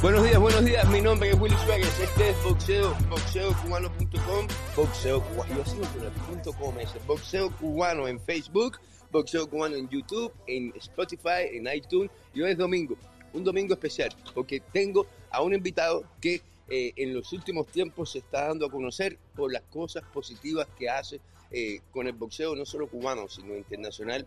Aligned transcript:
Buenos 0.00 0.22
días, 0.22 0.38
buenos 0.38 0.64
días. 0.64 0.88
Mi 0.90 1.00
nombre 1.00 1.30
es 1.30 1.40
Willy 1.40 1.56
Suárez. 1.56 1.98
Este 2.00 2.30
es 2.30 2.44
boxeo, 2.44 2.96
boxeocubano.com, 3.10 4.46
boxeo 4.76 5.20
cubano. 5.20 5.56
Yo 5.56 5.64
sigo 5.64 5.82
con 5.88 6.04
el 6.04 6.54
com 6.54 6.78
ese. 6.78 6.98
Boxeo 7.04 7.50
cubano 7.56 8.06
en 8.06 8.20
Facebook, 8.20 8.78
boxeo 9.10 9.50
cubano 9.50 9.74
en 9.74 9.88
YouTube, 9.88 10.32
en 10.46 10.72
Spotify, 10.76 11.48
en 11.50 11.66
iTunes. 11.74 12.12
Y 12.32 12.42
hoy 12.42 12.52
es 12.52 12.58
domingo, 12.58 12.96
un 13.32 13.42
domingo 13.42 13.74
especial, 13.74 14.14
porque 14.36 14.60
tengo 14.72 15.04
a 15.32 15.42
un 15.42 15.52
invitado 15.52 16.04
que 16.20 16.42
eh, 16.68 16.92
en 16.94 17.12
los 17.12 17.32
últimos 17.32 17.66
tiempos 17.66 18.12
se 18.12 18.18
está 18.18 18.46
dando 18.46 18.66
a 18.66 18.70
conocer 18.70 19.18
por 19.34 19.52
las 19.52 19.62
cosas 19.62 20.04
positivas 20.14 20.68
que 20.78 20.88
hace 20.88 21.20
eh, 21.50 21.80
con 21.90 22.06
el 22.06 22.12
boxeo, 22.12 22.54
no 22.54 22.64
solo 22.64 22.86
cubano, 22.86 23.28
sino 23.28 23.56
internacional 23.56 24.24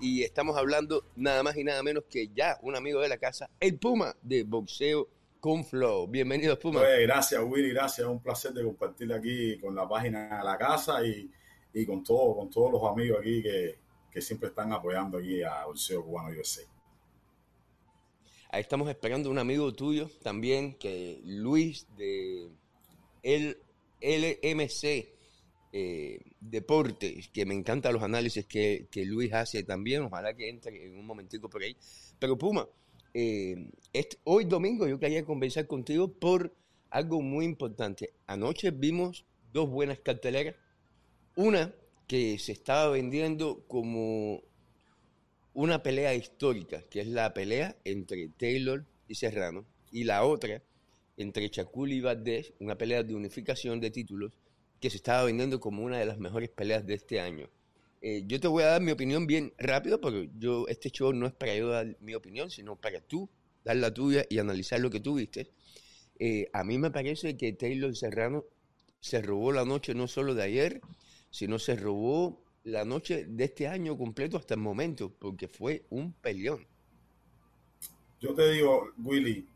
y 0.00 0.22
estamos 0.22 0.56
hablando 0.56 1.04
nada 1.16 1.42
más 1.42 1.56
y 1.56 1.64
nada 1.64 1.82
menos 1.82 2.04
que 2.08 2.28
ya 2.28 2.58
un 2.62 2.76
amigo 2.76 3.00
de 3.00 3.08
la 3.08 3.18
casa, 3.18 3.50
el 3.60 3.78
Puma 3.78 4.14
de 4.22 4.42
boxeo 4.44 5.08
con 5.40 5.64
Flow. 5.64 6.06
Bienvenido, 6.06 6.58
Puma. 6.58 6.80
Pues, 6.80 7.00
gracias, 7.00 7.42
Willy, 7.44 7.70
gracias. 7.70 8.06
Un 8.06 8.20
placer 8.20 8.52
de 8.52 8.64
compartir 8.64 9.12
aquí 9.12 9.58
con 9.58 9.74
la 9.74 9.88
página 9.88 10.38
de 10.38 10.44
la 10.44 10.56
casa 10.56 11.04
y, 11.06 11.30
y 11.72 11.84
con, 11.84 12.02
todo, 12.02 12.36
con 12.36 12.50
todos 12.50 12.72
los 12.72 12.82
amigos 12.84 13.18
aquí 13.20 13.42
que, 13.42 13.78
que 14.10 14.20
siempre 14.22 14.48
están 14.48 14.72
apoyando 14.72 15.18
aquí 15.18 15.42
a 15.42 15.66
Boxeo 15.66 16.04
Cubano 16.04 16.38
USA. 16.38 16.62
Ahí 18.50 18.60
estamos 18.60 18.88
esperando 18.88 19.30
un 19.30 19.38
amigo 19.38 19.72
tuyo 19.72 20.08
también, 20.22 20.74
que 20.74 21.20
Luis 21.24 21.86
de 21.96 22.48
el 23.22 23.58
LMC 24.00 25.08
eh, 25.72 26.20
Deportes, 26.50 27.28
que 27.28 27.46
me 27.46 27.54
encantan 27.54 27.94
los 27.94 28.02
análisis 28.02 28.44
que, 28.46 28.86
que, 28.90 29.04
Luis 29.06 29.32
hace 29.32 29.62
también, 29.62 30.02
ojalá 30.02 30.34
que 30.34 30.48
entre 30.48 30.86
en 30.86 30.98
un 30.98 31.06
momentico 31.06 31.48
por 31.48 31.62
ahí. 31.62 31.76
Pero 32.18 32.36
Puma, 32.36 32.68
eh, 33.14 33.70
hoy 34.24 34.44
domingo 34.44 34.86
yo 34.86 34.98
quería 34.98 35.24
conversar 35.24 35.66
contigo 35.66 36.12
por 36.12 36.54
algo 36.90 37.22
muy 37.22 37.44
importante. 37.44 38.12
Anoche 38.26 38.70
vimos 38.70 39.24
dos 39.52 39.70
buenas 39.70 40.00
carteleras. 40.00 40.56
Una 41.34 41.74
que 42.06 42.38
se 42.38 42.52
estaba 42.52 42.90
vendiendo 42.90 43.64
como 43.66 44.42
una 45.54 45.82
pelea 45.82 46.14
histórica, 46.14 46.82
que 46.90 47.00
es 47.00 47.06
la 47.06 47.32
pelea 47.32 47.76
entre 47.84 48.28
Taylor 48.28 48.84
y 49.08 49.14
Serrano, 49.14 49.64
y 49.90 50.04
la 50.04 50.24
otra 50.24 50.62
entre 51.16 51.48
Chacul 51.48 51.92
y 51.92 52.00
Valdés, 52.00 52.52
una 52.58 52.76
pelea 52.76 53.02
de 53.02 53.14
unificación 53.14 53.80
de 53.80 53.90
títulos 53.90 54.32
que 54.84 54.90
se 54.90 54.98
estaba 54.98 55.24
vendiendo 55.24 55.60
como 55.60 55.82
una 55.82 55.96
de 55.96 56.04
las 56.04 56.18
mejores 56.18 56.50
peleas 56.50 56.84
de 56.84 56.92
este 56.92 57.18
año. 57.18 57.48
Eh, 58.02 58.24
yo 58.26 58.38
te 58.38 58.48
voy 58.48 58.64
a 58.64 58.66
dar 58.66 58.82
mi 58.82 58.92
opinión 58.92 59.26
bien 59.26 59.54
rápido, 59.56 59.98
porque 59.98 60.28
yo 60.36 60.68
este 60.68 60.90
show 60.90 61.10
no 61.14 61.26
es 61.26 61.32
para 61.32 61.56
yo 61.56 61.68
dar 61.68 61.96
mi 62.00 62.14
opinión, 62.14 62.50
sino 62.50 62.76
para 62.76 63.00
tú 63.00 63.30
dar 63.64 63.76
la 63.76 63.94
tuya 63.94 64.26
y 64.28 64.38
analizar 64.40 64.80
lo 64.80 64.90
que 64.90 65.00
tú 65.00 65.14
viste. 65.14 65.50
Eh, 66.18 66.50
a 66.52 66.64
mí 66.64 66.76
me 66.76 66.90
parece 66.90 67.34
que 67.34 67.54
Taylor 67.54 67.96
Serrano 67.96 68.44
se 69.00 69.22
robó 69.22 69.52
la 69.52 69.64
noche 69.64 69.94
no 69.94 70.06
solo 70.06 70.34
de 70.34 70.42
ayer, 70.42 70.82
sino 71.30 71.58
se 71.58 71.76
robó 71.76 72.44
la 72.62 72.84
noche 72.84 73.24
de 73.24 73.44
este 73.44 73.68
año 73.68 73.96
completo 73.96 74.36
hasta 74.36 74.52
el 74.52 74.60
momento, 74.60 75.14
porque 75.18 75.48
fue 75.48 75.86
un 75.88 76.12
peleón. 76.12 76.66
Yo 78.20 78.34
te 78.34 78.52
digo, 78.52 78.90
Willy, 78.98 79.48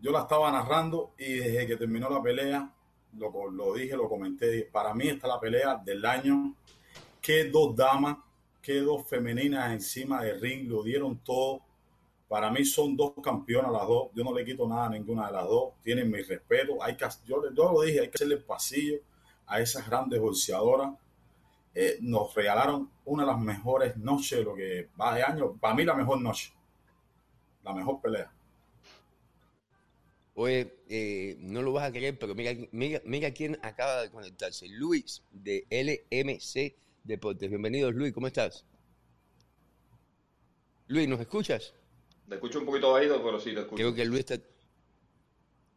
yo 0.00 0.10
la 0.10 0.22
estaba 0.22 0.50
narrando 0.50 1.14
y 1.20 1.34
desde 1.34 1.68
que 1.68 1.76
terminó 1.76 2.10
la 2.10 2.20
pelea 2.20 2.73
lo, 3.16 3.74
dije, 3.74 3.96
lo 3.96 4.08
comenté, 4.08 4.68
para 4.70 4.94
mí 4.94 5.08
está 5.08 5.28
la 5.28 5.40
pelea 5.40 5.76
del 5.76 6.04
año, 6.04 6.54
que 7.20 7.44
dos 7.44 7.74
damas, 7.74 8.18
que 8.60 8.80
dos 8.80 9.06
femeninas 9.06 9.72
encima 9.72 10.22
del 10.22 10.40
ring, 10.40 10.68
lo 10.68 10.82
dieron 10.82 11.18
todo. 11.18 11.60
Para 12.28 12.50
mí 12.50 12.64
son 12.64 12.96
dos 12.96 13.12
campeonas 13.22 13.70
las 13.70 13.86
dos, 13.86 14.08
yo 14.14 14.24
no 14.24 14.34
le 14.34 14.44
quito 14.44 14.66
nada 14.66 14.86
a 14.86 14.90
ninguna 14.90 15.26
de 15.26 15.32
las 15.32 15.44
dos, 15.44 15.74
tienen 15.82 16.10
mi 16.10 16.22
respeto, 16.22 16.82
hay 16.82 16.96
que, 16.96 17.06
yo, 17.26 17.42
yo 17.54 17.72
lo 17.72 17.82
dije, 17.82 18.00
hay 18.00 18.08
que 18.08 18.16
hacerle 18.16 18.38
pasillo 18.38 18.98
a 19.46 19.60
esas 19.60 19.86
grandes 19.86 20.20
bolseadoras. 20.20 20.94
Eh, 21.76 21.98
nos 22.00 22.32
regalaron 22.34 22.88
una 23.04 23.24
de 23.24 23.32
las 23.32 23.40
mejores 23.40 23.96
noches 23.96 24.38
de 24.38 24.44
lo 24.44 24.54
que 24.54 24.88
va 25.00 25.14
de 25.14 25.24
año, 25.24 25.54
para 25.54 25.74
mí 25.74 25.84
la 25.84 25.94
mejor 25.94 26.20
noche, 26.20 26.52
la 27.62 27.72
mejor 27.72 28.00
pelea. 28.00 28.32
Oye, 30.36 30.74
eh, 30.88 31.36
no 31.38 31.62
lo 31.62 31.72
vas 31.72 31.88
a 31.88 31.92
creer, 31.92 32.18
pero 32.18 32.34
mira, 32.34 32.52
mira, 32.72 33.00
mira 33.04 33.30
quién 33.30 33.56
acaba 33.62 34.02
de 34.02 34.10
conectarse. 34.10 34.68
Luis, 34.68 35.22
de 35.30 35.64
LMC 35.70 36.74
Deportes. 37.04 37.48
Bienvenido, 37.48 37.92
Luis, 37.92 38.12
¿cómo 38.12 38.26
estás? 38.26 38.64
Luis, 40.88 41.08
¿nos 41.08 41.20
escuchas? 41.20 41.72
Te 42.28 42.34
escucho 42.34 42.58
un 42.58 42.66
poquito 42.66 42.92
bajito, 42.92 43.22
pero 43.22 43.38
sí 43.38 43.54
te 43.54 43.60
escucho. 43.60 43.76
Creo 43.76 43.94
que 43.94 44.04
Luis 44.04 44.20
está... 44.28 44.44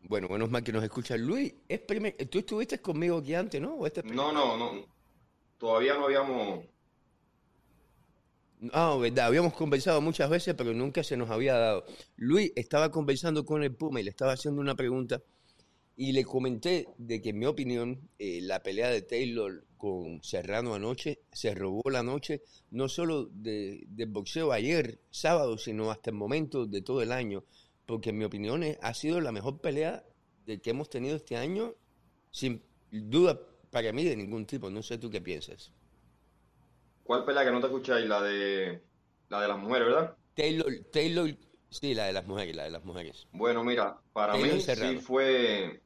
Bueno, 0.02 0.28
menos 0.28 0.50
mal 0.50 0.64
que 0.64 0.72
nos 0.72 0.84
escucha. 0.84 1.16
Luis, 1.18 1.54
es 1.68 1.80
primer... 1.80 2.16
tú 2.28 2.40
estuviste 2.40 2.82
conmigo 2.82 3.18
aquí 3.18 3.36
antes, 3.36 3.62
¿no? 3.62 3.86
Este 3.86 4.02
no, 4.02 4.32
no, 4.32 4.58
no. 4.58 4.86
Todavía 5.60 5.94
no 5.94 6.06
habíamos 6.06 6.66
no, 8.60 9.00
verdad, 9.00 9.28
habíamos 9.28 9.54
conversado 9.54 10.02
muchas 10.02 10.30
veces, 10.30 10.56
pero 10.56 10.74
nunca 10.74 11.04
se 11.04 11.16
nos 11.16 11.30
había 11.30 11.56
dado. 11.56 11.86
Luis 12.16 12.52
estaba 12.56 12.92
conversando 12.92 13.46
con 13.46 13.64
el 13.64 13.76
Puma 13.76 14.00
y 14.00 14.04
le 14.04 14.10
estaba 14.10 14.34
haciendo 14.34 14.62
una 14.62 14.76
pregunta 14.76 15.22
y 15.96 16.12
le 16.12 16.24
comenté 16.26 16.88
de 16.98 17.22
que 17.22 17.30
en 17.30 17.40
mi 17.40 17.46
opinión 17.46 18.10
eh, 18.20 18.40
la 18.42 18.62
pelea 18.62 18.90
de 18.90 19.02
Taylor 19.02 19.66
con 19.78 20.24
Serrano 20.24 20.74
anoche 20.74 21.20
se 21.32 21.54
robó 21.54 21.82
la 21.90 22.04
noche 22.04 22.44
no 22.72 22.90
solo 22.90 23.26
de, 23.26 23.84
del 23.90 24.10
boxeo 24.10 24.52
ayer, 24.52 25.00
sábado, 25.12 25.58
sino 25.58 25.92
hasta 25.92 26.10
el 26.10 26.16
momento 26.16 26.66
de 26.66 26.82
todo 26.82 27.02
el 27.02 27.12
año, 27.12 27.44
porque 27.86 28.10
en 28.10 28.18
mi 28.18 28.26
opinión 28.26 28.64
ha 28.82 28.94
sido 28.94 29.22
la 29.22 29.32
mejor 29.32 29.62
pelea 29.62 30.04
de 30.46 30.60
que 30.60 30.72
hemos 30.72 30.90
tenido 30.90 31.16
este 31.16 31.36
año, 31.36 31.76
sin 32.32 32.64
duda 32.92 33.40
para 33.70 33.92
mí 33.94 34.04
de 34.04 34.16
ningún 34.16 34.46
tipo. 34.46 34.70
No 34.70 34.82
sé 34.82 34.98
tú 34.98 35.10
qué 35.10 35.22
piensas. 35.22 35.72
¿Cuál 37.08 37.24
pelea 37.24 37.46
que 37.46 37.52
no 37.52 37.62
te 37.62 37.68
escucháis? 37.68 38.06
La 38.06 38.22
de 38.22 38.82
la 39.30 39.42
de 39.42 39.48
las 39.48 39.58
mujeres, 39.58 39.88
¿verdad? 39.88 40.16
Taylor, 40.36 40.68
Taylor, 40.92 41.30
sí, 41.70 41.94
la 41.94 42.06
de 42.06 42.14
las 42.14 42.28
mujeres, 42.28 42.56
la 42.56 42.64
de 42.66 42.72
las 42.72 42.84
mujeres. 42.84 43.28
Bueno, 43.32 43.64
mira, 43.64 43.98
para 44.14 44.36
mí 44.36 44.60
sí 44.60 44.98
fue 44.98 45.82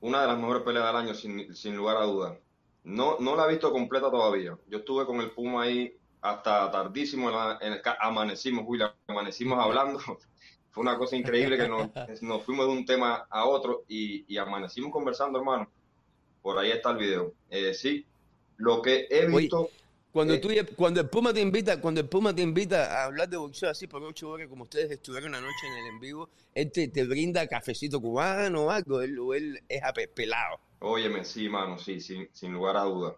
una 0.00 0.22
de 0.22 0.26
las 0.26 0.38
mejores 0.38 0.62
peleas 0.62 0.86
del 0.86 0.96
año, 0.96 1.14
sin, 1.14 1.76
lugar 1.76 1.98
a 1.98 2.04
dudas. 2.04 2.38
No, 2.82 3.18
no 3.20 3.36
la 3.36 3.46
he 3.46 3.50
visto 3.50 3.70
completa 3.70 4.10
todavía. 4.10 4.58
Yo 4.68 4.78
estuve 4.78 5.06
con 5.06 5.20
el 5.20 5.30
Puma 5.30 5.62
ahí 5.62 5.96
hasta 6.20 6.70
tardísimo, 6.70 7.30
en 7.60 7.72
el, 7.72 7.82
amanecimos, 8.00 8.64
William, 8.66 8.92
amanecimos 9.06 9.58
hablando. 9.64 10.00
Fue 10.70 10.82
una 10.82 10.96
cosa 10.96 11.16
increíble 11.16 11.56
que 11.56 11.68
nos, 11.68 12.44
fuimos 12.44 12.66
de 12.66 12.72
un 12.72 12.84
tema 12.84 13.26
a 13.28 13.44
otro 13.44 13.84
y, 13.88 14.36
amanecimos 14.36 14.92
conversando, 14.92 15.38
hermano. 15.38 15.68
Por 16.42 16.58
ahí 16.58 16.70
está 16.70 16.90
el 16.90 16.96
video. 16.96 17.34
Eh, 17.50 17.74
sí, 17.74 18.06
lo 18.60 18.82
que 18.82 19.06
he 19.10 19.26
visto. 19.26 19.70
cuando, 20.12 20.38
tú, 20.38 20.48
cuando 20.76 21.00
el 21.00 21.08
Puma 21.08 21.32
te 21.32 21.40
invita, 21.40 21.80
cuando 21.80 22.00
el 22.00 22.08
Puma 22.08 22.34
te 22.34 22.42
invita 22.42 23.00
a 23.00 23.04
hablar 23.06 23.28
de 23.28 23.36
boxeo 23.36 23.70
así 23.70 23.86
por 23.86 24.02
ocho 24.02 24.28
horas, 24.28 24.48
como 24.48 24.64
ustedes 24.64 24.90
estuvieron 24.90 25.34
anoche 25.34 25.66
en 25.66 25.72
el 25.72 25.86
en 25.94 26.00
vivo, 26.00 26.28
él 26.54 26.70
te, 26.70 27.04
brinda 27.04 27.46
cafecito 27.46 28.00
cubano 28.00 28.66
o 28.66 28.70
algo, 28.70 29.00
él, 29.02 29.18
él 29.34 29.60
es 29.68 29.82
apelado. 29.82 30.60
Óyeme, 30.80 31.24
sí, 31.24 31.48
mano, 31.48 31.78
sí, 31.78 32.00
sin, 32.00 32.28
sin 32.32 32.52
lugar 32.52 32.76
a 32.76 32.82
duda. 32.82 33.16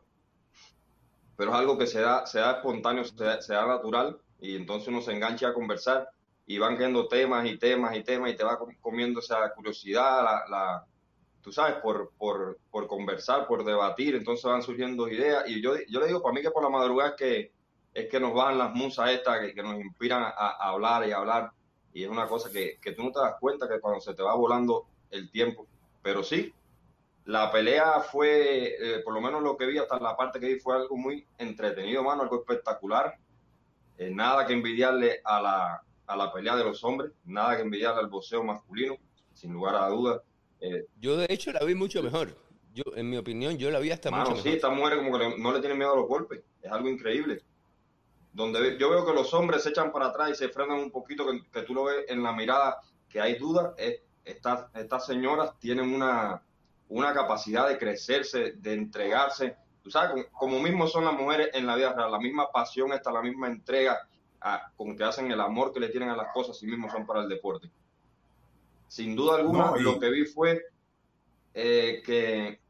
Pero 1.36 1.50
es 1.50 1.56
algo 1.56 1.76
que 1.76 1.86
se 1.86 2.00
da, 2.00 2.24
se 2.24 2.38
da 2.38 2.52
espontáneo, 2.52 3.04
se 3.04 3.24
da, 3.52 3.66
natural, 3.66 4.18
y 4.40 4.54
entonces 4.54 4.88
uno 4.88 5.02
se 5.02 5.12
engancha 5.12 5.48
a 5.48 5.54
conversar 5.54 6.08
y 6.46 6.58
van 6.58 6.76
quedando 6.76 7.08
temas 7.08 7.46
y 7.46 7.56
temas 7.56 7.96
y 7.96 8.02
temas 8.02 8.32
y 8.32 8.36
te 8.36 8.44
va 8.44 8.58
comiendo 8.80 9.20
esa 9.20 9.52
curiosidad, 9.54 10.22
la, 10.48 10.86
tú 11.42 11.52
sabes, 11.52 11.76
por, 11.76 12.12
por, 12.16 12.58
por, 12.70 12.86
conversar, 12.86 13.46
por 13.46 13.64
debatir, 13.64 14.14
entonces 14.14 14.44
van 14.44 14.62
surgiendo 14.62 15.08
ideas. 15.08 15.44
Y 15.48 15.60
yo, 15.60 15.74
yo 15.88 16.00
le 16.00 16.06
digo, 16.06 16.22
para 16.22 16.34
mí 16.34 16.40
que 16.40 16.50
por 16.50 16.62
la 16.62 16.70
madrugada 16.70 17.10
es 17.10 17.16
que, 17.16 17.52
es 17.92 18.08
que 18.08 18.20
nos 18.20 18.32
van 18.32 18.56
las 18.56 18.72
musas 18.72 19.10
estas, 19.10 19.40
que, 19.40 19.52
que 19.52 19.62
nos 19.62 19.74
inspiran 19.74 20.22
a, 20.22 20.56
hablar 20.68 21.06
y 21.06 21.12
hablar. 21.12 21.50
Y 21.92 22.04
es 22.04 22.08
una 22.08 22.26
cosa 22.26 22.50
que, 22.50 22.78
que 22.80 22.92
tú 22.92 23.02
no 23.02 23.10
te 23.10 23.20
das 23.20 23.34
cuenta 23.40 23.68
que 23.68 23.80
cuando 23.80 24.00
se 24.00 24.14
te 24.14 24.22
va 24.22 24.34
volando 24.34 24.86
el 25.10 25.30
tiempo. 25.30 25.66
Pero 26.00 26.22
sí, 26.22 26.54
la 27.24 27.50
pelea 27.50 28.00
fue, 28.00 28.76
eh, 28.78 29.00
por 29.04 29.12
lo 29.12 29.20
menos 29.20 29.42
lo 29.42 29.56
que 29.56 29.66
vi 29.66 29.78
hasta 29.78 29.98
la 29.98 30.16
parte 30.16 30.38
que 30.38 30.46
vi, 30.46 30.60
fue 30.60 30.76
algo 30.76 30.96
muy 30.96 31.26
entretenido, 31.38 32.04
mano, 32.04 32.22
algo 32.22 32.36
espectacular. 32.36 33.18
Eh, 33.98 34.10
nada 34.10 34.46
que 34.46 34.52
envidiarle 34.52 35.20
a 35.24 35.42
la, 35.42 35.82
a 36.06 36.16
la 36.16 36.32
pelea 36.32 36.56
de 36.56 36.64
los 36.64 36.82
hombres, 36.84 37.12
nada 37.24 37.56
que 37.56 37.62
envidiarle 37.62 38.00
al 38.00 38.08
boxeo 38.08 38.42
masculino, 38.44 38.96
sin 39.34 39.52
lugar 39.52 39.74
a 39.74 39.88
dudas 39.88 40.22
eh, 40.62 40.86
yo 41.00 41.16
de 41.16 41.26
hecho 41.28 41.52
la 41.52 41.64
vi 41.64 41.74
mucho 41.74 42.02
mejor. 42.02 42.36
Yo, 42.72 42.84
en 42.94 43.10
mi 43.10 43.16
opinión, 43.16 43.58
yo 43.58 43.70
la 43.70 43.80
vi 43.80 43.90
hasta 43.90 44.10
mucho 44.10 44.30
mejor. 44.30 44.42
Sí, 44.42 44.50
esta 44.50 44.70
mujer 44.70 44.96
como 44.98 45.18
que 45.18 45.36
no 45.38 45.52
le 45.52 45.60
tiene 45.60 45.74
miedo 45.74 45.92
a 45.92 45.96
los 45.96 46.06
golpes. 46.06 46.40
Es 46.62 46.70
algo 46.70 46.88
increíble. 46.88 47.42
Donde 48.32 48.78
yo 48.78 48.90
veo 48.90 49.04
que 49.04 49.12
los 49.12 49.34
hombres 49.34 49.64
se 49.64 49.70
echan 49.70 49.92
para 49.92 50.06
atrás 50.06 50.30
y 50.30 50.34
se 50.36 50.48
frenan 50.48 50.78
un 50.78 50.90
poquito, 50.90 51.26
que, 51.52 51.62
tú 51.62 51.74
lo 51.74 51.84
ves 51.84 52.06
en 52.08 52.22
la 52.22 52.32
mirada, 52.32 52.80
que 53.08 53.20
hay 53.20 53.36
dudas. 53.36 53.74
estas, 54.24 54.66
estas 54.74 55.04
señoras 55.04 55.58
tienen 55.58 55.92
una, 55.92 56.40
una 56.88 57.12
capacidad 57.12 57.68
de 57.68 57.76
crecerse, 57.76 58.52
de 58.52 58.74
entregarse. 58.74 59.56
Tú 59.82 59.90
sabes, 59.90 60.26
como, 60.32 60.60
mismo 60.60 60.86
son 60.86 61.04
las 61.04 61.14
mujeres 61.14 61.50
en 61.54 61.66
la 61.66 61.74
vida 61.74 61.92
real, 61.92 62.12
la 62.12 62.20
misma 62.20 62.52
pasión 62.52 62.92
está, 62.92 63.10
la 63.10 63.22
misma 63.22 63.48
entrega 63.48 63.98
con 64.76 64.96
que 64.96 65.04
hacen 65.04 65.30
el 65.30 65.40
amor 65.40 65.72
que 65.72 65.80
le 65.80 65.88
tienen 65.88 66.10
a 66.10 66.16
las 66.16 66.32
cosas, 66.32 66.62
y 66.62 66.66
mismo 66.66 66.90
son 66.90 67.04
para 67.04 67.22
el 67.22 67.28
deporte. 67.28 67.68
Sin 68.92 69.16
duda 69.16 69.36
alguna, 69.36 69.72
lo 69.78 69.98
que 69.98 70.10
vi 70.10 70.26
fue 70.26 70.66
eh, 71.54 72.02
que, 72.04 72.60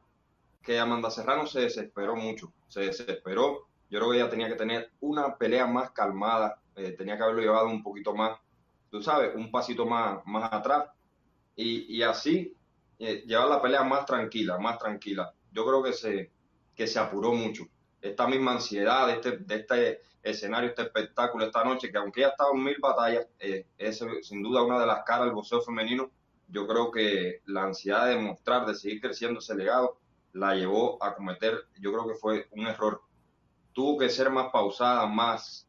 que 0.62 0.78
Amanda 0.78 1.10
Serrano 1.10 1.48
se 1.48 1.62
desesperó 1.62 2.14
mucho, 2.14 2.52
se 2.68 2.82
desesperó. 2.82 3.66
Yo 3.90 3.98
creo 3.98 4.12
que 4.12 4.18
ella 4.18 4.30
tenía 4.30 4.46
que 4.46 4.54
tener 4.54 4.92
una 5.00 5.36
pelea 5.36 5.66
más 5.66 5.90
calmada, 5.90 6.60
eh, 6.76 6.92
tenía 6.92 7.16
que 7.16 7.24
haberlo 7.24 7.42
llevado 7.42 7.66
un 7.66 7.82
poquito 7.82 8.14
más, 8.14 8.38
tú 8.88 9.02
sabes, 9.02 9.34
un 9.34 9.50
pasito 9.50 9.84
más, 9.84 10.24
más 10.24 10.52
atrás 10.52 10.90
y, 11.56 11.92
y 11.92 12.02
así 12.04 12.54
eh, 13.00 13.24
llevar 13.26 13.48
la 13.48 13.60
pelea 13.60 13.82
más 13.82 14.06
tranquila, 14.06 14.58
más 14.58 14.78
tranquila. 14.78 15.34
Yo 15.50 15.66
creo 15.66 15.82
que 15.82 15.92
se, 15.92 16.30
que 16.76 16.86
se 16.86 17.00
apuró 17.00 17.32
mucho. 17.32 17.64
Esta 18.02 18.26
misma 18.26 18.52
ansiedad 18.52 19.06
de 19.06 19.12
este, 19.14 19.38
de 19.38 19.54
este 19.54 20.02
escenario, 20.22 20.70
este 20.70 20.82
espectáculo 20.82 21.44
esta 21.44 21.64
noche, 21.64 21.90
que 21.90 21.98
aunque 21.98 22.22
ya 22.22 22.26
ha 22.26 22.30
estado 22.30 22.52
en 22.52 22.64
mil 22.64 22.76
batallas, 22.80 23.26
eh, 23.38 23.66
es 23.78 24.04
sin 24.22 24.42
duda 24.42 24.62
una 24.62 24.80
de 24.80 24.86
las 24.86 25.04
caras 25.04 25.26
del 25.26 25.34
boxeo 25.34 25.62
femenino. 25.62 26.10
Yo 26.48 26.66
creo 26.66 26.90
que 26.90 27.40
la 27.46 27.62
ansiedad 27.62 28.08
de 28.08 28.16
mostrar, 28.16 28.66
de 28.66 28.74
seguir 28.74 29.00
creciendo 29.00 29.38
ese 29.38 29.54
legado, 29.54 29.98
la 30.32 30.54
llevó 30.54 31.02
a 31.02 31.14
cometer, 31.14 31.66
yo 31.78 31.92
creo 31.92 32.08
que 32.08 32.14
fue 32.14 32.48
un 32.50 32.66
error. 32.66 33.02
Tuvo 33.72 33.98
que 33.98 34.08
ser 34.10 34.30
más 34.30 34.50
pausada, 34.52 35.06
más, 35.06 35.68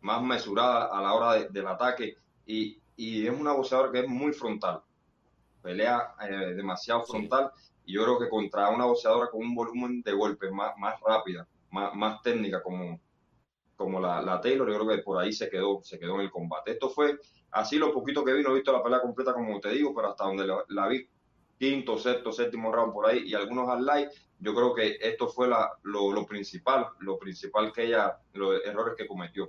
más 0.00 0.22
mesurada 0.22 0.86
a 0.86 1.00
la 1.00 1.14
hora 1.14 1.44
del 1.44 1.66
ataque 1.66 2.16
y, 2.44 2.82
y, 2.96 3.26
es 3.26 3.32
una 3.32 3.52
boxeadora 3.52 3.92
que 3.92 4.00
es 4.00 4.08
muy 4.08 4.32
frontal, 4.32 4.82
pelea 5.62 6.14
eh, 6.20 6.54
demasiado 6.54 7.04
frontal 7.04 7.50
y 7.84 7.94
yo 7.94 8.04
creo 8.04 8.18
que 8.18 8.28
contra 8.28 8.70
una 8.70 8.86
boxeadora 8.86 9.30
con 9.30 9.40
un 9.40 9.54
volumen 9.54 10.02
de 10.02 10.12
golpes 10.12 10.50
más, 10.50 10.72
más 10.78 11.00
rápida, 11.00 11.46
más, 11.70 11.94
más 11.94 12.22
técnica 12.22 12.62
como, 12.62 13.00
como 13.76 14.00
la, 14.00 14.22
la, 14.22 14.40
Taylor, 14.40 14.68
yo 14.68 14.78
creo 14.78 14.96
que 14.96 15.02
por 15.02 15.18
ahí 15.18 15.32
se 15.32 15.50
quedó, 15.50 15.80
se 15.82 15.98
quedó 15.98 16.14
en 16.16 16.22
el 16.22 16.30
combate. 16.30 16.72
Esto 16.72 16.88
fue 16.88 17.18
así 17.50 17.76
lo 17.76 17.92
poquito 17.92 18.24
que 18.24 18.32
vi, 18.32 18.42
no 18.42 18.50
he 18.50 18.54
visto 18.54 18.72
la 18.72 18.82
pelea 18.82 19.00
completa 19.00 19.34
como 19.34 19.60
te 19.60 19.70
digo, 19.70 19.94
pero 19.94 20.10
hasta 20.10 20.24
donde 20.24 20.46
la, 20.68 20.88
vi, 20.88 21.06
quinto, 21.58 21.98
sexto, 21.98 22.32
séptimo 22.32 22.72
round 22.72 22.92
por 22.92 23.06
ahí 23.06 23.24
y 23.26 23.34
algunos 23.34 23.68
highlights, 23.68 24.28
yo 24.38 24.54
creo 24.54 24.74
que 24.74 24.98
esto 25.00 25.28
fue 25.28 25.48
la, 25.48 25.70
lo, 25.82 26.12
lo, 26.12 26.26
principal, 26.26 26.88
lo 27.00 27.18
principal 27.18 27.72
que 27.72 27.84
ella, 27.84 28.18
los 28.32 28.64
errores 28.64 28.94
que 28.96 29.06
cometió. 29.06 29.48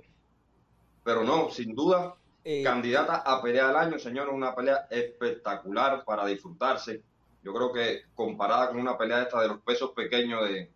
Pero 1.02 1.22
no, 1.24 1.50
sin 1.50 1.74
duda, 1.74 2.16
eh, 2.44 2.62
candidata 2.62 3.16
a 3.16 3.42
pelea 3.42 3.68
del 3.68 3.76
año, 3.76 3.98
señor, 3.98 4.28
una 4.28 4.54
pelea 4.54 4.86
espectacular 4.90 6.04
para 6.04 6.24
disfrutarse. 6.26 7.02
Yo 7.46 7.54
creo 7.54 7.72
que 7.72 8.02
comparada 8.12 8.68
con 8.68 8.80
una 8.80 8.98
pelea 8.98 9.22
esta 9.22 9.40
de 9.40 9.46
los 9.46 9.60
pesos 9.60 9.92
pequeños 9.92 10.40
de, 10.42 10.68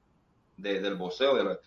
del 0.80 0.94
boxeo, 0.94 1.34
de, 1.34 1.58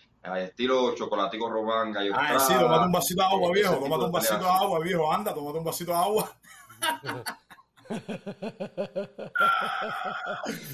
estilo 0.45 0.95
chocolatico 0.95 1.49
román, 1.49 1.91
gallo 1.91 2.13
Ah, 2.15 2.39
sí, 2.39 2.53
tomate 2.57 2.85
un 2.85 2.91
vasito 2.93 3.21
de 3.21 3.27
agua, 3.27 3.51
viejo, 3.51 3.75
tomate 3.79 4.05
un 4.05 4.11
vasito 4.13 4.39
de 4.39 4.45
agua, 4.45 4.79
viejo, 4.79 5.11
anda, 5.11 5.33
tomate 5.33 5.57
un 5.57 5.65
vasito 5.65 5.91
de 5.91 5.97
agua. 5.97 6.39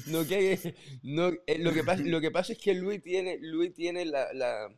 no, 0.06 0.24
que, 0.24 0.76
no, 1.02 1.30
eh, 1.44 1.58
lo, 1.58 1.72
que 1.72 1.82
pasa, 1.82 2.02
lo 2.04 2.20
que 2.20 2.30
pasa 2.30 2.52
es 2.52 2.60
que 2.60 2.74
Luis 2.74 3.02
tiene, 3.02 3.36
Luis 3.40 3.74
tiene 3.74 4.04
la, 4.04 4.32
la, 4.32 4.68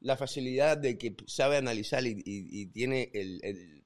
la 0.00 0.16
facilidad 0.18 0.76
de 0.76 0.98
que 0.98 1.16
sabe 1.26 1.56
analizar 1.56 2.04
y, 2.04 2.10
y, 2.10 2.22
y 2.26 2.66
tiene 2.66 3.10
el, 3.14 3.40
el, 3.42 3.79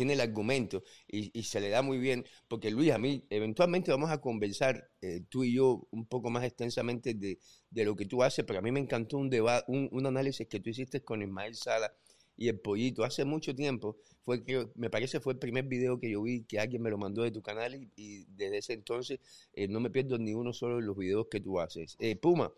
tiene 0.00 0.14
el 0.14 0.20
argumento 0.22 0.82
y, 1.06 1.42
se 1.42 1.60
le 1.60 1.68
da 1.68 1.82
muy 1.82 1.98
bien, 1.98 2.24
porque 2.48 2.70
Luis, 2.70 2.90
a 2.90 2.96
mí, 2.96 3.26
eventualmente 3.28 3.90
vamos 3.90 4.08
a 4.08 4.18
conversar 4.18 4.88
eh, 5.02 5.24
tú 5.28 5.44
y 5.44 5.52
yo 5.52 5.86
un 5.90 6.06
poco 6.06 6.30
más 6.30 6.42
extensamente 6.42 7.12
de, 7.12 7.38
de, 7.68 7.84
lo 7.84 7.94
que 7.94 8.06
tú 8.06 8.22
haces, 8.22 8.46
pero 8.46 8.60
a 8.60 8.62
mí 8.62 8.72
me 8.72 8.80
encantó 8.80 9.18
un, 9.18 9.28
debate, 9.28 9.70
un, 9.70 9.90
un 9.92 10.06
análisis 10.06 10.48
que 10.48 10.58
tú 10.58 10.70
hiciste 10.70 11.02
con 11.02 11.20
Ismael 11.20 11.54
Sala 11.54 11.92
y 12.34 12.48
el 12.48 12.58
pollito 12.60 13.04
hace 13.04 13.26
mucho 13.26 13.54
tiempo, 13.54 13.98
fue 14.24 14.42
que 14.42 14.70
me 14.74 14.88
parece 14.88 15.20
fue 15.20 15.34
el 15.34 15.38
primer 15.38 15.66
video 15.66 16.00
que 16.00 16.10
yo 16.10 16.22
vi 16.22 16.44
que 16.44 16.58
alguien 16.58 16.80
me 16.80 16.88
lo 16.88 16.96
mandó 16.96 17.22
de 17.22 17.30
tu 17.30 17.42
canal 17.42 17.74
y, 17.74 17.92
y 17.94 18.24
desde 18.24 18.56
ese 18.56 18.72
entonces 18.72 19.20
eh, 19.52 19.68
no 19.68 19.80
me 19.80 19.90
pierdo 19.90 20.16
ni 20.16 20.32
uno 20.32 20.54
solo 20.54 20.76
de 20.76 20.82
los 20.82 20.96
videos 20.96 21.26
que 21.30 21.40
tú 21.40 21.60
haces. 21.60 21.98
Eh, 21.98 22.16
Puma, 22.16 22.50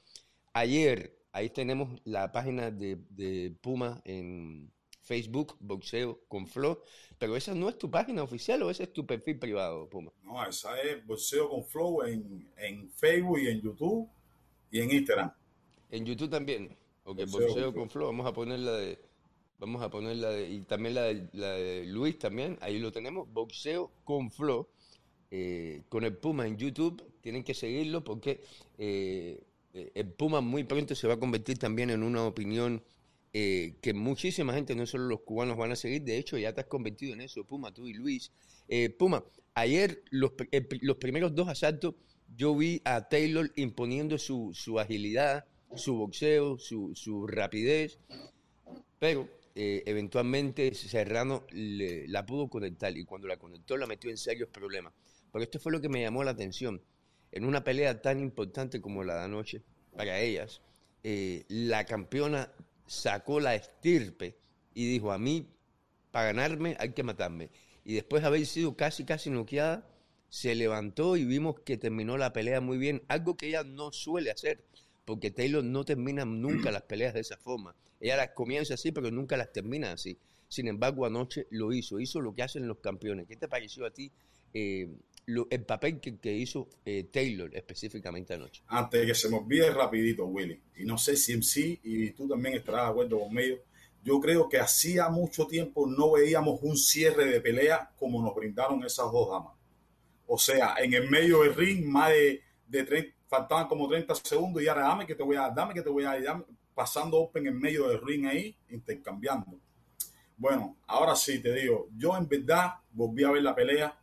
ayer 0.52 1.18
ahí 1.32 1.50
tenemos 1.50 2.00
la 2.04 2.30
página 2.30 2.70
de, 2.70 2.98
de 3.10 3.52
Puma 3.60 4.00
en 4.04 4.70
Facebook, 5.02 5.56
Boxeo 5.60 6.20
con 6.28 6.46
Flow, 6.46 6.78
pero 7.18 7.36
esa 7.36 7.54
no 7.54 7.68
es 7.68 7.78
tu 7.78 7.90
página 7.90 8.22
oficial 8.22 8.62
o 8.62 8.70
ese 8.70 8.84
es 8.84 8.92
tu 8.92 9.06
perfil 9.06 9.38
privado, 9.38 9.88
Puma. 9.88 10.12
No, 10.22 10.44
esa 10.44 10.80
es 10.80 11.04
Boxeo 11.06 11.48
con 11.48 11.64
Flow 11.64 12.02
en, 12.04 12.50
en 12.56 12.90
Facebook 12.90 13.40
y 13.40 13.48
en 13.48 13.60
YouTube 13.60 14.08
y 14.70 14.80
en 14.80 14.90
Instagram. 14.90 15.32
En 15.90 16.06
YouTube 16.06 16.30
también. 16.30 16.76
Ok, 17.04 17.18
Boxeo, 17.18 17.48
Boxeo 17.48 17.74
con 17.74 17.90
Flow, 17.90 18.06
vamos 18.06 18.26
a 18.26 18.32
ponerla 18.32 18.72
de 18.72 18.98
Vamos 19.62 19.80
a 19.80 19.90
ponerla 19.90 20.30
de, 20.30 20.50
y 20.50 20.62
también 20.62 20.96
la 20.96 21.02
de, 21.02 21.28
la 21.34 21.52
de, 21.52 21.84
Luis 21.86 22.18
también, 22.18 22.58
ahí 22.62 22.80
lo 22.80 22.90
tenemos, 22.90 23.32
Boxeo 23.32 23.92
con 24.02 24.32
Flow, 24.32 24.66
eh, 25.30 25.82
con 25.88 26.02
el 26.02 26.16
Puma 26.16 26.48
en 26.48 26.56
YouTube, 26.56 27.00
tienen 27.20 27.44
que 27.44 27.54
seguirlo 27.54 28.02
porque 28.02 28.40
eh, 28.76 29.40
el 29.72 30.08
Puma 30.08 30.40
muy 30.40 30.64
pronto 30.64 30.96
se 30.96 31.06
va 31.06 31.14
a 31.14 31.20
convertir 31.20 31.60
también 31.60 31.90
en 31.90 32.02
una 32.02 32.24
opinión 32.24 32.82
eh, 33.32 33.76
que 33.80 33.94
muchísima 33.94 34.52
gente, 34.52 34.74
no 34.74 34.86
solo 34.86 35.04
los 35.04 35.20
cubanos, 35.20 35.56
van 35.56 35.72
a 35.72 35.76
seguir, 35.76 36.02
de 36.02 36.18
hecho 36.18 36.36
ya 36.38 36.52
te 36.52 36.60
has 36.60 36.66
convertido 36.66 37.14
en 37.14 37.22
eso, 37.22 37.44
Puma, 37.44 37.72
tú 37.72 37.86
y 37.86 37.94
Luis. 37.94 38.30
Eh, 38.68 38.90
Puma, 38.90 39.24
ayer 39.54 40.02
los, 40.10 40.32
los 40.80 40.96
primeros 40.96 41.34
dos 41.34 41.48
asaltos 41.48 41.94
yo 42.36 42.56
vi 42.56 42.80
a 42.84 43.08
Taylor 43.08 43.50
imponiendo 43.56 44.18
su, 44.18 44.52
su 44.54 44.78
agilidad, 44.78 45.44
su 45.74 45.94
boxeo, 45.96 46.58
su, 46.58 46.92
su 46.94 47.26
rapidez, 47.26 47.98
pero 48.98 49.28
eh, 49.54 49.82
eventualmente 49.86 50.74
Serrano 50.74 51.44
la 51.50 52.24
pudo 52.24 52.48
conectar 52.48 52.96
y 52.96 53.04
cuando 53.04 53.28
la 53.28 53.36
conectó 53.36 53.76
la 53.76 53.86
metió 53.86 54.10
en 54.10 54.16
serios 54.16 54.48
problemas. 54.48 54.94
Pero 55.32 55.42
esto 55.42 55.58
fue 55.58 55.72
lo 55.72 55.80
que 55.80 55.88
me 55.88 56.02
llamó 56.02 56.24
la 56.24 56.32
atención. 56.32 56.82
En 57.30 57.44
una 57.44 57.64
pelea 57.64 58.02
tan 58.02 58.20
importante 58.20 58.80
como 58.80 59.04
la 59.04 59.16
de 59.16 59.24
anoche, 59.24 59.62
para 59.96 60.20
ellas, 60.20 60.60
eh, 61.02 61.44
la 61.48 61.84
campeona 61.84 62.52
sacó 62.92 63.40
la 63.40 63.54
estirpe 63.54 64.36
y 64.74 64.86
dijo, 64.86 65.12
a 65.12 65.18
mí, 65.18 65.48
para 66.10 66.26
ganarme 66.26 66.76
hay 66.78 66.92
que 66.92 67.02
matarme. 67.02 67.48
Y 67.84 67.94
después 67.94 68.22
de 68.22 68.28
haber 68.28 68.44
sido 68.44 68.76
casi, 68.76 69.04
casi 69.04 69.30
noqueada, 69.30 69.88
se 70.28 70.54
levantó 70.54 71.16
y 71.16 71.24
vimos 71.24 71.60
que 71.60 71.78
terminó 71.78 72.18
la 72.18 72.34
pelea 72.34 72.60
muy 72.60 72.76
bien, 72.76 73.02
algo 73.08 73.36
que 73.36 73.48
ella 73.48 73.64
no 73.64 73.92
suele 73.92 74.30
hacer, 74.30 74.62
porque 75.06 75.30
Taylor 75.30 75.64
no 75.64 75.84
termina 75.84 76.26
nunca 76.26 76.70
las 76.70 76.82
peleas 76.82 77.14
de 77.14 77.20
esa 77.20 77.38
forma. 77.38 77.74
Ella 77.98 78.16
las 78.16 78.30
comienza 78.30 78.74
así, 78.74 78.92
pero 78.92 79.10
nunca 79.10 79.38
las 79.38 79.52
termina 79.52 79.92
así. 79.92 80.18
Sin 80.48 80.68
embargo, 80.68 81.06
anoche 81.06 81.46
lo 81.50 81.72
hizo, 81.72 81.98
hizo 81.98 82.20
lo 82.20 82.34
que 82.34 82.42
hacen 82.42 82.68
los 82.68 82.78
campeones. 82.78 83.26
¿Qué 83.26 83.36
te 83.36 83.48
pareció 83.48 83.86
a 83.86 83.90
ti 83.90 84.12
eh, 84.52 84.88
lo, 85.26 85.46
el 85.50 85.64
papel 85.64 86.00
que, 86.00 86.18
que 86.18 86.32
hizo 86.32 86.68
eh, 86.84 87.04
Taylor 87.12 87.54
específicamente 87.54 88.34
anoche? 88.34 88.62
Antes 88.68 89.00
de 89.00 89.06
que 89.06 89.14
se 89.14 89.28
me 89.28 89.38
olvide 89.38 89.70
rapidito, 89.70 90.26
Willy, 90.26 90.60
y 90.76 90.84
no 90.84 90.98
sé 90.98 91.16
si 91.16 91.32
en 91.32 91.42
sí, 91.42 91.80
y 91.82 92.10
tú 92.10 92.28
también 92.28 92.54
estarás 92.54 92.86
de 92.86 92.90
acuerdo 92.90 93.20
conmigo, 93.20 93.58
yo 94.02 94.20
creo 94.20 94.48
que 94.48 94.58
hacía 94.58 95.08
mucho 95.08 95.46
tiempo 95.46 95.86
no 95.86 96.12
veíamos 96.12 96.60
un 96.62 96.76
cierre 96.76 97.26
de 97.26 97.40
pelea 97.40 97.90
como 97.98 98.20
nos 98.22 98.34
brindaron 98.34 98.84
esas 98.84 99.10
dos 99.12 99.30
damas. 99.30 99.54
O 100.26 100.38
sea, 100.38 100.74
en 100.78 100.94
el 100.94 101.08
medio 101.08 101.42
del 101.42 101.54
ring, 101.54 101.86
más 101.86 102.10
de, 102.10 102.42
de 102.66 102.84
30, 102.84 103.16
faltaban 103.28 103.68
como 103.68 103.88
30 103.88 104.14
segundos 104.16 104.62
y 104.62 104.68
ahora 104.68 104.82
dame 104.82 105.06
que 105.06 105.14
te 105.14 105.22
voy 105.22 105.36
a 105.36 105.48
dame 105.50 105.72
que 105.72 105.82
te 105.82 105.88
voy 105.88 106.04
a 106.04 106.20
dar, 106.20 106.44
pasando 106.74 107.18
open 107.18 107.46
en 107.46 107.58
medio 107.58 107.88
del 107.88 108.00
ring 108.00 108.26
ahí, 108.26 108.56
intercambiando. 108.70 109.58
Bueno, 110.36 110.76
ahora 110.86 111.14
sí 111.14 111.40
te 111.40 111.52
digo, 111.52 111.88
yo 111.96 112.16
en 112.16 112.28
verdad 112.28 112.72
volví 112.90 113.22
a 113.24 113.30
ver 113.30 113.42
la 113.42 113.54
pelea 113.54 114.01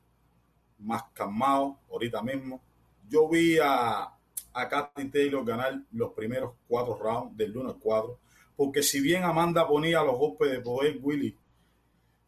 más 0.79 1.03
calmado 1.13 1.79
ahorita 1.89 2.21
mismo. 2.21 2.62
Yo 3.07 3.27
vi 3.29 3.57
a, 3.62 4.13
a 4.53 4.69
Katy 4.69 5.09
Taylor 5.09 5.45
ganar 5.45 5.81
los 5.91 6.13
primeros 6.13 6.53
cuatro 6.67 6.98
rounds 6.98 7.36
del 7.38 7.55
1 7.55 7.69
al 7.69 7.77
4, 7.77 8.19
porque 8.55 8.83
si 8.83 9.00
bien 9.00 9.24
Amanda 9.24 9.67
ponía 9.67 10.03
los 10.03 10.17
golpes 10.17 10.51
de 10.51 10.59
poder, 10.59 11.00
Willy, 11.01 11.36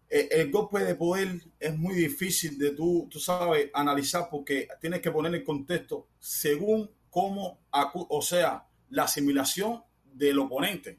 el, 0.10 0.28
el 0.32 0.52
golpe 0.52 0.80
de 0.80 0.96
poder 0.96 1.42
es 1.60 1.78
muy 1.78 1.96
difícil 1.96 2.58
de 2.58 2.72
tú, 2.72 3.08
tú 3.10 3.20
sabes, 3.20 3.70
analizar 3.74 4.28
porque 4.30 4.68
tienes 4.80 5.02
que 5.02 5.12
poner 5.12 5.34
en 5.36 5.44
contexto 5.44 6.08
según 6.20 6.90
cómo, 7.10 7.60
o 7.94 8.22
sea, 8.22 8.66
la 8.90 9.04
asimilación 9.04 9.84
del 10.04 10.40
oponente. 10.40 10.98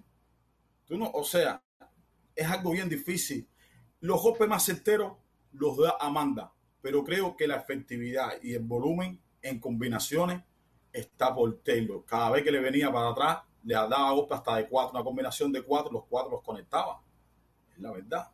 Tú 0.87 0.97
no, 0.97 1.11
o 1.13 1.25
sea, 1.25 1.63
es 2.37 2.47
algo 2.47 2.73
bien 2.73 2.89
difícil. 2.89 3.49
Los 4.01 4.23
golpes 4.23 4.49
más 4.49 4.65
certeros 4.65 5.15
los 5.53 5.77
da 5.77 5.97
Amanda, 6.01 6.53
pero 6.83 7.05
creo 7.05 7.37
que 7.37 7.47
la 7.47 7.57
efectividad 7.57 8.33
y 8.43 8.55
el 8.55 8.65
volumen 8.65 9.21
en 9.41 9.61
combinaciones 9.61 10.43
está 10.93 11.35
por 11.35 11.63
Taylor. 11.63 12.05
Cada 12.05 12.31
vez 12.31 12.43
que 12.43 12.51
le 12.51 12.61
venía 12.61 12.93
para 12.93 13.11
atrás, 13.11 13.39
le 13.65 13.75
daba 13.75 14.13
golpes 14.13 14.39
hasta 14.39 14.57
de 14.57 14.69
cuatro, 14.69 14.99
una 14.99 15.05
combinación 15.05 15.53
de 15.53 15.63
cuatro, 15.63 15.93
los 15.93 16.05
cuatro 16.07 16.33
los 16.33 16.43
conectaba. 16.43 17.01
Es 17.73 17.79
la 17.79 17.93
verdad. 17.93 18.31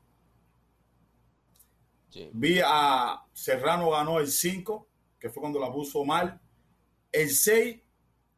Sí. 2.09 2.31
Vi 2.33 2.61
a 2.65 3.23
Serrano 3.33 3.91
ganó 3.91 4.19
el 4.19 4.29
5, 4.29 4.89
que 5.21 5.29
fue 5.29 5.43
cuando 5.43 5.61
la 5.61 5.71
puso 5.71 6.05
mal. 6.05 6.41
El 7.13 7.31
6 7.31 7.81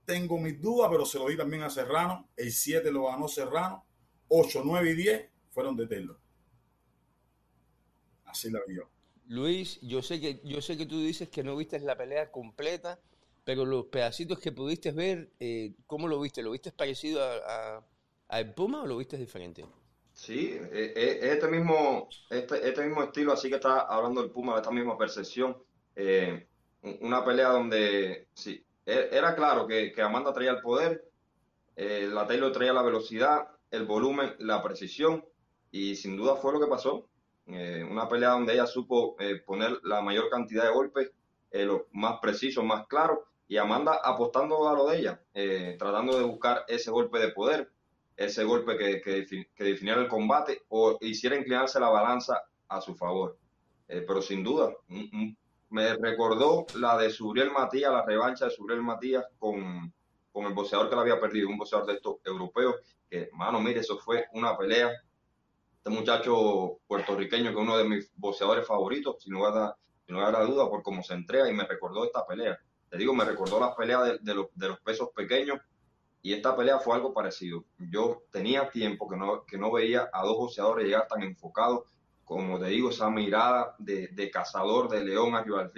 tengo 0.04 0.38
mis 0.38 0.60
dudas, 0.60 0.88
pero 0.90 1.06
se 1.06 1.18
lo 1.18 1.28
di 1.28 1.36
también 1.36 1.62
a 1.62 1.70
Serrano. 1.70 2.28
El 2.36 2.52
7 2.52 2.90
lo 2.90 3.06
ganó 3.06 3.28
Serrano. 3.28 3.86
8, 4.28 4.62
9 4.64 4.90
y 4.90 4.94
10 4.94 5.30
fueron 5.50 5.76
de 5.76 5.86
Taylor. 5.86 6.18
Así 8.24 8.50
la 8.50 8.60
vi 8.66 8.76
yo. 8.76 8.88
Luis, 9.30 9.78
yo 9.80 10.02
sé 10.02 10.20
que 10.20 10.40
yo 10.42 10.60
sé 10.60 10.76
que 10.76 10.86
tú 10.86 10.98
dices 11.00 11.28
que 11.28 11.44
no 11.44 11.54
viste 11.54 11.78
la 11.78 11.96
pelea 11.96 12.32
completa, 12.32 12.98
pero 13.44 13.64
los 13.64 13.86
pedacitos 13.86 14.40
que 14.40 14.50
pudiste 14.50 14.90
ver, 14.90 15.30
eh, 15.38 15.72
¿cómo 15.86 16.08
lo 16.08 16.20
viste? 16.20 16.42
¿Lo 16.42 16.50
viste 16.50 16.72
parecido 16.72 17.22
a, 17.22 17.80
el 18.32 18.52
Puma 18.52 18.82
o 18.82 18.86
lo 18.88 18.96
viste 18.96 19.16
diferente? 19.16 19.64
Sí, 20.12 20.58
eh, 20.60 20.92
eh, 20.96 21.18
es 21.22 21.32
este 21.34 21.46
mismo, 21.46 22.08
este, 22.28 22.68
este, 22.68 22.84
mismo 22.84 23.04
estilo, 23.04 23.32
así 23.32 23.48
que 23.48 23.54
está 23.54 23.82
hablando 23.82 24.20
el 24.20 24.32
Puma, 24.32 24.54
de 24.54 24.62
esta 24.62 24.72
misma 24.72 24.98
percepción. 24.98 25.56
una 26.82 27.24
pelea 27.24 27.50
donde 27.50 28.26
sí, 28.34 28.64
e, 28.84 29.10
era 29.12 29.36
claro 29.36 29.64
que, 29.64 29.92
que 29.92 30.02
Amanda 30.02 30.32
traía 30.32 30.50
el 30.50 30.60
poder, 30.60 31.08
la 31.76 32.26
Taylor 32.26 32.50
traía 32.50 32.72
la 32.72 32.82
velocidad, 32.82 33.46
el 33.70 33.84
volumen, 33.86 34.34
la 34.40 34.60
precisión, 34.60 35.24
y 35.70 35.94
sin 35.94 36.16
duda 36.16 36.34
fue 36.34 36.52
lo 36.52 36.58
que 36.58 36.66
pasó. 36.66 37.09
Una 37.90 38.08
pelea 38.08 38.30
donde 38.30 38.54
ella 38.54 38.66
supo 38.66 39.16
poner 39.46 39.80
la 39.84 40.00
mayor 40.00 40.30
cantidad 40.30 40.64
de 40.64 40.72
golpes, 40.72 41.10
los 41.52 41.82
más 41.92 42.18
precisos, 42.20 42.64
más 42.64 42.86
claros, 42.86 43.18
y 43.50 43.56
Amanda 43.56 44.00
apostando 44.04 44.68
a 44.68 44.74
lo 44.74 44.86
de 44.86 44.98
ella, 45.00 45.20
eh, 45.34 45.74
tratando 45.76 46.16
de 46.16 46.22
buscar 46.22 46.64
ese 46.68 46.92
golpe 46.92 47.18
de 47.18 47.32
poder, 47.32 47.68
ese 48.16 48.44
golpe 48.44 48.78
que, 48.78 49.00
que, 49.00 49.64
definiera 49.64 50.00
el 50.00 50.06
combate 50.06 50.62
o 50.68 50.96
hiciera 51.00 51.34
inclinarse 51.34 51.80
la 51.80 51.88
balanza 51.88 52.44
a 52.68 52.80
su 52.80 52.94
favor. 52.94 53.36
Eh, 53.88 54.04
pero 54.06 54.22
sin 54.22 54.44
duda, 54.44 54.72
me 55.70 55.96
recordó 55.96 56.64
la 56.76 56.96
de 56.96 57.10
Suriel 57.10 57.50
Matías, 57.50 57.92
la 57.92 58.06
revancha 58.06 58.44
de 58.44 58.52
Suriel 58.52 58.82
Matías 58.82 59.24
con, 59.36 59.92
con 60.30 60.46
el 60.46 60.54
boxeador 60.54 60.88
que 60.88 60.94
la 60.94 61.02
había 61.02 61.18
perdido, 61.18 61.48
un 61.48 61.58
boxeador 61.58 61.88
de 61.88 61.94
estos 61.94 62.18
europeos, 62.24 62.76
que, 63.10 63.30
mano, 63.32 63.60
mire, 63.60 63.80
eso 63.80 63.98
fue 63.98 64.26
una 64.34 64.56
pelea. 64.56 64.92
Este 65.82 65.90
muchacho 65.90 66.78
puertorriqueño, 66.86 67.50
que 67.50 67.56
es 67.56 67.62
uno 67.62 67.76
de 67.76 67.84
mis 67.84 68.12
boxeadores 68.14 68.66
favoritos, 68.66 69.22
sin 69.22 69.32
lugar 69.32 69.76
a, 70.36 70.44
duda, 70.44 70.68
por 70.68 70.82
cómo 70.82 71.02
se 71.02 71.14
entrega, 71.14 71.48
y 71.48 71.54
me 71.54 71.64
recordó 71.64 72.04
esta 72.04 72.26
pelea 72.26 72.58
te 72.90 72.98
digo, 72.98 73.14
me 73.14 73.24
recordó 73.24 73.60
las 73.60 73.74
peleas 73.76 74.20
de, 74.20 74.34
los, 74.34 74.80
pesos 74.80 75.10
pequeños 75.14 75.60
y 76.22 76.32
esta 76.32 76.56
pelea 76.56 76.80
fue 76.80 76.96
algo 76.96 77.14
parecido. 77.14 77.64
Yo 77.78 78.24
tenía 78.32 78.68
tiempo 78.68 79.08
que 79.46 79.56
no, 79.56 79.72
veía 79.72 80.10
a 80.12 80.24
dos 80.24 80.36
boxeadores 80.36 80.86
llegar 80.86 81.06
tan 81.06 81.22
enfocados, 81.22 81.84
como 82.24 82.58
te 82.58 82.66
digo, 82.66 82.90
esa 82.90 83.08
mirada 83.08 83.76
de, 83.78 84.30
cazador 84.32 84.88
de 84.88 85.04
león 85.04 85.36
arriba 85.36 85.60
al 85.60 85.72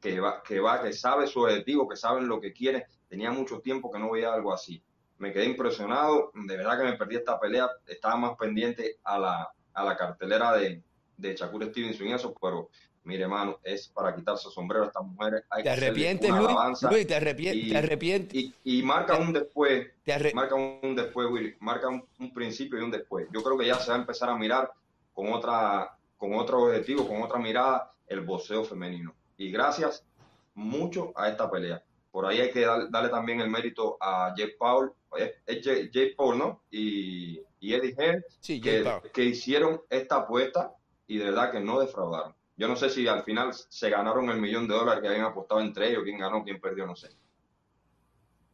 que, 0.00 0.18
va, 0.18 0.42
que 0.42 0.60
va, 0.60 0.82
que 0.82 0.94
sabe 0.94 1.26
su 1.26 1.42
objetivo, 1.42 1.86
que 1.86 1.96
saben 1.96 2.26
lo 2.26 2.40
que 2.40 2.54
quiere. 2.54 2.86
Tenía 3.06 3.30
mucho 3.30 3.60
tiempo 3.60 3.92
que 3.92 3.98
no 3.98 4.10
veía 4.10 4.32
algo 4.32 4.52
así. 4.52 4.82
Me 5.24 5.32
quedé 5.32 5.46
impresionado, 5.46 6.32
de 6.34 6.54
verdad 6.54 6.76
que 6.76 6.84
me 6.84 6.98
perdí 6.98 7.16
esta 7.16 7.40
pelea, 7.40 7.66
estaba 7.86 8.14
más 8.16 8.36
pendiente 8.36 8.98
a 9.04 9.18
la, 9.18 9.50
a 9.72 9.82
la 9.82 9.96
cartelera 9.96 10.52
de, 10.52 10.82
de 11.16 11.34
Shakur 11.34 11.64
Stevenson 11.64 12.08
y 12.08 12.12
eso, 12.12 12.34
pero 12.38 12.68
mire, 13.04 13.22
hermano, 13.22 13.58
es 13.64 13.88
para 13.88 14.14
quitarse 14.14 14.50
sombrero 14.50 14.84
a 14.84 14.88
estas 14.88 15.02
mujeres. 15.02 15.44
Hay 15.48 15.62
¿Te 15.62 15.70
arrepientes, 15.70 16.30
Luis? 16.30 17.06
¿te, 17.06 17.14
arrepientes? 17.14 18.52
Y, 18.64 18.82
marca 18.82 19.16
un 19.16 19.32
después, 19.32 19.86
marca 20.34 20.56
un 20.56 20.94
después, 20.94 21.26
Willy, 21.30 21.56
marca 21.58 21.88
un, 21.88 22.34
principio 22.34 22.78
y 22.78 22.82
un 22.82 22.90
después. 22.90 23.26
Yo 23.32 23.42
creo 23.42 23.56
que 23.56 23.66
ya 23.66 23.76
se 23.76 23.92
va 23.92 23.96
a 23.96 24.00
empezar 24.00 24.28
a 24.28 24.36
mirar 24.36 24.72
con 25.14 25.32
otra, 25.32 25.96
con 26.18 26.34
otro 26.34 26.64
objetivo, 26.64 27.08
con 27.08 27.22
otra 27.22 27.38
mirada, 27.38 27.92
el 28.08 28.20
boxeo 28.20 28.62
femenino. 28.62 29.14
Y 29.38 29.50
gracias 29.50 30.04
mucho 30.52 31.14
a 31.16 31.30
esta 31.30 31.50
pelea. 31.50 31.82
Por 32.14 32.26
ahí 32.26 32.38
hay 32.40 32.52
que 32.52 32.60
darle 32.60 33.08
también 33.08 33.40
el 33.40 33.50
mérito 33.50 33.96
a 34.00 34.32
Jake 34.36 34.54
Paul, 34.56 34.92
es, 35.16 35.64
Jake 35.64 36.14
Paul, 36.16 36.38
¿no? 36.38 36.62
Y, 36.70 37.40
Eddie 37.60 37.92
Hearn, 37.98 38.24
que, 38.40 39.10
que 39.12 39.24
hicieron 39.24 39.82
esta 39.90 40.18
apuesta 40.18 40.76
y 41.08 41.18
de 41.18 41.24
verdad 41.24 41.50
que 41.50 41.58
no 41.58 41.80
defraudaron. 41.80 42.32
Yo 42.56 42.68
no 42.68 42.76
sé 42.76 42.88
si 42.88 43.08
al 43.08 43.24
final 43.24 43.52
se 43.52 43.90
ganaron 43.90 44.30
el 44.30 44.40
millón 44.40 44.68
de 44.68 44.74
dólares 44.74 45.02
que 45.02 45.08
habían 45.08 45.24
apostado 45.24 45.60
entre 45.60 45.90
ellos, 45.90 46.04
quién 46.04 46.18
ganó, 46.18 46.44
quién 46.44 46.60
perdió, 46.60 46.86
no 46.86 46.94
sé. 46.94 47.08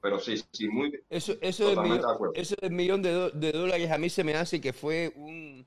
Pero 0.01 0.19
sí, 0.19 0.43
sí, 0.53 0.67
muy 0.67 0.99
eso, 1.11 1.35
eso 1.43 1.69
del 1.69 1.81
millón, 1.81 2.03
Eso 2.33 2.57
del 2.63 2.73
millón 2.73 3.03
de, 3.03 3.53
dólares 3.53 3.91
a 3.91 3.99
mí 3.99 4.09
se 4.09 4.25
me 4.25 4.37
hace 4.37 4.59
que 4.59 4.73
fue 4.73 5.13
un, 5.17 5.67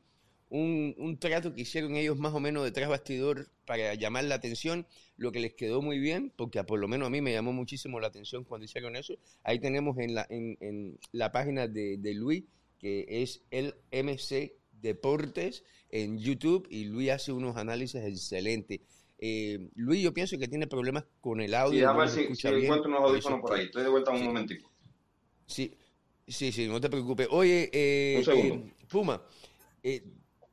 un, 0.53 1.17
trato 1.19 1.53
que 1.53 1.61
hicieron 1.61 1.95
ellos 1.95 2.17
más 2.19 2.33
o 2.33 2.39
menos 2.39 2.63
detrás 2.63 2.87
bastidor 2.87 3.49
para 3.65 3.95
llamar 3.95 4.25
la 4.25 4.35
atención, 4.35 4.85
lo 5.17 5.31
que 5.31 5.39
les 5.39 5.53
quedó 5.55 5.81
muy 5.81 5.97
bien, 5.99 6.31
porque 6.35 6.63
por 6.63 6.79
lo 6.79 6.87
menos 6.87 7.07
a 7.07 7.09
mí 7.09 7.21
me 7.21 7.33
llamó 7.33 7.53
muchísimo 7.53 7.99
la 7.99 8.07
atención 8.07 8.43
cuando 8.43 8.65
hicieron 8.65 8.95
eso. 8.95 9.15
Ahí 9.43 9.59
tenemos 9.59 9.97
en 9.97 10.13
la, 10.13 10.27
en, 10.29 10.57
en 10.59 10.99
la 11.11 11.31
página 11.31 11.67
de, 11.67 11.97
de 11.97 12.13
Luis, 12.13 12.43
que 12.77 13.05
es 13.09 13.41
el 13.49 13.73
MC 13.91 14.53
Deportes 14.71 15.63
en 15.89 16.19
YouTube 16.19 16.67
y 16.69 16.85
Luis 16.85 17.09
hace 17.09 17.31
unos 17.31 17.57
análisis 17.57 18.01
excelentes. 18.03 18.81
Eh, 19.17 19.69
Luis, 19.75 20.03
yo 20.03 20.13
pienso 20.13 20.37
que 20.37 20.47
tiene 20.47 20.67
problemas 20.67 21.05
con 21.19 21.41
el 21.41 21.55
audio. 21.55 21.79
Sí, 21.79 21.85
a 21.85 21.93
ver 21.93 22.09
si, 22.09 22.47
encuentro 22.47 22.89
unos 22.89 23.09
audífonos 23.09 23.41
por 23.41 23.53
ahí. 23.53 23.65
Estoy 23.65 23.83
de 23.83 23.89
vuelta 23.89 24.11
un 24.11 24.23
momentito. 24.23 24.69
Sí, 25.47 25.75
sí, 26.27 26.51
sí, 26.51 26.67
no 26.67 26.79
te 26.79 26.89
preocupes. 26.89 27.27
Oye, 27.31 27.69
eh, 27.73 28.23
eh 28.27 28.73
Puma, 28.89 29.23
eh, 29.81 30.03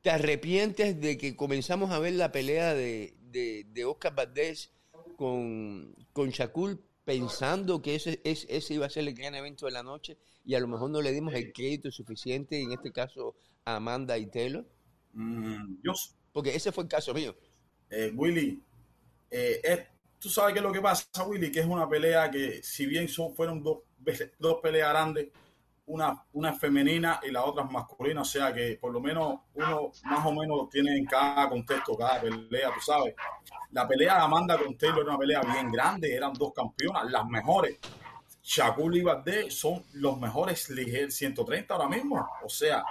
¿te 0.01 0.09
arrepientes 0.09 0.99
de 0.99 1.17
que 1.17 1.35
comenzamos 1.35 1.91
a 1.91 1.99
ver 1.99 2.13
la 2.13 2.31
pelea 2.31 2.73
de, 2.73 3.15
de, 3.31 3.85
Oscar 3.85 4.15
Valdés 4.15 4.71
con, 5.15 5.95
con 6.13 6.29
Shakur 6.29 6.81
pensando 7.05 7.81
que 7.81 7.95
ese, 7.95 8.21
ese 8.23 8.73
iba 8.73 8.85
a 8.85 8.89
ser 8.89 9.07
el 9.07 9.13
gran 9.13 9.35
evento 9.35 9.65
de 9.65 9.71
la 9.71 9.83
noche 9.83 10.17
y 10.43 10.55
a 10.55 10.59
lo 10.59 10.67
mejor 10.67 10.89
no 10.89 11.01
le 11.01 11.11
dimos 11.11 11.33
el 11.33 11.53
crédito 11.53 11.91
suficiente, 11.91 12.61
en 12.61 12.71
este 12.71 12.91
caso 12.91 13.35
a 13.65 13.75
Amanda 13.75 14.17
y 14.17 14.27
Taylor? 14.27 14.65
Mm, 15.13 15.77
Porque 16.31 16.55
ese 16.55 16.71
fue 16.71 16.83
el 16.83 16.89
caso 16.89 17.13
mío. 17.13 17.35
Eh, 17.89 18.11
Willy, 18.15 18.63
eh, 19.29 19.87
tú 20.17 20.29
sabes 20.29 20.53
qué 20.53 20.59
es 20.59 20.63
lo 20.63 20.71
que 20.71 20.81
pasa, 20.81 21.25
Willy, 21.25 21.51
que 21.51 21.59
es 21.59 21.65
una 21.65 21.87
pelea 21.87 22.31
que, 22.31 22.63
si 22.63 22.85
bien 22.85 23.07
son, 23.07 23.35
fueron 23.35 23.61
dos, 23.61 23.79
dos 24.39 24.59
peleas 24.61 24.89
grandes, 24.89 25.29
una, 25.91 26.25
una 26.33 26.53
femenina 26.53 27.19
y 27.23 27.31
la 27.31 27.43
otra 27.43 27.63
masculina, 27.63 28.21
o 28.21 28.25
sea 28.25 28.53
que 28.53 28.77
por 28.79 28.91
lo 28.91 28.99
menos 28.99 29.39
uno 29.53 29.91
más 30.05 30.25
o 30.25 30.31
menos 30.31 30.69
tiene 30.69 30.97
en 30.97 31.05
cada 31.05 31.49
contexto, 31.49 31.97
cada 31.97 32.21
pelea, 32.21 32.71
tú 32.73 32.81
sabes. 32.81 33.15
La 33.71 33.87
pelea 33.87 34.15
de 34.15 34.21
Amanda 34.21 34.57
con 34.57 34.77
Taylor 34.77 35.01
era 35.01 35.09
una 35.09 35.17
pelea 35.17 35.41
bien 35.41 35.71
grande, 35.71 36.13
eran 36.13 36.33
dos 36.33 36.53
campeonas, 36.53 37.09
las 37.09 37.25
mejores. 37.27 37.77
Shakur 38.43 38.95
y 38.95 39.03
Bardé 39.03 39.51
son 39.51 39.83
los 39.93 40.19
mejores 40.19 40.69
ligeros 40.69 41.13
130 41.13 41.73
ahora 41.73 41.87
mismo, 41.87 42.27
o 42.43 42.49
sea, 42.49 42.83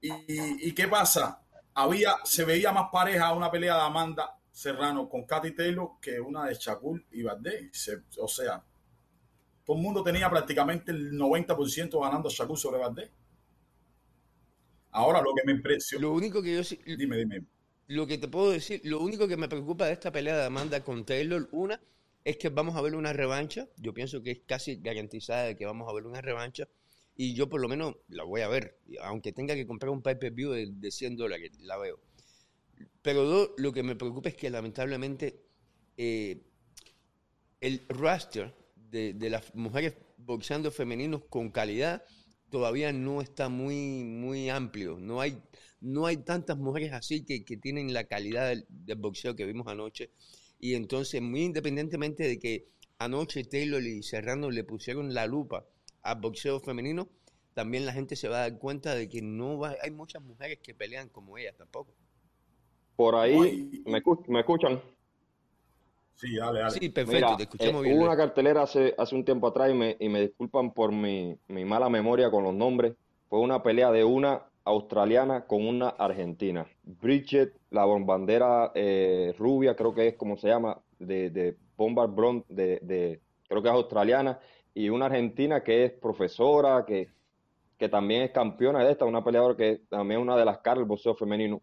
¿Y, 0.00 0.72
qué 0.72 0.86
pasa? 0.88 1.42
Había, 1.74 2.16
se 2.24 2.44
veía 2.44 2.72
más 2.72 2.88
pareja 2.90 3.32
una 3.32 3.50
pelea 3.50 3.74
de 3.76 3.82
Amanda 3.82 4.38
Serrano 4.50 5.08
con 5.08 5.24
Katy 5.24 5.52
Taylor 5.52 5.92
que 6.00 6.20
una 6.20 6.44
de 6.46 6.54
Shakur 6.54 7.04
y 7.12 7.22
Bardé. 7.22 7.70
o 8.18 8.28
sea, 8.28 8.62
todo 9.68 9.76
el 9.76 9.82
mundo 9.82 10.02
tenía 10.02 10.30
prácticamente 10.30 10.92
el 10.92 11.12
90% 11.12 12.00
ganando 12.00 12.30
Shakur 12.30 12.56
sobre 12.56 12.78
Bardé. 12.78 13.10
Ahora 14.92 15.20
lo 15.20 15.34
que 15.34 15.42
me 15.44 15.52
impresiona. 15.52 16.06
Lo 16.06 16.14
único 16.14 16.42
que 16.42 16.54
yo 16.54 16.76
Dime, 16.96 17.18
dime. 17.18 17.44
Lo 17.86 18.06
que 18.06 18.16
te 18.16 18.28
puedo 18.28 18.50
decir, 18.50 18.80
lo 18.84 18.98
único 18.98 19.28
que 19.28 19.36
me 19.36 19.46
preocupa 19.46 19.84
de 19.84 19.92
esta 19.92 20.10
pelea 20.10 20.38
de 20.38 20.46
Amanda 20.46 20.82
con 20.82 21.04
Taylor, 21.04 21.50
una, 21.52 21.82
es 22.24 22.38
que 22.38 22.48
vamos 22.48 22.76
a 22.76 22.80
ver 22.80 22.94
una 22.94 23.12
revancha. 23.12 23.68
Yo 23.76 23.92
pienso 23.92 24.22
que 24.22 24.30
es 24.30 24.40
casi 24.46 24.76
garantizada 24.76 25.42
de 25.42 25.54
que 25.54 25.66
vamos 25.66 25.86
a 25.86 25.92
ver 25.92 26.06
una 26.06 26.22
revancha 26.22 26.66
y 27.14 27.34
yo 27.34 27.50
por 27.50 27.60
lo 27.60 27.68
menos 27.68 27.94
la 28.08 28.24
voy 28.24 28.40
a 28.40 28.48
ver, 28.48 28.78
aunque 29.02 29.32
tenga 29.32 29.54
que 29.54 29.66
comprar 29.66 29.90
un 29.90 30.00
pay-per-view 30.00 30.50
de, 30.50 30.68
de, 30.70 30.90
100 30.90 31.14
dólares, 31.18 31.52
la 31.60 31.76
veo. 31.76 32.00
Pero 33.02 33.52
lo 33.58 33.72
que 33.74 33.82
me 33.82 33.96
preocupa 33.96 34.30
es 34.30 34.34
que 34.34 34.48
lamentablemente 34.48 35.42
eh, 35.98 36.40
el 37.60 37.84
roster 37.90 38.57
de, 38.90 39.14
de, 39.14 39.30
las 39.30 39.54
mujeres 39.54 39.94
boxeando 40.16 40.70
femeninos 40.70 41.22
con 41.28 41.50
calidad 41.50 42.02
todavía 42.50 42.92
no 42.92 43.20
está 43.20 43.48
muy, 43.48 44.04
muy 44.04 44.48
amplio. 44.48 44.98
No 44.98 45.20
hay, 45.20 45.38
no 45.80 46.06
hay 46.06 46.18
tantas 46.18 46.56
mujeres 46.58 46.92
así 46.92 47.24
que, 47.24 47.44
que 47.44 47.56
tienen 47.56 47.92
la 47.92 48.04
calidad 48.04 48.48
del, 48.48 48.66
del, 48.68 48.98
boxeo 48.98 49.36
que 49.36 49.44
vimos 49.44 49.66
anoche. 49.66 50.10
Y 50.58 50.74
entonces, 50.74 51.20
muy 51.22 51.42
independientemente 51.42 52.24
de 52.24 52.38
que 52.38 52.68
anoche 52.98 53.44
Taylor 53.44 53.82
y 53.82 54.02
Serrano 54.02 54.50
le 54.50 54.64
pusieron 54.64 55.14
la 55.14 55.26
lupa 55.26 55.66
al 56.02 56.20
boxeo 56.20 56.60
femenino, 56.60 57.08
también 57.54 57.86
la 57.86 57.92
gente 57.92 58.16
se 58.16 58.28
va 58.28 58.38
a 58.38 58.50
dar 58.50 58.58
cuenta 58.58 58.94
de 58.94 59.08
que 59.08 59.20
no 59.20 59.58
va, 59.58 59.76
hay 59.82 59.90
muchas 59.90 60.22
mujeres 60.22 60.58
que 60.62 60.74
pelean 60.74 61.08
como 61.08 61.38
ellas 61.38 61.56
tampoco. 61.56 61.94
Por 62.96 63.14
ahí, 63.14 63.82
¿me, 63.84 64.02
¿me 64.28 64.40
escuchan? 64.40 64.80
Sí, 66.18 66.34
dale, 66.34 66.58
dale. 66.58 66.70
Sí, 66.72 66.88
perfecto, 66.88 67.36
te 67.36 67.44
escuchamos 67.44 67.86
eh, 67.86 67.94
Hubo 67.94 68.04
una 68.04 68.16
cartelera 68.16 68.62
hace, 68.62 68.92
hace 68.98 69.14
un 69.14 69.24
tiempo 69.24 69.46
atrás 69.46 69.70
y 69.70 69.74
me, 69.74 69.96
y 70.00 70.08
me 70.08 70.20
disculpan 70.20 70.72
por 70.72 70.90
mi, 70.90 71.38
mi, 71.46 71.64
mala 71.64 71.88
memoria 71.88 72.28
con 72.28 72.42
los 72.42 72.52
nombres. 72.52 72.94
Fue 73.28 73.38
una 73.38 73.62
pelea 73.62 73.92
de 73.92 74.02
una 74.02 74.42
australiana 74.64 75.46
con 75.46 75.64
una 75.64 75.90
argentina. 75.90 76.66
Bridget, 76.82 77.54
la 77.70 77.84
bombandera 77.84 78.72
eh, 78.74 79.32
rubia, 79.38 79.76
creo 79.76 79.94
que 79.94 80.08
es 80.08 80.16
como 80.16 80.36
se 80.36 80.48
llama, 80.48 80.80
de, 80.98 81.30
de 81.30 81.56
Bombard 81.76 82.10
Blonde, 82.10 82.44
de, 82.48 82.80
de, 82.82 83.20
creo 83.48 83.62
que 83.62 83.68
es 83.68 83.74
australiana, 83.74 84.40
y 84.74 84.88
una 84.88 85.06
argentina 85.06 85.62
que 85.62 85.84
es 85.84 85.92
profesora, 85.92 86.84
que, 86.84 87.10
que 87.78 87.88
también 87.88 88.22
es 88.22 88.32
campeona 88.32 88.82
de 88.82 88.90
esta, 88.90 89.04
una 89.04 89.22
peleadora 89.22 89.56
que 89.56 89.82
también 89.88 90.20
es 90.20 90.24
una 90.24 90.36
de 90.36 90.44
las 90.44 90.58
caras 90.58 90.78
del 90.78 90.88
boxeo 90.88 91.14
femenino. 91.14 91.62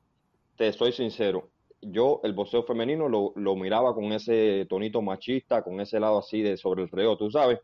Te 0.56 0.72
soy 0.72 0.94
sincero, 0.94 1.50
yo 1.92 2.22
el 2.24 2.34
boxeo 2.34 2.64
femenino 2.64 3.08
lo, 3.08 3.34
lo, 3.36 3.56
miraba 3.56 3.94
con 3.94 4.12
ese 4.12 4.66
tonito 4.70 5.02
machista, 5.02 5.64
con 5.64 5.80
ese 5.80 6.00
lado 6.00 6.20
así 6.20 6.42
de 6.42 6.58
sobre 6.58 6.84
el 6.84 6.90
reo, 6.90 7.18
tú 7.18 7.30
sabes. 7.32 7.60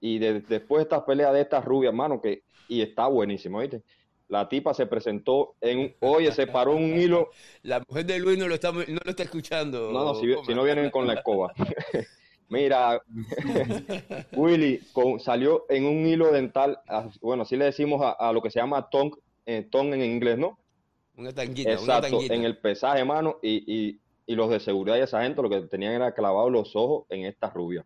Y 0.00 0.18
después 0.18 0.78
de 0.78 0.82
estas 0.82 1.02
peleas 1.02 1.32
de 1.32 1.42
estas 1.42 1.64
rubias, 1.64 1.92
hermano, 1.92 2.20
que, 2.20 2.42
y 2.68 2.82
está 2.82 3.06
buenísimo, 3.06 3.60
¿viste? 3.60 3.82
La 4.28 4.48
tipa 4.48 4.72
se 4.74 4.86
presentó 4.86 5.54
en, 5.60 5.94
oye, 6.00 6.32
se 6.32 6.46
paró 6.46 6.74
un 6.74 6.98
hilo. 6.98 7.28
La 7.62 7.82
mujer 7.86 8.06
de 8.06 8.18
Luis 8.18 8.38
no 8.38 8.48
lo 8.48 8.54
está, 8.54 8.72
no 8.72 8.82
lo 8.82 9.10
está 9.10 9.22
escuchando. 9.22 9.92
No, 9.92 10.04
no, 10.04 10.14
si, 10.14 10.34
si 10.46 10.54
no 10.54 10.64
vienen 10.64 10.90
con 10.90 11.06
la 11.06 11.14
escoba. 11.14 11.52
Mira, 12.52 13.00
Willy 14.36 14.80
salió 15.20 15.64
en 15.70 15.86
un 15.86 16.06
hilo 16.06 16.30
dental, 16.30 16.78
bueno, 17.22 17.44
así 17.44 17.56
le 17.56 17.64
decimos 17.64 18.02
a, 18.18 18.30
lo 18.30 18.42
que 18.42 18.50
se 18.50 18.60
llama 18.60 18.90
tongue, 18.90 19.18
eh, 19.46 19.66
en 19.72 20.02
inglés, 20.02 20.36
¿no? 20.36 20.58
Una 21.16 21.32
tanguita, 21.32 21.72
Exacto, 21.72 22.18
una 22.18 22.34
en 22.34 22.44
el 22.44 22.58
pesaje, 22.58 23.04
mano, 23.04 23.38
y, 23.42 23.64
y, 23.66 24.00
y, 24.26 24.34
los 24.34 24.50
de 24.50 24.60
seguridad 24.60 24.96
y 24.96 25.00
esa 25.00 25.22
gente 25.22 25.42
lo 25.42 25.50
que 25.50 25.60
tenían 25.62 25.92
era 25.92 26.12
clavados 26.12 26.50
los 26.50 26.74
ojos 26.74 27.04
en 27.10 27.24
esta 27.24 27.50
rubia. 27.50 27.84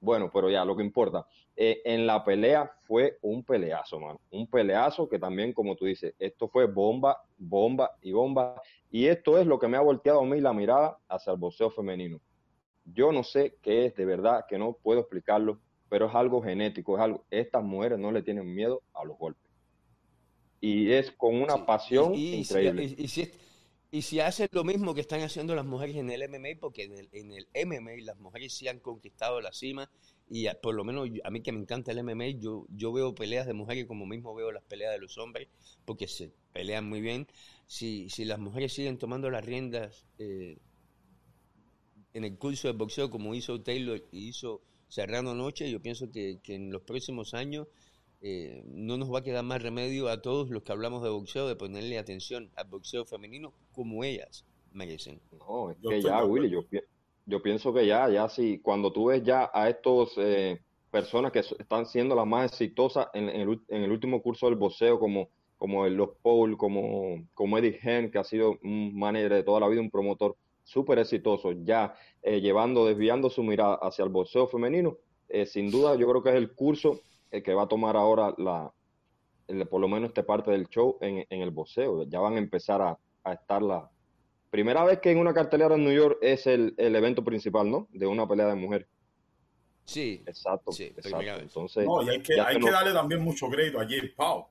Bueno, 0.00 0.30
pero 0.32 0.48
ya, 0.48 0.64
lo 0.64 0.76
que 0.76 0.84
importa. 0.84 1.26
Eh, 1.56 1.82
en 1.84 2.06
la 2.06 2.24
pelea 2.24 2.70
fue 2.84 3.18
un 3.20 3.42
peleazo, 3.42 3.98
mano. 3.98 4.20
Un 4.30 4.46
peleazo 4.46 5.08
que 5.08 5.18
también, 5.18 5.52
como 5.52 5.74
tú 5.74 5.86
dices, 5.86 6.14
esto 6.18 6.48
fue 6.48 6.66
bomba, 6.66 7.24
bomba 7.36 7.90
y 8.00 8.12
bomba. 8.12 8.62
Y 8.90 9.06
esto 9.06 9.38
es 9.38 9.46
lo 9.46 9.58
que 9.58 9.66
me 9.66 9.76
ha 9.76 9.80
volteado 9.80 10.20
a 10.20 10.24
mí 10.24 10.40
la 10.40 10.52
mirada 10.52 10.98
hacia 11.08 11.32
el 11.32 11.38
boxeo 11.38 11.70
femenino. 11.70 12.20
Yo 12.84 13.10
no 13.10 13.24
sé 13.24 13.56
qué 13.60 13.86
es 13.86 13.96
de 13.96 14.04
verdad, 14.04 14.44
que 14.48 14.56
no 14.56 14.74
puedo 14.74 15.00
explicarlo, 15.00 15.58
pero 15.88 16.06
es 16.06 16.14
algo 16.14 16.40
genético, 16.40 16.96
es 16.96 17.02
algo. 17.02 17.24
Estas 17.30 17.64
mujeres 17.64 17.98
no 17.98 18.12
le 18.12 18.22
tienen 18.22 18.54
miedo 18.54 18.82
a 18.94 19.04
los 19.04 19.18
golpes. 19.18 19.47
Y 20.60 20.90
es 20.92 21.12
con 21.12 21.40
una 21.40 21.64
pasión 21.64 22.14
increíble. 22.14 22.94
y 22.96 23.08
si 23.08 23.30
y 23.90 24.02
si 24.02 24.20
hacen 24.20 24.48
lo 24.52 24.64
mismo 24.64 24.94
que 24.94 25.00
están 25.00 25.22
haciendo 25.22 25.54
las 25.54 25.64
mujeres 25.64 25.96
en 25.96 26.10
el 26.10 26.28
MMA, 26.28 26.60
porque 26.60 26.84
en 26.84 26.98
el, 26.98 27.08
en 27.12 27.32
el 27.32 27.48
MMA 27.66 27.92
las 28.02 28.18
mujeres 28.18 28.52
sí 28.52 28.68
han 28.68 28.80
conquistado 28.80 29.40
la 29.40 29.52
cima, 29.52 29.90
y 30.28 30.46
por 30.62 30.74
lo 30.74 30.84
menos 30.84 31.08
a 31.24 31.30
mí 31.30 31.40
que 31.40 31.52
me 31.52 31.60
encanta 31.60 31.92
el 31.92 32.04
MMA, 32.04 32.38
yo, 32.38 32.66
yo 32.68 32.92
veo 32.92 33.14
peleas 33.14 33.46
de 33.46 33.54
mujeres 33.54 33.86
como 33.86 34.04
mismo 34.04 34.34
veo 34.34 34.52
las 34.52 34.62
peleas 34.64 34.92
de 34.92 34.98
los 34.98 35.16
hombres, 35.16 35.48
porque 35.86 36.06
se 36.06 36.30
pelean 36.52 36.86
muy 36.86 37.00
bien. 37.00 37.26
Si, 37.66 38.10
si 38.10 38.26
las 38.26 38.38
mujeres 38.38 38.74
siguen 38.74 38.98
tomando 38.98 39.30
las 39.30 39.44
riendas 39.44 40.04
eh, 40.18 40.58
en 42.12 42.24
el 42.24 42.36
curso 42.36 42.68
de 42.68 42.74
boxeo 42.74 43.08
como 43.08 43.34
hizo 43.34 43.62
Taylor 43.62 44.04
y 44.12 44.28
hizo 44.28 44.60
Serrano 44.88 45.34
Noche, 45.34 45.70
yo 45.70 45.80
pienso 45.80 46.10
que, 46.10 46.40
que 46.42 46.56
en 46.56 46.70
los 46.70 46.82
próximos 46.82 47.32
años 47.32 47.68
eh, 48.20 48.64
no 48.66 48.96
nos 48.96 49.12
va 49.12 49.20
a 49.20 49.22
quedar 49.22 49.44
más 49.44 49.62
remedio 49.62 50.08
a 50.08 50.20
todos 50.20 50.50
los 50.50 50.64
que 50.64 50.72
hablamos 50.72 51.04
de 51.04 51.08
boxeo 51.08 51.46
de 51.46 51.54
ponerle 51.54 51.98
atención 51.98 52.50
al 52.56 52.66
boxeo 52.66 53.04
femenino 53.04 53.52
como 53.72 54.02
ellas 54.02 54.44
merecen. 54.72 55.20
No, 55.38 55.70
es 55.70 55.76
que 55.80 56.02
ya, 56.02 56.24
Willy, 56.24 56.50
yo, 56.50 56.64
yo 57.26 57.42
pienso 57.42 57.72
que 57.72 57.86
ya, 57.86 58.08
ya 58.08 58.28
sí, 58.28 58.58
cuando 58.60 58.92
tú 58.92 59.06
ves 59.06 59.22
ya 59.22 59.50
a 59.54 59.68
estos 59.68 60.14
eh, 60.16 60.60
personas 60.90 61.30
que 61.30 61.38
están 61.38 61.86
siendo 61.86 62.16
las 62.16 62.26
más 62.26 62.50
exitosas 62.50 63.06
en, 63.14 63.28
el, 63.28 63.60
en 63.68 63.82
el, 63.82 63.92
último 63.92 64.20
curso 64.20 64.46
del 64.46 64.56
boxeo, 64.56 64.98
como, 64.98 65.28
como 65.56 65.86
el 65.86 65.94
Los 65.94 66.10
Paul, 66.20 66.56
como, 66.56 67.24
como 67.34 67.56
Eddie 67.56 67.78
Hearn, 67.80 68.10
que 68.10 68.18
ha 68.18 68.24
sido 68.24 68.58
un 68.64 68.98
manager 68.98 69.32
de 69.32 69.42
toda 69.44 69.60
la 69.60 69.68
vida, 69.68 69.80
un 69.80 69.90
promotor 69.90 70.34
súper 70.64 70.98
exitoso, 70.98 71.52
ya 71.52 71.94
eh, 72.22 72.40
llevando, 72.40 72.84
desviando 72.84 73.30
su 73.30 73.44
mirada 73.44 73.78
hacia 73.80 74.04
el 74.04 74.10
boxeo 74.10 74.48
femenino, 74.48 74.96
sin 75.44 75.70
duda 75.70 75.94
yo 75.94 76.08
creo 76.08 76.22
que 76.22 76.30
es 76.30 76.36
el 76.36 76.52
curso 76.52 77.02
el 77.30 77.42
que 77.42 77.54
va 77.54 77.64
a 77.64 77.68
tomar 77.68 77.96
ahora 77.96 78.34
la, 78.38 78.72
por 79.70 79.80
lo 79.80 79.88
menos 79.88 80.08
esta 80.08 80.24
parte 80.24 80.50
del 80.50 80.68
show 80.68 80.98
en, 81.00 81.26
en 81.28 81.40
el 81.40 81.50
boxeo. 81.50 82.04
Ya 82.04 82.20
van 82.20 82.34
a 82.34 82.38
empezar 82.38 82.80
a, 82.82 82.98
a, 83.24 83.32
estar 83.32 83.62
la 83.62 83.90
primera 84.50 84.84
vez 84.84 85.00
que 85.00 85.10
en 85.10 85.18
una 85.18 85.34
cartelera 85.34 85.74
en 85.74 85.84
New 85.84 85.94
York 85.94 86.18
es 86.22 86.46
el, 86.46 86.74
el 86.78 86.96
evento 86.96 87.22
principal, 87.24 87.70
¿no? 87.70 87.88
De 87.92 88.06
una 88.06 88.26
pelea 88.26 88.46
de 88.46 88.54
mujer. 88.54 88.86
Sí. 89.84 90.22
Exacto. 90.26 90.72
Sí, 90.72 90.84
exacto. 90.84 91.40
Entonces, 91.40 91.86
no, 91.86 92.02
y 92.02 92.10
hay 92.10 92.20
que, 92.20 92.40
hay 92.40 92.58
que 92.58 92.70
darle 92.70 92.92
también 92.92 93.22
mucho 93.22 93.48
crédito 93.48 93.80
a 93.80 93.86
Jay 93.86 94.08
Pau. 94.14 94.46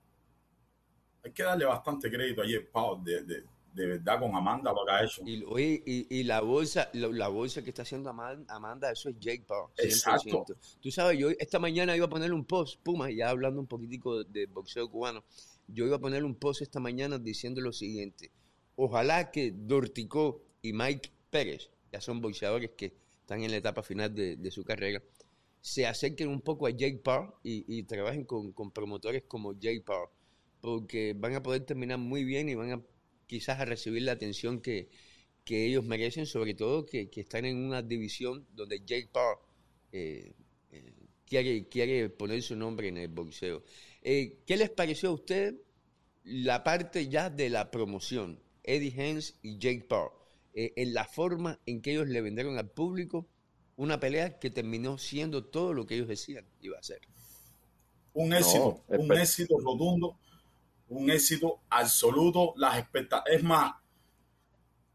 Hay 1.23 1.31
que 1.31 1.43
darle 1.43 1.65
bastante 1.65 2.09
crédito 2.09 2.41
a 2.41 2.45
Jay 2.45 2.65
Pau 2.71 3.03
de, 3.03 3.23
de 3.23 3.43
de 3.73 3.86
verdad 3.86 4.19
con 4.19 4.36
Amanda 4.36 4.71
lo 4.71 4.86
que 4.86 4.91
ha 4.91 5.03
hecho. 5.03 5.21
Y, 5.25 5.43
y, 5.86 6.08
y 6.10 6.23
la 6.23 6.41
bolsa, 6.41 6.89
la, 6.93 7.27
bolsa 7.27 7.63
que 7.63 7.69
está 7.69 7.84
haciendo 7.84 8.10
Amanda, 8.10 8.91
eso 8.91 9.10
es 9.10 9.19
Jake 9.19 9.43
Paul. 9.47 9.69
Exacto. 9.77 10.45
Tú 10.82 10.91
sabes, 10.91 11.19
yo 11.19 11.30
esta 11.30 11.60
mañana 11.60 11.95
iba 11.95 12.08
a 12.08 12.10
poner 12.10 12.34
un 12.34 12.45
post, 12.45 12.82
Puma, 12.82 13.12
ya 13.12 13.30
hablando 13.30 13.60
un 13.60 13.67
poquitico 13.67 14.23
de, 14.23 14.47
boxeo 14.47 14.89
cubano, 14.89 15.23
yo 15.67 15.86
iba 15.86 15.97
a 15.97 15.99
poner 15.99 16.23
un 16.23 16.36
post 16.36 16.62
esta 16.62 16.80
mañana 16.80 17.19
diciendo 17.19 17.62
lo 17.62 17.71
siguiente. 17.71 18.32
Ojalá 18.75 19.32
que 19.32 19.51
Dorticó 19.51 20.41
y 20.62 20.73
Mike 20.73 21.12
Pérez, 21.30 21.69
ya 21.91 22.01
son 22.01 22.21
boxeadores 22.21 22.71
que 22.71 22.93
están 23.21 23.43
en 23.43 23.51
la 23.51 23.58
etapa 23.58 23.84
final 23.84 24.13
de, 24.13 24.51
su 24.51 24.63
carrera, 24.63 25.03
se 25.62 25.86
acerquen 25.86 26.30
un 26.30 26.41
poco 26.41 26.65
a 26.65 26.71
Jake 26.71 27.01
Paul 27.03 27.34
y, 27.43 27.84
trabajen 27.84 28.23
con, 28.23 28.53
con 28.53 28.71
promotores 28.71 29.23
como 29.27 29.53
Jake 29.53 29.84
Paul, 29.86 30.08
porque 30.62 31.13
van 31.15 31.36
a 31.36 31.43
poder 31.43 31.63
terminar 31.65 31.99
muy 31.99 32.23
bien 32.23 32.49
y 32.49 32.56
van 32.56 32.71
a 32.71 32.82
quizás 33.27 33.59
a 33.59 33.65
recibir 33.65 34.03
la 34.03 34.13
atención 34.13 34.61
que, 34.61 34.89
ellos 35.49 35.85
merecen, 35.85 36.25
sobre 36.25 36.55
todo 36.55 36.85
que, 36.85 37.09
están 37.15 37.45
en 37.45 37.57
una 37.57 37.81
división 37.81 38.45
donde 38.53 38.79
Jake 38.79 39.09
Paul 39.11 39.37
eh, 39.93 40.33
eh, 40.71 40.93
quiere, 41.25 41.67
quiere 41.69 42.09
poner 42.09 42.41
su 42.41 42.55
nombre 42.55 42.89
en 42.89 42.97
el 42.97 43.07
boxeo. 43.07 43.63
Eh, 44.01 44.39
¿Qué 44.45 44.57
les 44.57 44.69
pareció 44.69 45.09
a 45.09 45.13
usted 45.13 45.55
la 46.23 46.63
parte 46.63 47.07
ya 47.07 47.29
de 47.29 47.49
la 47.49 47.71
promoción? 47.71 48.41
Eddie 48.63 48.93
Hens 48.97 49.35
y 49.41 49.57
Jake 49.57 49.85
Paul, 49.87 50.09
en 50.53 50.93
la 50.93 51.05
forma 51.05 51.61
en 51.65 51.81
que 51.81 51.91
ellos 51.91 52.07
le 52.09 52.19
vendieron 52.19 52.57
al 52.57 52.69
público 52.69 53.29
una 53.77 53.99
pelea 53.99 54.39
que 54.39 54.49
terminó 54.49 54.97
siendo 54.97 55.45
todo 55.45 55.71
lo 55.71 55.85
que 55.85 55.95
ellos 55.95 56.09
decían 56.09 56.45
iba 56.59 56.77
a 56.77 56.83
ser. 56.83 56.99
Un 58.13 58.33
éxito, 58.33 58.83
un 58.87 59.13
éxito 59.13 59.57
rotundo 59.59 60.19
un 60.89 61.10
éxito 61.10 61.62
absoluto. 61.69 62.54
Las 62.58 62.86
es 63.26 63.43
más, 63.43 63.73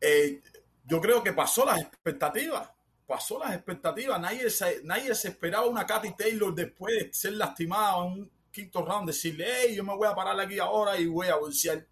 eh, 0.00 0.40
yo 0.84 1.00
creo 1.00 1.22
que 1.22 1.32
pasó 1.32 1.64
las 1.64 1.80
expectativas. 1.80 2.70
Pasó 3.06 3.38
las 3.38 3.54
expectativas. 3.54 4.20
Nadie 4.20 4.50
se, 4.50 4.82
nadie 4.84 5.14
se 5.14 5.28
esperaba 5.28 5.66
una 5.66 5.86
Katy 5.86 6.14
Taylor 6.16 6.54
después 6.54 6.94
de 6.94 7.12
ser 7.12 7.32
lastimada 7.34 7.98
en 7.98 8.12
un 8.12 8.30
quinto 8.50 8.84
round, 8.84 9.08
decirle, 9.08 9.46
hey, 9.48 9.74
yo 9.74 9.82
me 9.82 9.96
voy 9.96 10.06
a 10.06 10.14
parar 10.14 10.38
aquí 10.38 10.58
ahora 10.58 10.98
y 10.98 11.06
voy 11.06 11.28
a 11.28 11.36
bolsear. 11.36 11.86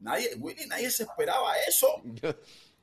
Nadie, 0.00 0.34
Willy, 0.36 0.66
nadie 0.66 0.90
se 0.90 1.04
esperaba 1.04 1.52
eso. 1.68 2.02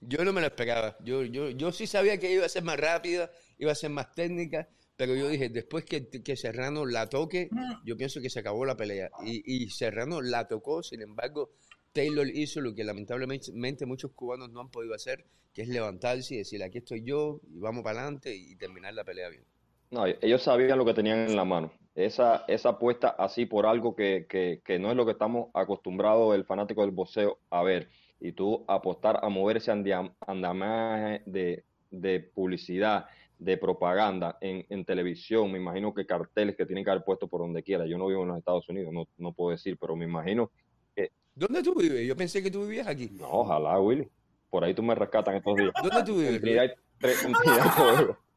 Yo, 0.02 0.24
no 0.24 0.32
me 0.32 0.40
lo 0.40 0.48
esperaba. 0.48 0.96
Yo, 1.02 1.24
yo, 1.24 1.50
yo 1.50 1.72
sí 1.74 1.86
sabía 1.86 2.18
que 2.18 2.32
iba 2.32 2.46
a 2.46 2.50
ser 2.50 2.64
más 2.64 2.80
rápida, 2.80 3.30
iba 3.58 3.74
a 3.74 3.76
ser 3.76 3.90
más 3.90 4.14
técnica, 4.14 4.70
pero 5.00 5.16
yo 5.16 5.30
dije, 5.30 5.48
después 5.48 5.86
que, 5.86 6.10
que 6.10 6.36
Serrano 6.36 6.86
la 6.86 7.08
toque, 7.08 7.48
mm. 7.50 7.86
yo 7.86 7.96
pienso 7.96 8.20
que 8.20 8.30
se 8.30 8.42
acabó 8.42 8.66
la 8.66 8.76
pelea. 8.76 9.10
Y, 9.24 9.42
y, 9.46 9.70
Serrano 9.70 10.22
la 10.22 10.46
tocó, 10.46 10.84
sin 10.84 11.02
embargo, 11.02 11.52
Taylor 11.94 12.28
hizo 12.28 12.60
lo 12.60 12.76
que 12.76 12.84
lamentablemente 12.84 13.86
muchos 13.86 14.12
cubanos 14.12 14.52
no 14.52 14.60
han 14.60 14.70
podido 14.70 14.94
hacer, 14.94 15.24
que 15.54 15.62
es 15.62 15.70
levantarse 15.70 16.36
y 16.36 16.40
decir, 16.40 16.62
aquí 16.62 16.80
estoy 16.80 17.06
yo, 17.06 17.40
y 17.50 17.60
vamos 17.60 17.82
para 17.82 18.02
adelante 18.02 18.36
y 18.36 18.58
terminar 18.58 18.94
la 18.94 19.06
pelea 19.06 19.30
bien. 19.30 19.46
No, 19.92 20.06
ellos 20.06 20.44
sabían 20.44 20.78
lo 20.78 20.84
que 20.84 20.94
tenían 20.94 21.20
en 21.20 21.38
la 21.38 21.46
mano. 21.46 21.72
Esa, 21.96 22.44
esa 22.50 22.70
apuesta 22.72 23.08
así 23.08 23.46
por 23.46 23.68
algo 23.68 23.96
que, 23.96 24.26
que, 24.28 24.62
que 24.66 24.80
no 24.80 24.92
es 24.92 24.98
lo 24.98 25.06
que 25.06 25.14
estamos 25.14 25.48
acostumbrados 25.54 26.36
el 26.36 26.44
fanático 26.44 26.82
del 26.82 26.92
boxeo 26.92 27.40
a 27.50 27.64
ver. 27.64 27.88
Y 28.20 28.34
tú 28.34 28.66
apostar 28.68 29.22
a 29.24 29.30
moverse 29.30 29.72
andamaje 29.72 31.22
de, 31.26 31.64
de 31.90 32.20
publicidad, 32.20 33.06
de 33.40 33.58
propaganda 33.58 34.38
en, 34.42 34.66
en, 34.70 34.84
televisión, 34.84 35.52
me 35.52 35.58
imagino 35.58 35.94
que 35.94 36.06
carteles 36.06 36.58
que 36.58 36.66
tienen 36.66 36.84
que 36.84 36.92
haber 36.92 37.06
puesto 37.06 37.28
por 37.28 37.40
donde 37.40 37.64
quiera. 37.64 37.86
Yo 37.86 37.98
no 37.98 38.08
vivo 38.08 38.24
en 38.24 38.28
los 38.30 38.38
Estados 38.38 38.68
Unidos, 38.68 38.94
no, 38.94 39.08
no 39.18 39.34
puedo 39.34 39.52
decir, 39.52 39.78
pero 39.80 39.96
me 39.96 40.06
imagino 40.06 40.52
que... 40.94 41.12
¿Dónde 41.34 41.64
tú 41.64 41.74
vives? 41.74 42.06
Yo 42.06 42.18
pensé 42.18 42.44
que 42.44 42.52
tú 42.52 42.64
vivías 42.64 42.88
aquí. 42.88 43.10
No, 43.14 43.30
ojalá, 43.30 43.80
Willy. 43.80 44.08
Por 44.50 44.64
ahí 44.64 44.74
tú 44.74 44.84
me 44.84 44.94
rescatan 44.94 45.36
estos 45.36 45.56
días. 45.56 45.72
¿Dónde 45.82 46.04
tú 46.04 46.18
vives? 46.18 46.42
Trinidad, 46.42 46.70
Trinidad 47.00 48.18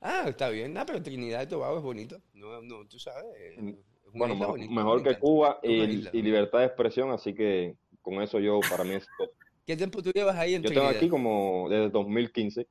Ah, 0.00 0.24
está 0.28 0.48
bien. 0.48 0.76
Ah, 0.78 0.86
pero 0.86 1.02
Trinidad 1.02 1.42
y 1.42 1.46
Tobago 1.46 1.76
es 1.76 1.82
bonito. 1.82 2.16
No, 2.32 2.62
no, 2.62 2.86
tú 2.86 2.98
sabes. 2.98 3.26
bueno, 4.14 4.34
mejor, 4.34 5.02
que 5.02 5.18
Cuba 5.18 5.60
y, 5.62 6.08
y, 6.10 6.22
libertad 6.22 6.60
de 6.60 6.66
expresión, 6.66 7.10
así 7.10 7.34
que 7.34 7.76
con 8.00 8.22
eso 8.22 8.40
yo, 8.40 8.60
para 8.70 8.84
mí 8.84 8.94
es... 8.94 9.06
¿Qué 9.66 9.76
tiempo 9.76 10.02
tú 10.02 10.10
llevas 10.10 10.36
ahí 10.36 10.54
en 10.54 10.62
Yo 10.62 10.70
tengo 10.70 10.86
aquí 10.86 11.08
como 11.08 11.68
desde 11.68 11.90
2015. 11.90 12.66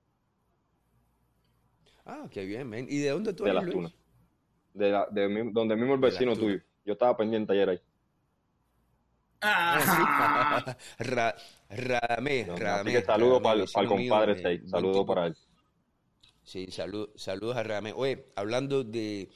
Ah, 2.09 2.27
qué 2.31 2.43
bien, 2.43 2.67
man. 2.67 2.87
¿Y 2.89 2.97
de 2.97 3.09
dónde 3.09 3.33
tú 3.33 3.45
eres, 3.45 3.63
De 3.63 3.81
las 3.81 3.93
De, 4.73 4.89
la, 4.89 5.07
de 5.11 5.51
donde 5.51 5.75
mismo 5.75 5.93
el 5.93 5.99
vecino 5.99 6.35
tuyo. 6.35 6.59
Yo 6.83 6.93
estaba 6.93 7.15
pendiente 7.15 7.53
ayer 7.53 7.69
ahí. 7.69 7.79
Ah, 9.41 10.75
Ra, 10.99 11.35
Radamé, 11.69 12.45
saludos 13.05 13.41
para, 13.41 13.61
el 13.61 13.87
compadre 13.87 14.41
Sei. 14.41 14.67
Saludos 14.67 15.05
para 15.05 15.27
él. 15.27 15.37
Sí, 16.43 16.71
salud, 16.71 17.09
saludos 17.15 17.55
a 17.55 17.63
Radamé. 17.63 17.93
Oye, 17.93 18.25
hablando 18.35 18.83
de 18.83 19.29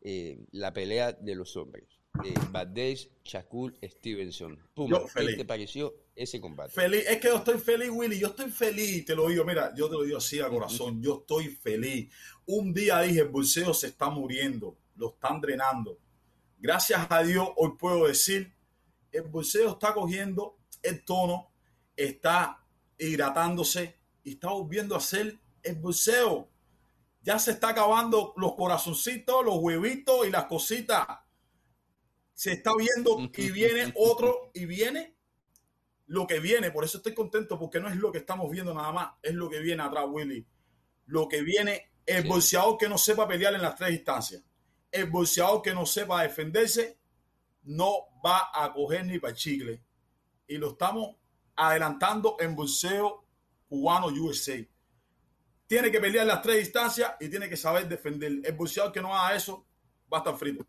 eh, 0.00 0.44
la 0.50 0.72
pelea 0.72 1.12
de 1.12 1.36
los 1.36 1.56
hombres. 1.56 1.95
Eh, 2.24 2.34
Valdés, 2.50 3.10
Shakur 3.24 3.74
Stevenson. 3.82 4.58
Puma, 4.74 4.98
Yo, 4.98 5.06
¿qué 5.14 5.34
te 5.34 5.44
pareció 5.44 5.94
ese 6.14 6.40
combate? 6.40 6.72
Feliz, 6.72 7.04
es 7.08 7.18
que 7.18 7.28
yo 7.28 7.36
estoy 7.36 7.58
feliz, 7.58 7.90
Willy. 7.90 8.18
Yo 8.18 8.28
estoy 8.28 8.50
feliz, 8.50 9.04
te 9.04 9.14
lo 9.14 9.28
digo. 9.28 9.44
Mira, 9.44 9.74
yo 9.74 9.88
te 9.88 9.94
lo 9.94 10.02
digo 10.02 10.18
así 10.18 10.40
a 10.40 10.48
corazón. 10.48 11.02
Yo 11.02 11.20
estoy 11.20 11.48
feliz. 11.48 12.12
Un 12.46 12.72
día 12.72 13.00
dije: 13.00 13.20
el 13.20 13.28
bolseo 13.28 13.74
se 13.74 13.88
está 13.88 14.10
muriendo, 14.10 14.78
lo 14.96 15.10
están 15.10 15.40
drenando. 15.40 15.98
Gracias 16.58 17.06
a 17.10 17.22
Dios, 17.22 17.48
hoy 17.56 17.72
puedo 17.78 18.06
decir: 18.06 18.52
el 19.12 19.22
bolseo 19.22 19.72
está 19.72 19.92
cogiendo 19.92 20.58
el 20.82 21.04
tono, 21.04 21.50
está 21.96 22.64
hidratándose 22.98 23.96
y 24.22 24.32
está 24.32 24.48
volviendo 24.48 24.96
a 24.96 25.00
ser 25.00 25.38
el 25.62 25.74
bolseo. 25.76 26.48
Ya 27.22 27.38
se 27.40 27.50
está 27.50 27.70
acabando 27.70 28.32
los 28.36 28.54
corazoncitos, 28.54 29.44
los 29.44 29.56
huevitos 29.58 30.26
y 30.26 30.30
las 30.30 30.44
cositas. 30.44 31.06
Se 32.36 32.52
está 32.52 32.72
viendo 32.76 33.18
y 33.34 33.50
viene 33.50 33.94
otro 33.96 34.50
y 34.54 34.66
viene 34.66 35.16
lo 36.06 36.26
que 36.26 36.38
viene. 36.38 36.70
Por 36.70 36.84
eso 36.84 36.98
estoy 36.98 37.14
contento 37.14 37.58
porque 37.58 37.80
no 37.80 37.88
es 37.88 37.96
lo 37.96 38.12
que 38.12 38.18
estamos 38.18 38.50
viendo 38.50 38.74
nada 38.74 38.92
más, 38.92 39.12
es 39.22 39.32
lo 39.34 39.48
que 39.48 39.58
viene 39.60 39.82
atrás, 39.82 40.04
Willy. 40.06 40.46
Lo 41.06 41.28
que 41.28 41.40
viene, 41.40 41.92
el 42.04 42.22
Sí. 42.24 42.28
bolseador 42.28 42.76
que 42.76 42.88
no 42.90 42.98
sepa 42.98 43.26
pelear 43.26 43.54
en 43.54 43.62
las 43.62 43.74
tres 43.74 43.92
instancias, 43.92 44.42
el 44.92 45.06
bolseador 45.06 45.62
que 45.62 45.72
no 45.74 45.86
sepa 45.86 46.22
defenderse, 46.22 46.98
no 47.62 48.06
va 48.24 48.50
a 48.52 48.70
coger 48.72 49.06
ni 49.06 49.18
para 49.18 49.34
chicle. 49.34 49.82
Y 50.46 50.58
lo 50.58 50.72
estamos 50.72 51.16
adelantando 51.56 52.36
en 52.38 52.54
bolseo 52.54 53.24
cubano 53.66 54.08
USA. 54.08 54.62
Tiene 55.66 55.90
que 55.90 56.00
pelear 56.00 56.22
en 56.24 56.28
las 56.28 56.42
tres 56.42 56.60
instancias 56.64 57.14
y 57.18 57.28
tiene 57.30 57.48
que 57.48 57.56
saber 57.56 57.88
defender. 57.88 58.40
El 58.44 58.52
bolseador 58.52 58.92
que 58.92 59.00
no 59.00 59.16
haga 59.16 59.34
eso 59.34 59.66
va 60.12 60.18
a 60.18 60.20
estar 60.20 60.36
frito. 60.36 60.66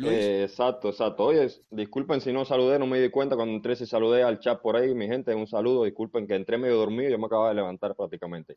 Luis, 0.00 0.12
Eh, 0.14 0.42
exacto, 0.44 0.88
exacto. 0.88 1.24
Oye, 1.24 1.48
disculpen 1.70 2.20
si 2.20 2.32
no 2.32 2.44
saludé, 2.44 2.78
no 2.78 2.86
me 2.86 3.00
di 3.00 3.10
cuenta 3.10 3.36
cuando 3.36 3.54
entré 3.54 3.76
si 3.76 3.86
saludé 3.86 4.22
al 4.22 4.40
chat 4.40 4.60
por 4.60 4.76
ahí, 4.76 4.94
mi 4.94 5.06
gente, 5.06 5.34
un 5.34 5.46
saludo, 5.46 5.84
disculpen 5.84 6.26
que 6.26 6.34
entré 6.34 6.56
medio 6.58 6.76
dormido, 6.76 7.10
yo 7.10 7.18
me 7.18 7.26
acababa 7.26 7.50
de 7.50 7.56
levantar 7.56 7.94
prácticamente. 7.94 8.56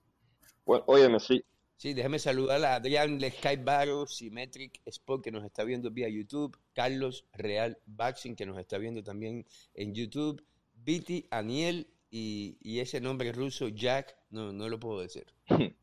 Bueno, 0.65 0.85
óyeme, 0.87 1.19
sí, 1.19 1.43
sí, 1.75 1.93
déjame 1.93 2.17
saludar 2.17 2.63
a 2.63 2.75
Adrián 2.75 3.19
Sky 3.19 3.57
Barro, 3.57 4.07
Symmetric 4.07 4.81
Sport, 4.85 5.23
que 5.23 5.31
nos 5.31 5.43
está 5.43 5.65
viendo 5.65 5.91
vía 5.91 6.07
YouTube, 6.07 6.57
Carlos 6.73 7.25
Real 7.33 7.77
Baxing, 7.85 8.35
que 8.35 8.45
nos 8.45 8.57
está 8.57 8.77
viendo 8.77 9.03
también 9.03 9.45
en 9.73 9.93
YouTube, 9.93 10.41
Viti 10.75 11.27
Aniel 11.29 11.87
y, 12.09 12.57
y 12.61 12.79
ese 12.79 13.01
nombre 13.01 13.33
ruso, 13.33 13.67
Jack, 13.67 14.15
no, 14.29 14.53
no 14.53 14.69
lo 14.69 14.79
puedo 14.79 15.01
decir. 15.01 15.25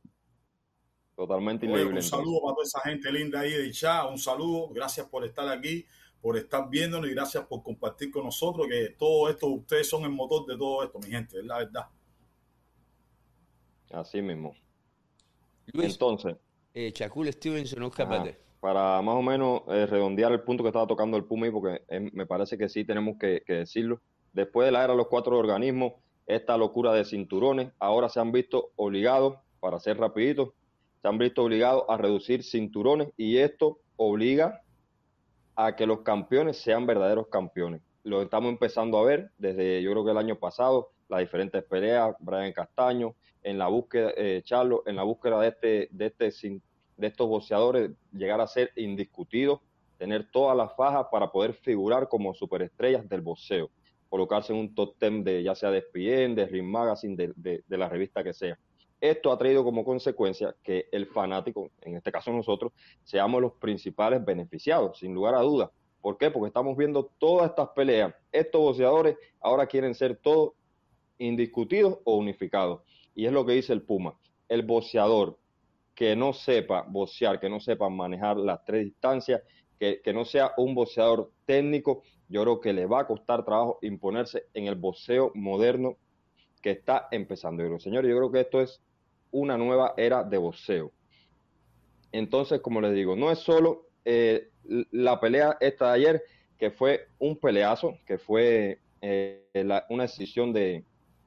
totalmente 1.20 1.70
Oye, 1.70 1.84
un 1.84 2.02
saludo 2.02 2.40
para 2.40 2.54
toda 2.54 2.64
esa 2.64 2.80
gente 2.80 3.12
linda 3.12 3.40
ahí 3.40 3.52
de 3.52 3.70
chat, 3.70 4.10
un 4.10 4.16
saludo, 4.16 4.68
gracias 4.70 5.06
por 5.06 5.22
estar 5.22 5.46
aquí, 5.48 5.84
por 6.18 6.38
estar 6.38 6.70
viéndonos 6.70 7.10
y 7.10 7.12
gracias 7.12 7.44
por 7.44 7.62
compartir 7.62 8.10
con 8.10 8.24
nosotros 8.24 8.66
que 8.66 8.94
todo 8.98 9.28
esto, 9.28 9.48
ustedes 9.48 9.86
son 9.86 10.04
el 10.04 10.10
motor 10.12 10.46
de 10.46 10.56
todo 10.56 10.82
esto, 10.82 10.98
mi 10.98 11.10
gente, 11.10 11.38
es 11.38 11.44
la 11.44 11.58
verdad. 11.58 11.88
Así 13.90 14.22
mismo. 14.22 14.54
Luis, 15.74 15.92
Entonces, 15.92 16.36
eh, 16.72 16.90
Shakur 16.94 17.30
Stevenson, 17.30 17.82
Oscar 17.82 18.06
Ajá. 18.06 18.16
Valdés. 18.16 18.38
para 18.60 19.02
más 19.02 19.14
o 19.14 19.22
menos 19.22 19.60
eh, 19.68 19.84
redondear 19.84 20.32
el 20.32 20.40
punto 20.40 20.62
que 20.62 20.68
estaba 20.70 20.86
tocando 20.86 21.18
el 21.18 21.24
Puma, 21.24 21.44
ahí, 21.44 21.52
porque 21.52 21.82
me 22.14 22.24
parece 22.24 22.56
que 22.56 22.70
sí 22.70 22.86
tenemos 22.86 23.18
que, 23.18 23.42
que 23.46 23.52
decirlo. 23.54 24.00
Después 24.32 24.64
de 24.64 24.72
la 24.72 24.84
era 24.84 24.94
de 24.94 24.96
los 24.96 25.08
cuatro 25.08 25.36
organismos, 25.36 25.92
esta 26.26 26.56
locura 26.56 26.94
de 26.94 27.04
cinturones, 27.04 27.72
ahora 27.78 28.08
se 28.08 28.20
han 28.20 28.32
visto 28.32 28.70
obligados, 28.76 29.36
para 29.60 29.78
ser 29.78 29.98
rapiditos, 29.98 30.54
se 31.00 31.08
han 31.08 31.18
visto 31.18 31.42
obligados 31.44 31.84
a 31.88 31.96
reducir 31.96 32.42
cinturones 32.42 33.08
y 33.16 33.38
esto 33.38 33.78
obliga 33.96 34.60
a 35.56 35.76
que 35.76 35.86
los 35.86 36.00
campeones 36.00 36.58
sean 36.58 36.86
verdaderos 36.86 37.28
campeones. 37.28 37.82
Lo 38.02 38.22
estamos 38.22 38.50
empezando 38.50 38.98
a 38.98 39.04
ver 39.04 39.30
desde 39.38 39.82
yo 39.82 39.90
creo 39.92 40.04
que 40.04 40.10
el 40.10 40.18
año 40.18 40.36
pasado, 40.36 40.90
las 41.08 41.20
diferentes 41.20 41.62
peleas, 41.64 42.14
Brian 42.20 42.52
Castaño, 42.52 43.14
en 43.42 43.58
la 43.58 43.68
búsqueda, 43.68 44.12
eh, 44.16 44.42
Charlo, 44.44 44.82
en 44.86 44.96
la 44.96 45.02
búsqueda 45.02 45.40
de 45.40 45.48
este, 45.48 45.88
de 45.90 46.06
este 46.06 46.60
de 46.96 47.06
estos 47.06 47.28
boxeadores 47.28 47.92
llegar 48.12 48.42
a 48.42 48.46
ser 48.46 48.72
indiscutidos, 48.76 49.60
tener 49.96 50.30
todas 50.30 50.54
las 50.56 50.74
fajas 50.76 51.06
para 51.10 51.30
poder 51.32 51.54
figurar 51.54 52.08
como 52.08 52.34
superestrellas 52.34 53.08
del 53.08 53.22
boxeo, 53.22 53.70
colocarse 54.10 54.52
en 54.52 54.58
un 54.58 54.74
top 54.74 54.96
ten 54.98 55.24
de 55.24 55.42
ya 55.42 55.54
sea 55.54 55.70
de 55.70 55.78
ESPN, 55.78 56.34
de 56.34 56.46
Ring 56.46 56.66
Magazine, 56.66 57.16
de- 57.16 57.64
de 57.66 57.78
la 57.78 57.88
revista 57.88 58.22
que 58.22 58.34
sea. 58.34 58.58
Esto 59.00 59.32
ha 59.32 59.38
traído 59.38 59.64
como 59.64 59.84
consecuencia 59.84 60.54
que 60.62 60.88
el 60.92 61.06
fanático, 61.06 61.70
en 61.80 61.96
este 61.96 62.12
caso 62.12 62.32
nosotros, 62.32 62.72
seamos 63.02 63.40
los 63.40 63.52
principales 63.54 64.24
beneficiados, 64.24 64.98
sin 64.98 65.14
lugar 65.14 65.34
a 65.34 65.40
dudas. 65.40 65.70
¿Por 66.00 66.18
qué? 66.18 66.30
Porque 66.30 66.48
estamos 66.48 66.76
viendo 66.76 67.10
todas 67.18 67.50
estas 67.50 67.68
peleas. 67.70 68.14
Estos 68.32 68.60
boxeadores 68.60 69.16
ahora 69.40 69.66
quieren 69.66 69.94
ser 69.94 70.16
todos 70.16 70.52
indiscutidos 71.18 71.98
o 72.04 72.16
unificados. 72.16 72.82
Y 73.14 73.26
es 73.26 73.32
lo 73.32 73.44
que 73.44 73.52
dice 73.52 73.72
el 73.72 73.82
Puma. 73.82 74.18
El 74.48 74.62
boxeador 74.62 75.38
que 75.94 76.16
no 76.16 76.32
sepa 76.32 76.86
boxear, 76.88 77.38
que 77.38 77.50
no 77.50 77.60
sepa 77.60 77.88
manejar 77.90 78.38
las 78.38 78.64
tres 78.64 78.84
distancias, 78.84 79.42
que, 79.78 80.12
no 80.12 80.24
sea 80.24 80.52
un 80.56 80.74
boxeador 80.74 81.30
técnico, 81.46 82.02
yo 82.28 82.42
creo 82.42 82.60
que 82.60 82.72
le 82.72 82.86
va 82.86 83.00
a 83.00 83.06
costar 83.06 83.44
trabajo 83.44 83.78
imponerse 83.82 84.46
en 84.54 84.66
el 84.66 84.74
boxeo 84.74 85.32
moderno 85.34 85.96
que 86.62 86.70
está 86.70 87.08
empezando. 87.10 87.62
Yo 87.62 87.68
creo, 87.68 87.80
señores, 87.80 88.10
yo 88.10 88.16
creo 88.16 88.30
que 88.32 88.40
esto 88.40 88.60
es 88.60 88.80
una 89.32 89.56
nueva 89.56 89.94
era 89.96 90.22
de 90.24 90.38
boxeo. 90.38 90.92
Entonces, 92.12 92.60
como 92.60 92.80
les 92.80 92.94
digo, 92.94 93.14
no 93.16 93.30
es 93.30 93.38
solo 93.38 93.86
eh, 94.04 94.48
la 94.90 95.20
pelea 95.20 95.56
esta 95.60 95.88
de 95.88 95.94
ayer, 95.94 96.22
que 96.58 96.70
fue 96.70 97.08
un 97.18 97.36
peleazo, 97.36 97.96
que 98.06 98.18
fue 98.18 98.80
eh, 99.00 99.44
la- 99.52 99.86
una 99.88 100.04
decisión 100.04 100.52
de, 100.52 100.84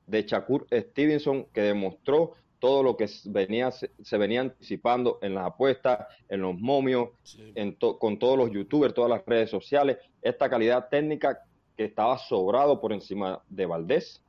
de 0.08 0.24
Shakur 0.24 0.68
Stevenson, 0.72 1.46
que 1.54 1.62
demostró 1.62 2.34
todo 2.60 2.84
lo 2.84 2.96
que 2.96 3.08
se 3.08 3.30
venía, 3.30 3.72
se, 3.72 3.92
se 4.02 4.18
venía 4.18 4.42
anticipando 4.42 5.20
en 5.22 5.34
las 5.36 5.48
apuestas, 5.48 6.08
en 6.30 6.42
los 6.42 6.58
momios, 6.60 7.10
en 7.56 7.76
to- 7.76 7.98
con 8.00 8.20
todos 8.20 8.38
los 8.38 8.52
youtubers, 8.52 8.94
todas 8.94 9.10
las 9.10 9.26
redes 9.26 9.50
sociales, 9.50 9.98
esta 10.22 10.50
calidad 10.50 10.88
técnica 10.90 11.40
que 11.76 11.86
estaba 11.86 12.18
sobrado 12.18 12.80
por 12.80 12.94
encima 12.94 13.42
de 13.50 13.66
Valdés 13.66 14.22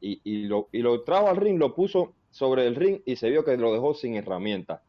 y, 0.00 0.20
y 0.24 0.42
lo, 0.44 0.68
y 0.72 0.78
lo 0.80 1.02
trajo 1.02 1.28
al 1.28 1.36
ring, 1.36 1.58
lo 1.58 1.74
puso 1.74 2.14
sobre 2.36 2.66
el 2.66 2.74
ring 2.74 3.00
y 3.06 3.16
se 3.16 3.30
vio 3.30 3.46
que 3.46 3.56
lo 3.56 3.72
dejó 3.72 3.94
sin 3.94 4.14
herramientas. 4.14 4.82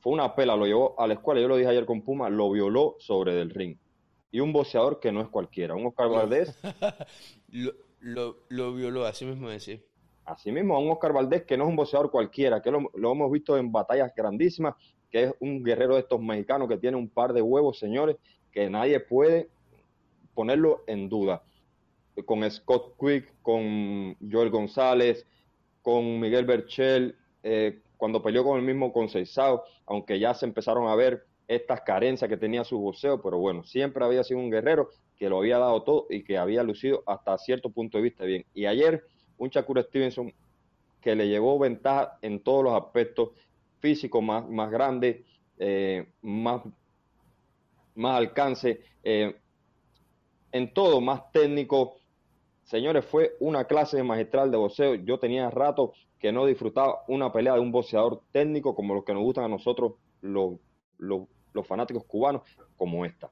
Fue 0.00 0.14
una 0.14 0.34
pela, 0.34 0.56
lo 0.56 0.64
llevó 0.64 0.98
a 0.98 1.06
la 1.06 1.12
escuela, 1.12 1.38
yo 1.38 1.48
lo 1.48 1.56
dije 1.56 1.68
ayer 1.68 1.84
con 1.84 2.00
Puma, 2.00 2.30
lo 2.30 2.50
violó 2.50 2.96
sobre 2.98 3.34
del 3.34 3.50
ring. 3.50 3.76
Y 4.30 4.40
un 4.40 4.54
boxeador 4.54 4.98
que 4.98 5.12
no 5.12 5.20
es 5.20 5.28
cualquiera, 5.28 5.74
un 5.74 5.84
Oscar 5.84 6.08
Valdés, 6.08 6.58
lo, 7.48 7.72
lo, 8.00 8.36
lo 8.48 8.72
violó, 8.72 9.04
así 9.04 9.26
mismo 9.26 9.50
decir. 9.50 9.84
así 10.24 10.50
mismo 10.50 10.74
a 10.74 10.78
un 10.78 10.90
Oscar 10.90 11.12
Valdés 11.12 11.44
que 11.44 11.58
no 11.58 11.64
es 11.64 11.70
un 11.70 11.76
boxeador 11.76 12.10
cualquiera, 12.10 12.62
que 12.62 12.70
lo, 12.70 12.90
lo 12.94 13.12
hemos 13.12 13.30
visto 13.30 13.58
en 13.58 13.70
batallas 13.70 14.12
grandísimas, 14.16 14.76
que 15.10 15.24
es 15.24 15.34
un 15.40 15.62
guerrero 15.62 15.94
de 15.94 16.00
estos 16.00 16.22
mexicanos 16.22 16.68
que 16.68 16.78
tiene 16.78 16.96
un 16.96 17.10
par 17.10 17.34
de 17.34 17.42
huevos, 17.42 17.78
señores, 17.78 18.16
que 18.50 18.70
nadie 18.70 18.98
puede 19.00 19.50
ponerlo 20.32 20.84
en 20.86 21.10
duda. 21.10 21.42
Con 22.24 22.50
Scott 22.50 22.94
Quick, 22.98 23.42
con 23.42 24.16
Joel 24.30 24.48
González, 24.48 25.26
con 25.86 26.18
Miguel 26.18 26.44
Berchel, 26.46 27.14
eh, 27.44 27.78
cuando 27.96 28.20
peleó 28.20 28.42
con 28.42 28.58
el 28.58 28.64
mismo 28.66 28.92
Conceizao, 28.92 29.62
aunque 29.86 30.18
ya 30.18 30.34
se 30.34 30.44
empezaron 30.44 30.88
a 30.88 30.96
ver 30.96 31.24
estas 31.46 31.82
carencias 31.82 32.28
que 32.28 32.36
tenía 32.36 32.64
su 32.64 32.76
boxeo, 32.76 33.22
pero 33.22 33.38
bueno, 33.38 33.62
siempre 33.62 34.04
había 34.04 34.24
sido 34.24 34.40
un 34.40 34.50
guerrero 34.50 34.90
que 35.16 35.28
lo 35.28 35.38
había 35.38 35.58
dado 35.58 35.84
todo 35.84 36.08
y 36.10 36.24
que 36.24 36.38
había 36.38 36.64
lucido 36.64 37.04
hasta 37.06 37.38
cierto 37.38 37.70
punto 37.70 37.98
de 37.98 38.02
vista 38.02 38.24
bien. 38.24 38.44
Y 38.52 38.66
ayer, 38.66 39.04
un 39.38 39.48
Shakur 39.48 39.80
Stevenson 39.80 40.34
que 41.00 41.14
le 41.14 41.28
llevó 41.28 41.56
ventaja 41.56 42.18
en 42.20 42.40
todos 42.40 42.64
los 42.64 42.72
aspectos 42.72 43.28
físicos, 43.78 44.24
más, 44.24 44.44
más 44.48 44.72
grande, 44.72 45.24
eh, 45.56 46.04
más, 46.20 46.62
más 47.94 48.18
alcance, 48.18 48.80
eh, 49.04 49.36
en 50.50 50.74
todo, 50.74 51.00
más 51.00 51.30
técnico. 51.30 51.94
Señores, 52.66 53.04
fue 53.04 53.36
una 53.40 53.64
clase 53.64 54.02
magistral 54.02 54.50
de 54.50 54.56
boxeo. 54.56 54.96
Yo 54.96 55.18
tenía 55.20 55.48
rato 55.50 55.92
que 56.18 56.32
no 56.32 56.44
disfrutaba 56.46 57.04
una 57.06 57.32
pelea 57.32 57.54
de 57.54 57.60
un 57.60 57.70
boxeador 57.70 58.22
técnico 58.32 58.74
como 58.74 58.92
los 58.94 59.04
que 59.04 59.14
nos 59.14 59.22
gustan 59.22 59.44
a 59.44 59.48
nosotros, 59.48 59.92
los, 60.20 60.56
los, 60.98 61.28
los 61.54 61.66
fanáticos 61.66 62.04
cubanos, 62.04 62.42
como 62.76 63.04
esta. 63.04 63.30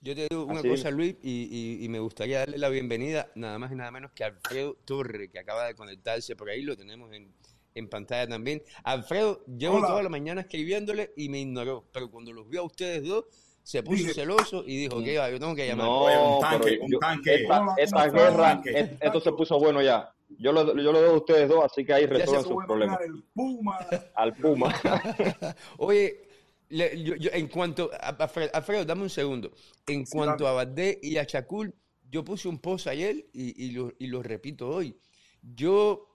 Yo 0.00 0.14
te 0.14 0.26
digo 0.30 0.44
una 0.44 0.60
Así 0.60 0.68
cosa, 0.70 0.90
Luis, 0.90 1.16
y, 1.22 1.48
y- 1.80 1.84
y 1.84 1.88
me 1.90 1.98
gustaría 1.98 2.38
darle 2.38 2.56
la 2.56 2.68
bienvenida 2.70 3.30
nada 3.34 3.58
más 3.58 3.72
y 3.72 3.74
nada 3.74 3.90
menos 3.90 4.12
que 4.12 4.24
a 4.24 4.28
Alfredo 4.28 4.76
Torre, 4.86 5.28
que 5.30 5.38
acaba 5.40 5.66
de 5.66 5.74
conectarse 5.74 6.34
por 6.36 6.48
ahí, 6.48 6.62
lo 6.62 6.76
tenemos 6.76 7.12
en, 7.12 7.34
en 7.74 7.88
pantalla 7.90 8.26
también. 8.28 8.62
Alfredo, 8.84 9.44
llevo 9.46 9.78
Hola. 9.78 9.88
toda 9.88 10.02
la 10.04 10.08
mañana 10.08 10.40
escribiéndole 10.42 11.12
y 11.16 11.28
me 11.28 11.40
ignoró, 11.40 11.84
pero 11.92 12.10
cuando 12.10 12.32
los 12.32 12.48
vio 12.48 12.60
a 12.60 12.64
ustedes 12.64 13.06
dos, 13.06 13.24
se 13.68 13.82
puso 13.82 13.98
Dije- 14.02 14.14
celoso 14.14 14.64
y 14.66 14.78
dijo 14.78 15.02
que 15.04 15.12
iba, 15.12 15.28
yo 15.30 15.38
tengo 15.38 15.54
que 15.54 15.66
llamar. 15.66 15.84
No, 15.84 16.36
un 16.36 16.40
tanque, 16.40 16.78
un 16.80 16.98
tanque. 16.98 17.34
esta, 17.34 17.74
esta 17.76 18.62
es- 18.64 18.90
esto 18.98 19.20
se 19.20 19.32
puso 19.32 19.58
bueno 19.58 19.82
ya. 19.82 20.10
Yo 20.38 20.52
lo, 20.52 20.74
yo 20.74 20.90
lo 20.90 21.02
dejo 21.02 21.14
a 21.14 21.18
ustedes 21.18 21.48
dos, 21.50 21.64
así 21.66 21.84
que 21.84 21.92
ahí 21.92 22.06
resuelvan 22.06 22.44
sus 22.44 22.64
problemas. 22.64 22.98
Puma. 23.34 23.78
Al 24.14 24.34
Puma. 24.36 24.74
Oye, 25.76 26.18
en 26.70 27.48
cuanto 27.48 27.90
a, 27.92 28.08
Alfredo, 28.54 28.86
dame 28.86 29.02
un 29.02 29.10
segundo. 29.10 29.50
En 29.86 30.06
cuanto 30.06 30.48
a 30.48 30.52
Badé 30.52 30.98
y 31.02 31.18
a 31.18 31.26
Chacul, 31.26 31.74
yo 32.10 32.24
puse 32.24 32.48
un 32.48 32.58
post 32.60 32.86
ayer 32.86 33.16
y, 33.34 33.66
y, 33.66 33.72
lo, 33.72 33.92
y 33.98 34.06
lo 34.06 34.22
repito 34.22 34.66
hoy. 34.70 34.96
Yo 35.42 36.08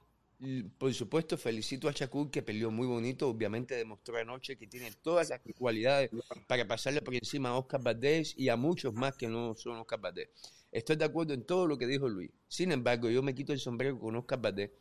por 0.77 0.93
supuesto, 0.93 1.37
felicito 1.37 1.87
a 1.87 1.93
Chacul 1.93 2.29
que 2.29 2.41
peleó 2.41 2.71
muy 2.71 2.87
bonito. 2.87 3.29
Obviamente 3.29 3.75
demostró 3.75 4.17
anoche 4.17 4.57
que 4.57 4.67
tiene 4.67 4.91
todas 5.01 5.29
las 5.29 5.41
cualidades 5.57 6.09
para 6.47 6.67
pasarle 6.67 7.01
por 7.01 7.15
encima 7.15 7.49
a 7.49 7.57
Oscar 7.57 7.81
Valdés 7.81 8.33
y 8.37 8.49
a 8.49 8.55
muchos 8.55 8.93
más 8.93 9.15
que 9.15 9.27
no 9.27 9.55
son 9.55 9.77
Oscar 9.77 10.01
Valdés. 10.01 10.29
Estoy 10.71 10.95
de 10.95 11.05
acuerdo 11.05 11.33
en 11.33 11.45
todo 11.45 11.67
lo 11.67 11.77
que 11.77 11.87
dijo 11.87 12.09
Luis. 12.09 12.31
Sin 12.47 12.71
embargo, 12.71 13.09
yo 13.09 13.21
me 13.21 13.35
quito 13.35 13.53
el 13.53 13.59
sombrero 13.59 13.99
con 13.99 14.15
Oscar 14.15 14.41
Valdés 14.41 14.71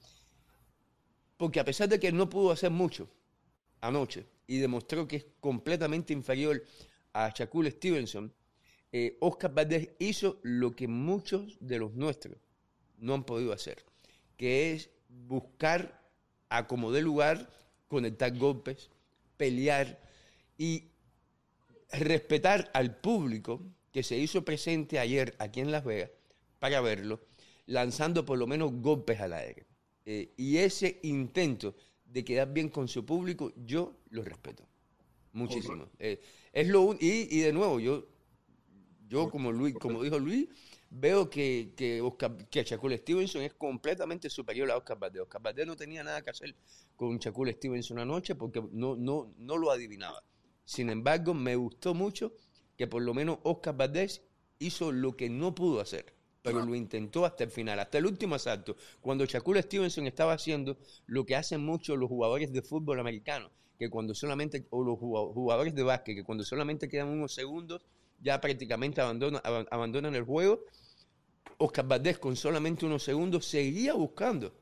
porque 1.42 1.58
a 1.58 1.64
pesar 1.64 1.88
de 1.88 1.98
que 1.98 2.12
no 2.12 2.30
pudo 2.30 2.52
hacer 2.52 2.70
mucho 2.70 3.10
anoche 3.80 4.28
y 4.46 4.58
demostró 4.58 5.08
que 5.08 5.16
es 5.16 5.26
completamente 5.40 6.12
inferior 6.12 6.62
a 7.12 7.32
Shakur 7.34 7.68
Stevenson, 7.68 8.32
eh, 8.92 9.16
Oscar 9.20 9.52
Valdés 9.52 9.90
hizo 9.98 10.38
lo 10.44 10.76
que 10.76 10.86
muchos 10.86 11.58
de 11.58 11.80
los 11.80 11.94
nuestros 11.94 12.38
no 12.96 13.14
han 13.14 13.24
podido 13.24 13.52
hacer, 13.52 13.84
que 14.36 14.72
es 14.72 14.90
buscar 15.26 16.00
a 16.48 16.66
como 16.66 16.92
de 16.92 17.02
lugar, 17.02 17.50
conectar 17.88 18.36
golpes, 18.36 18.90
pelear 19.36 20.00
y 20.58 20.84
respetar 21.90 22.70
al 22.74 22.96
público 22.96 23.62
que 23.90 24.02
se 24.02 24.16
hizo 24.16 24.44
presente 24.44 24.98
ayer 24.98 25.34
aquí 25.38 25.60
en 25.60 25.70
Las 25.70 25.84
Vegas 25.84 26.10
para 26.58 26.80
verlo, 26.80 27.20
lanzando 27.66 28.24
por 28.24 28.38
lo 28.38 28.46
menos 28.46 28.72
golpes 28.72 29.20
al 29.20 29.32
aire. 29.32 29.66
Eh, 30.04 30.32
y 30.36 30.56
ese 30.56 30.98
intento 31.02 31.74
de 32.04 32.24
quedar 32.24 32.52
bien 32.52 32.68
con 32.68 32.88
su 32.88 33.04
público, 33.04 33.52
yo 33.56 33.94
lo 34.10 34.22
respeto. 34.22 34.66
Muchísimo. 35.32 35.88
Eh, 35.98 36.20
es 36.52 36.68
lo 36.68 36.94
y, 36.94 37.28
y 37.30 37.40
de 37.40 37.52
nuevo, 37.52 37.80
yo, 37.80 38.06
yo 39.08 39.30
como 39.30 39.50
Luis, 39.52 39.74
como 39.74 40.02
dijo 40.02 40.18
Luis, 40.18 40.48
veo 40.94 41.30
que, 41.30 41.72
que, 41.74 42.00
Oscar, 42.02 42.36
que 42.48 42.62
Shakur 42.62 42.92
Stevenson 42.96 43.42
es 43.42 43.54
completamente 43.54 44.28
superior 44.28 44.70
a 44.70 44.76
Oscar 44.76 44.98
Valdez. 44.98 45.22
Oscar 45.22 45.42
Valdez 45.42 45.66
no 45.66 45.76
tenía 45.76 46.04
nada 46.04 46.22
que 46.22 46.30
hacer 46.30 46.54
con 46.96 47.18
Shakur 47.18 47.50
Stevenson 47.50 47.98
anoche 47.98 48.34
porque 48.34 48.62
no, 48.72 48.94
no, 48.96 49.32
no 49.38 49.56
lo 49.56 49.70
adivinaba. 49.70 50.22
Sin 50.64 50.90
embargo, 50.90 51.34
me 51.34 51.56
gustó 51.56 51.94
mucho 51.94 52.32
que 52.76 52.86
por 52.86 53.02
lo 53.02 53.14
menos 53.14 53.38
Oscar 53.42 53.76
Valdez 53.76 54.22
hizo 54.58 54.92
lo 54.92 55.16
que 55.16 55.30
no 55.30 55.54
pudo 55.54 55.80
hacer, 55.80 56.14
pero 56.42 56.64
lo 56.64 56.74
intentó 56.74 57.24
hasta 57.24 57.44
el 57.44 57.50
final, 57.50 57.78
hasta 57.78 57.98
el 57.98 58.06
último 58.06 58.34
asalto, 58.34 58.76
cuando 59.00 59.24
Shakur 59.24 59.60
Stevenson 59.62 60.06
estaba 60.06 60.34
haciendo 60.34 60.76
lo 61.06 61.24
que 61.24 61.36
hacen 61.36 61.64
muchos 61.64 61.98
los 61.98 62.08
jugadores 62.08 62.52
de 62.52 62.62
fútbol 62.62 63.00
americano, 63.00 63.50
que 63.78 63.90
cuando 63.90 64.14
solamente, 64.14 64.66
o 64.70 64.84
los 64.84 64.98
jugadores 64.98 65.74
de 65.74 65.82
básquet, 65.82 66.16
que 66.16 66.24
cuando 66.24 66.44
solamente 66.44 66.88
quedan 66.88 67.08
unos 67.08 67.34
segundos, 67.34 67.84
ya 68.22 68.40
prácticamente 68.40 69.00
abandonan, 69.00 69.42
abandonan 69.70 70.14
el 70.14 70.24
juego 70.24 70.64
Oscar 71.58 71.86
Valdés 71.86 72.18
con 72.18 72.34
solamente 72.36 72.86
unos 72.86 73.02
segundos 73.02 73.46
seguía 73.46 73.94
buscando 73.94 74.52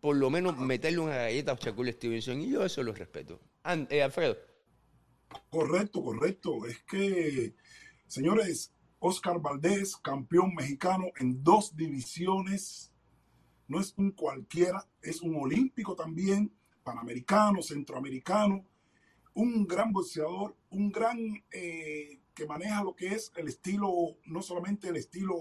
por 0.00 0.16
lo 0.16 0.30
menos 0.30 0.56
meterle 0.58 0.98
una 0.98 1.16
galleta 1.16 1.52
a 1.52 1.56
Shakur 1.56 1.90
Stevenson 1.92 2.40
y 2.40 2.50
yo 2.50 2.64
eso 2.64 2.82
lo 2.82 2.92
respeto. 2.92 3.40
Eh, 3.90 4.02
Alfredo. 4.02 4.36
Correcto, 5.50 6.02
correcto. 6.02 6.66
Es 6.66 6.82
que, 6.84 7.54
señores, 8.06 8.72
Oscar 9.00 9.40
Valdés, 9.40 9.96
campeón 9.96 10.54
mexicano 10.54 11.06
en 11.18 11.42
dos 11.42 11.76
divisiones, 11.76 12.92
no 13.66 13.80
es 13.80 13.92
un 13.96 14.12
cualquiera, 14.12 14.86
es 15.02 15.20
un 15.20 15.36
olímpico 15.36 15.94
también, 15.94 16.52
panamericano, 16.82 17.60
centroamericano, 17.60 18.64
un 19.34 19.66
gran 19.66 19.92
boxeador, 19.92 20.56
un 20.70 20.90
gran 20.90 21.18
eh, 21.50 22.20
que 22.38 22.46
maneja 22.46 22.84
lo 22.84 22.94
que 22.94 23.08
es 23.08 23.32
el 23.34 23.48
estilo, 23.48 24.16
no 24.26 24.42
solamente 24.42 24.88
el 24.88 24.96
estilo 24.96 25.34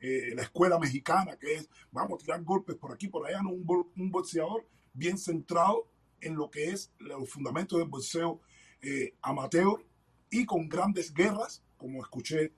eh, 0.00 0.34
la 0.34 0.42
escuela 0.42 0.78
mexicana, 0.78 1.38
que 1.38 1.54
es 1.54 1.70
vamos 1.90 2.20
a 2.20 2.24
tirar 2.26 2.42
golpes 2.44 2.76
por 2.76 2.92
aquí, 2.92 3.08
por 3.08 3.26
allá, 3.26 3.40
no 3.42 3.50
un, 3.50 4.10
boxeador 4.10 4.68
bien 4.92 5.16
centrado 5.16 5.88
en 6.20 6.36
lo 6.36 6.50
que 6.50 6.66
es 6.66 6.92
los 6.98 7.30
fundamentos 7.30 7.78
del 7.78 7.88
boxeo 7.88 8.42
eh, 8.82 9.14
amateur 9.22 9.82
y 10.30 10.44
con 10.44 10.68
grandes 10.68 11.14
guerras, 11.14 11.64
como 11.78 12.02
escuché 12.02 12.52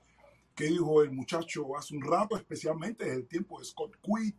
que 0.56 0.64
dijo 0.64 1.00
el 1.04 1.12
muchacho 1.12 1.76
hace 1.76 1.94
un 1.94 2.02
rato, 2.02 2.36
especialmente 2.36 3.04
desde 3.04 3.18
el 3.18 3.28
tiempo 3.28 3.60
de 3.60 3.64
Scott 3.64 3.94
Quinn, 4.02 4.36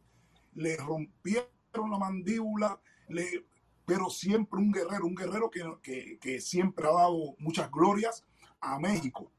le 0.55 0.75
rompieron 0.75 1.89
la 1.89 1.97
mandíbula, 1.97 2.81
le, 3.07 3.45
pero 3.85 4.09
siempre 4.09 4.59
un 4.59 4.73
guerrero, 4.73 5.05
un 5.05 5.15
guerrero 5.15 5.49
que, 5.49 5.63
que, 5.81 6.19
que 6.19 6.41
siempre 6.41 6.85
ha 6.85 6.91
dado 6.91 7.37
muchas 7.39 7.71
glorias 7.71 8.25
a 8.61 8.79
México, 8.79 9.31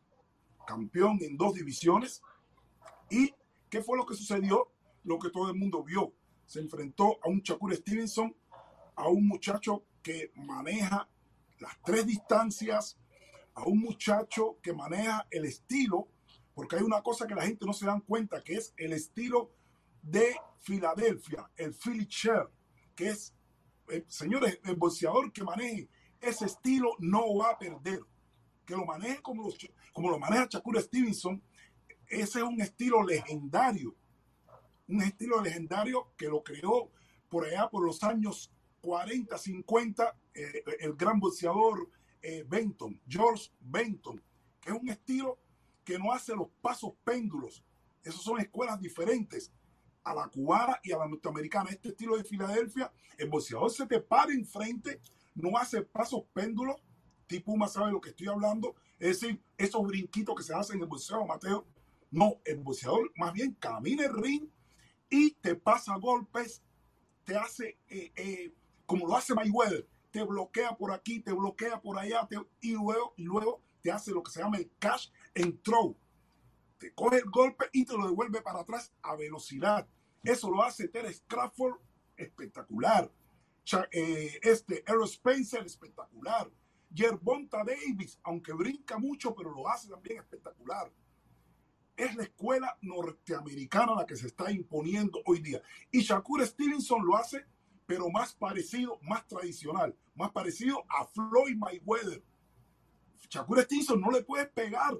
campeón 0.66 1.18
en 1.22 1.36
dos 1.36 1.54
divisiones 1.54 2.22
y 3.10 3.34
¿Qué 3.70 3.82
fue 3.82 3.96
lo 3.96 4.04
que 4.04 4.16
sucedió? 4.16 4.72
Lo 5.04 5.18
que 5.18 5.30
todo 5.30 5.48
el 5.48 5.56
mundo 5.56 5.84
vio. 5.84 6.12
Se 6.44 6.58
enfrentó 6.58 7.20
a 7.22 7.28
un 7.28 7.40
Shakur 7.40 7.74
Stevenson, 7.76 8.34
a 8.96 9.08
un 9.08 9.28
muchacho 9.28 9.84
que 10.02 10.32
maneja 10.34 11.08
las 11.60 11.80
tres 11.84 12.04
distancias, 12.04 12.98
a 13.54 13.62
un 13.62 13.78
muchacho 13.78 14.58
que 14.60 14.72
maneja 14.72 15.26
el 15.30 15.44
estilo, 15.44 16.08
porque 16.52 16.76
hay 16.76 16.82
una 16.82 17.00
cosa 17.00 17.28
que 17.28 17.36
la 17.36 17.46
gente 17.46 17.64
no 17.64 17.72
se 17.72 17.86
da 17.86 18.02
cuenta, 18.04 18.42
que 18.42 18.54
es 18.54 18.74
el 18.76 18.92
estilo 18.92 19.52
de 20.02 20.36
Filadelfia, 20.58 21.48
el 21.56 21.72
Philly 21.72 22.06
Chair, 22.06 22.48
que 22.96 23.10
es, 23.10 23.32
eh, 23.88 24.04
señores, 24.08 24.58
el 24.64 24.74
boxeador 24.74 25.32
que 25.32 25.44
maneje 25.44 25.88
ese 26.20 26.46
estilo 26.46 26.96
no 26.98 27.36
va 27.36 27.50
a 27.50 27.58
perder. 27.58 28.00
Que 28.70 28.76
lo 28.76 28.86
maneje 28.86 29.20
como, 29.20 29.52
como 29.92 30.10
lo 30.10 30.18
maneja 30.20 30.46
Shakur 30.48 30.80
Stevenson, 30.80 31.42
ese 32.06 32.38
es 32.38 32.44
un 32.44 32.60
estilo 32.60 33.02
legendario, 33.02 33.96
un 34.86 35.02
estilo 35.02 35.42
legendario 35.42 36.12
que 36.16 36.28
lo 36.28 36.44
creó 36.44 36.88
por 37.28 37.46
allá 37.46 37.68
por 37.68 37.84
los 37.84 38.00
años 38.04 38.52
40, 38.82 39.36
50, 39.36 40.16
eh, 40.34 40.62
el 40.78 40.94
gran 40.94 41.18
boxeador 41.18 41.90
eh, 42.22 42.44
Benton, 42.46 43.00
George 43.08 43.50
Benton, 43.58 44.22
que 44.60 44.70
es 44.70 44.80
un 44.80 44.88
estilo 44.88 45.40
que 45.82 45.98
no 45.98 46.12
hace 46.12 46.36
los 46.36 46.46
pasos 46.62 46.92
péndulos. 47.02 47.64
Esas 48.04 48.22
son 48.22 48.38
escuelas 48.38 48.80
diferentes 48.80 49.50
a 50.04 50.14
la 50.14 50.28
cubana 50.28 50.78
y 50.84 50.92
a 50.92 50.98
la 50.98 51.08
norteamericana. 51.08 51.70
Este 51.70 51.88
estilo 51.88 52.16
de 52.16 52.22
Filadelfia, 52.22 52.92
el 53.18 53.30
boxeador 53.30 53.72
se 53.72 53.84
te 53.86 54.00
para 54.00 54.32
enfrente, 54.32 55.00
no 55.34 55.58
hace 55.58 55.82
pasos 55.82 56.22
péndulos, 56.32 56.80
tipo 57.30 57.52
Uma 57.52 57.68
sabe 57.68 57.92
lo 57.92 58.00
que 58.00 58.10
estoy 58.10 58.26
hablando, 58.26 58.74
es 58.98 59.20
decir, 59.20 59.40
esos 59.56 59.86
brinquitos 59.86 60.34
que 60.34 60.42
se 60.42 60.52
hacen 60.52 60.76
en 60.76 60.82
el 60.82 60.88
boxeo 60.88 61.24
Mateo, 61.24 61.64
no, 62.10 62.40
el 62.44 62.58
boxeador 62.58 63.12
más 63.14 63.32
bien 63.32 63.52
camina 63.52 64.04
el 64.04 64.14
ring 64.14 64.48
y 65.08 65.30
te 65.34 65.54
pasa 65.54 65.96
golpes, 65.96 66.60
te 67.24 67.36
hace 67.36 67.78
eh, 67.88 68.12
eh, 68.16 68.52
como 68.84 69.06
lo 69.06 69.16
hace 69.16 69.32
Mayweather, 69.32 69.86
te 70.10 70.24
bloquea 70.24 70.76
por 70.76 70.90
aquí, 70.90 71.20
te 71.20 71.32
bloquea 71.32 71.80
por 71.80 72.00
allá 72.00 72.28
y, 72.60 72.72
luego, 72.72 73.14
y 73.16 73.22
luego 73.22 73.62
te 73.80 73.92
hace 73.92 74.10
lo 74.10 74.24
que 74.24 74.32
se 74.32 74.40
llama 74.40 74.56
el 74.56 74.68
cash 74.80 75.08
and 75.36 75.62
throw. 75.62 75.96
Te 76.78 76.92
coge 76.94 77.18
el 77.18 77.30
golpe 77.30 77.66
y 77.72 77.84
te 77.84 77.96
lo 77.96 78.08
devuelve 78.08 78.42
para 78.42 78.60
atrás 78.60 78.92
a 79.02 79.14
velocidad. 79.14 79.86
Eso 80.24 80.50
lo 80.50 80.64
hace 80.64 80.88
Terence 80.88 81.22
Crawford 81.28 81.78
espectacular. 82.16 83.08
Eh, 83.92 84.40
este 84.42 84.82
Spencer 85.04 85.64
espectacular. 85.64 86.50
Yerbonta 86.92 87.64
Davis, 87.64 88.18
aunque 88.22 88.52
brinca 88.52 88.98
mucho, 88.98 89.34
pero 89.34 89.50
lo 89.50 89.68
hace 89.68 89.88
también 89.88 90.18
espectacular 90.18 90.90
es 92.00 92.16
la 92.16 92.22
escuela 92.22 92.78
norteamericana 92.80 93.94
la 93.94 94.06
que 94.06 94.16
se 94.16 94.26
está 94.26 94.50
imponiendo 94.50 95.20
hoy 95.26 95.40
día. 95.40 95.60
Y 95.90 96.00
Shakur 96.00 96.44
Stevenson 96.46 97.04
lo 97.04 97.16
hace, 97.16 97.44
pero 97.86 98.08
más 98.08 98.32
parecido, 98.32 98.98
más 99.02 99.26
tradicional, 99.26 99.94
más 100.14 100.30
parecido 100.30 100.84
a 100.88 101.06
Floyd 101.06 101.56
Mayweather. 101.56 102.22
Shakur 103.28 103.60
Stevenson 103.62 104.00
no 104.00 104.10
le 104.10 104.22
puede 104.22 104.46
pegar. 104.46 104.98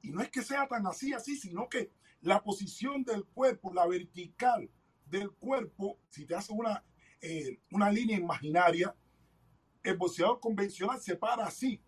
Y 0.00 0.10
no 0.10 0.20
es 0.20 0.30
que 0.30 0.42
sea 0.42 0.68
tan 0.68 0.86
así, 0.86 1.12
así, 1.12 1.36
sino 1.36 1.68
que 1.68 1.90
la 2.20 2.42
posición 2.42 3.02
del 3.02 3.24
cuerpo, 3.24 3.74
la 3.74 3.86
vertical 3.86 4.70
del 5.06 5.32
cuerpo, 5.32 5.98
si 6.08 6.24
te 6.24 6.36
hace 6.36 6.52
una, 6.52 6.84
eh, 7.20 7.58
una 7.72 7.90
línea 7.90 8.16
imaginaria, 8.16 8.94
el 9.82 9.96
boxeador 9.96 10.40
convencional 10.40 11.00
se 11.00 11.16
para 11.16 11.46
así 11.46 11.82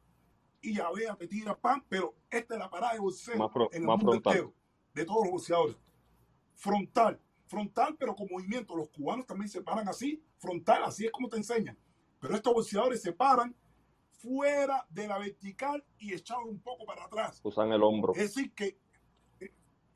y 0.60 0.74
ya 0.74 0.90
vea, 0.90 1.16
te 1.16 1.26
tira 1.26 1.58
pan, 1.58 1.84
pero 1.88 2.14
esta 2.30 2.54
es 2.54 2.60
la 2.60 2.70
parada 2.70 2.94
de 2.94 3.00
boxeo 3.00 3.50
en 3.72 3.82
el 3.82 3.86
mundo 3.88 4.14
entero, 4.14 4.54
de 4.94 5.04
todos 5.04 5.22
los 5.24 5.32
boxeadores. 5.32 5.76
Frontal, 6.54 7.20
frontal, 7.46 7.96
pero 7.98 8.14
con 8.14 8.28
movimiento. 8.30 8.76
Los 8.76 8.90
cubanos 8.90 9.26
también 9.26 9.48
se 9.48 9.62
paran 9.62 9.88
así, 9.88 10.22
frontal, 10.38 10.84
así 10.84 11.06
es 11.06 11.10
como 11.10 11.28
te 11.28 11.38
enseñan. 11.38 11.78
Pero 12.20 12.34
estos 12.34 12.52
boxeadores 12.52 13.00
se 13.00 13.12
paran 13.12 13.56
fuera 14.10 14.86
de 14.90 15.08
la 15.08 15.18
vertical 15.18 15.82
y 15.98 16.12
echados 16.12 16.44
un 16.46 16.60
poco 16.60 16.84
para 16.84 17.04
atrás. 17.04 17.40
Usan 17.42 17.72
el 17.72 17.82
hombro. 17.82 18.12
Es 18.12 18.34
decir, 18.34 18.52
que, 18.52 18.78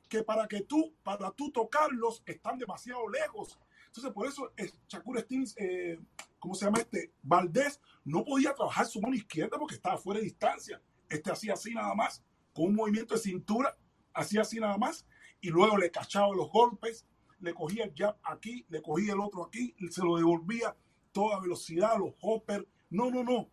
que 0.09 0.23
para 0.23 0.47
que 0.47 0.61
tú, 0.61 0.95
para 1.03 1.29
tú 1.31 1.51
tocarlos, 1.51 2.23
están 2.25 2.57
demasiado 2.57 3.07
lejos. 3.07 3.59
Entonces, 3.87 4.11
por 4.11 4.27
eso 4.27 4.51
eh, 4.57 4.71
Shakur 4.87 5.19
Stevens, 5.21 5.55
eh, 5.57 5.99
¿cómo 6.45 6.53
se 6.53 6.65
llama 6.65 6.77
este? 6.77 7.11
Valdés 7.23 7.81
no 8.03 8.23
podía 8.23 8.53
trabajar 8.53 8.85
su 8.85 9.01
mano 9.01 9.15
izquierda 9.15 9.57
porque 9.57 9.73
estaba 9.73 9.97
fuera 9.97 10.19
de 10.19 10.25
distancia. 10.25 10.79
Este 11.09 11.31
hacía 11.31 11.53
así 11.53 11.73
nada 11.73 11.95
más, 11.95 12.23
con 12.53 12.65
un 12.65 12.75
movimiento 12.75 13.15
de 13.15 13.19
cintura, 13.19 13.75
hacía 14.13 14.41
así 14.41 14.59
nada 14.59 14.77
más, 14.77 15.07
y 15.41 15.49
luego 15.49 15.75
le 15.75 15.89
cachaba 15.89 16.35
los 16.35 16.51
golpes, 16.51 17.07
le 17.39 17.51
cogía 17.55 17.85
el 17.85 17.93
jab 17.95 18.15
aquí, 18.21 18.63
le 18.69 18.83
cogía 18.83 19.13
el 19.13 19.19
otro 19.21 19.43
aquí, 19.43 19.73
y 19.79 19.87
se 19.87 20.03
lo 20.03 20.17
devolvía 20.17 20.77
toda 21.11 21.39
velocidad, 21.39 21.97
los 21.97 22.13
hoppers. 22.21 22.65
No, 22.91 23.09
no, 23.09 23.23
no. 23.23 23.49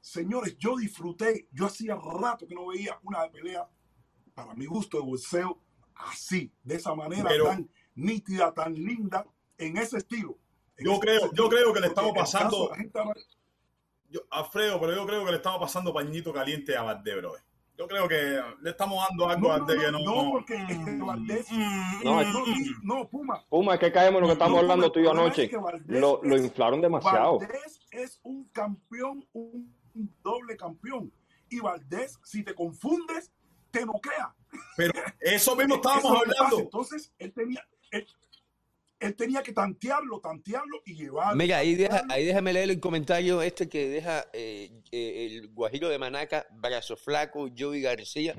Señores, 0.00 0.56
yo 0.56 0.76
disfruté, 0.76 1.46
yo 1.52 1.66
hacía 1.66 1.94
rato 1.94 2.46
que 2.46 2.54
no 2.54 2.68
veía 2.68 2.98
una 3.02 3.30
pelea, 3.30 3.68
para 4.32 4.54
mi 4.54 4.64
gusto, 4.64 4.96
de 4.98 5.04
boxeo 5.04 5.60
así, 5.94 6.50
de 6.64 6.76
esa 6.76 6.94
manera 6.94 7.28
Pero- 7.28 7.44
tan 7.44 7.70
nítida, 7.94 8.54
tan 8.54 8.72
linda, 8.72 9.26
en 9.58 9.76
ese 9.76 9.98
estilo. 9.98 10.38
Yo 10.80 10.98
creo- 10.98 11.30
yo 11.32 11.48
creo 11.48 11.72
que 11.72 11.80
le 11.80 11.86
estamos 11.88 12.12
pasando- 12.14 12.70
Yo- 14.08 14.20
Alfredo, 14.30 14.80
pero 14.80 14.94
yo 14.96 15.06
creo 15.06 15.24
que 15.24 15.30
le 15.30 15.36
estamos 15.36 15.60
pasando 15.60 15.92
pañito 15.94 16.32
caliente 16.32 16.76
a 16.76 16.82
Valdés, 16.82 17.16
bro. 17.18 17.34
Yo 17.78 17.86
creo 17.86 18.06
que 18.08 18.42
le 18.60 18.70
estamos 18.70 19.02
dando 19.08 19.28
algo 19.28 19.48
No, 19.48 19.54
a 19.54 19.66
que 19.66 19.90
no, 19.90 20.30
porque 20.32 20.54
que 20.66 20.98
Valdés- 20.98 21.46
Mm, 21.50 22.04
No, 22.04 22.14
mm, 22.20 22.32
No, 22.82 23.04
mm. 23.04 23.06
Puma. 23.08 23.44
Puma, 23.48 23.74
es 23.74 23.80
que 23.80 23.92
caemos 23.92 24.16
en 24.16 24.20
lo 24.22 24.26
que 24.26 24.32
estamos 24.34 24.54
No, 24.56 24.58
hablando 24.60 24.92
tú 24.92 25.00
y 25.00 25.04
yo 25.04 25.12
anoche. 25.12 25.44
es 25.44 25.50
que 25.50 25.56
Valdés 25.56 26.00
Lo, 26.00 26.20
lo 26.22 26.36
inflaron 26.36 26.80
demasiado. 26.82 27.38
Valdés 27.38 27.80
es 27.92 28.20
un 28.22 28.44
campeón, 28.52 29.24
un 29.32 29.74
doble 30.22 30.56
campeón. 30.56 31.10
Y 31.48 31.60
Valdés, 31.60 32.18
si 32.22 32.42
te 32.42 32.54
confundes, 32.54 33.30
te 33.70 33.86
noquea. 33.86 34.34
Pero 34.76 34.92
eso 35.20 35.56
mismo 35.56 35.74
estábamos 35.82 36.04
Eso 36.04 36.16
hablando. 36.16 36.58
Entonces, 36.58 37.12
él 37.18 37.32
tenía, 37.32 37.64
él, 37.92 38.06
él 39.00 39.16
tenía 39.16 39.42
que 39.42 39.52
tantearlo, 39.52 40.20
tantearlo 40.20 40.82
y 40.84 40.94
llevarlo. 40.94 41.36
Mira, 41.36 41.58
ahí, 41.58 41.74
deja, 41.74 42.04
ahí 42.10 42.24
déjame 42.26 42.52
leer 42.52 42.70
el 42.70 42.80
comentario 42.80 43.40
este 43.40 43.68
que 43.68 43.88
deja 43.88 44.26
eh, 44.32 44.70
eh, 44.92 45.26
el 45.26 45.48
Guajiro 45.48 45.88
de 45.88 45.98
Manaca, 45.98 46.46
Brazo 46.52 46.96
Flaco, 46.96 47.48
Joey 47.56 47.80
García. 47.80 48.34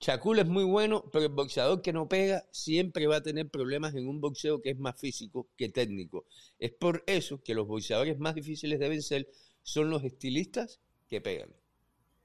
Chacul 0.00 0.38
es 0.38 0.46
muy 0.46 0.62
bueno, 0.62 1.04
pero 1.12 1.24
el 1.24 1.32
boxeador 1.32 1.82
que 1.82 1.92
no 1.92 2.08
pega 2.08 2.44
siempre 2.52 3.08
va 3.08 3.16
a 3.16 3.22
tener 3.22 3.50
problemas 3.50 3.96
en 3.96 4.08
un 4.08 4.20
boxeo 4.20 4.62
que 4.62 4.70
es 4.70 4.78
más 4.78 4.98
físico 4.98 5.48
que 5.56 5.68
técnico. 5.68 6.26
Es 6.60 6.70
por 6.70 7.02
eso 7.06 7.42
que 7.42 7.54
los 7.54 7.66
boxeadores 7.66 8.16
más 8.20 8.36
difíciles 8.36 8.78
de 8.78 8.88
vencer 8.88 9.28
son 9.64 9.90
los 9.90 10.04
estilistas 10.04 10.80
que 11.08 11.20
pegan. 11.20 11.52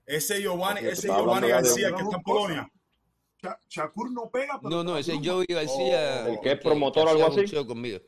Ese 0.05 0.39
Giovanni, 0.41 0.87
ese 0.87 1.07
Giovanni 1.07 1.47
García 1.47 1.91
que 1.95 2.03
está 2.03 2.17
en 2.17 2.23
Polonia. 2.23 2.71
Shakur 3.69 4.11
no 4.11 4.29
pega, 4.29 4.59
pero 4.61 4.69
No, 4.69 4.83
no, 4.83 4.97
ese 4.97 5.11
es 5.13 5.17
abruma. 5.17 5.33
Joey 5.33 5.45
García. 5.49 6.23
Oh, 6.25 6.29
¿El 6.33 6.39
que 6.41 6.51
es 6.53 6.59
promotor 6.59 7.07
o 7.07 7.09
algo 7.11 7.27
así? 7.27 7.65
conmigo. 7.65 7.99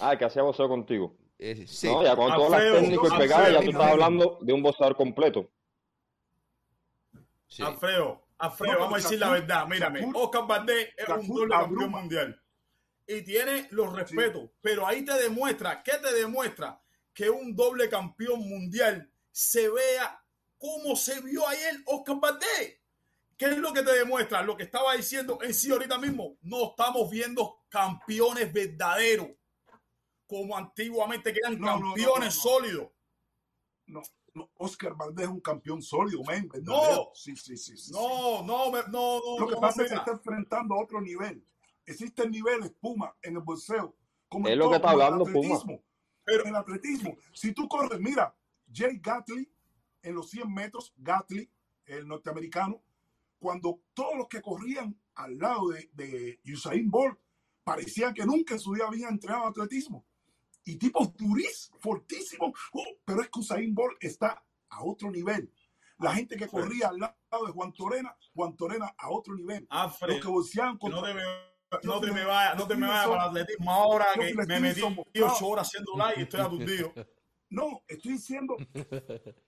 Ah, 0.00 0.16
que 0.16 0.24
hacía 0.24 0.42
boxeo 0.42 0.68
contigo. 0.68 1.16
Eh, 1.38 1.66
sí. 1.68 1.86
No, 1.86 2.02
ya 2.02 2.16
con 2.16 2.32
todas 2.34 2.50
las 2.50 2.80
técnicas 2.80 3.12
y 3.14 3.18
pegadas, 3.18 3.52
ya 3.52 3.60
tú 3.62 3.70
estás 3.70 3.90
hablando 3.92 4.38
de 4.40 4.52
un 4.52 4.62
boxeador 4.62 4.96
completo. 4.96 5.50
sí. 7.46 7.62
Alfredo, 7.62 8.26
Alfredo, 8.38 8.72
No, 8.74 8.78
vamos 8.80 8.94
a 8.98 9.02
decir 9.02 9.18
la 9.18 9.30
verdad. 9.30 9.66
Mírame, 9.66 10.00
Shakur- 10.00 10.12
Oscar 10.16 10.46
Valdés 10.46 10.88
es 10.96 11.08
un 11.08 11.20
Shakur 11.22 11.38
doble 11.48 11.50
campeón 11.50 11.90
mundial. 11.90 12.42
Y 13.06 13.22
tiene 13.22 13.68
los 13.70 13.92
respetos. 13.94 14.50
Pero 14.60 14.86
ahí 14.86 15.04
te 15.04 15.14
demuestra, 15.14 15.82
¿qué 15.82 15.92
te 16.02 16.12
demuestra? 16.12 16.80
Que 17.14 17.30
un 17.30 17.56
doble 17.56 17.88
campeón 17.88 18.40
mundial 18.48 19.10
se 19.30 19.68
vea 19.70 20.22
como 20.58 20.94
se 20.96 21.20
vio 21.22 21.46
ayer 21.48 21.76
Oscar 21.86 22.16
Valdés. 22.20 22.80
¿Qué 23.38 23.46
es 23.46 23.56
lo 23.58 23.72
que 23.72 23.82
te 23.82 23.92
demuestra? 23.92 24.42
Lo 24.42 24.56
que 24.56 24.64
estaba 24.64 24.94
diciendo 24.94 25.38
en 25.42 25.54
sí 25.54 25.70
ahorita 25.70 25.96
mismo. 25.98 26.36
No 26.42 26.70
estamos 26.70 27.08
viendo 27.08 27.60
campeones 27.68 28.52
verdaderos. 28.52 29.28
Como 30.26 30.56
antiguamente 30.56 31.32
que 31.32 31.38
eran 31.38 31.58
No, 31.58 31.66
no, 31.66 31.78
no, 31.78 31.86
campeones 31.94 32.18
no, 32.18 32.24
no. 32.24 32.30
sólidos. 32.58 32.88
No, 33.86 34.02
no, 34.34 34.50
Oscar 34.56 34.94
Valdés 34.94 35.24
es 35.26 35.30
un 35.30 35.40
campeón 35.40 35.80
sólido, 35.80 36.22
men. 36.24 36.50
No. 36.62 37.10
Sí, 37.14 37.34
sí, 37.36 37.56
sí. 37.56 37.76
sí, 37.76 37.76
sí. 37.78 37.92
No, 37.92 38.42
no, 38.42 38.70
me- 38.70 38.82
no, 38.88 39.20
no. 39.20 39.38
Lo 39.38 39.46
que 39.46 39.54
no, 39.54 39.60
pasa 39.60 39.84
es 39.84 39.88
que 39.88 39.94
está 39.96 40.10
enfrentando 40.10 40.74
a 40.74 40.82
otro 40.82 41.00
nivel. 41.00 41.42
Existen 41.86 42.30
niveles, 42.30 42.70
Puma, 42.80 43.14
en 43.22 43.36
el 43.36 43.42
boxeo. 43.42 43.96
Como 44.28 44.46
Es 44.48 44.56
lo 44.56 44.64
todo, 44.64 44.70
que 44.72 44.76
está 44.76 44.90
hablando 44.90 45.24
Puma. 45.24 45.38
atletismo. 45.38 45.82
Pero- 46.24 46.42
En 46.42 46.48
el 46.50 46.56
atletismo, 46.56 47.16
si 47.32 47.52
tú 47.54 47.66
corres, 47.68 47.98
mira, 48.00 48.36
Jay 48.70 48.98
Gatley 49.00 49.50
en 50.02 50.14
los 50.14 50.28
100 50.28 50.52
metros, 50.52 50.92
Gatley, 50.98 51.48
el 51.86 52.06
norteamericano, 52.06 52.82
cuando 53.38 53.80
todos 53.94 54.16
los 54.16 54.28
que 54.28 54.40
corrían 54.42 54.98
al 55.14 55.38
lado 55.38 55.68
de, 55.68 55.90
de 55.92 56.40
Usain 56.52 56.90
Bolt 56.90 57.18
parecían 57.64 58.14
que 58.14 58.24
nunca 58.24 58.54
en 58.54 58.60
su 58.60 58.70
vida 58.72 58.86
habían 58.86 59.12
entrenado 59.12 59.46
atletismo. 59.46 60.04
Y 60.64 60.76
tipos 60.76 61.16
durísimos, 61.16 61.80
fortísimos, 61.80 62.52
oh, 62.72 62.84
pero 63.04 63.22
es 63.22 63.28
que 63.28 63.40
Usain 63.40 63.74
Bolt 63.74 63.96
está 64.02 64.44
a 64.68 64.84
otro 64.84 65.10
nivel. 65.10 65.52
La 65.98 66.14
gente 66.14 66.36
que 66.36 66.46
corría 66.46 66.88
al 66.88 66.98
lado 66.98 67.46
de 67.46 67.52
Juan 67.52 67.72
Torena, 67.72 68.16
Juan 68.34 68.56
Torena 68.56 68.94
a 68.96 69.10
otro 69.10 69.34
nivel. 69.34 69.66
Alfred, 69.70 70.12
Los 70.14 70.20
que 70.20 70.28
boxeaban 70.28 70.74
no 70.74 70.78
contra 70.78 71.02
te 71.02 71.14
me, 71.14 71.22
no 71.82 72.00
te 72.00 72.12
me 72.12 72.24
vayas, 72.24 72.56
no 72.56 72.68
te 72.68 72.76
me 72.76 72.86
vayas 72.86 73.06
para 73.08 73.22
el 73.24 73.28
atletismo 73.30 73.72
ahora 73.72 74.06
que 74.14 74.34
me 74.34 74.60
metí 74.60 74.80
somos- 74.80 75.06
ocho 75.14 75.46
horas 75.48 75.66
haciendo 75.66 75.92
live 75.94 76.14
y 76.18 76.22
estoy 76.22 76.40
aturdido. 76.40 76.92
No, 77.50 77.82
estoy 77.88 78.12
diciendo. 78.12 78.56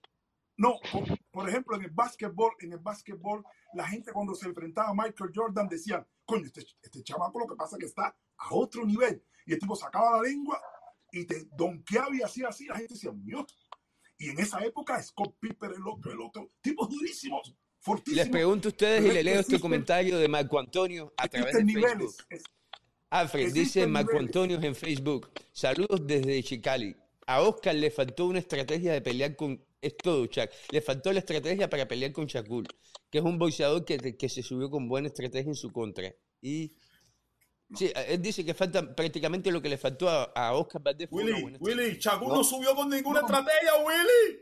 No, 0.60 0.74
por, 0.92 1.04
por 1.30 1.48
ejemplo, 1.48 1.74
en 1.76 1.82
el 1.84 1.90
básquetbol, 1.90 2.52
en 2.60 2.72
el 2.72 2.78
básquetbol, 2.78 3.42
la 3.74 3.86
gente 3.88 4.12
cuando 4.12 4.34
se 4.34 4.46
enfrentaba 4.46 4.90
a 4.90 4.94
Michael 4.94 5.30
Jordan 5.34 5.66
decían, 5.68 6.06
coño, 6.26 6.44
este, 6.44 6.60
este 6.82 7.02
chamaco 7.02 7.38
lo 7.38 7.46
que 7.46 7.56
pasa 7.56 7.76
es 7.76 7.80
que 7.80 7.86
está 7.86 8.14
a 8.36 8.54
otro 8.54 8.84
nivel. 8.84 9.24
Y 9.46 9.54
el 9.54 9.58
tipo 9.58 9.74
sacaba 9.74 10.18
la 10.18 10.22
lengua 10.28 10.60
y 11.12 11.24
te 11.24 11.46
donkeaba 11.56 12.14
y 12.14 12.20
hacía 12.20 12.48
así, 12.48 12.66
la 12.66 12.76
gente 12.76 12.92
decía, 12.94 13.10
mío. 13.12 13.46
Y 14.18 14.28
en 14.28 14.38
esa 14.38 14.62
época, 14.62 15.02
Scott 15.02 15.34
Pippen, 15.40 15.70
el 15.72 15.86
otro, 15.86 16.12
el 16.12 16.20
otro, 16.20 16.50
tipos 16.60 16.90
durísimos, 16.90 17.54
fortísimos. 17.78 18.18
Les 18.24 18.28
pregunto 18.28 18.68
a 18.68 18.70
ustedes 18.70 19.04
y 19.06 19.14
le 19.14 19.22
leo 19.22 19.40
este 19.40 19.58
comentario 19.58 20.18
de 20.18 20.28
Marco 20.28 20.58
Antonio 20.58 21.14
a 21.16 21.26
través 21.26 21.54
de 21.54 21.60
Facebook. 21.64 21.74
niveles. 21.82 22.18
Es- 22.28 22.44
Alfred 23.08 23.52
dice 23.52 23.86
Marco 23.86 24.12
niveles. 24.12 24.28
Antonio 24.28 24.60
en 24.62 24.74
Facebook. 24.74 25.30
Saludos 25.52 26.06
desde 26.06 26.42
Chicali. 26.42 26.94
A 27.26 27.40
Oscar 27.40 27.74
le 27.74 27.90
faltó 27.90 28.26
una 28.26 28.40
estrategia 28.40 28.92
de 28.92 29.00
pelear 29.00 29.34
con. 29.36 29.64
Es 29.80 29.96
todo, 29.96 30.26
Chuck. 30.26 30.50
Le 30.70 30.80
faltó 30.82 31.12
la 31.12 31.20
estrategia 31.20 31.68
para 31.70 31.88
pelear 31.88 32.12
con 32.12 32.26
Shakur, 32.26 32.66
que 33.10 33.18
es 33.18 33.24
un 33.24 33.38
boxeador 33.38 33.84
que, 33.84 34.16
que 34.16 34.28
se 34.28 34.42
subió 34.42 34.68
con 34.70 34.88
buena 34.88 35.08
estrategia 35.08 35.48
en 35.48 35.54
su 35.54 35.72
contra. 35.72 36.12
Y. 36.42 36.74
Sí, 37.74 37.90
él 38.08 38.20
dice 38.20 38.44
que 38.44 38.52
falta 38.52 38.94
prácticamente 38.96 39.52
lo 39.52 39.62
que 39.62 39.68
le 39.68 39.78
faltó 39.78 40.08
a, 40.08 40.24
a 40.34 40.54
Oscar 40.54 40.82
una 40.82 40.96
Willy, 41.10 41.56
Willy, 41.60 41.98
Shakur 42.00 42.28
no. 42.28 42.34
No. 42.36 42.44
subió 42.44 42.74
con 42.74 42.88
ninguna 42.90 43.20
No. 43.20 43.26
estrategia, 43.26 43.76
Willy. 43.84 44.40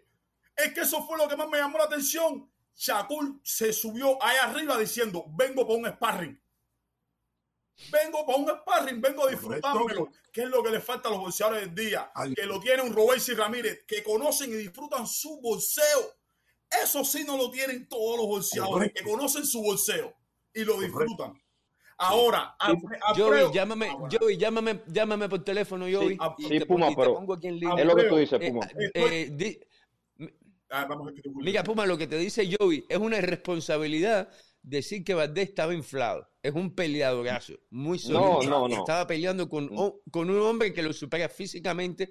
Es 0.56 0.72
que 0.72 0.80
eso 0.80 1.06
fue 1.06 1.18
lo 1.18 1.28
que 1.28 1.36
más 1.36 1.48
me 1.48 1.58
llamó 1.58 1.76
la 1.78 1.84
atención. 1.84 2.50
Shakur 2.74 3.38
se 3.44 3.72
subió 3.72 4.20
ahí 4.22 4.36
arriba 4.42 4.78
diciendo, 4.78 5.26
vengo 5.36 5.66
para 5.66 5.78
un 5.78 5.86
sparring. 5.86 6.40
Vengo 7.92 8.26
para 8.26 8.38
un 8.38 8.48
sparring, 8.48 9.00
vengo 9.00 9.26
a 9.26 9.30
disfrutármelo. 9.30 10.08
¿Qué 10.32 10.42
es 10.42 10.48
lo 10.48 10.62
que 10.62 10.70
le 10.70 10.80
falta 10.80 11.08
a 11.08 11.12
los 11.12 11.20
boxeadores 11.20 11.62
del 11.62 11.74
día? 11.74 12.10
Ay. 12.14 12.34
Que 12.34 12.44
lo 12.44 12.58
tiene 12.60 12.82
un 12.82 12.92
Robesi 12.92 13.34
Ramírez, 13.34 13.84
que 13.86 14.02
conocen 14.02 14.50
y 14.52 14.56
disfrutan 14.56 15.06
su 15.06 15.40
boxeo. 15.40 16.14
Eso 16.82 17.04
sí 17.04 17.24
no 17.24 17.36
lo 17.36 17.50
tienen 17.50 17.88
todos 17.88 18.16
los 18.18 18.26
boxeadores, 18.26 18.72
Correcto. 18.90 19.02
que 19.04 19.10
conocen 19.10 19.46
su 19.46 19.62
boxeo 19.62 20.12
y 20.52 20.64
lo 20.64 20.74
Correcto. 20.74 20.98
disfrutan. 20.98 21.42
Ahora, 22.00 22.56
Alfre- 22.60 22.98
Joey, 23.16 23.22
Alfredo- 23.40 23.52
llámame, 23.52 23.88
Ah, 23.88 23.94
bueno. 23.96 24.16
Joey, 24.20 24.36
llámame, 24.36 24.80
llámame 24.86 25.28
por 25.28 25.42
teléfono, 25.44 25.86
Joey. 25.90 26.18
y 26.38 26.42
sí, 26.44 26.58
te, 26.60 26.66
Puma, 26.66 26.86
y 26.86 26.90
te 26.94 26.96
pero- 27.00 27.14
pongo 27.14 27.34
aquí 27.34 27.48
en 27.48 27.58
línea. 27.58 27.74
Es 27.76 27.84
lo 27.86 27.96
que 27.96 28.04
tú 28.04 28.16
dices, 28.16 28.38
Eh, 28.40 28.50
Puma. 28.52 28.68
eh, 28.94 29.28
di- 29.32 29.60
Ah, 30.70 30.84
vamos 30.84 31.08
a 31.08 31.12
Mira, 31.36 31.64
Puma, 31.64 31.86
lo 31.86 31.96
que 31.96 32.06
te 32.06 32.18
dice 32.18 32.46
Joey 32.58 32.84
es 32.88 32.98
una 32.98 33.16
irresponsabilidad 33.16 34.28
decir 34.62 35.04
que 35.04 35.14
Valdés 35.14 35.48
estaba 35.48 35.74
inflado. 35.74 36.28
Es 36.42 36.52
un 36.54 36.74
peleadorazo, 36.74 37.54
muy 37.70 37.98
sólido. 37.98 38.42
No, 38.42 38.42
no, 38.42 38.68
no. 38.68 38.74
Estaba 38.78 39.06
peleando 39.06 39.48
con, 39.48 39.70
o- 39.74 40.00
con 40.10 40.28
un 40.30 40.40
hombre 40.40 40.72
que 40.72 40.82
lo 40.82 40.92
supera 40.92 41.28
físicamente 41.28 42.10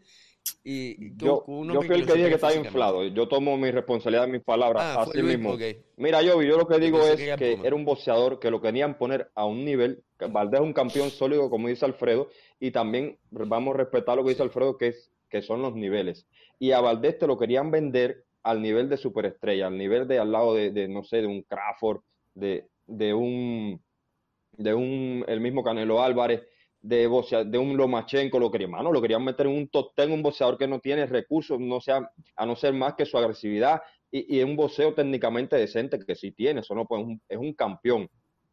y 0.63 1.15
Yo, 1.17 1.43
con 1.43 1.55
un 1.55 1.73
yo 1.73 1.81
fui 1.81 1.95
el 1.95 2.01
lo 2.01 2.07
que 2.07 2.13
dije 2.13 2.29
que 2.29 2.35
estaba 2.35 2.53
inflado. 2.55 3.03
Yo 3.05 3.27
tomo 3.27 3.57
mi 3.57 3.69
responsabilidad 3.71 4.25
de 4.27 4.31
mis 4.33 4.43
palabras 4.43 4.83
Ah, 4.85 5.01
así 5.01 5.17
Luis, 5.21 5.37
mismo. 5.37 5.57
Mira, 5.97 6.21
yo, 6.21 6.41
yo 6.41 6.57
lo 6.57 6.67
que 6.67 6.79
digo 6.79 7.05
es 7.05 7.15
que 7.17 7.25
era 7.25 7.37
que 7.37 7.73
un 7.73 7.83
boxeador 7.85 8.39
que 8.39 8.49
lo 8.51 8.61
querían 8.61 8.97
poner 8.97 9.29
a 9.35 9.45
un 9.45 9.65
nivel. 9.65 10.03
que 10.17 10.27
Valdés 10.27 10.61
es 10.61 10.65
un 10.65 10.73
campeón 10.73 11.09
sólido, 11.09 11.49
como 11.49 11.67
dice 11.67 11.85
Alfredo, 11.85 12.29
y 12.59 12.71
también 12.71 13.17
vamos 13.29 13.75
a 13.75 13.77
respetar 13.79 14.15
lo 14.17 14.23
que 14.23 14.29
dice 14.29 14.43
Alfredo, 14.43 14.77
que, 14.77 14.87
es, 14.87 15.11
que 15.29 15.41
son 15.41 15.61
los 15.61 15.75
niveles. 15.75 16.27
Y 16.59 16.71
a 16.71 16.79
Valdés 16.79 17.17
te 17.19 17.27
lo 17.27 17.37
querían 17.37 17.69
vender 17.71 18.25
al 18.43 18.61
nivel 18.61 18.87
de 18.89 18.97
superestrella, 18.97 19.67
al 19.67 19.77
nivel 19.77 20.07
de 20.07 20.19
al 20.19 20.31
lado 20.31 20.53
de, 20.55 20.71
de, 20.71 20.87
no 20.87 21.03
sé, 21.03 21.17
de 21.17 21.27
un 21.27 21.41
Crawford, 21.43 21.99
de, 22.37 22.69
de 22.85 23.13
un, 23.13 23.81
de 24.51 24.73
un, 24.73 25.25
el 25.27 25.41
mismo 25.41 25.63
Canelo 25.63 26.01
Álvarez, 26.01 26.43
de, 26.79 27.09
de 27.45 27.57
un 27.57 27.75
Lomachenko, 27.75 28.39
lo 28.39 28.51
querían, 28.51 28.71
mano, 28.71 28.91
lo 28.91 29.01
querían 29.01 29.23
meter 29.23 29.47
en 29.47 29.53
un 29.53 29.67
top 29.67 29.93
un 29.97 30.21
boxeador 30.21 30.57
que 30.57 30.67
no 30.67 30.79
tiene 30.79 31.05
recursos, 31.05 31.59
no 31.59 31.81
sea, 31.81 32.09
a 32.35 32.45
no 32.45 32.55
ser 32.55 32.73
más 32.73 32.93
que 32.93 33.05
su 33.05 33.17
agresividad 33.17 33.81
y, 34.11 34.37
y 34.37 34.43
un 34.43 34.55
boxeo 34.55 34.93
técnicamente 34.93 35.55
decente 35.55 35.99
que 35.99 36.15
sí 36.15 36.31
tiene, 36.31 36.61
eso 36.61 36.75
no 36.75 36.85
pues, 36.85 37.01
es 37.01 37.07
un, 37.07 37.21
es 37.27 37.37
un 37.37 37.53
campeón. 37.53 38.09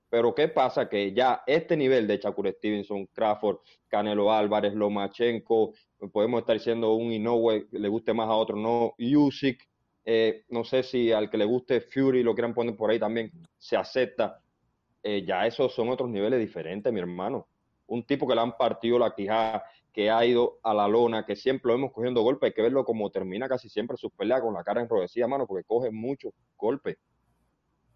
Pero 0.08 0.34
¿qué 0.34 0.48
pasa? 0.48 0.88
Que 0.88 1.12
ya 1.12 1.42
este 1.46 1.76
nivel 1.76 2.06
de 2.06 2.18
Shakur 2.18 2.48
Stevenson, 2.48 3.06
Crawford, 3.06 3.58
Canelo 3.88 4.32
Álvarez, 4.32 4.72
Lomachenko, 4.72 5.74
podemos 6.12 6.40
estar 6.40 6.56
diciendo 6.56 6.94
un 6.94 7.12
Inoue, 7.12 7.66
le 7.70 7.88
guste 7.88 8.14
más 8.14 8.28
a 8.28 8.34
otro, 8.34 8.56
no, 8.56 8.94
Usyk, 8.98 9.68
eh, 10.04 10.44
no 10.48 10.64
sé 10.64 10.82
si 10.82 11.12
al 11.12 11.30
que 11.30 11.38
le 11.38 11.44
guste 11.44 11.80
Fury 11.80 12.22
lo 12.22 12.34
quieran 12.34 12.54
poner 12.54 12.76
por 12.76 12.90
ahí 12.90 12.98
también, 12.98 13.32
se 13.58 13.76
acepta. 13.76 14.40
Eh, 15.02 15.24
ya 15.26 15.46
esos 15.46 15.74
son 15.74 15.88
otros 15.88 16.08
niveles 16.08 16.40
diferentes, 16.40 16.92
mi 16.92 17.00
hermano. 17.00 17.48
Un 17.86 18.04
tipo 18.04 18.26
que 18.26 18.34
le 18.34 18.40
han 18.40 18.56
partido 18.56 18.98
la 18.98 19.14
quijada, 19.14 19.64
que 19.92 20.10
ha 20.10 20.24
ido 20.24 20.58
a 20.62 20.74
la 20.74 20.88
lona, 20.88 21.24
que 21.24 21.36
siempre 21.36 21.68
lo 21.68 21.74
hemos 21.74 21.92
cogiendo 21.92 22.22
golpes, 22.22 22.48
hay 22.48 22.54
que 22.54 22.62
verlo 22.62 22.84
como 22.84 23.10
termina 23.10 23.48
casi 23.48 23.68
siempre 23.68 23.96
sus 23.96 24.10
peleas 24.12 24.40
con 24.40 24.54
la 24.54 24.64
cara 24.64 24.80
enrojecida, 24.80 25.28
mano, 25.28 25.46
porque 25.46 25.64
coge 25.64 25.90
muchos 25.90 26.32
golpes. 26.56 26.96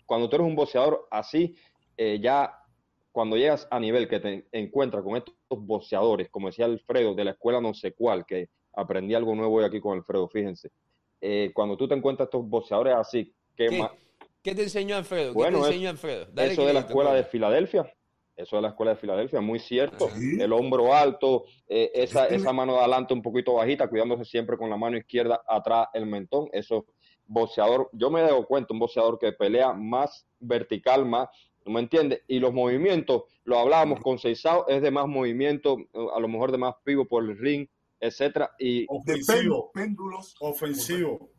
Cuando 0.07 0.29
tú 0.29 0.37
eres 0.37 0.47
un 0.47 0.55
boxeador 0.55 1.09
así, 1.11 1.57
eh, 1.97 2.19
ya 2.21 2.55
cuando 3.11 3.37
llegas 3.37 3.67
a 3.71 3.81
nivel 3.81 4.07
que 4.09 4.21
te 4.21 4.47
encuentras 4.53 5.03
con 5.03 5.17
estos 5.17 5.35
boxeadores, 5.51 6.31
como 6.31 6.49
decía 6.49 6.67
Alfredo, 6.67 7.15
de 7.15 7.25
la 7.25 7.33
escuela 7.33 7.61
no 7.61 7.75
sé 7.75 7.93
cuál, 7.93 8.25
que 8.25 8.49
aprendí 8.75 9.15
algo 9.15 9.35
nuevo 9.35 9.57
hoy 9.57 9.65
aquí 9.65 9.81
con 9.81 9.99
Alfredo, 9.99 10.29
fíjense. 10.29 10.71
Eh, 11.21 11.51
cuando 11.55 11.77
tú 11.77 11.89
te 11.89 11.95
encuentras 11.95 12.27
estos 12.27 12.49
boxeadores 12.49 12.95
así, 12.95 13.35
¿Qué, 13.57 13.87
¿Qué 14.43 14.55
te 14.55 14.63
enseñó 14.63 14.97
Alfredo? 14.97 15.35
¿Qué 15.35 15.51
te 15.51 15.57
enseñó 15.57 15.91
Alfredo? 15.91 16.29
eso 16.37 16.65
de 16.65 16.73
la 16.73 16.81
escuela 16.81 17.13
de 17.13 17.25
Filadelfia. 17.25 17.93
Eso 18.37 18.55
de 18.55 18.63
la 18.63 18.69
escuela 18.69 18.93
de 18.93 18.99
Filadelfia, 18.99 19.41
muy 19.41 19.59
cierto. 19.59 20.09
El 20.17 20.53
hombro 20.53 20.95
alto, 20.95 21.47
eh, 21.67 21.91
esa, 21.93 22.29
esa 22.29 22.53
mano 22.53 22.75
de 22.75 22.79
adelante 22.79 23.13
un 23.13 23.21
poquito 23.21 23.55
bajita, 23.55 23.89
cuidándose 23.89 24.25
siempre 24.25 24.57
con 24.57 24.71
la 24.71 24.77
mano 24.77 24.97
izquierda 24.97 25.43
atrás 25.49 25.89
el 25.93 26.07
mentón. 26.07 26.49
Eso, 26.53 26.87
boxeador, 27.27 27.91
yo 27.93 28.11
me 28.11 28.21
doy 28.21 28.45
cuenta, 28.45 28.73
un 28.73 28.79
boxeador 28.79 29.19
que 29.19 29.33
pelea 29.33 29.73
más 29.73 30.25
vertical, 30.39 31.05
más, 31.05 31.29
¿no 31.67 31.73
me 31.73 31.81
entiendes? 31.81 32.23
Y 32.29 32.39
los 32.39 32.55
movimientos, 32.55 33.25
lo 33.43 33.59
hablábamos 33.59 33.99
con 34.01 34.21
Seisao, 34.21 34.69
es 34.69 34.83
de 34.83 34.93
más 34.93 35.09
movimiento, 35.09 35.77
a 36.15 36.21
lo 36.21 36.29
mejor 36.29 36.53
de 36.53 36.59
más 36.59 36.77
pivo 36.85 37.07
por 37.07 37.25
el 37.25 37.37
ring, 37.37 37.67
etcétera. 38.01 38.51
Y 38.59 38.87
ofensivo, 38.89 39.71
péndulos, 39.73 40.35
ofensivo 40.41 41.31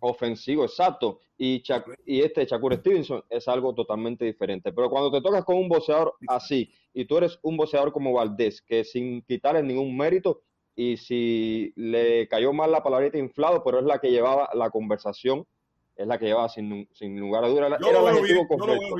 ofensivo, 0.00 0.64
exacto. 0.64 1.20
Y, 1.38 1.62
y 2.06 2.20
este 2.20 2.44
Shakur 2.44 2.74
Stevenson 2.76 3.24
es 3.28 3.46
algo 3.48 3.74
totalmente 3.74 4.24
diferente. 4.24 4.72
Pero 4.72 4.90
cuando 4.90 5.10
te 5.10 5.20
tocas 5.20 5.44
con 5.44 5.56
un 5.56 5.68
boxeador 5.68 6.14
así, 6.28 6.72
y 6.92 7.04
tú 7.04 7.18
eres 7.18 7.38
un 7.42 7.56
boxeador 7.56 7.92
como 7.92 8.12
Valdés, 8.12 8.62
que 8.62 8.84
sin 8.84 9.22
quitarle 9.22 9.62
ningún 9.62 9.96
mérito, 9.96 10.42
y 10.74 10.96
si 10.96 11.72
le 11.76 12.28
cayó 12.28 12.52
mal 12.52 12.70
la 12.70 12.82
palabrita 12.82 13.18
inflado, 13.18 13.62
pero 13.64 13.78
es 13.78 13.84
la 13.84 13.98
que 13.98 14.10
llevaba 14.10 14.50
la 14.54 14.70
conversación, 14.70 15.46
es 15.94 16.06
la 16.06 16.18
que 16.18 16.26
llevaba 16.26 16.48
sin, 16.48 16.88
sin 16.92 17.18
lugar 17.18 17.44
a 17.44 17.48
dudas. 17.48 17.80
Era, 17.80 18.00
el 18.00 18.06
adjetivo 18.08 18.46
correcto. 18.46 18.96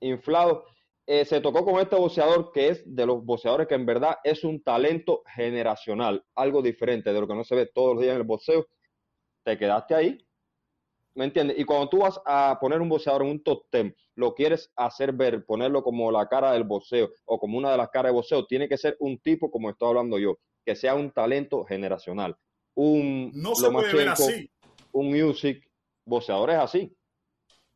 Inflado. 0.00 0.64
Eh, 1.12 1.24
se 1.24 1.40
tocó 1.40 1.64
con 1.64 1.80
este 1.80 1.96
boxeador 1.96 2.52
que 2.52 2.68
es 2.68 2.84
de 2.86 3.04
los 3.04 3.24
boxeadores 3.24 3.66
que 3.66 3.74
en 3.74 3.84
verdad 3.84 4.18
es 4.22 4.44
un 4.44 4.62
talento 4.62 5.24
generacional, 5.26 6.24
algo 6.36 6.62
diferente 6.62 7.12
de 7.12 7.20
lo 7.20 7.26
que 7.26 7.34
no 7.34 7.42
se 7.42 7.56
ve 7.56 7.66
todos 7.66 7.94
los 7.94 8.02
días 8.02 8.12
en 8.12 8.20
el 8.20 8.26
boxeo 8.28 8.64
te 9.42 9.58
quedaste 9.58 9.96
ahí. 9.96 10.24
¿Me 11.16 11.24
entiendes? 11.24 11.58
Y 11.58 11.64
cuando 11.64 11.88
tú 11.88 11.98
vas 11.98 12.20
a 12.24 12.56
poner 12.60 12.80
un 12.80 12.88
boxeador 12.88 13.22
en 13.22 13.30
un 13.30 13.42
top 13.42 13.64
ten, 13.70 13.92
lo 14.14 14.36
quieres 14.36 14.70
hacer 14.76 15.12
ver, 15.12 15.44
ponerlo 15.44 15.82
como 15.82 16.12
la 16.12 16.28
cara 16.28 16.52
del 16.52 16.62
boxeo 16.62 17.10
o 17.24 17.40
como 17.40 17.58
una 17.58 17.72
de 17.72 17.78
las 17.78 17.88
caras 17.88 18.12
de 18.12 18.14
boxeo, 18.14 18.46
tiene 18.46 18.68
que 18.68 18.78
ser 18.78 18.96
un 19.00 19.18
tipo 19.18 19.50
como 19.50 19.68
estoy 19.68 19.88
hablando 19.88 20.16
yo, 20.16 20.38
que 20.64 20.76
sea 20.76 20.94
un 20.94 21.10
talento 21.10 21.64
generacional. 21.64 22.36
Un 22.76 23.32
no 23.34 23.56
se 23.56 23.68
puede 23.68 23.92
ver 23.94 24.10
así. 24.10 24.48
Un 24.92 25.10
music, 25.10 25.68
boxeadores 26.04 26.54
así. 26.54 26.96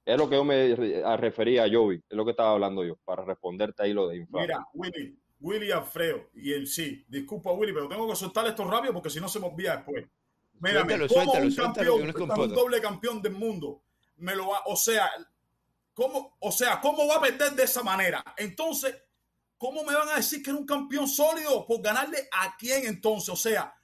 Es 0.05 0.18
lo 0.18 0.28
que 0.28 0.36
yo 0.36 0.44
me 0.44 0.74
refería 1.16 1.64
a 1.64 1.68
Joey, 1.70 1.96
es 2.09 2.16
lo 2.16 2.24
que 2.24 2.32
estaba 2.32 2.50
hablando 2.50 2.84
yo, 2.84 2.96
para 3.05 3.24
responderte 3.24 3.82
ahí 3.82 3.92
lo 3.92 4.09
de 4.09 4.18
inflar. 4.18 4.46
Mira, 4.46 4.66
Willy, 4.74 5.18
Willy 5.40 5.70
Alfredo 5.70 6.28
y 6.34 6.52
el 6.52 6.66
sí, 6.66 7.05
disculpa 7.09 7.52
Willy, 7.52 7.72
pero 7.72 7.88
tengo 7.88 8.09
que 8.09 8.16
soltar 8.16 8.46
esto 8.46 8.64
rápido 8.64 8.92
porque 8.92 9.11
si 9.11 9.20
no 9.20 9.28
se 9.28 9.40
me 9.40 9.46
olvida 9.46 9.76
después. 9.76 10.07
Mírame, 10.61 10.94
un 10.94 11.55
campeón, 11.55 12.14
un 12.16 12.55
doble 12.55 12.80
campeón 12.80 13.20
del 13.20 13.32
mundo, 13.32 13.82
me 14.16 14.36
lo 14.36 14.48
va, 14.48 14.62
o 14.66 14.76
sea, 14.76 15.11
¿cómo, 15.92 16.36
o 16.38 16.52
sea, 16.52 16.80
¿cómo 16.80 17.07
va 17.07 17.16
a 17.16 17.20
perder 17.20 17.52
de 17.52 17.64
esa 17.64 17.82
manera? 17.82 18.22
Entonces, 18.36 18.96
¿cómo 19.59 19.84
me 19.84 19.94
van 19.94 20.09
a 20.11 20.16
decir 20.16 20.42
que 20.42 20.50
era 20.50 20.59
un 20.59 20.66
campeón 20.66 21.09
sólido 21.09 21.66
por 21.66 21.82
ganarle 21.82 22.28
a 22.30 22.57
quién 22.57 22.86
entonces? 22.86 23.30
O 23.30 23.36
sea, 23.36 23.74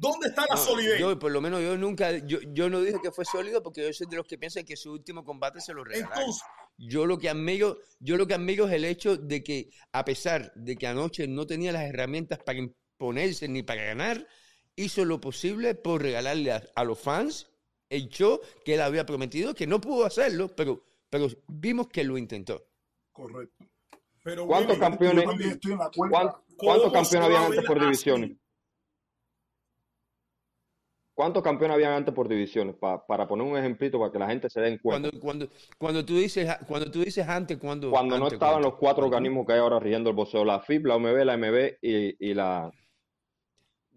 ¿dónde 0.00 0.28
está 0.28 0.46
la 0.48 0.56
solidez? 0.56 0.98
Yo, 0.98 1.16
por 1.18 1.30
lo 1.30 1.40
menos, 1.40 1.62
yo 1.62 1.76
nunca, 1.76 2.16
yo, 2.18 2.38
yo, 2.52 2.70
no 2.70 2.80
dije 2.80 2.98
que 3.02 3.12
fue 3.12 3.24
sólido 3.24 3.62
porque 3.62 3.82
yo 3.82 3.92
soy 3.92 4.06
de 4.08 4.16
los 4.16 4.26
que 4.26 4.38
piensan 4.38 4.64
que 4.64 4.76
su 4.76 4.92
último 4.92 5.24
combate 5.24 5.60
se 5.60 5.74
lo 5.74 5.84
regalaron. 5.84 6.32
yo 6.78 7.06
lo 7.06 7.18
que 7.18 7.28
admiro, 7.28 7.78
yo 8.00 8.16
lo 8.16 8.26
que 8.26 8.34
admiro 8.34 8.66
es 8.66 8.72
el 8.72 8.84
hecho 8.86 9.16
de 9.16 9.44
que, 9.44 9.70
a 9.92 10.04
pesar 10.04 10.52
de 10.54 10.76
que 10.76 10.86
anoche 10.86 11.28
no 11.28 11.46
tenía 11.46 11.70
las 11.70 11.82
herramientas 11.82 12.38
para 12.38 12.58
imponerse 12.58 13.46
ni 13.46 13.62
para 13.62 13.84
ganar, 13.84 14.26
hizo 14.74 15.04
lo 15.04 15.20
posible 15.20 15.74
por 15.74 16.02
regalarle 16.02 16.52
a, 16.52 16.84
los 16.84 16.98
fans 16.98 17.50
el 17.90 18.08
show 18.08 18.40
que 18.64 18.74
él 18.74 18.80
había 18.80 19.04
prometido, 19.04 19.54
que 19.54 19.66
no 19.66 19.80
pudo 19.80 20.06
hacerlo, 20.06 20.48
pero, 20.56 20.82
pero 21.10 21.28
vimos 21.46 21.88
que 21.88 22.04
lo 22.04 22.16
intentó. 22.16 22.66
Correcto. 23.12 23.66
Pero, 24.22 24.46
¿Cuántos 24.46 24.78
campeones, 24.78 25.24
¿cuántos, 25.96 26.92
campeones 26.92 27.14
habían 27.14 27.44
antes 27.44 27.64
por 27.64 27.80
divisiones? 27.80 28.32
¿Cuántos 31.20 31.42
campeones 31.42 31.74
habían 31.74 31.92
antes 31.92 32.14
por 32.14 32.28
divisiones? 32.28 32.76
para 32.76 33.28
poner 33.28 33.46
un 33.46 33.54
ejemplito 33.54 33.98
para 33.98 34.10
que 34.10 34.18
la 34.18 34.26
gente 34.26 34.48
se 34.48 34.58
den 34.58 34.78
cuenta. 34.78 35.10
Cuando, 35.10 35.20
cuando, 35.20 35.48
cuando 35.76 36.02
tú 36.02 36.16
dices 36.16 36.48
cuando 36.66 36.90
tú 36.90 37.00
dices 37.00 37.28
antes, 37.28 37.58
cuando 37.58 37.90
cuando 37.90 38.18
no 38.18 38.28
estaban 38.28 38.62
los 38.62 38.76
cuatro 38.76 39.04
organismos 39.04 39.44
que 39.46 39.52
hay 39.52 39.58
ahora 39.58 39.78
rigiendo 39.78 40.08
el 40.08 40.16
boxeo, 40.16 40.46
la 40.46 40.60
FIB, 40.60 40.86
la 40.86 40.96
OMB, 40.96 41.24
la 41.26 41.36
MB 41.36 41.76
y, 41.82 42.30
y 42.30 42.32
la 42.32 42.72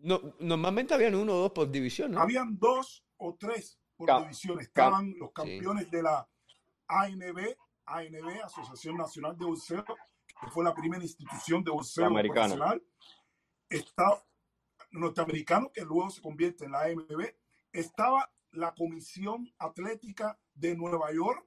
no, 0.01 0.35
normalmente 0.39 0.93
habían 0.93 1.15
uno 1.15 1.35
o 1.35 1.37
dos 1.37 1.51
por 1.53 1.71
división, 1.71 2.11
¿no? 2.11 2.19
Habían 2.19 2.59
dos 2.59 3.05
o 3.15 3.37
tres 3.39 3.79
por 3.95 4.21
división. 4.21 4.59
Estaban 4.59 5.13
los 5.17 5.31
campeones 5.31 5.89
de 5.89 6.03
la 6.03 6.27
ANB, 6.89 7.39
ANB, 7.85 8.43
Asociación 8.43 8.97
Nacional 8.97 9.37
de 9.37 9.45
Boxeo, 9.45 9.85
que 9.85 10.47
fue 10.51 10.65
la 10.65 10.75
primera 10.75 11.01
institución 11.01 11.63
de 11.63 11.71
boxeo 11.71 12.09
nacional. 12.09 12.83
Está 13.69 14.21
norteamericano, 14.93 15.71
que 15.73 15.81
luego 15.81 16.09
se 16.09 16.21
convierte 16.21 16.65
en 16.65 16.71
la 16.71 16.83
AMB. 16.83 17.33
Estaba 17.71 18.31
la 18.51 18.73
Comisión 18.73 19.51
Atlética 19.57 20.39
de 20.53 20.75
Nueva 20.75 21.11
York, 21.11 21.45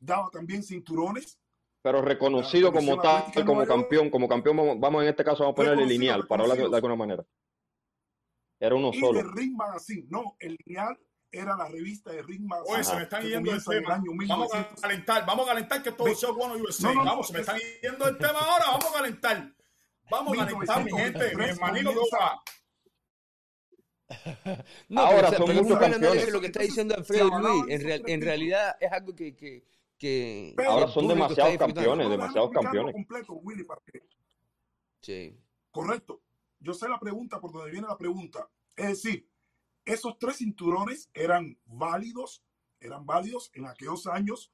daba 0.00 0.30
también 0.30 0.62
cinturones 0.62 1.38
pero 1.84 2.00
reconocido 2.00 2.72
como 2.72 2.98
tal, 2.98 3.30
como 3.44 3.66
campeón, 3.66 4.08
como 4.08 4.26
campeón, 4.26 4.80
vamos, 4.80 5.02
en 5.02 5.10
este 5.10 5.22
caso 5.22 5.42
vamos 5.42 5.52
a 5.52 5.56
ponerle 5.56 5.84
lineal, 5.84 6.26
para 6.26 6.42
hablar 6.42 6.56
de, 6.56 6.74
alguna 6.74 6.96
manera. 6.96 7.22
Era 8.58 8.74
uno 8.74 8.90
solo. 8.90 9.20
el 9.20 9.30
Ring 9.30 9.54
Magazine, 9.54 10.06
no, 10.08 10.34
el 10.40 10.56
lineal 10.64 10.98
era 11.30 11.54
la 11.54 11.68
revista 11.68 12.10
de 12.10 12.22
Ring 12.22 12.46
Magazine. 12.46 12.74
Oye, 12.74 12.84
se 12.84 12.96
me 12.96 13.02
están 13.02 13.22
yendo 13.24 13.52
el 13.52 13.62
tema. 13.62 14.02
Vamos 14.26 14.54
a 14.54 14.74
calentar, 14.80 15.26
vamos 15.26 15.44
a 15.44 15.48
calentar 15.50 15.82
que 15.82 15.92
todo 15.92 16.08
es 16.08 16.26
bueno 16.34 16.54
USA. 16.54 16.90
vamos, 16.94 17.26
se 17.26 17.34
me 17.34 17.40
están 17.40 17.58
yendo 17.82 18.08
el 18.08 18.16
tema 18.16 18.38
ahora, 18.38 18.64
vamos 18.68 18.86
a 18.86 18.92
calentar. 18.94 19.54
Vamos 20.10 20.38
a 20.38 20.46
calentar, 20.46 20.84
mi 20.84 20.90
gente, 20.92 21.36
mi 21.36 21.44
hermanito 21.44 21.92
no, 24.88 25.00
ahora 25.00 25.30
pero, 25.30 25.46
son 25.46 25.56
muchos 25.56 25.78
campeones. 25.78 26.30
Lo 26.30 26.40
que 26.40 26.46
está 26.48 26.60
diciendo 26.60 26.94
Alfredo 26.94 27.38
Luis, 27.38 27.64
en, 27.68 28.08
en 28.08 28.20
realidad 28.20 28.76
es 28.78 28.92
algo 28.92 29.14
que, 29.14 29.34
que 29.34 29.64
Ahora 30.66 30.88
son 30.88 31.08
demasiados 31.08 31.56
campeones, 31.56 32.10
demasiados 32.10 32.50
campeones. 32.50 32.94
Sí. 35.00 35.38
Correcto. 35.70 36.22
Yo 36.60 36.74
sé 36.74 36.88
la 36.88 36.98
pregunta 36.98 37.40
por 37.40 37.52
donde 37.52 37.70
viene 37.70 37.86
la 37.86 37.96
pregunta. 37.96 38.48
Es 38.76 39.02
decir, 39.02 39.28
esos 39.84 40.18
tres 40.18 40.36
cinturones 40.38 41.10
eran 41.14 41.58
válidos, 41.66 42.42
eran 42.80 43.04
válidos 43.06 43.50
en 43.54 43.66
aquellos 43.66 44.06
años, 44.06 44.52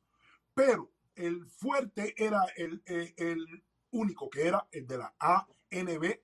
pero 0.54 0.90
el 1.14 1.46
fuerte 1.46 2.14
era 2.16 2.44
el, 2.56 2.82
el, 2.86 3.14
el 3.16 3.64
único 3.90 4.30
que 4.30 4.46
era 4.46 4.66
el 4.70 4.86
de 4.86 4.98
la 4.98 5.14
ANB, 5.18 6.20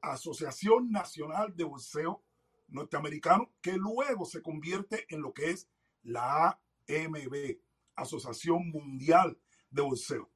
Asociación 0.00 0.90
Nacional 0.90 1.54
de 1.54 1.64
Boxeo 1.64 2.22
Norteamericano, 2.68 3.52
que 3.60 3.72
luego 3.72 4.24
se 4.24 4.42
convierte 4.42 5.06
en 5.08 5.22
lo 5.22 5.32
que 5.32 5.50
es 5.50 5.68
la 6.02 6.60
AMB, 6.88 7.58
Asociación 7.96 8.70
Mundial 8.70 9.38
de 9.70 9.82
Boxeo. 9.82 10.30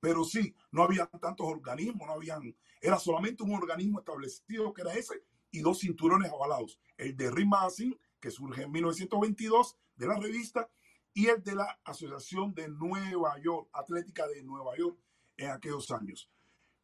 Pero 0.00 0.24
sí, 0.24 0.54
no 0.70 0.82
había 0.82 1.06
tantos 1.06 1.46
organismos, 1.46 2.06
no 2.06 2.14
habían, 2.14 2.56
era 2.80 2.98
solamente 2.98 3.42
un 3.42 3.54
organismo 3.54 3.98
establecido 3.98 4.72
que 4.72 4.82
era 4.82 4.94
ese 4.94 5.22
y 5.50 5.60
dos 5.60 5.80
cinturones 5.80 6.30
avalados. 6.30 6.78
El 6.96 7.16
de 7.16 7.30
Ring 7.30 7.48
Magazine, 7.48 7.98
que 8.20 8.30
surge 8.30 8.62
en 8.62 8.72
1922 8.72 9.76
de 9.96 10.06
la 10.06 10.18
revista, 10.18 10.70
y 11.12 11.26
el 11.26 11.42
de 11.42 11.56
la 11.56 11.80
Asociación 11.84 12.54
de 12.54 12.68
Nueva 12.68 13.38
York, 13.40 13.68
Atlética 13.72 14.26
de 14.28 14.42
Nueva 14.44 14.76
York, 14.76 14.96
en 15.40 15.50
aquellos 15.50 15.90
años. 15.90 16.30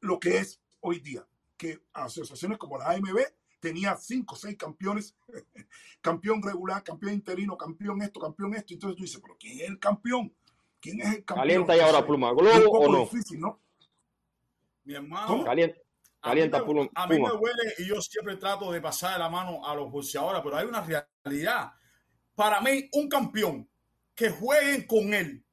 lo 0.00 0.18
que 0.18 0.38
es 0.38 0.60
hoy 0.80 0.98
día, 0.98 1.26
que 1.56 1.78
asociaciones 1.92 2.58
como 2.58 2.78
la 2.78 2.90
AMB 2.90 3.18
tenía 3.60 3.96
cinco 3.96 4.34
o 4.34 4.38
seis 4.38 4.56
campeones, 4.56 5.16
campeón 6.00 6.42
regular, 6.42 6.82
campeón 6.82 7.14
interino, 7.14 7.56
campeón 7.56 8.02
esto, 8.02 8.18
campeón 8.20 8.54
esto, 8.54 8.74
entonces 8.74 8.96
tú 8.96 9.04
dices, 9.04 9.20
pero 9.22 9.36
¿quién 9.38 9.60
es 9.60 9.68
el 9.68 9.78
campeón? 9.78 10.34
¿Quién 10.80 11.00
es 11.00 11.06
el 11.08 11.24
campeón? 11.24 11.46
Calienta 11.46 11.76
y 11.76 11.80
ahora 11.80 12.04
pluma, 12.04 12.32
globo 12.32 12.80
o 12.80 12.92
no. 12.92 13.00
Difícil, 13.04 13.40
¿no? 13.40 13.60
Mi 14.86 14.94
hermano. 14.94 15.44
Calienta. 15.44 15.80
Calienta, 16.20 16.58
a 16.94 17.06
mí, 17.06 17.20
me, 17.20 17.30
huele 17.30 17.74
y 17.78 17.86
yo 17.86 18.00
siempre 18.00 18.36
trato 18.36 18.72
de 18.72 18.80
pasar 18.80 19.16
la 19.18 19.28
mano 19.28 19.64
a 19.64 19.76
los 19.76 19.92
boxeadores, 19.92 20.40
pero 20.42 20.56
hay 20.56 20.66
una 20.66 20.80
realidad. 20.82 21.72
Para 22.34 22.60
mí, 22.60 22.88
un 22.94 23.08
campeón 23.08 23.70
que 24.12 24.30
jueguen 24.30 24.86
con 24.88 25.14
él 25.14 25.44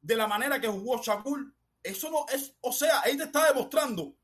de 0.00 0.16
la 0.16 0.26
manera 0.26 0.58
que 0.58 0.68
jugó 0.68 1.02
Shakur, 1.02 1.54
eso 1.82 2.10
no 2.10 2.24
es, 2.32 2.56
o 2.62 2.72
sea, 2.72 3.00
él 3.00 3.18
te 3.18 3.24
está 3.24 3.52
demostrando 3.52 4.16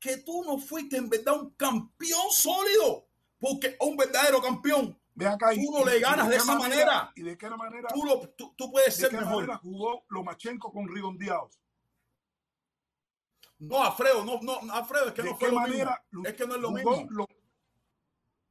que 0.00 0.18
tú 0.18 0.42
no 0.44 0.58
fuiste 0.58 0.96
en 0.96 1.08
verdad 1.08 1.40
un 1.40 1.50
campeón 1.54 2.30
sólido, 2.30 3.08
porque 3.38 3.76
un 3.80 3.96
verdadero 3.96 4.40
campeón, 4.40 4.98
tú 5.14 5.72
no 5.72 5.84
le 5.84 6.00
ganas 6.00 6.28
de, 6.28 6.36
esa 6.36 6.58
manera, 6.58 7.12
¿Y 7.14 7.22
de 7.22 7.38
qué 7.38 7.48
manera? 7.50 7.88
Tú, 7.94 8.04
lo, 8.04 8.28
tú, 8.30 8.70
puedes 8.72 8.94
ser 8.94 9.10
qué 9.10 9.18
mejor. 9.18 9.42
Manera 9.42 9.58
jugó 9.58 10.04
Lomachenko 10.08 10.72
con 10.72 10.88
Rigondeados. 10.88 11.60
No, 13.58 13.82
Alfredo, 13.82 14.24
no, 14.24 14.40
no, 14.40 14.72
Alfredo, 14.72 15.08
es 15.08 15.14
que 15.14 15.22
no 15.22 15.36
fue 15.36 15.50
lo 15.50 15.60
mismo. 15.60 15.90
Es 16.24 16.34
que 16.34 16.46
no 16.46 16.54
es 16.54 16.60
lo 16.60 16.70
mismo. 16.70 17.26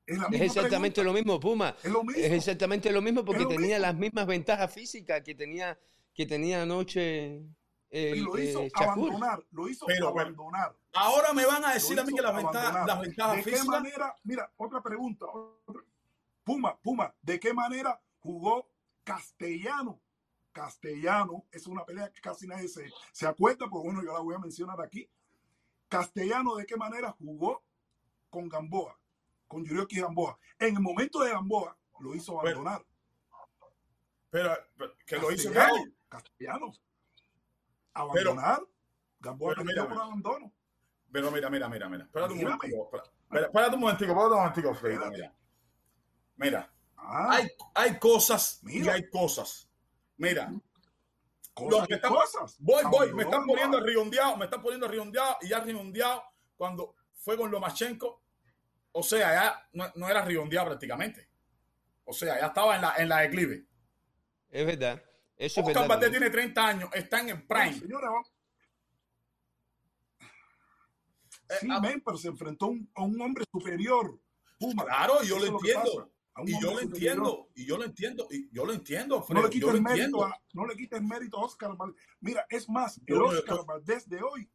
es, 0.05 0.41
exactamente 0.41 1.03
lo 1.03 1.13
mismo, 1.13 1.39
Puma. 1.39 1.75
Es, 2.15 2.31
exactamente 2.31 2.91
lo 2.91 3.01
mismo 3.01 3.23
porque 3.23 3.45
tenía 3.45 3.79
las 3.79 3.95
mismas 3.95 4.27
ventajas 4.27 4.71
físicas 4.73 5.21
que 5.21 5.33
tenía, 5.33 5.79
que 6.13 6.25
tenía 6.25 6.63
anoche. 6.63 7.41
y 7.89 8.19
lo 8.19 8.37
hizo 8.37 8.63
eh, 8.63 8.71
abandonar, 8.75 9.43
lo 9.51 9.69
hizo 9.69 9.85
abandonar. 10.07 10.75
Ahora 10.93 11.33
me 11.33 11.45
van 11.45 11.63
a 11.63 11.73
decir 11.73 11.97
a 11.99 12.03
mí 12.03 12.13
que 12.13 12.21
las 12.21 12.35
ventajas, 12.35 12.85
las 12.85 12.99
ventajas 12.99 13.45
¿De 13.45 13.51
qué 13.51 13.63
manera? 13.63 14.15
Mira, 14.23 14.51
otra 14.57 14.81
pregunta. 14.81 15.25
Puma, 16.43 16.77
Puma, 16.81 17.13
¿de 17.21 17.39
qué 17.39 17.53
manera 17.53 18.01
jugó 18.19 18.69
Castellano 19.03 20.01
Castellano, 20.57 21.45
es 21.51 21.67
una 21.67 21.85
pelea 21.85 22.11
que 22.11 22.19
casi 22.19 22.47
nadie 22.47 22.67
se, 22.67 22.91
se 23.11 23.27
acuerda, 23.27 23.69
pues 23.69 23.83
bueno, 23.83 24.01
yo 24.03 24.11
la 24.11 24.21
voy 24.21 24.33
a 24.33 24.39
mencionar 24.39 24.81
aquí. 24.81 25.07
Castellano, 25.87 26.55
¿de 26.55 26.65
qué 26.65 26.75
manera 26.75 27.11
jugó 27.11 27.63
con 28.31 28.49
Gamboa? 28.49 28.99
Con 29.47 29.63
Yurioki 29.63 30.01
Gamboa. 30.01 30.39
En 30.57 30.75
el 30.75 30.81
momento 30.81 31.19
de 31.19 31.29
Gamboa, 31.29 31.77
lo 31.99 32.15
hizo 32.15 32.41
abandonar. 32.41 32.83
Pero, 34.31 34.51
que 35.05 35.17
lo 35.17 35.31
hizo 35.31 35.51
Castellano. 36.09 36.73
Abandonar. 37.93 38.63
Gamboa 39.19 39.53
pero 39.53 39.63
mira, 39.63 39.87
por 39.87 40.01
abandono. 40.01 40.51
Pero 41.11 41.29
mira, 41.29 41.51
mira, 41.51 41.69
mira, 41.69 41.87
mira. 41.87 42.03
Espérate 42.05 42.33
un 42.33 42.41
momentico. 42.41 42.89
Espérate 43.31 43.75
un 43.75 43.81
momentico, 43.81 44.11
espérate 44.11 44.33
un 44.33 44.39
momentico, 44.39 44.73
Freddy. 44.73 45.09
Mira. 45.11 45.35
Mira. 46.35 46.73
Ah. 46.97 47.27
hay, 47.33 47.47
hay 47.75 47.99
cosas 47.99 48.59
y 48.63 48.89
hay 48.89 49.07
cosas. 49.07 49.66
Mira, 50.17 50.51
cosas, 51.53 51.87
cosas. 52.01 52.55
Voy, 52.59 52.83
voy, 52.89 53.13
me 53.13 53.23
están 53.23 53.45
poniendo 53.45 53.79
riondeado, 53.79 54.37
me 54.37 54.45
están 54.45 54.61
poniendo 54.61 54.87
riondeado 54.87 55.37
y 55.41 55.49
ya 55.49 55.59
riondeado 55.59 56.23
cuando 56.55 56.95
fue 57.13 57.37
con 57.37 57.51
Lomachenko. 57.51 58.21
O 58.91 59.03
sea, 59.03 59.33
ya 59.73 59.91
no, 59.95 60.09
era 60.09 60.23
riondeado 60.23 60.67
prácticamente. 60.67 61.29
O 62.05 62.13
sea, 62.13 62.39
ya 62.39 62.47
estaba 62.47 62.75
en 62.75 62.81
la, 62.81 62.95
en 62.97 63.09
la 63.09 63.19
declive. 63.19 63.65
Es 64.49 64.65
verdad. 64.65 65.03
Eso 65.35 65.61
Oscar 65.61 65.83
es 65.83 65.89
verdad. 65.89 66.09
tiene 66.09 66.29
30 66.29 66.67
años, 66.67 66.89
está 66.93 67.19
en 67.19 67.29
el 67.29 67.45
prime. 67.45 67.79
señora, 67.79 68.09
sí, 71.59 71.67
eh, 71.69 72.01
pero 72.03 72.17
se 72.17 72.29
enfrentó 72.29 72.73
a 72.95 73.03
un 73.03 73.21
hombre 73.21 73.45
superior. 73.51 74.19
Claro, 74.57 75.21
yo 75.23 75.37
lo 75.37 75.45
entiendo. 75.45 76.11
Y 76.45 76.61
yo 76.61 76.73
lo 76.73 76.79
entiendo, 76.79 77.49
y 77.55 77.65
yo 77.65 77.77
lo 77.77 77.83
entiendo, 77.83 78.27
y 78.29 78.49
yo 78.51 78.65
lo 78.65 78.73
entiendo, 78.73 79.25
no 79.29 79.41
le 79.41 79.49
quites 79.49 79.81
mérito 79.81 80.23
a, 80.23 80.41
no 80.53 80.65
le 80.65 80.75
quites 80.75 81.01
mérito 81.01 81.37
a 81.37 81.45
Oscar 81.45 81.75
Valdés. 81.75 82.01
Mira, 82.19 82.45
es 82.49 82.69
más, 82.69 82.99
el 83.05 83.21
Oscar 83.21 83.65
Valdés 83.65 84.07
de 84.07 84.21
hoy, 84.21 84.49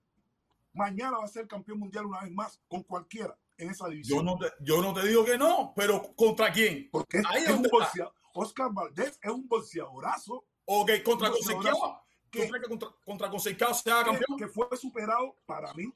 mañana 0.73 1.19
va 1.19 1.25
a 1.25 1.29
ser 1.29 1.47
campeón 1.47 1.81
mundial 1.81 2.07
una 2.07 2.21
vez 2.23 2.31
más, 2.31 2.61
con 2.69 2.83
cualquiera 2.83 3.37
en 3.57 3.71
esa 3.71 3.89
división. 3.89 4.19
Yo 4.19 4.23
no 4.25 4.39
te, 4.39 4.47
yo 4.61 4.83
no 4.83 4.95
te 4.95 5.07
digo 5.07 5.25
que 5.25 5.37
no, 5.37 5.73
pero 5.75 6.15
¿contra 6.15 6.53
quién? 6.53 6.89
Porque 6.91 7.19
es, 7.19 7.49
un 7.51 7.63
bolseador. 7.63 8.15
Oscar 8.35 8.73
Valdés 8.73 9.19
es 9.21 9.31
un 9.31 9.49
bolseadorazo. 9.49 10.45
Ok, 10.65 10.91
contra 11.05 11.31
Consequado. 11.31 12.03
Que, 12.31 12.49
contra, 12.69 12.89
contra 13.05 13.31
Consequado 13.31 13.75
se 13.75 13.91
haga 13.91 14.05
campeón? 14.05 14.39
Que 14.39 14.49
fue 14.49 14.67
superado 14.77 15.37
para 15.45 15.73
mí, 15.75 15.93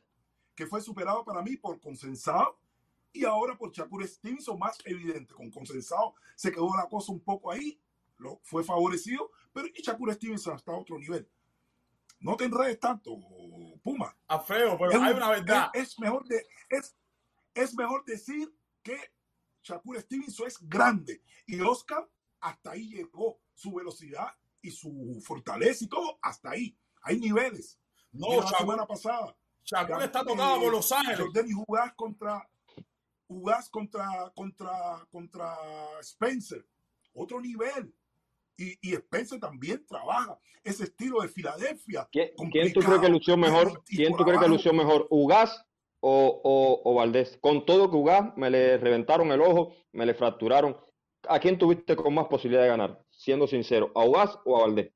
que 0.55 0.67
fue 0.67 0.81
superado 0.81 1.25
para 1.25 1.43
mí 1.43 1.57
por 1.57 1.81
consensado 1.81 2.59
y 3.17 3.25
ahora 3.25 3.57
por 3.57 3.73
Shakur 3.73 4.07
Stevenson, 4.07 4.59
más 4.59 4.79
evidente, 4.85 5.35
con 5.35 5.51
consensado, 5.51 6.15
se 6.35 6.53
quedó 6.53 6.69
la 6.77 6.89
cosa 6.89 7.13
un 7.13 7.21
poco 7.21 7.51
ahí, 7.51 7.81
lo, 8.19 8.41
fue 8.43 8.65
favorecido, 8.65 9.31
pero 9.53 9.69
y 9.69 9.83
Shakur 9.83 10.13
Stevenson 10.15 10.55
hasta 10.55 10.73
otro 10.73 10.99
nivel. 10.99 11.29
No 12.21 12.37
te 12.37 12.45
enredes 12.45 12.81
tanto, 12.81 13.19
Puma. 13.83 14.17
A 14.27 14.41
feo, 14.41 14.79
pero 14.79 15.03
hay 15.03 15.13
una 15.13 15.31
verdad. 15.31 15.71
Es, 15.75 15.99
mejor 15.99 16.27
de, 16.27 16.47
es, 16.71 16.97
es 17.55 17.75
mejor 17.75 18.05
decir 18.05 18.53
que 18.83 18.99
Shakur 19.63 20.01
Stevenson 20.01 20.47
es 20.47 20.59
grande 20.69 21.23
y 21.47 21.61
Oscar 21.61 22.09
hasta 22.41 22.73
ahí 22.73 22.89
llegó 22.89 23.41
su 23.55 23.75
velocidad 23.75 24.29
y 24.63 24.71
su 24.71 25.23
fortaleza 25.25 25.85
y 25.85 25.89
todo, 25.89 26.19
hasta 26.23 26.51
ahí. 26.51 26.77
Hay 27.03 27.19
niveles. 27.19 27.79
No, 28.13 28.41
la 28.41 28.49
semana 28.49 28.87
pasada. 28.87 29.37
Shakur 29.65 30.03
está 30.03 30.25
tocado 30.25 30.61
por 30.61 30.73
Los 30.73 30.91
Ángeles. 30.93 31.33
Denis 31.33 31.55
jugar 31.55 31.95
contra 31.97 32.49
jugás 33.27 33.69
contra, 33.69 34.33
contra, 34.35 35.07
contra 35.11 35.57
Spencer, 36.01 36.65
otro 37.15 37.41
nivel. 37.41 37.95
Y, 38.59 38.79
y, 38.81 38.95
Spencer 38.95 39.39
también 39.39 39.85
trabaja 39.87 40.39
ese 40.65 40.85
estilo 40.85 41.21
de 41.21 41.29
Filadelfia. 41.29 42.09
¿Quién, 42.11 42.31
tú 42.73 42.81
crees 42.81 43.01
que 43.01 43.09
lució 43.09 43.37
mejor? 43.37 43.83
¿Quién 43.85 44.17
tú 44.17 44.25
crees 44.25 44.41
que 44.41 44.49
lució 44.49 44.73
mejor? 44.73 45.07
¿Ugas 45.11 45.63
o, 46.01 46.41
o, 46.43 46.81
o, 46.91 46.95
Valdés? 46.95 47.37
Con 47.43 47.67
todo 47.67 47.91
que 47.91 47.97
Ugas 47.97 48.35
me 48.37 48.49
le 48.49 48.79
reventaron 48.79 49.31
el 49.31 49.43
ojo, 49.43 49.75
me 49.93 50.07
le 50.07 50.15
fracturaron. 50.15 50.77
¿A 51.29 51.39
quién 51.39 51.59
tuviste 51.59 51.97
con 51.97 52.15
más 52.15 52.29
posibilidad 52.29 52.63
de 52.63 52.69
ganar? 52.69 53.05
Siendo 53.11 53.47
sincero, 53.47 53.93
¿a 53.95 54.05
Ugas 54.05 54.39
o 54.47 54.57
a 54.57 54.63
Valdés? 54.63 54.91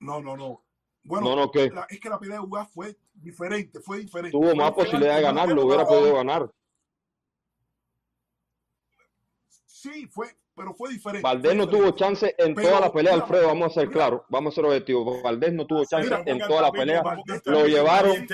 No, 0.00 0.22
no, 0.22 0.36
no. 0.36 0.67
Bueno, 1.08 1.34
no, 1.34 1.50
es 1.88 2.00
que 2.00 2.08
la 2.10 2.18
pelea 2.18 2.36
de 2.36 2.44
Ugas 2.44 2.70
fue 2.70 2.94
diferente, 3.14 3.80
fue 3.80 4.00
diferente. 4.00 4.30
Tuvo 4.30 4.54
más 4.54 4.72
posibilidad 4.72 5.16
de 5.16 5.22
ganar, 5.22 5.48
lo 5.48 5.64
hubiera 5.64 5.86
podido 5.86 6.14
ganar. 6.16 6.50
Sí, 9.64 10.06
fue, 10.08 10.26
pero 10.54 10.74
fue 10.74 10.90
diferente. 10.90 11.22
Valdés 11.22 11.56
no 11.56 11.66
tuvo 11.66 11.92
chance 11.92 12.34
en 12.36 12.54
toda 12.54 12.80
la 12.80 12.92
pelea, 12.92 13.14
Alfredo, 13.14 13.46
vamos 13.46 13.72
a 13.72 13.80
ser 13.80 13.90
claros, 13.90 14.22
vamos 14.28 14.52
a 14.52 14.56
ser 14.56 14.66
objetivos. 14.66 15.22
Valdés 15.22 15.54
no 15.54 15.66
tuvo 15.66 15.84
chance 15.86 16.14
en 16.26 16.38
toda 16.40 16.62
la 16.62 16.72
pelea. 16.72 17.02
Lo 17.46 17.66
llevaron, 17.66 18.26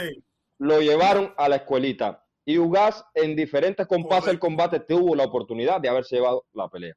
lo 0.58 0.80
llevaron 0.80 1.32
a 1.36 1.48
la 1.48 1.56
escuelita. 1.56 2.26
Y 2.44 2.58
Ugas 2.58 3.04
en 3.14 3.36
diferentes 3.36 3.86
compases 3.86 4.26
del 4.26 4.40
combate 4.40 4.80
tuvo 4.80 5.14
la 5.14 5.24
oportunidad 5.24 5.80
de 5.80 5.88
haberse 5.88 6.16
llevado 6.16 6.44
la 6.52 6.68
pelea, 6.68 6.94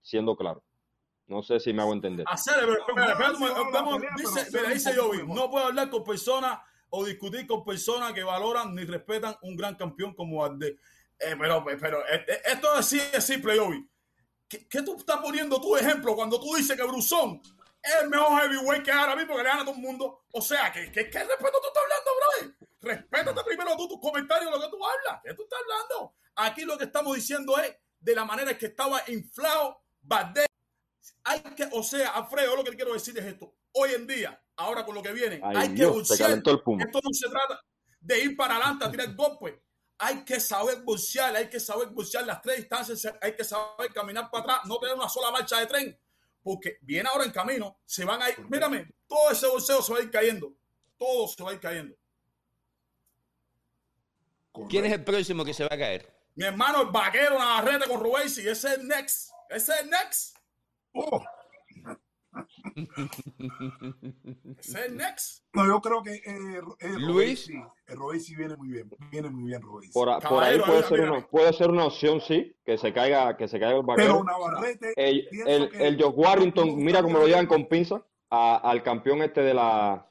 siendo 0.00 0.36
claro. 0.36 0.62
No 1.28 1.42
sé 1.42 1.60
si 1.60 1.74
me 1.74 1.82
hago 1.82 1.92
entender. 1.92 2.26
dice, 4.72 4.94
no 5.26 5.50
puedo 5.50 5.66
hablar 5.66 5.90
con 5.90 6.02
personas 6.02 6.58
o 6.88 7.04
discutir 7.04 7.46
con 7.46 7.64
personas 7.64 8.14
que 8.14 8.22
valoran 8.22 8.74
ni 8.74 8.84
respetan 8.84 9.36
un 9.42 9.54
gran 9.54 9.74
campeón 9.74 10.14
como 10.14 10.38
Valdés. 10.40 10.76
Eh, 11.18 11.36
pero, 11.38 11.64
pero 11.78 12.00
eh, 12.08 12.24
eh, 12.26 12.42
esto 12.46 12.72
es 12.72 12.78
así, 12.78 13.00
es 13.12 13.24
simple, 13.24 13.56
Yobi. 13.56 13.86
¿Qué, 14.48 14.66
¿Qué, 14.66 14.80
tú 14.80 14.96
estás 14.96 15.18
poniendo 15.18 15.60
tu 15.60 15.76
ejemplo 15.76 16.16
cuando 16.16 16.40
tú 16.40 16.54
dices 16.54 16.74
que 16.74 16.84
Brusón 16.84 17.42
es 17.82 17.94
el 18.02 18.08
mejor 18.08 18.40
heavyweight 18.40 18.82
que 18.82 18.90
ahora 18.90 19.14
mismo 19.14 19.36
que 19.36 19.42
le 19.42 19.48
gana 19.48 19.62
a 19.62 19.64
todo 19.66 19.74
el 19.74 19.82
mundo? 19.82 20.22
O 20.32 20.40
sea, 20.40 20.72
¿qué, 20.72 20.90
qué, 20.90 21.10
qué 21.10 21.18
respeto 21.24 21.60
tú 21.60 21.68
estás 21.68 21.82
hablando, 21.82 22.10
brother? 22.16 22.68
Respétate 22.80 23.44
primero 23.44 23.76
tú 23.76 23.88
tus 23.88 24.00
comentarios, 24.00 24.50
lo 24.50 24.60
que 24.60 24.68
tú 24.68 24.78
hablas. 24.82 25.20
¿Qué 25.22 25.34
tú 25.34 25.42
estás 25.42 25.58
hablando? 25.60 26.14
Aquí 26.36 26.62
lo 26.62 26.78
que 26.78 26.84
estamos 26.84 27.14
diciendo 27.14 27.58
es 27.58 27.76
de 28.00 28.14
la 28.14 28.24
manera 28.24 28.52
en 28.52 28.56
que 28.56 28.66
estaba 28.66 29.02
inflado 29.08 29.82
Valdés 30.00 30.47
hay 31.24 31.40
que, 31.40 31.68
o 31.72 31.82
sea, 31.82 32.10
Alfredo, 32.10 32.56
lo 32.56 32.64
que 32.64 32.76
quiero 32.76 32.92
decir 32.92 33.18
es 33.18 33.24
esto. 33.24 33.54
hoy 33.72 33.92
en 33.92 34.06
día, 34.06 34.40
ahora 34.56 34.84
con 34.84 34.94
lo 34.94 35.02
que 35.02 35.12
viene, 35.12 35.40
Ay, 35.42 35.56
hay 35.56 35.68
que 35.68 35.74
Dios, 35.74 36.08
Puma. 36.64 36.82
Esto 36.82 37.00
no 37.02 37.12
se 37.12 37.28
trata 37.28 37.60
de 38.00 38.24
ir 38.24 38.36
para 38.36 38.56
adelante 38.56 38.84
a 38.84 38.90
tirar 38.90 39.14
golpes. 39.14 39.54
Hay 39.98 40.24
que 40.24 40.38
saber 40.38 40.82
boxear, 40.82 41.34
hay 41.34 41.48
que 41.48 41.58
saber 41.58 41.88
boxear 41.88 42.24
las 42.24 42.40
tres 42.40 42.58
distancias, 42.58 43.12
hay 43.20 43.34
que 43.34 43.44
saber 43.44 43.92
caminar 43.92 44.30
para 44.30 44.44
atrás, 44.44 44.60
no 44.66 44.78
tener 44.78 44.94
una 44.94 45.08
sola 45.08 45.32
marcha 45.32 45.58
de 45.58 45.66
tren, 45.66 46.00
porque 46.42 46.78
viene 46.82 47.08
ahora 47.08 47.24
en 47.24 47.32
camino, 47.32 47.80
se 47.84 48.04
van 48.04 48.22
a 48.22 48.30
ir, 48.30 48.38
mírame, 48.48 48.88
todo 49.08 49.32
ese 49.32 49.48
boxeo 49.48 49.82
se 49.82 49.92
va 49.92 49.98
a 49.98 50.02
ir 50.02 50.10
cayendo, 50.10 50.54
todo 50.96 51.26
se 51.26 51.42
va 51.42 51.50
a 51.50 51.54
ir 51.54 51.60
cayendo. 51.60 51.96
¿Quién 54.68 54.84
es 54.86 54.92
el 54.92 55.04
próximo 55.04 55.44
que 55.44 55.54
se 55.54 55.64
va 55.64 55.70
a 55.72 55.78
caer? 55.78 56.12
Mi 56.34 56.44
hermano, 56.44 56.82
el 56.82 56.88
vaquero 56.88 57.38
Navarrete 57.38 57.88
con 57.88 58.00
Rubéis, 58.00 58.38
ese 58.38 58.50
es 58.50 58.64
el 58.64 58.86
next, 58.86 59.30
ese 59.50 59.72
es 59.72 59.80
el 59.80 59.90
next, 59.90 60.36
Oh, 60.94 61.20
es 64.58 64.74
el 64.74 64.96
next. 64.96 65.44
no, 65.54 65.66
yo 65.66 65.80
creo 65.80 66.02
que 66.02 66.14
eh, 66.14 66.60
eh, 66.80 66.88
Luis. 66.98 67.48
el 67.86 67.96
Robey 67.96 68.20
sí 68.20 68.34
viene 68.36 68.56
muy 68.56 68.68
bien, 68.68 68.90
viene 69.10 69.30
muy 69.30 69.44
bien 69.48 69.62
Robey. 69.62 69.90
Por, 69.92 70.08
a- 70.10 70.18
por 70.20 70.42
ahí 70.42 70.58
puede 70.58 70.72
mira, 70.76 70.88
ser, 70.88 70.98
mira. 71.00 71.12
una, 71.12 71.26
puede 71.26 71.52
ser 71.52 71.70
una 71.70 71.86
opción, 71.86 72.20
sí, 72.20 72.56
que 72.64 72.78
se 72.78 72.92
caiga, 72.92 73.36
que 73.36 73.48
se 73.48 73.58
caiga 73.58 73.76
el 73.78 73.84
vaquero. 73.84 74.08
Pero 74.08 74.24
Navarrete, 74.24 74.92
El, 74.96 75.28
el, 75.46 75.70
el 75.80 76.02
Josh 76.02 76.14
Warrington, 76.16 76.76
mira 76.76 77.02
cómo 77.02 77.18
lo 77.18 77.26
llevan 77.26 77.46
con 77.46 77.66
pinza 77.66 78.04
a- 78.30 78.56
al 78.70 78.82
campeón 78.82 79.22
este 79.22 79.40
de 79.42 79.54
la. 79.54 80.10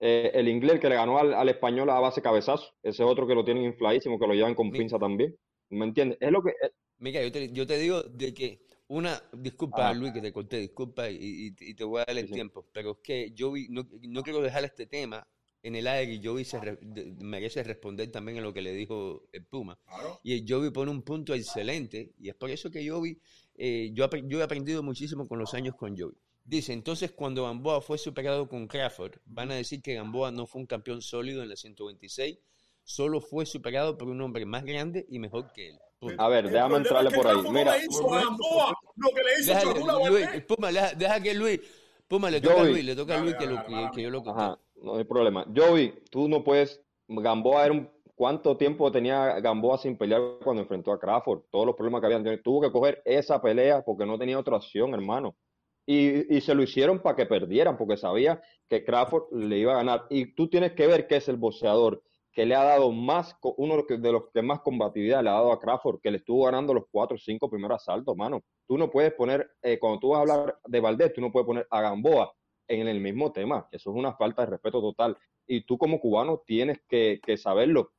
eh, 0.00 0.30
el 0.34 0.48
inglés 0.48 0.80
que 0.80 0.88
le 0.88 0.96
ganó 0.96 1.18
al, 1.18 1.32
al 1.34 1.48
español 1.48 1.90
a 1.90 2.00
base 2.00 2.22
cabezazo. 2.22 2.66
Ese 2.82 3.02
es 3.02 3.08
otro 3.08 3.26
que 3.26 3.34
lo 3.34 3.44
tienen 3.44 3.64
infladísimo, 3.64 4.18
que 4.18 4.26
lo 4.26 4.34
llevan 4.34 4.54
con 4.54 4.70
Mi- 4.70 4.78
pinza 4.78 4.98
también. 4.98 5.36
¿Me 5.70 5.84
entiendes? 5.84 6.18
Es 6.20 6.30
lo 6.32 6.42
que. 6.42 6.50
eh, 6.50 6.70
Mira, 6.98 7.22
yo 7.22 7.30
te, 7.30 7.52
yo 7.52 7.66
te 7.66 7.76
digo 7.78 8.02
de 8.02 8.32
que 8.32 8.60
una, 8.88 9.20
disculpa 9.32 9.86
Ajá. 9.90 9.94
Luis 9.94 10.12
que 10.12 10.20
te 10.20 10.32
corté, 10.32 10.58
disculpa 10.58 11.10
y, 11.10 11.16
y- 11.16 11.54
y 11.70 11.74
te 11.74 11.84
voy 11.84 12.00
a 12.02 12.04
dar 12.06 12.16
el 12.18 12.26
Sí, 12.28 12.32
tiempo, 12.34 12.66
pero 12.72 12.92
es 12.92 12.98
que 13.02 13.32
yo 13.32 13.52
vi, 13.52 13.68
no, 13.68 13.86
no 14.02 14.22
quiero 14.22 14.40
dejar 14.40 14.64
este 14.64 14.86
tema 14.86 15.26
en 15.62 15.74
el 15.74 15.86
aire 15.88 16.14
y 16.14 16.24
Joey 16.24 16.44
se 16.44 16.60
re- 16.60 16.78
de- 16.80 17.06
merece 17.18 17.62
responder 17.64 18.10
también 18.12 18.38
a 18.38 18.40
lo 18.42 18.52
que 18.54 18.62
le 18.62 18.72
dijo 18.72 19.28
el 19.32 19.44
Puma. 19.44 19.78
Claro. 19.86 20.20
Y 20.22 20.34
el 20.34 20.44
Joey 20.48 20.70
pone 20.70 20.90
un 20.92 21.02
punto 21.02 21.34
excelente 21.34 22.14
y 22.18 22.28
es 22.28 22.36
por 22.36 22.50
eso 22.50 22.70
que 22.70 22.88
Joey, 22.88 23.18
eh, 23.56 23.90
yo, 23.92 24.08
yo 24.28 24.40
he 24.40 24.42
aprendido 24.44 24.82
muchísimo 24.84 25.26
con 25.26 25.38
los 25.40 25.52
años 25.54 25.74
con 25.74 25.96
Joey. 25.98 26.14
Dice, 26.44 26.72
entonces 26.72 27.10
cuando 27.10 27.42
Gamboa 27.42 27.80
fue 27.80 27.98
superado 27.98 28.48
con 28.48 28.68
Crawford, 28.68 29.16
van 29.24 29.50
a 29.50 29.56
decir 29.56 29.82
que 29.82 29.94
Gamboa 29.94 30.30
no 30.30 30.46
fue 30.46 30.60
un 30.60 30.66
campeón 30.68 31.02
sólido 31.02 31.42
en 31.42 31.48
la 31.48 31.56
126, 31.56 32.38
solo 32.86 33.20
fue 33.20 33.44
superado 33.44 33.98
por 33.98 34.08
un 34.08 34.20
hombre 34.22 34.46
más 34.46 34.64
grande 34.64 35.06
y 35.10 35.18
mejor 35.18 35.52
que 35.52 35.70
él. 35.70 35.78
A 36.18 36.28
ver, 36.28 36.48
déjame 36.48 36.76
entrarle 36.76 37.10
por 37.10 37.26
ahí. 37.26 37.42
Mira, 37.50 37.76
le 37.76 37.84
hizo 37.84 38.14
a 38.14 38.20
Gamboa 38.20 38.74
lo 38.96 39.08
que 39.10 39.22
le 39.22 39.40
hizo 39.40 39.84
Valdés. 39.84 40.44
Puma, 40.44 40.70
deja, 40.70 40.94
deja 40.94 41.20
que 41.20 41.34
Luis, 41.34 41.60
Puma 42.06 42.30
le 42.30 42.40
toca 42.40 42.54
a 42.54 42.58
Joey. 42.58 42.72
Luis, 42.72 42.84
le 42.84 42.96
toca 42.96 43.16
a 43.16 43.20
Luis 43.20 43.34
que, 43.34 43.46
lo, 43.46 43.64
que, 43.92 44.02
yo 44.02 44.10
lo 44.10 44.22
conté. 44.22 44.40
Ajá, 44.40 44.58
no 44.76 44.96
hay 44.96 45.04
problema. 45.04 45.44
Joey, 45.54 45.94
tú 46.10 46.28
no 46.28 46.44
puedes. 46.44 46.80
Gamboa 47.08 47.64
era 47.64 47.74
un. 47.74 47.90
¿Cuánto 48.14 48.56
tiempo 48.56 48.90
tenía 48.90 49.40
Gamboa 49.40 49.76
sin 49.76 49.98
pelear 49.98 50.22
cuando 50.42 50.62
enfrentó 50.62 50.92
a 50.92 50.98
Crawford? 50.98 51.42
Todos 51.50 51.66
los 51.66 51.74
problemas 51.74 52.00
que 52.00 52.06
habían. 52.06 52.42
Tuvo 52.42 52.62
que 52.62 52.70
coger 52.70 53.02
esa 53.04 53.42
pelea 53.42 53.84
porque 53.84 54.06
no 54.06 54.16
tenía 54.16 54.38
otra 54.38 54.56
opción, 54.56 54.94
hermano. 54.94 55.36
Y, 55.84 56.34
y 56.34 56.40
se 56.40 56.54
lo 56.54 56.62
hicieron 56.62 57.00
para 57.00 57.16
que 57.16 57.26
perdieran, 57.26 57.76
porque 57.76 57.96
sabía 57.96 58.40
que 58.68 58.84
Crawford 58.84 59.32
le 59.32 59.58
iba 59.58 59.72
a 59.72 59.76
ganar. 59.76 60.06
Y 60.08 60.34
tú 60.34 60.48
tienes 60.48 60.72
que 60.72 60.86
ver 60.86 61.06
que 61.06 61.16
es 61.16 61.28
el 61.28 61.36
boxeador 61.36 62.02
que 62.36 62.44
le 62.44 62.54
ha 62.54 62.62
dado 62.62 62.92
más, 62.92 63.34
uno 63.56 63.82
de 63.88 64.12
los 64.12 64.24
que, 64.30 64.42
más 64.42 64.60
combatividad 64.60 65.22
le 65.22 65.30
ha 65.30 65.32
dado 65.32 65.52
a 65.52 65.58
Crawford, 65.58 66.00
que 66.02 66.10
le 66.10 66.18
estuvo 66.18 66.44
ganando 66.44 66.74
los 66.74 66.84
cuatro 66.90 67.14
o 67.14 67.18
cinco 67.18 67.48
primeros 67.48 67.80
asaltos, 67.80 68.14
mano. 68.14 68.44
Tú 68.68 68.76
no 68.76 68.90
puedes 68.90 69.14
poner, 69.14 69.52
eh, 69.62 69.78
cuando 69.78 69.98
tú 70.00 70.08
vas 70.10 70.18
a 70.18 70.20
hablar 70.20 70.58
de 70.66 70.80
Valdés, 70.80 71.14
tú 71.14 71.22
no 71.22 71.32
puedes 71.32 71.46
poner 71.46 71.66
a 71.70 71.80
Gamboa 71.80 72.30
en 72.68 72.88
el 72.88 73.00
mismo 73.00 73.32
tema. 73.32 73.66
Eso 73.72 73.90
es 73.90 73.96
una 73.96 74.12
falta 74.12 74.42
de 74.42 74.50
respeto 74.50 74.82
total. 74.82 75.16
Y 75.46 75.62
tú 75.62 75.78
como 75.78 75.98
cubano 75.98 76.42
tienes 76.44 76.82
que, 76.86 77.18
saberlo. 77.38 77.92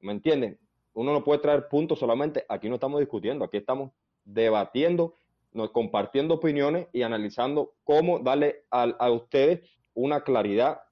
¿Me 0.00 0.12
entienden? 0.12 0.58
Uno 0.92 1.14
no 1.14 1.24
puede 1.24 1.38
traer 1.38 1.66
puntos 1.68 1.98
solamente. 1.98 2.44
Aquí 2.46 2.68
no 2.68 2.74
estamos 2.74 3.00
discutiendo, 3.00 3.46
aquí 3.46 3.56
estamos 3.56 3.92
debatiendo, 4.22 5.14
compartiendo 5.72 6.34
opiniones 6.34 6.88
y 6.92 7.00
analizando 7.00 7.72
cómo 7.84 8.18
darle 8.18 8.66
a, 8.70 9.10
ustedes 9.10 9.66
una 9.94 10.24
claridad, 10.24 10.82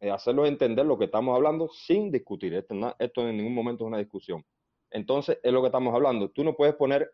eh, 0.00 0.10
hacerlos 0.10 0.46
entender 0.46 0.86
lo 0.86 0.96
que 0.96 1.06
estamos 1.06 1.34
hablando 1.34 1.68
sin 1.68 2.10
discutir. 2.10 2.54
Esto, 2.54 3.28
en 3.28 3.36
ningún 3.36 3.54
momento 3.54 3.84
es 3.84 3.88
una 3.88 3.98
discusión. 3.98 4.44
Entonces, 4.90 5.38
es 5.42 5.52
lo 5.52 5.60
que 5.60 5.66
estamos 5.66 5.94
hablando. 5.94 6.30
Tú 6.30 6.44
no 6.44 6.54
puedes 6.54 6.74
poner 6.76 7.10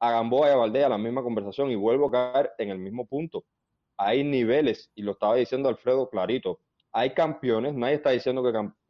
a 0.00 0.10
Gamboa 0.10 0.48
y 0.48 0.52
a 0.52 0.56
Valdés 0.56 0.84
a 0.84 0.88
la 0.88 0.98
misma 0.98 1.22
conversación 1.22 1.70
y 1.70 1.76
vuelvo 1.76 2.08
a 2.08 2.10
caer 2.10 2.50
en 2.58 2.70
el 2.70 2.78
mismo 2.78 3.06
punto. 3.06 3.44
Hay 3.96 4.24
niveles, 4.24 4.90
y 4.94 5.02
lo 5.02 5.12
estaba 5.12 5.36
diciendo 5.36 5.68
Alfredo 5.68 6.10
clarito. 6.10 6.58
Hay 6.92 7.10
campeones, 7.10 7.74
nadie 7.74 7.94
está 7.94 8.10
diciendo 8.10 8.42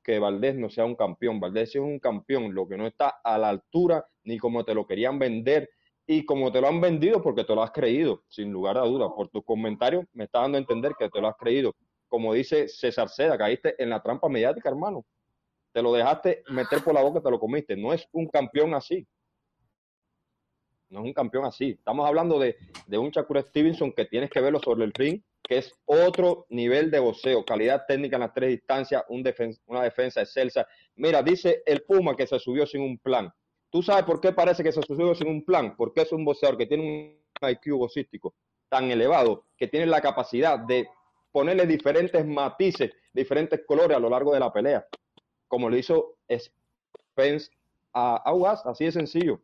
que, 0.03 0.19
Valdés 0.19 0.57
no 0.57 0.71
sea 0.71 0.85
un 0.87 0.97
campeón. 0.97 1.39
Valdés 1.39 1.71
es 1.75 1.81
un 1.81 1.99
campeón, 1.99 2.55
lo 2.55 2.67
que 2.67 2.77
no 2.77 2.87
está 2.87 3.21
a 3.23 3.39
la 3.39 3.51
altura 3.51 4.07
ni 4.25 4.39
como 4.39 4.65
te 4.65 4.75
lo 4.75 4.87
querían 4.87 5.19
vender 5.19 5.69
y 6.07 6.25
como 6.25 6.51
te 6.53 6.61
lo 6.61 6.69
han 6.69 6.81
vendido 6.81 7.23
porque 7.23 7.45
te 7.45 7.55
lo 7.55 7.63
has 7.63 7.71
creído, 7.71 8.23
sin 8.29 8.51
lugar 8.53 8.79
a 8.79 8.83
dudas. 8.83 9.11
Por 9.15 9.29
tus 9.29 9.45
comentarios 9.45 10.05
me 10.13 10.25
está 10.25 10.41
dando 10.41 10.59
a 10.59 10.61
entender 10.61 10.93
que 10.99 11.09
te 11.09 11.21
lo 11.21 11.29
has 11.29 11.37
creído. 11.37 11.75
Como 12.09 12.35
dice 12.35 12.69
César 12.69 13.09
Seda, 13.09 13.37
caíste 13.37 13.75
en 13.83 13.91
la 13.91 14.03
trampa 14.03 14.29
mediática, 14.29 14.69
hermano. 14.69 15.05
Te 15.73 15.83
lo 15.83 15.93
dejaste 15.93 16.45
meter 16.51 16.83
por 16.83 16.95
la 16.95 17.03
boca, 17.03 17.21
te 17.21 17.31
lo 17.31 17.41
comiste. 17.41 17.77
No 17.77 17.93
es 17.93 18.07
un 18.13 18.29
campeón 18.29 18.75
así. 18.75 19.07
No 20.89 21.01
es 21.01 21.07
un 21.07 21.13
campeón 21.13 21.45
así. 21.45 21.71
Estamos 21.71 22.07
hablando 22.07 22.39
de, 22.39 22.57
de 22.87 22.99
un 22.99 23.11
Shakur 23.11 23.43
Stevenson 23.43 23.93
que 23.93 24.05
tienes 24.05 24.31
que 24.31 24.41
verlo 24.41 24.61
sobre 24.61 24.85
el 24.85 24.93
ring, 24.93 25.21
que 25.43 25.59
es 25.59 25.73
otro 25.85 26.47
nivel 26.49 26.91
de 26.91 27.01
boxeo, 27.01 27.45
calidad 27.45 27.85
técnica 27.87 28.17
en 28.17 28.21
las 28.21 28.33
tres 28.33 28.51
distancias, 28.51 29.05
una 29.09 29.83
defensa 29.83 30.23
excelsa. 30.23 30.67
Mira, 30.95 31.23
dice 31.23 31.63
el 31.67 31.83
Puma 31.83 32.17
que 32.17 32.27
se 32.27 32.39
subió 32.39 32.67
sin 32.67 32.81
un 32.81 32.99
plan. 32.99 33.33
¿Tú 33.71 33.83
sabes 33.83 34.05
por 34.05 34.21
qué 34.21 34.33
parece 34.33 34.63
que 34.63 34.71
se 34.71 34.83
subió 34.83 35.15
sin 35.15 35.27
un 35.27 35.45
plan? 35.45 35.75
Porque 35.77 36.03
es 36.03 36.13
un 36.13 36.25
boxeador 36.25 36.57
que 36.57 36.67
tiene 36.67 37.19
un 37.43 37.49
IQ 37.51 37.77
boxístico 37.77 38.35
tan 38.69 38.91
elevado 38.91 39.45
que 39.57 39.69
tiene 39.69 39.87
la 39.87 40.01
capacidad 40.01 40.59
de 40.59 40.89
ponerle 41.35 41.67
diferentes 41.67 42.25
matices, 42.25 42.93
diferentes 43.13 43.63
colores 43.67 43.97
a 43.97 44.01
lo 44.01 44.09
largo 44.09 44.33
de 44.33 44.39
la 44.39 44.53
pelea, 44.53 44.87
como 45.49 45.69
lo 45.69 45.77
hizo 45.77 46.19
Spence 46.31 47.51
a 47.93 48.23
Aguas, 48.25 48.65
así 48.65 48.85
de 48.85 48.93
sencillo. 48.93 49.41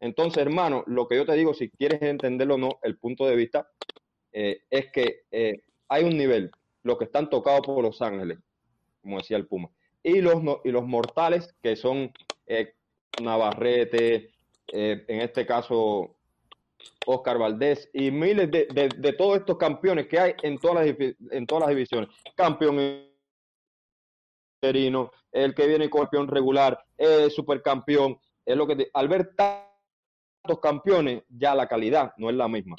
Entonces, 0.00 0.38
hermano, 0.38 0.84
lo 0.86 1.06
que 1.06 1.16
yo 1.16 1.26
te 1.26 1.34
digo, 1.34 1.52
si 1.52 1.68
quieres 1.68 2.00
entenderlo 2.00 2.54
o 2.54 2.58
no, 2.58 2.78
el 2.82 2.96
punto 2.96 3.26
de 3.26 3.36
vista 3.36 3.68
eh, 4.32 4.62
es 4.70 4.90
que 4.90 5.24
eh, 5.30 5.60
hay 5.88 6.04
un 6.04 6.16
nivel, 6.16 6.50
los 6.82 6.96
que 6.96 7.04
están 7.04 7.28
tocados 7.28 7.60
por 7.60 7.82
Los 7.82 8.00
Ángeles, 8.00 8.38
como 9.02 9.18
decía 9.18 9.36
el 9.36 9.46
Puma, 9.46 9.68
y 10.02 10.22
los, 10.22 10.42
y 10.64 10.70
los 10.70 10.86
mortales 10.86 11.54
que 11.62 11.76
son 11.76 12.10
eh, 12.46 12.72
Navarrete, 13.22 14.30
en 14.68 15.20
este 15.20 15.44
caso 15.44 16.16
Oscar 17.06 17.38
Valdés 17.38 17.88
y 17.92 18.10
miles 18.10 18.50
de, 18.50 18.66
de- 18.72 18.88
de 18.96 19.12
todos 19.14 19.38
estos 19.38 19.56
campeones 19.58 20.06
que 20.06 20.18
hay 20.18 20.34
en 20.42 20.58
todas 20.58 20.86
las, 20.86 20.96
en 21.30 21.46
todas 21.46 21.62
las 21.62 21.70
divisiones. 21.70 22.08
Campeón 22.36 23.04
interino, 24.62 25.10
el 25.32 25.54
que 25.54 25.66
viene 25.66 25.88
campeón 25.90 26.28
regular, 26.28 26.78
el 26.96 27.30
supercampeón. 27.30 28.18
Es 28.44 28.56
lo 28.56 28.66
que 28.66 28.90
al 28.94 29.08
ver 29.08 29.34
tantos 29.36 30.60
campeones, 30.60 31.22
ya 31.28 31.54
la 31.54 31.68
calidad 31.68 32.12
no 32.16 32.30
es 32.30 32.36
la 32.36 32.48
misma. 32.48 32.76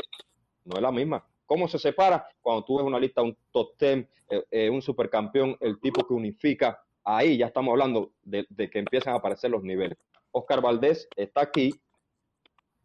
No 0.66 0.76
es 0.76 0.82
la 0.82 0.92
misma. 0.92 1.26
¿Cómo 1.46 1.68
se 1.68 1.80
separa? 1.80 2.28
Cuando 2.42 2.64
tú 2.64 2.78
ves 2.78 2.86
una 2.86 3.00
lista, 3.00 3.22
un 3.22 3.36
top 3.52 3.72
10, 3.80 4.08
eh, 4.30 4.44
eh, 4.52 4.70
un 4.70 4.82
supercampeón, 4.82 5.58
el 5.60 5.80
tipo 5.80 6.06
que 6.08 6.14
unifica, 6.14 6.80
ahí 7.04 7.38
ya 7.38 7.48
estamos 7.48 7.72
hablando 7.72 8.12
de, 8.24 8.46
de 8.50 8.70
que 8.70 8.80
empiezan 8.80 9.14
a 9.14 9.18
aparecer 9.18 9.50
los 9.52 9.64
niveles. 9.64 9.98
Oscar 10.32 10.62
Valdés 10.62 11.08
está 11.16 11.42
aquí 11.42 11.74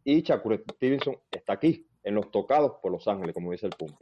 y 0.04 0.22
Shakur 0.22 0.62
Stevenson 0.74 1.16
está 1.30 1.54
aquí, 1.54 1.86
en 2.02 2.14
los 2.16 2.30
tocados 2.30 2.72
por 2.82 2.92
Los 2.92 3.06
Ángeles, 3.08 3.34
como 3.34 3.52
dice 3.52 3.66
el 3.66 3.72
Puma. 3.72 3.98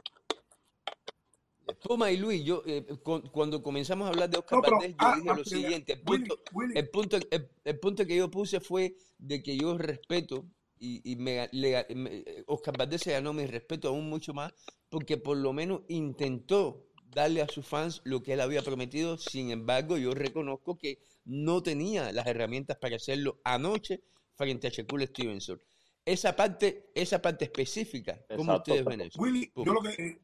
Puma 1.81 2.11
y 2.11 2.17
Luis, 2.17 2.43
yo 2.43 2.61
eh, 2.65 2.85
con- 3.01 3.21
cuando 3.29 3.63
comenzamos 3.63 4.05
a 4.05 4.09
hablar 4.09 4.29
de 4.29 4.37
Oscar 4.37 4.57
No, 4.57 4.61
pero, 4.61 4.77
Valdés, 4.77 4.91
yo 4.99 5.07
ah, 5.07 5.15
dije 5.17 5.29
ah, 5.29 5.35
lo 5.37 5.45
siguiente, 5.45 5.93
el 5.93 6.01
Willy, 6.05 6.25
punto, 6.27 6.43
Willy, 6.53 6.73
el 6.77 6.89
punto, 6.89 7.17
el, 7.17 7.49
el 7.63 7.79
punto 7.79 8.05
que 8.05 8.15
yo 8.17 8.29
puse 8.29 8.59
fue 8.59 8.95
de 9.17 9.41
que 9.41 9.57
yo 9.57 9.77
respeto 9.77 10.45
y, 10.77 11.09
y 11.09 11.15
me, 11.15 11.47
le- 11.53 11.85
me- 11.95 12.23
Oscar 12.47 12.77
Valdés 12.77 13.01
se 13.01 13.11
ganó 13.13 13.31
mi 13.33 13.45
respeto 13.45 13.87
aún 13.87 14.09
mucho 14.09 14.33
más 14.33 14.53
porque 14.89 15.17
por 15.17 15.37
lo 15.37 15.53
menos 15.53 15.81
intentó 15.87 16.85
darle 17.07 17.41
a 17.41 17.47
sus 17.47 17.65
fans 17.65 18.01
lo 18.03 18.21
que 18.21 18.33
él 18.33 18.41
había 18.41 18.61
prometido. 18.61 19.17
Sin 19.17 19.49
embargo, 19.51 19.97
yo 19.97 20.11
reconozco 20.13 20.77
que 20.77 20.99
no 21.25 21.63
tenía 21.63 22.11
las 22.11 22.27
herramientas 22.27 22.77
para 22.77 22.97
hacerlo 22.97 23.39
anoche 23.45 24.01
frente 24.35 24.67
a 24.67 24.69
Shakur 24.69 25.01
Stevenson. 25.03 25.61
Esa 26.05 26.35
parte, 26.35 26.89
esa 26.93 27.21
parte 27.21 27.45
específica, 27.45 28.19
¿cómo 28.29 28.41
Exacto, 28.53 28.71
ustedes 28.73 28.85
ven 28.85 29.01
eso? 29.01 29.21
Willy, 29.21 29.51
yo 29.55 29.73
lo 29.73 29.81
que 29.81 29.89
eh, 29.93 30.19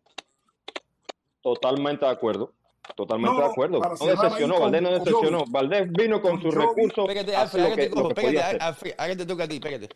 Totalmente 1.41 2.05
de 2.05 2.11
acuerdo. 2.11 2.53
Totalmente 2.95 3.33
No, 3.33 3.39
de 3.45 3.51
acuerdo. 3.51 3.79
No 3.79 4.05
decepcionó, 4.05 4.55
con- 4.55 4.63
Valdés 4.63 4.81
no 4.81 4.91
decepcionó. 4.91 5.45
Valdés 5.47 5.91
vino 5.91 6.21
con 6.21 6.31
Con 6.31 6.41
sus 6.41 6.53
recursos 6.55 7.07
Espérate, 7.09 7.35
a 7.35 7.41
Alfred, 7.43 7.61
hacer 7.61 7.61
lo 7.61 7.65
ahora 7.69 7.75
que, 7.75 7.81
te 7.83 7.89
lo 7.89 7.95
cojo, 7.95 8.07
que 8.09 8.15
podía 8.15 8.29
espérate, 8.29 8.47
hacer. 8.55 8.61
Alfred, 8.61 8.93
ahora 8.97 9.15
te 9.15 9.25
toca 9.25 9.43
a 9.43 9.47
ti, 9.47 9.55
espérate. 9.55 9.89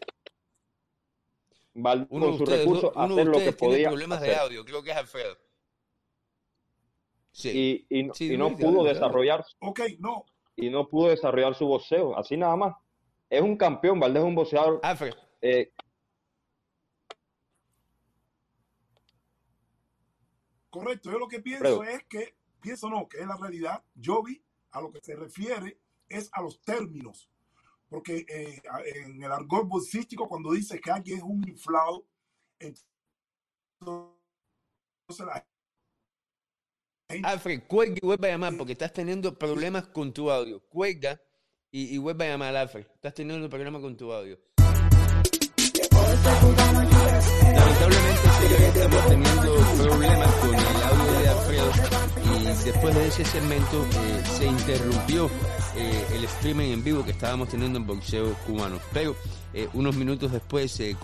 Valdés 1.73 2.07
Uno 2.11 2.25
de 2.25 2.31
con 2.31 2.37
sus 2.39 2.49
recursos 2.49 2.91
a 2.95 3.05
uno 3.05 3.15
de 3.15 3.21
hacer 3.21 3.25
lo 3.27 3.33
que 3.33 3.39
tiene 3.39 3.57
podía 3.73 3.89
problemas 3.89 4.21
de 4.21 4.27
hacer. 4.31 4.39
audio, 4.41 4.63
creo 4.65 4.83
que 4.83 4.91
es 4.91 4.97
Alfredo. 4.97 5.37
y, 7.43 7.85
y, 7.89 8.37
no 8.37 8.55
pudo 8.55 8.83
desarrollar. 8.83 9.43
Ok, 9.59 9.81
no. 9.99 10.23
Y 10.55 10.69
no 10.69 10.87
pudo 10.87 11.09
desarrollar 11.09 11.55
su 11.55 11.65
boxeo, 11.65 12.15
así 12.17 12.37
nada 12.37 12.55
más. 12.55 12.75
Es 13.29 13.41
un 13.41 13.57
campeón, 13.57 13.99
Valdés 13.99 14.21
es 14.21 14.27
un 14.27 14.35
boxeador. 14.35 14.79
Eh, 15.43 15.73
Correcto, 20.69 21.11
yo 21.11 21.19
lo 21.19 21.27
que 21.27 21.39
pienso 21.39 21.83
es 21.83 22.03
que, 22.05 22.35
pienso 22.59 22.89
no, 22.89 23.07
que 23.07 23.19
es 23.19 23.27
la 23.27 23.37
realidad. 23.37 23.83
Yo 23.93 24.23
vi 24.23 24.43
a 24.71 24.81
lo 24.81 24.91
que 24.91 25.01
se 25.03 25.15
refiere 25.15 25.77
es 26.09 26.29
a 26.33 26.41
los 26.41 26.61
términos. 26.61 27.29
Porque 27.89 28.25
eh, 28.27 28.59
en 28.95 29.21
el 29.21 29.31
argot 29.31 29.67
bolsístico, 29.67 30.27
cuando 30.27 30.51
dice 30.51 30.79
que 30.79 30.89
alguien 30.89 31.17
es 31.17 31.23
un 31.23 31.47
inflado, 31.47 32.07
entonces 32.57 32.87
la 35.19 35.45
Alfred, 37.23 37.67
cuelga 37.67 37.99
y 38.01 38.05
vuelve 38.05 38.29
a 38.29 38.31
llamar 38.31 38.57
porque 38.57 38.71
estás 38.71 38.93
teniendo 38.93 39.37
problemas 39.37 39.89
con 39.89 40.11
tu 40.11 40.31
audio. 40.31 40.59
Cuelga 40.69 41.21
y, 41.69 41.93
y 41.93 41.97
vuelve 41.99 42.25
a 42.25 42.29
llamar, 42.29 42.55
Alfred. 42.55 42.87
Estás 42.95 43.13
teniendo 43.13 43.47
problemas 43.47 43.81
con 43.81 43.95
tu 43.95 44.11
audio. 44.11 44.39
Lamentablemente, 46.23 48.67
estamos 48.67 49.07
teniendo 49.07 49.55
problemas 49.77 50.31
con 50.35 50.55
el 50.55 50.83
audio 50.83 50.92
y 51.53 52.65
después 52.65 52.95
de 52.95 53.07
ese 53.07 53.23
segmento 53.25 53.85
eh, 53.85 54.23
se 54.25 54.45
interrumpió 54.45 55.29
eh, 55.75 56.05
el 56.13 56.23
streaming 56.23 56.71
en 56.71 56.83
vivo 56.83 57.05
que 57.05 57.11
estábamos 57.11 57.49
teniendo 57.49 57.77
en 57.77 57.85
boxeo 57.85 58.33
cubano. 58.47 58.79
Pero 58.91 59.15
eh, 59.53 59.67
unos 59.73 59.95
minutos 59.95 60.31
después 60.31 60.71
se, 60.71 60.95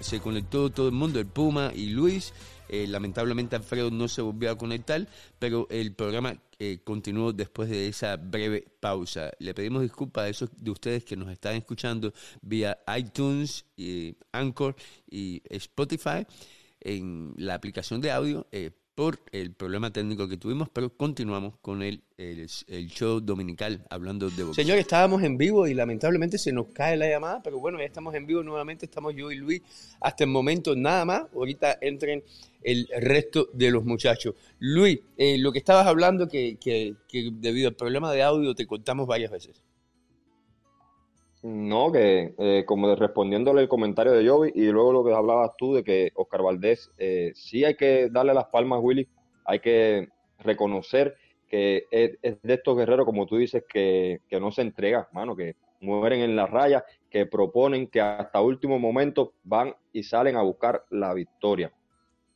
se 0.00 0.20
conectó 0.20 0.70
todo 0.70 0.88
el 0.88 0.94
mundo, 0.94 1.20
el 1.20 1.26
Puma 1.26 1.70
y 1.74 1.90
Luis. 1.90 2.32
lamentablemente 2.68 3.54
Alfredo 3.54 3.90
no 3.90 4.08
se 4.08 4.22
volvió 4.22 4.50
a 4.50 4.58
conectar, 4.58 5.06
pero 5.38 5.68
el 5.70 5.94
programa 5.94 6.36
continuó 6.84 7.32
después 7.32 7.68
de 7.68 7.88
esa 7.88 8.16
breve 8.16 8.64
pausa. 8.80 9.30
Le 9.38 9.54
pedimos 9.54 9.82
disculpas 9.82 10.24
a 10.24 10.28
esos 10.28 10.50
de 10.56 10.70
ustedes 10.70 11.04
que 11.04 11.16
nos 11.16 11.30
están 11.30 11.54
escuchando 11.54 12.12
vía 12.40 12.78
iTunes, 12.96 13.66
Anchor 14.32 14.74
y 15.08 15.42
Spotify 15.48 16.26
en 16.80 17.34
la 17.36 17.54
aplicación 17.54 18.00
de 18.00 18.10
audio 18.10 18.46
por 18.94 19.18
el 19.32 19.54
problema 19.54 19.90
técnico 19.90 20.28
que 20.28 20.36
tuvimos, 20.36 20.68
pero 20.68 20.94
continuamos 20.94 21.54
con 21.62 21.82
el, 21.82 22.02
el, 22.18 22.46
show 22.88 23.20
dominical 23.20 23.86
hablando 23.88 24.28
de 24.28 24.44
boxeo. 24.44 24.62
Señores, 24.62 24.82
estábamos 24.82 25.22
en 25.22 25.38
vivo 25.38 25.66
y 25.66 25.74
lamentablemente 25.74 26.36
se 26.36 26.52
nos 26.52 26.66
cae 26.68 26.96
la 26.96 27.08
llamada, 27.08 27.42
pero 27.42 27.58
bueno, 27.58 27.78
ya 27.78 27.84
estamos 27.84 28.14
en 28.14 28.26
vivo 28.26 28.42
nuevamente, 28.42 28.84
estamos 28.84 29.14
yo 29.14 29.32
y 29.32 29.36
Luis 29.36 29.62
hasta 30.00 30.24
el 30.24 30.30
momento 30.30 30.76
nada 30.76 31.04
más, 31.06 31.22
ahorita 31.34 31.78
entren 31.80 32.22
el 32.62 32.86
resto 33.00 33.48
de 33.54 33.70
los 33.70 33.84
muchachos. 33.84 34.34
Luis, 34.58 35.00
eh, 35.16 35.38
lo 35.38 35.52
que 35.52 35.58
estabas 35.58 35.86
hablando 35.86 36.28
que, 36.28 36.58
que, 36.60 36.94
que 37.08 37.30
debido 37.32 37.68
al 37.68 37.74
problema 37.74 38.12
de 38.12 38.22
audio 38.22 38.54
te 38.54 38.66
contamos 38.66 39.06
varias 39.06 39.30
veces. 39.30 39.62
No, 41.42 41.90
que 41.90 42.34
eh, 42.38 42.64
como 42.64 42.94
respondiéndole 42.94 43.62
el 43.62 43.68
comentario 43.68 44.12
de 44.12 44.28
Jovi 44.28 44.52
y 44.54 44.66
luego 44.66 44.92
lo 44.92 45.04
que 45.04 45.12
hablabas 45.12 45.50
tú 45.58 45.74
de 45.74 45.82
que 45.82 46.12
Oscar 46.14 46.42
Valdés, 46.42 46.92
eh, 46.98 47.32
sí 47.34 47.64
hay 47.64 47.74
que 47.74 48.08
darle 48.10 48.32
las 48.32 48.46
palmas, 48.46 48.78
Willy, 48.80 49.08
hay 49.44 49.58
que 49.58 50.08
reconocer 50.38 51.16
que 51.48 51.86
es, 51.90 52.18
de 52.22 52.54
estos 52.54 52.76
guerreros, 52.76 53.04
como 53.04 53.26
tú 53.26 53.36
dices, 53.36 53.64
que, 53.68 54.20
no 54.40 54.52
se 54.52 54.62
entrega, 54.62 55.08
mano, 55.12 55.34
que 55.34 55.56
mueren 55.80 56.20
en 56.20 56.36
la 56.36 56.46
raya, 56.46 56.84
que 57.10 57.26
proponen, 57.26 57.88
que 57.88 58.00
hasta 58.00 58.40
último 58.40 58.78
momento 58.78 59.34
van 59.42 59.74
y 59.92 60.04
salen 60.04 60.36
a 60.36 60.42
buscar 60.42 60.84
la 60.90 61.12
victoria. 61.12 61.72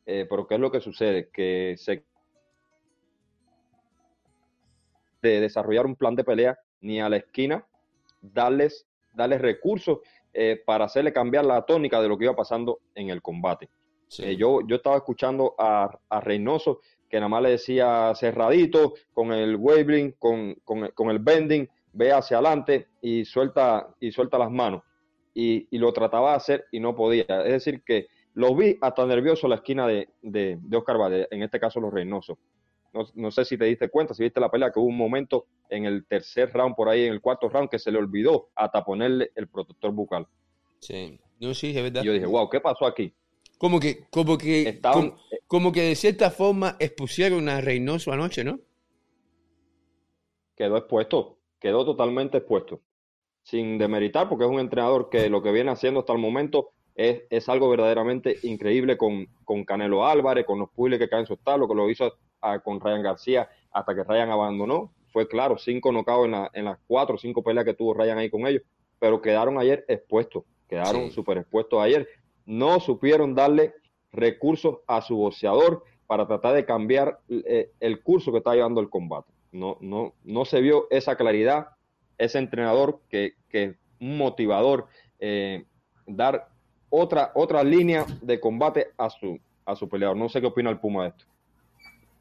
Eh, 0.05 0.27
pero 0.29 0.49
¿qué 0.49 0.57
es 0.57 0.61
lo 0.61 0.71
que 0.71 0.81
sucede? 0.81 1.31
Que 1.33 1.77
se 1.79 2.05
de 5.23 5.41
desarrollar 5.41 5.87
un 5.87 5.97
plan 5.97 6.15
de 6.15 6.25
pelea 6.25 6.59
ni 6.81 7.01
a 7.01 7.09
la 7.09 7.17
esquina 7.17 7.65
darles 8.21 8.87
darle 9.17 9.39
recursos 9.39 10.01
eh, 10.33 10.63
para 10.65 10.85
hacerle 10.85 11.13
cambiar 11.13 11.45
la 11.47 11.63
tónica 11.63 12.01
de 12.01 12.09
lo 12.09 12.19
que 12.19 12.25
iba 12.27 12.37
pasando 12.37 12.81
en 12.95 13.09
el 13.09 13.23
combate. 13.23 13.71
Eh, 14.19 14.37
yo, 14.37 14.61
yo 14.67 14.77
estaba 14.77 14.97
escuchando 14.97 15.55
a, 15.59 15.91
a, 16.09 16.21
Reynoso 16.21 16.81
que 17.09 17.17
nada 17.17 17.29
más 17.29 17.43
le 17.43 17.51
decía 17.51 18.13
cerradito, 18.15 18.95
con 19.13 19.33
el 19.33 19.57
waving, 19.57 20.13
con, 20.19 20.55
con, 20.65 21.11
el 21.11 21.19
bending, 21.19 21.69
ve 21.93 22.13
hacia 22.13 22.37
adelante 22.37 22.89
y 23.01 23.25
suelta, 23.25 23.89
y 24.01 24.13
suelta 24.13 24.39
las 24.39 24.51
manos. 24.51 24.83
Y, 25.35 25.69
y, 25.71 25.79
lo 25.79 25.93
trataba 25.93 26.31
de 26.31 26.37
hacer 26.37 26.65
y 26.73 26.81
no 26.81 26.95
podía. 26.95 27.25
Es 27.45 27.53
decir, 27.53 27.83
que 27.85 28.09
lo 28.35 28.55
vi 28.55 28.77
hasta 28.81 29.07
nervioso 29.07 29.49
la 29.49 29.57
esquina 29.57 29.87
de, 29.87 30.09
de, 30.23 30.59
de 30.61 30.77
Oscar 30.77 30.99
Valle, 30.99 31.29
en 31.31 31.43
este 31.43 31.61
caso 31.61 31.81
los 31.81 31.93
Reynoso. 31.93 32.39
No, 33.15 33.31
sé 33.31 33.45
si 33.45 33.59
te 33.59 33.67
diste 33.67 33.89
cuenta, 33.89 34.15
si 34.15 34.23
viste 34.23 34.41
la 34.41 34.51
pelea, 34.51 34.73
que 34.73 34.79
hubo 34.79 34.89
un 34.89 34.97
momento 34.97 35.47
en 35.69 35.85
el 35.85 36.07
tercer 36.07 36.53
round, 36.53 36.75
por 36.75 36.89
ahí 36.89 37.05
en 37.05 37.13
el 37.13 37.21
cuarto 37.21 37.49
round, 37.49 37.69
que 37.69 37.79
se 37.79 37.91
le 37.91 37.99
olvidó 37.99 38.51
hasta 38.55 38.85
ponerle 38.85 39.31
el 39.35 39.49
protector 39.49 39.93
bucal. 39.93 40.27
Sí, 40.81 41.19
no, 41.41 41.55
sí, 41.55 41.77
es 41.77 41.83
verdad. 41.83 42.03
Y 42.03 42.07
yo 42.07 42.13
dije, 42.13 42.27
wow, 42.27 42.49
¿qué 42.49 42.61
pasó 42.61 42.87
aquí? 42.87 43.13
Como 43.59 43.81
que, 43.81 44.05
como 44.11 44.37
que, 44.37 44.81
como, 45.47 45.73
que 45.73 45.83
de 45.83 45.95
cierta 45.95 46.31
forma 46.31 46.77
expusieron 46.79 47.49
a 47.49 47.61
Reynoso 47.61 48.13
anoche, 48.13 48.45
¿no? 48.45 48.61
Quedó 50.55 50.77
expuesto, 50.77 51.39
quedó 51.59 51.85
totalmente 51.85 52.39
expuesto. 52.39 52.83
Sin 53.43 53.79
demeritar, 53.79 54.29
porque 54.29 54.45
es 54.45 54.51
un 54.51 54.59
entrenador 54.59 55.09
que 55.09 55.31
lo 55.31 55.43
que 55.43 55.53
viene 55.53 55.71
haciendo 55.71 56.01
hasta 56.01 56.13
el 56.13 56.19
momento 56.19 56.71
es, 56.95 57.23
es 57.31 57.49
algo 57.49 57.69
verdaderamente 57.71 58.37
increíble 58.43 58.97
con, 58.97 59.27
con 59.45 59.65
Canelo 59.65 60.07
Álvarez, 60.07 60.45
con 60.45 60.59
los 60.59 60.71
puzzles 60.71 60.99
que 60.99 61.09
caen 61.09 61.27
su 61.27 61.39
lo 61.45 61.69
que 61.69 61.75
lo 61.75 61.89
hizo 61.89 62.13
con 62.63 62.81
Ryan 62.81 63.03
García 63.03 63.49
hasta 63.73 63.95
que 63.95 64.05
Ryan 64.05 64.31
abandonó. 64.31 64.93
Fue 65.13 65.27
claro, 65.29 65.57
cinco 65.59 65.93
nocados 65.93 66.27
en, 66.27 66.35
en 66.53 66.65
las 66.67 66.79
cuatro 66.87 67.15
o 67.15 67.19
cinco 67.19 67.43
peleas 67.43 67.65
que 67.65 67.75
tuvo 67.75 67.95
Ryan 67.95 68.19
ahí 68.19 68.31
con 68.31 68.47
ellos, 68.47 68.63
pero 68.99 69.21
quedaron 69.21 69.59
ayer 69.59 69.85
expuestos, 69.89 70.45
quedaron 70.69 71.11
súper 71.11 71.39
expuestos 71.39 71.81
ayer. 71.81 72.07
No 72.45 72.81
supieron 72.81 73.35
darle 73.35 73.75
recursos 74.13 74.79
a 74.87 75.01
su 75.01 75.17
boxeador 75.17 75.85
para 76.07 76.27
tratar 76.27 76.55
de 76.55 76.65
cambiar 76.65 77.19
eh, 77.29 77.73
el 77.81 78.03
curso 78.03 78.31
que 78.31 78.39
está 78.39 78.55
llevando 78.55 78.81
el 78.81 78.89
combate. 78.89 79.33
No, 79.53 79.79
no, 79.81 80.15
no 80.25 80.45
se 80.45 80.61
vio 80.61 80.87
esa 80.91 81.17
claridad, 81.17 81.69
ese 82.19 82.39
entrenador 82.39 83.01
que, 83.09 83.35
que 83.49 83.77
un 84.01 84.19
motivador, 84.19 84.87
eh, 85.19 85.65
dar 86.07 86.49
otra, 86.91 87.33
otra 87.35 87.65
línea 87.65 88.05
de 88.23 88.39
combate 88.39 88.89
a 88.99 89.11
su, 89.11 89.39
a 89.65 89.75
su 89.75 89.89
peleador. 89.89 90.17
No 90.17 90.29
sé 90.29 90.41
qué 90.41 90.47
opina 90.47 90.71
el 90.71 90.79
Puma 90.79 91.05
de 91.05 91.09
esto. 91.11 91.25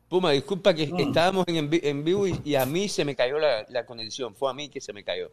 Puma, 0.10 0.32
disculpa 0.32 0.74
que 0.74 0.88
mm. 0.88 1.00
estábamos 1.00 1.46
en, 1.48 1.70
en 1.72 2.04
vivo 2.04 2.28
y, 2.28 2.56
a 2.56 2.66
mí 2.66 2.88
se 2.88 3.04
me 3.06 3.16
cayó 3.16 3.40
la, 3.40 3.66
la 3.70 3.86
conexión. 3.86 4.36
Fue 4.36 4.50
a 4.50 4.54
mí 4.54 4.70
que 4.70 4.82
se 4.82 4.94
me 4.94 5.04
cayó. 5.04 5.32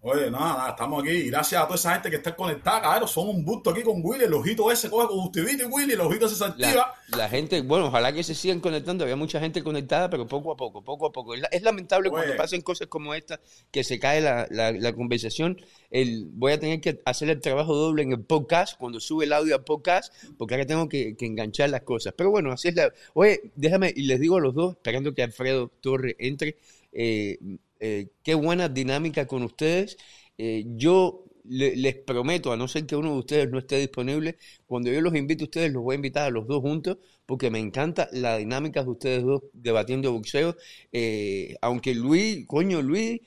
Oye, 0.00 0.30
nada, 0.30 0.56
nada, 0.56 0.70
estamos 0.70 1.02
aquí. 1.02 1.24
Gracias 1.24 1.60
a 1.60 1.64
toda 1.64 1.74
esa 1.74 1.94
gente 1.94 2.08
que 2.08 2.16
está 2.16 2.36
conectada, 2.36 2.80
cabrón. 2.80 3.08
Somos 3.08 3.34
un 3.34 3.44
busto 3.44 3.70
aquí 3.70 3.82
con 3.82 4.00
Willy. 4.00 4.24
El 4.24 4.32
ojito 4.32 4.70
ese 4.70 4.88
coge 4.88 5.08
conjuntivitis, 5.08 5.66
Willy. 5.68 5.94
El 5.94 6.00
ojito 6.00 6.28
se 6.28 6.44
activa. 6.44 6.94
La, 7.08 7.28
gente, 7.28 7.62
bueno, 7.62 7.86
ojalá 7.86 8.12
que 8.12 8.22
se 8.22 8.36
sigan 8.36 8.60
conectando. 8.60 9.02
Había 9.02 9.16
mucha 9.16 9.40
gente 9.40 9.60
conectada, 9.64 10.08
pero 10.08 10.28
poco 10.28 10.52
a 10.52 10.56
poco, 10.56 10.84
poco 10.84 11.06
a 11.06 11.12
poco. 11.12 11.34
Es, 11.34 11.62
lamentable 11.62 12.10
cuando 12.10 12.36
pasen 12.36 12.60
cosas 12.60 12.86
como 12.86 13.12
esta, 13.12 13.40
que 13.72 13.82
se 13.82 13.98
cae 13.98 14.20
la, 14.20 14.46
la, 14.50 14.92
conversación. 14.92 15.60
El, 15.90 16.28
voy 16.30 16.52
a 16.52 16.60
tener 16.60 16.80
que 16.80 17.00
hacer 17.04 17.28
el 17.30 17.40
trabajo 17.40 17.74
doble 17.74 18.04
en 18.04 18.12
el 18.12 18.20
podcast, 18.20 18.78
cuando 18.78 19.00
sube 19.00 19.24
el 19.24 19.32
audio 19.32 19.56
al 19.56 19.64
podcast, 19.64 20.14
porque 20.38 20.54
ahora 20.54 20.66
tengo 20.66 20.88
que, 20.88 21.16
que 21.16 21.26
enganchar 21.26 21.70
las 21.70 21.82
cosas. 21.82 22.14
Pero 22.16 22.30
bueno, 22.30 22.52
así 22.52 22.68
es 22.68 22.76
la. 22.76 22.92
Oye, 23.14 23.50
déjame, 23.56 23.92
y 23.96 24.02
les 24.02 24.20
digo 24.20 24.36
a 24.36 24.40
los 24.40 24.54
dos, 24.54 24.74
esperando 24.74 25.12
que 25.12 25.24
Alfredo 25.24 25.72
Torre 25.80 26.14
entre. 26.20 26.56
Eh, 26.92 27.38
eh, 27.80 28.08
qué 28.22 28.34
buena 28.34 28.68
dinámica 28.68 29.26
con 29.26 29.42
ustedes. 29.42 29.96
Eh, 30.36 30.64
yo 30.76 31.24
les 31.44 31.94
prometo, 31.96 32.52
a 32.52 32.56
no 32.58 32.68
ser 32.68 32.84
que 32.84 32.94
uno 32.94 33.12
de 33.12 33.18
ustedes 33.20 33.50
no 33.50 33.58
esté 33.58 33.78
disponible, 33.78 34.36
cuando 34.66 34.90
yo 34.90 35.00
los 35.00 35.14
invito 35.14 35.44
a 35.44 35.46
ustedes, 35.46 35.72
los 35.72 35.82
voy 35.82 35.94
a 35.94 35.96
invitar 35.96 36.24
a 36.24 36.30
los 36.30 36.46
dos 36.46 36.60
juntos, 36.60 36.98
porque 37.24 37.50
me 37.50 37.58
encanta 37.58 38.08
la 38.12 38.36
dinámica 38.36 38.82
de 38.84 38.90
ustedes 38.90 39.22
dos 39.24 39.42
debatiendo 39.54 40.12
boxeo. 40.12 40.56
Eh, 40.92 41.56
aunque 41.62 41.94
Luis, 41.94 42.46
coño 42.46 42.82
Luis, 42.82 43.20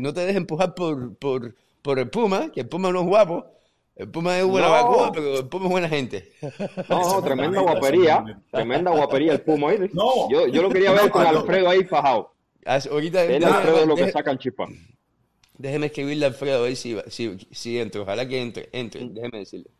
no 0.00 0.12
te 0.12 0.20
dejes 0.20 0.36
empujar 0.36 0.74
por, 0.74 1.16
por, 1.18 1.54
por 1.82 1.98
el 2.00 2.10
Puma, 2.10 2.50
que 2.52 2.62
el 2.62 2.68
Puma 2.68 2.90
no 2.90 3.00
es 3.00 3.06
guapo. 3.06 3.46
El 3.98 4.08
Puma 4.10 4.38
es 4.38 4.44
buena 4.44 4.68
vacuna, 4.68 5.10
pero 5.12 5.38
el 5.38 5.48
Puma 5.48 5.64
es 5.66 5.70
buena 5.72 5.88
gente. 5.88 6.32
No, 6.88 7.22
tremenda 7.24 7.60
guapería. 7.60 8.40
Tremenda 8.50 8.92
guapería 8.92 9.32
el 9.32 9.40
Puma. 9.40 9.74
Yo, 9.74 10.46
yo 10.46 10.62
lo 10.62 10.68
quería 10.70 10.92
ver 10.92 11.10
con 11.10 11.26
Alfredo 11.26 11.68
ahí 11.68 11.84
fajado. 11.84 12.32
Ahorita, 12.68 13.22
Alfredo 13.22 13.86
lo 13.86 13.96
que 13.96 14.10
sacan 14.10 14.38
chispa. 14.38 14.68
Déjeme 15.56 15.86
escribirle 15.86 16.26
a 16.26 16.28
Alfredo 16.28 16.58
a 16.58 16.62
ver 16.62 16.76
si, 16.76 16.96
si, 17.08 17.36
si 17.50 17.78
entra. 17.78 18.02
Ojalá 18.02 18.28
que 18.28 18.40
entre, 18.40 18.68
entre. 18.72 19.08
Déjeme 19.08 19.38
decirle. 19.38 19.70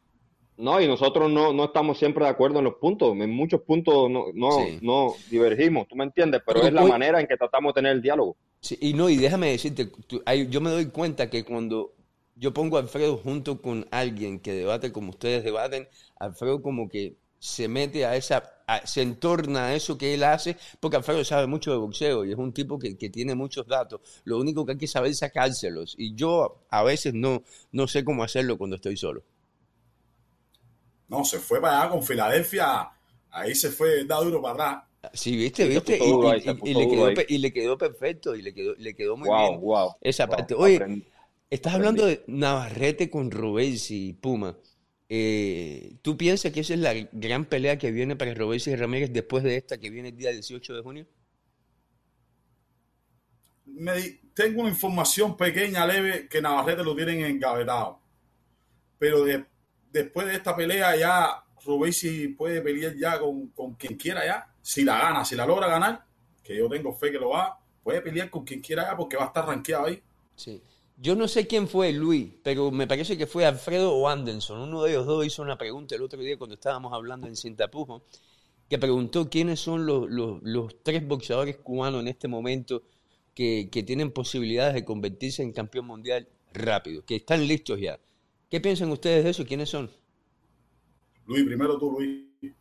No, 0.58 0.80
y 0.80 0.88
nosotros 0.88 1.30
no, 1.30 1.52
no 1.52 1.66
estamos 1.66 1.98
siempre 1.98 2.24
de 2.24 2.30
acuerdo 2.30 2.58
en 2.58 2.64
los 2.64 2.74
puntos. 2.74 3.16
En 3.16 3.30
muchos 3.30 3.62
puntos 3.62 4.10
no, 4.10 4.26
no, 4.34 4.50
no 4.80 5.14
divergimos, 5.30 5.86
tú 5.86 5.94
me 5.94 6.02
entiendes, 6.02 6.42
pero, 6.44 6.62
es 6.62 6.72
la 6.72 6.84
manera 6.84 7.20
en 7.20 7.28
que 7.28 7.36
tratamos 7.36 7.70
de 7.70 7.74
tener 7.74 7.92
el 7.92 8.02
diálogo. 8.02 8.36
Sí, 8.60 8.76
y 8.80 8.92
no, 8.92 9.08
y 9.08 9.18
déjame 9.18 9.50
decirte, 9.50 9.88
yo 10.48 10.60
me 10.60 10.70
doy 10.70 10.86
cuenta 10.86 11.30
que 11.30 11.44
cuando 11.44 11.94
yo 12.34 12.52
pongo 12.52 12.76
a 12.76 12.80
Alfredo 12.80 13.18
junto 13.18 13.62
con 13.62 13.86
alguien 13.92 14.40
que 14.40 14.52
debate 14.52 14.90
como 14.90 15.10
ustedes 15.10 15.44
debaten, 15.44 15.86
Alfredo 16.18 16.60
como 16.60 16.88
que 16.88 17.14
se 17.38 17.68
mete 17.68 18.04
a 18.04 18.16
esa, 18.16 18.42
se 18.84 19.02
entorna 19.02 19.66
a 19.66 19.74
eso 19.74 19.96
que 19.96 20.14
él 20.14 20.24
hace, 20.24 20.56
porque 20.80 20.96
Alfredo 20.96 21.24
sabe 21.24 21.46
mucho 21.46 21.70
de 21.70 21.78
boxeo 21.78 22.24
y 22.24 22.32
es 22.32 22.38
un 22.38 22.52
tipo 22.52 22.78
que, 22.78 22.96
que, 22.96 23.10
tiene 23.10 23.34
muchos 23.34 23.66
datos. 23.66 24.00
Lo 24.24 24.38
único 24.38 24.66
que 24.66 24.72
hay 24.72 24.78
que 24.78 24.86
saber 24.86 25.10
es 25.10 25.18
sacárselos. 25.18 25.94
Y 25.98 26.14
yo 26.14 26.64
a 26.70 26.82
veces 26.82 27.14
no, 27.14 27.42
no 27.72 27.86
sé 27.86 28.04
cómo 28.04 28.22
hacerlo 28.22 28.58
cuando 28.58 28.76
estoy 28.76 28.96
solo. 28.96 29.22
No, 31.08 31.24
se 31.24 31.38
fue 31.38 31.60
para 31.60 31.82
allá 31.82 31.90
con 31.90 32.02
Filadelfia, 32.02 32.90
ahí 33.30 33.54
se 33.54 33.70
fue, 33.70 34.04
da 34.04 34.20
duro 34.20 34.42
para 34.42 34.54
atrás. 34.54 34.84
Sí, 35.14 35.36
viste, 35.36 35.66
viste, 35.66 35.96
y, 35.96 36.02
y, 36.02 36.26
ahí, 36.26 36.58
y, 36.64 36.74
le 36.74 36.88
quedó, 36.88 37.10
y, 37.28 37.38
le 37.38 37.52
quedó, 37.52 37.78
perfecto, 37.78 38.34
y 38.34 38.42
le 38.42 38.52
quedó, 38.52 38.74
le 38.74 38.94
quedó 38.94 39.16
muy 39.16 39.28
wow, 39.28 39.48
bien 39.48 39.60
wow, 39.60 39.96
esa 40.00 40.26
wow, 40.26 40.36
parte. 40.36 40.54
Oye, 40.54 40.76
aprendí, 40.76 41.06
estás 41.48 41.74
aprendí. 41.74 41.88
hablando 42.00 42.06
de 42.06 42.24
Navarrete 42.26 43.08
con 43.08 43.30
Robesi 43.30 44.08
y 44.08 44.12
Puma. 44.12 44.56
Eh, 45.10 45.96
¿Tú 46.02 46.18
piensas 46.18 46.52
que 46.52 46.60
esa 46.60 46.74
es 46.74 46.80
la 46.80 46.92
gran 47.12 47.46
pelea 47.46 47.78
que 47.78 47.90
viene 47.90 48.16
para 48.16 48.34
Robesi 48.34 48.70
y 48.70 48.76
Ramírez 48.76 49.10
después 49.12 49.42
de 49.42 49.56
esta 49.56 49.78
que 49.78 49.88
viene 49.90 50.10
el 50.10 50.16
día 50.16 50.30
18 50.30 50.74
de 50.74 50.82
junio? 50.82 51.06
Me, 53.64 54.20
tengo 54.34 54.60
una 54.60 54.70
información 54.70 55.36
pequeña, 55.36 55.86
leve, 55.86 56.28
que 56.28 56.42
Navarrete 56.42 56.84
lo 56.84 56.94
tienen 56.94 57.24
engavetado. 57.24 58.00
Pero 58.98 59.24
de, 59.24 59.46
después 59.90 60.26
de 60.26 60.34
esta 60.34 60.54
pelea 60.54 60.96
ya 60.96 61.44
Robesi 61.64 62.28
puede 62.28 62.60
pelear 62.60 62.94
ya 62.96 63.18
con, 63.18 63.48
con, 63.48 63.74
quien 63.74 63.96
quiera 63.96 64.24
ya. 64.26 64.54
Si 64.60 64.84
la 64.84 64.98
gana, 64.98 65.24
si 65.24 65.36
la 65.36 65.46
logra 65.46 65.68
ganar, 65.68 66.04
que 66.42 66.56
yo 66.56 66.68
tengo 66.68 66.92
fe 66.94 67.10
que 67.10 67.18
lo 67.18 67.30
va, 67.30 67.58
puede 67.82 68.02
pelear 68.02 68.28
con 68.28 68.44
quien 68.44 68.60
quiera 68.60 68.84
ya 68.84 68.96
porque 68.96 69.16
va 69.16 69.24
a 69.24 69.26
estar 69.28 69.46
rankeado 69.46 69.86
ahí. 69.86 70.02
Sí. 70.36 70.62
Yo 71.00 71.14
no 71.14 71.28
sé 71.28 71.46
quién 71.46 71.68
fue 71.68 71.92
Luis, 71.92 72.28
pero 72.42 72.72
me 72.72 72.88
parece 72.88 73.16
que 73.16 73.28
fue 73.28 73.46
Alfredo 73.46 73.94
o 73.94 74.08
Anderson. 74.08 74.60
Uno 74.60 74.82
de 74.82 74.90
ellos 74.90 75.06
dos 75.06 75.24
hizo 75.24 75.42
una 75.42 75.56
pregunta 75.56 75.94
el 75.94 76.02
otro 76.02 76.20
día 76.20 76.36
cuando 76.36 76.54
estábamos 76.54 76.92
hablando 76.92 77.28
en 77.28 77.36
Cintapujo, 77.36 78.02
que 78.68 78.78
preguntó 78.78 79.30
quiénes 79.30 79.60
son 79.60 79.86
los, 79.86 80.10
los, 80.10 80.42
los 80.42 80.82
tres 80.82 81.06
boxeadores 81.06 81.56
cubanos 81.58 82.00
en 82.00 82.08
este 82.08 82.26
momento 82.26 82.82
que, 83.32 83.68
que, 83.70 83.84
tienen 83.84 84.10
posibilidades 84.10 84.74
de 84.74 84.84
convertirse 84.84 85.42
en 85.44 85.52
campeón 85.52 85.86
mundial 85.86 86.26
rápido, 86.52 87.04
que 87.04 87.16
están 87.16 87.46
listos 87.46 87.80
ya. 87.80 88.00
¿Qué 88.50 88.60
piensan 88.60 88.90
ustedes 88.90 89.22
de 89.22 89.30
eso? 89.30 89.44
¿Quiénes 89.46 89.68
son? 89.68 89.88
Luis, 91.26 91.44
primero 91.44 91.78
tú, 91.78 91.92
Luis. 91.92 92.52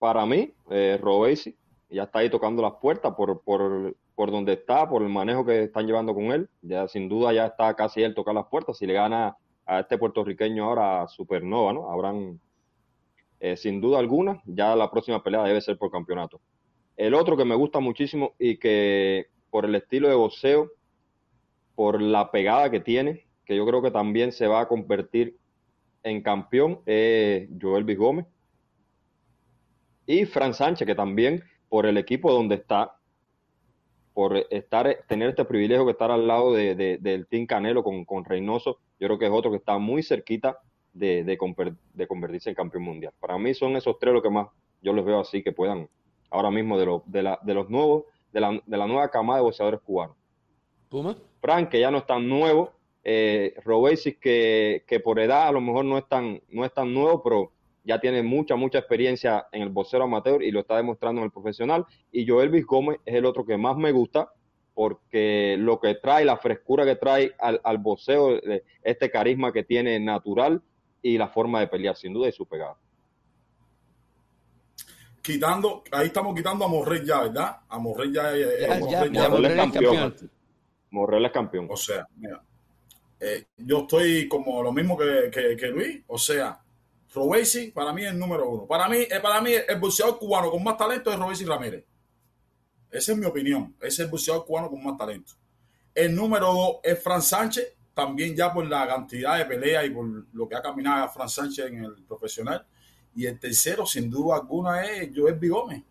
Para 0.00 0.26
mí, 0.26 0.52
eh, 0.70 0.98
Robesi 1.00 1.54
ya 1.90 2.04
está 2.04 2.20
ahí 2.20 2.30
tocando 2.30 2.62
las 2.62 2.74
puertas 2.80 3.14
por, 3.14 3.40
por, 3.40 3.94
por 4.18 4.32
donde 4.32 4.54
está, 4.54 4.88
por 4.88 5.02
el 5.02 5.10
manejo 5.10 5.46
que 5.46 5.62
están 5.62 5.86
llevando 5.86 6.12
con 6.12 6.32
él. 6.32 6.48
Ya 6.60 6.88
sin 6.88 7.08
duda 7.08 7.32
ya 7.32 7.46
está 7.46 7.72
casi 7.74 8.02
él 8.02 8.16
tocar 8.16 8.34
las 8.34 8.46
puertas. 8.46 8.76
Si 8.76 8.84
le 8.84 8.92
gana 8.94 9.36
a 9.64 9.78
este 9.78 9.96
puertorriqueño 9.96 10.64
ahora 10.64 11.06
Supernova, 11.06 11.72
¿no? 11.72 11.88
Habrán, 11.88 12.40
eh, 13.38 13.56
sin 13.56 13.80
duda 13.80 14.00
alguna, 14.00 14.42
ya 14.44 14.74
la 14.74 14.90
próxima 14.90 15.22
pelea 15.22 15.44
debe 15.44 15.60
ser 15.60 15.78
por 15.78 15.92
campeonato. 15.92 16.40
El 16.96 17.14
otro 17.14 17.36
que 17.36 17.44
me 17.44 17.54
gusta 17.54 17.78
muchísimo 17.78 18.34
y 18.40 18.56
que 18.56 19.26
por 19.50 19.64
el 19.64 19.76
estilo 19.76 20.08
de 20.08 20.16
boxeo, 20.16 20.68
por 21.76 22.02
la 22.02 22.32
pegada 22.32 22.72
que 22.72 22.80
tiene, 22.80 23.24
que 23.44 23.54
yo 23.54 23.64
creo 23.66 23.82
que 23.82 23.92
también 23.92 24.32
se 24.32 24.48
va 24.48 24.62
a 24.62 24.66
convertir 24.66 25.36
en 26.02 26.22
campeón, 26.22 26.80
es 26.86 27.48
Joel. 27.62 27.96
Gómez. 27.96 28.26
Y 30.06 30.24
Fran 30.24 30.54
Sánchez, 30.54 30.88
que 30.88 30.96
también 30.96 31.44
por 31.68 31.86
el 31.86 31.96
equipo 31.98 32.32
donde 32.32 32.56
está, 32.56 32.97
por 34.18 34.36
estar, 34.50 35.04
tener 35.06 35.28
este 35.28 35.44
privilegio 35.44 35.84
que 35.84 35.92
estar 35.92 36.10
al 36.10 36.26
lado 36.26 36.52
de, 36.52 36.74
de, 36.74 36.98
del 36.98 37.28
Team 37.28 37.46
Canelo 37.46 37.84
con, 37.84 38.04
con, 38.04 38.24
Reynoso, 38.24 38.80
yo 38.98 39.06
creo 39.06 39.16
que 39.16 39.26
es 39.26 39.30
otro 39.30 39.52
que 39.52 39.58
está 39.58 39.78
muy 39.78 40.02
cerquita 40.02 40.58
de, 40.92 41.22
de, 41.22 41.38
convertirse 41.38 42.50
en 42.50 42.56
campeón 42.56 42.82
mundial. 42.82 43.12
Para 43.20 43.38
mí 43.38 43.54
son 43.54 43.76
esos 43.76 43.96
tres 44.00 44.12
los 44.12 44.20
que 44.20 44.28
más 44.28 44.48
yo 44.82 44.92
les 44.92 45.04
veo 45.04 45.20
así 45.20 45.40
que 45.40 45.52
puedan 45.52 45.88
ahora 46.30 46.50
mismo 46.50 46.76
de, 46.76 46.86
lo, 46.86 47.04
de, 47.06 47.22
la, 47.22 47.38
de 47.44 47.54
los 47.54 47.70
nuevos, 47.70 48.06
de 48.32 48.40
la, 48.40 48.60
de 48.66 48.76
la 48.76 48.88
nueva 48.88 49.08
camada 49.08 49.38
de 49.38 49.44
boxeadores 49.44 49.78
cubanos. 49.82 50.16
¿Puma? 50.88 51.16
Frank, 51.40 51.68
que 51.68 51.78
ya 51.78 51.92
no 51.92 51.98
es 51.98 52.06
tan 52.06 52.28
nuevo, 52.28 52.72
eh, 53.04 53.54
Robesis, 53.64 54.16
que, 54.16 54.82
que 54.88 54.98
por 54.98 55.20
edad 55.20 55.46
a 55.46 55.52
lo 55.52 55.60
mejor 55.60 55.84
no 55.84 55.96
es 55.96 56.08
tan, 56.08 56.42
no 56.48 56.64
es 56.64 56.74
tan 56.74 56.92
nuevo, 56.92 57.22
pero 57.22 57.52
ya 57.88 57.98
tiene 57.98 58.22
mucha, 58.22 58.54
mucha 58.54 58.78
experiencia 58.78 59.48
en 59.50 59.62
el 59.62 59.70
boxeo 59.70 60.02
amateur 60.02 60.42
y 60.42 60.50
lo 60.50 60.60
está 60.60 60.76
demostrando 60.76 61.22
en 61.22 61.24
el 61.24 61.32
profesional. 61.32 61.86
Y 62.12 62.28
Joel 62.28 62.50
Luis 62.50 62.66
Gómez 62.66 62.98
es 63.06 63.14
el 63.14 63.24
otro 63.24 63.46
que 63.46 63.56
más 63.56 63.78
me 63.78 63.92
gusta 63.92 64.30
porque 64.74 65.56
lo 65.58 65.80
que 65.80 65.94
trae, 65.94 66.26
la 66.26 66.36
frescura 66.36 66.84
que 66.84 66.96
trae 66.96 67.32
al, 67.40 67.62
al 67.64 67.78
boxeo, 67.78 68.38
este 68.82 69.10
carisma 69.10 69.54
que 69.54 69.64
tiene 69.64 69.98
natural 69.98 70.62
y 71.00 71.16
la 71.16 71.28
forma 71.28 71.60
de 71.60 71.68
pelear, 71.68 71.96
sin 71.96 72.12
duda, 72.12 72.28
y 72.28 72.32
su 72.32 72.44
pegada. 72.44 72.76
Quitando, 75.22 75.82
ahí 75.90 76.08
estamos 76.08 76.34
quitando 76.34 76.66
a 76.66 76.68
Morrell 76.68 77.04
ya, 77.04 77.22
¿verdad? 77.22 77.56
A 77.70 77.78
Morrell 77.78 78.12
ya, 78.12 78.36
ya, 78.36 78.46
ya, 78.46 78.68
ya, 78.68 78.78
Morrell 78.78 79.12
ya 79.12 79.28
Morrell 79.30 79.46
es 79.46 79.56
campeón. 79.56 79.96
campeón. 79.96 80.30
Morrell 80.90 81.24
es 81.24 81.32
campeón. 81.32 81.68
O 81.70 81.76
sea, 81.76 82.06
mira, 82.16 82.42
eh, 83.18 83.46
yo 83.56 83.78
estoy 83.78 84.28
como 84.28 84.62
lo 84.62 84.72
mismo 84.72 84.96
que, 84.96 85.30
que, 85.32 85.56
que 85.56 85.66
Luis, 85.68 86.02
o 86.06 86.18
sea, 86.18 86.60
Robesi 87.14 87.70
para 87.70 87.92
mí 87.92 88.04
es 88.04 88.12
el 88.12 88.18
número 88.18 88.48
uno. 88.48 88.66
Para 88.66 88.88
mí, 88.88 88.98
eh, 88.98 89.20
para 89.22 89.40
mí 89.40 89.52
el 89.52 89.78
boxeador 89.78 90.18
cubano 90.18 90.50
con 90.50 90.62
más 90.62 90.76
talento 90.76 91.10
es 91.10 91.18
Robesi 91.18 91.44
Ramírez. 91.44 91.84
Esa 92.90 93.12
es 93.12 93.18
mi 93.18 93.26
opinión. 93.26 93.74
Es 93.80 93.98
el 93.98 94.08
boxeador 94.08 94.44
cubano 94.44 94.70
con 94.70 94.82
más 94.82 94.96
talento. 94.96 95.32
El 95.94 96.14
número 96.14 96.46
dos 96.46 96.76
es 96.82 97.02
Fran 97.02 97.22
Sánchez, 97.22 97.74
también 97.94 98.36
ya 98.36 98.52
por 98.52 98.66
la 98.66 98.86
cantidad 98.86 99.38
de 99.38 99.46
peleas 99.46 99.86
y 99.86 99.90
por 99.90 100.06
lo 100.32 100.48
que 100.48 100.54
ha 100.54 100.62
caminado 100.62 101.08
Fran 101.08 101.28
Sánchez 101.28 101.66
en 101.66 101.84
el 101.84 101.94
profesional. 102.04 102.64
Y 103.14 103.26
el 103.26 103.38
tercero, 103.38 103.84
sin 103.84 104.08
duda 104.08 104.36
alguna, 104.36 104.84
es 104.84 105.10
Joel 105.14 105.34
Bigómez. 105.34 105.82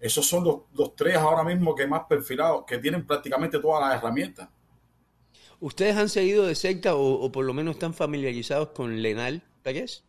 Esos 0.00 0.26
son 0.26 0.44
los, 0.44 0.56
los 0.74 0.94
tres 0.94 1.16
ahora 1.16 1.44
mismo 1.44 1.74
que 1.74 1.86
más 1.86 2.02
perfilados, 2.08 2.64
que 2.66 2.78
tienen 2.78 3.06
prácticamente 3.06 3.58
todas 3.58 3.88
las 3.88 3.98
herramientas. 3.98 4.48
¿Ustedes 5.60 5.96
han 5.96 6.08
seguido 6.08 6.46
de 6.46 6.80
o, 6.90 6.96
o 6.96 7.32
por 7.32 7.44
lo 7.44 7.54
menos 7.54 7.74
están 7.74 7.94
familiarizados 7.94 8.68
con 8.70 9.00
Lenal 9.00 9.42
Pérez 9.64 10.04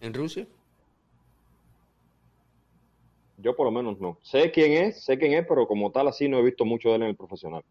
en 0.00 0.14
Rusia? 0.14 0.46
Yo 3.36 3.54
por 3.54 3.66
lo 3.66 3.70
menos 3.70 4.00
no. 4.00 4.18
Sé 4.22 4.50
quién 4.50 4.72
es, 4.72 5.04
sé 5.04 5.16
quién 5.16 5.34
es, 5.34 5.46
pero 5.46 5.68
como 5.68 5.92
tal 5.92 6.08
así 6.08 6.28
no 6.28 6.38
he 6.38 6.42
visto 6.42 6.64
mucho 6.64 6.88
de 6.88 6.96
él 6.96 7.02
en 7.02 7.08
el 7.10 7.16
profesional. 7.16 7.62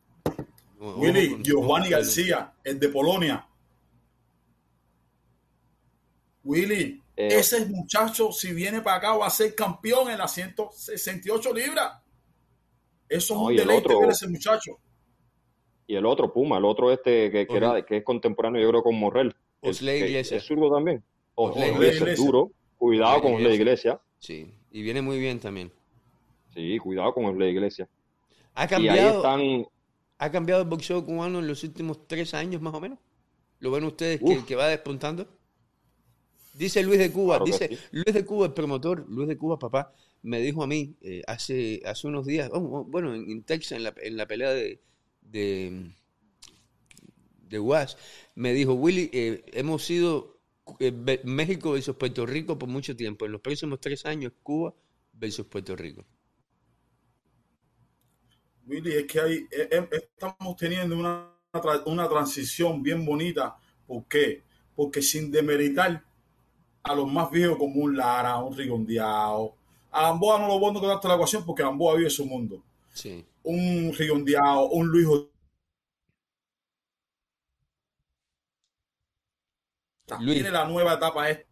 No, 0.79 0.95
Willy, 0.95 1.41
Giovanni 1.43 1.89
no, 1.89 1.97
García, 1.97 2.53
el 2.63 2.79
de 2.79 2.89
Polonia. 2.89 3.45
Willy, 6.43 7.01
eh, 7.17 7.27
ese 7.31 7.65
muchacho, 7.65 8.31
si 8.31 8.53
viene 8.53 8.81
para 8.81 8.97
acá, 8.97 9.17
va 9.17 9.27
a 9.27 9.31
ser 9.31 9.53
campeón 9.55 10.09
en 10.09 10.19
las 10.19 10.33
168 10.33 11.53
libras. 11.53 12.01
Eso 13.09 13.33
es 13.33 13.39
un 13.39 13.55
deleite 13.55 13.87
otro, 13.87 13.99
ver 14.01 14.11
ese 14.11 14.27
muchacho. 14.27 14.79
Y 15.87 15.95
el 15.95 16.05
otro, 16.05 16.31
Puma, 16.31 16.59
el 16.59 16.65
otro 16.65 16.91
este 16.91 17.31
que, 17.31 17.47
que, 17.47 17.57
era, 17.57 17.83
que 17.85 17.97
es 17.97 18.03
contemporáneo, 18.03 18.61
yo 18.61 18.69
creo, 18.69 18.83
con 18.83 18.95
Morrell. 18.95 19.35
Osley 19.69 20.03
Iglesias. 20.03 20.41
Es 20.41 20.47
zurdo 20.47 20.73
también. 20.73 21.03
Osley 21.35 21.71
Iglesias, 21.71 22.17
duro. 22.17 22.51
Cuidado 22.77 23.21
con 23.21 23.35
Osley 23.35 23.55
Iglesias. 23.55 23.99
Sí, 24.19 24.51
y 24.71 24.81
viene 24.81 25.01
muy 25.01 25.19
bien 25.19 25.39
también. 25.39 25.71
Sí, 26.53 26.77
cuidado 26.79 27.13
con 27.13 27.25
Osley 27.25 27.51
Iglesias. 27.51 27.87
Ha 28.55 28.67
cambiado, 28.67 29.17
están... 29.17 29.65
¿Ha 30.19 30.31
cambiado 30.31 30.63
el 30.63 30.67
boxeo 30.67 31.05
cubano 31.05 31.39
en 31.39 31.47
los 31.47 31.63
últimos 31.63 32.07
tres 32.07 32.33
años 32.33 32.61
más 32.61 32.73
o 32.73 32.81
menos? 32.81 32.97
¿Lo 33.59 33.71
ven 33.71 33.83
ustedes 33.83 34.19
que, 34.19 34.43
que, 34.45 34.55
va 34.55 34.67
despuntando? 34.67 35.27
Dice 36.53 36.81
Luis 36.81 36.97
de 36.99 37.11
Cuba, 37.11 37.37
claro 37.37 37.45
dice 37.45 37.67
sí. 37.67 37.77
Luis 37.91 38.13
de 38.13 38.25
Cuba, 38.25 38.47
el 38.47 38.53
promotor, 38.53 39.05
Luis 39.07 39.27
de 39.27 39.37
Cuba, 39.37 39.59
papá, 39.59 39.93
me 40.23 40.39
dijo 40.41 40.63
a 40.63 40.67
mí 40.67 40.95
eh, 41.01 41.21
hace, 41.27 41.81
hace 41.85 42.07
unos 42.07 42.25
días, 42.25 42.49
oh, 42.51 42.57
oh, 42.57 42.83
bueno, 42.83 43.13
en, 43.13 43.29
en, 43.29 43.43
Texas, 43.43 43.73
en 43.73 43.83
la, 43.83 43.93
en 44.01 44.17
la 44.17 44.25
pelea 44.25 44.51
de, 44.51 44.81
de, 45.21 45.91
de 47.49 47.59
Was, 47.59 47.97
me 48.35 48.53
dijo, 48.53 48.73
Willy, 48.73 49.09
eh, 49.13 49.43
hemos 49.53 49.83
sido 49.83 50.39
eh, 50.79 50.91
México 51.23 51.71
versus 51.71 51.95
Puerto 51.95 52.25
Rico 52.25 52.57
por 52.57 52.69
mucho 52.69 52.95
tiempo. 52.95 53.25
En 53.25 53.31
los 53.31 53.41
próximos 53.41 53.79
tres 53.79 54.05
años, 54.05 54.33
Cuba 54.43 54.73
versus 55.13 55.45
Puerto 55.45 55.75
Rico. 55.75 56.05
Willy, 58.65 58.93
es 58.93 59.05
que 59.05 59.19
hay, 59.19 59.47
eh, 59.51 59.89
estamos 59.91 60.55
teniendo 60.57 60.97
una, 60.97 61.31
una 61.85 62.09
transición 62.09 62.83
bien 62.83 63.05
bonita. 63.05 63.57
¿Por 63.85 64.05
qué? 64.05 64.43
Porque 64.75 65.01
sin 65.01 65.31
demeritar 65.31 66.03
a 66.83 66.95
los 66.95 67.11
más 67.11 67.31
viejos 67.31 67.57
como 67.57 67.81
un 67.81 67.95
Lara, 67.95 68.37
un 68.37 68.55
Rigondeado, 68.55 69.55
a 69.91 70.03
Gamboa 70.03 70.39
no 70.39 70.59
lo 70.59 70.81
que 70.81 70.87
daste 70.87 71.07
la 71.07 71.15
ecuación 71.15 71.45
porque 71.45 71.63
Gamboa 71.63 71.95
vive 71.95 72.09
su 72.09 72.25
mundo. 72.25 72.61
Sí. 72.93 73.25
Un 73.43 73.93
Rigondeado, 73.97 74.69
un 74.69 74.87
Luis 74.87 75.07
Luis. 80.19 80.35
Tiene 80.35 80.51
la 80.51 80.65
nueva 80.65 80.93
etapa, 80.93 81.29
es, 81.29 81.45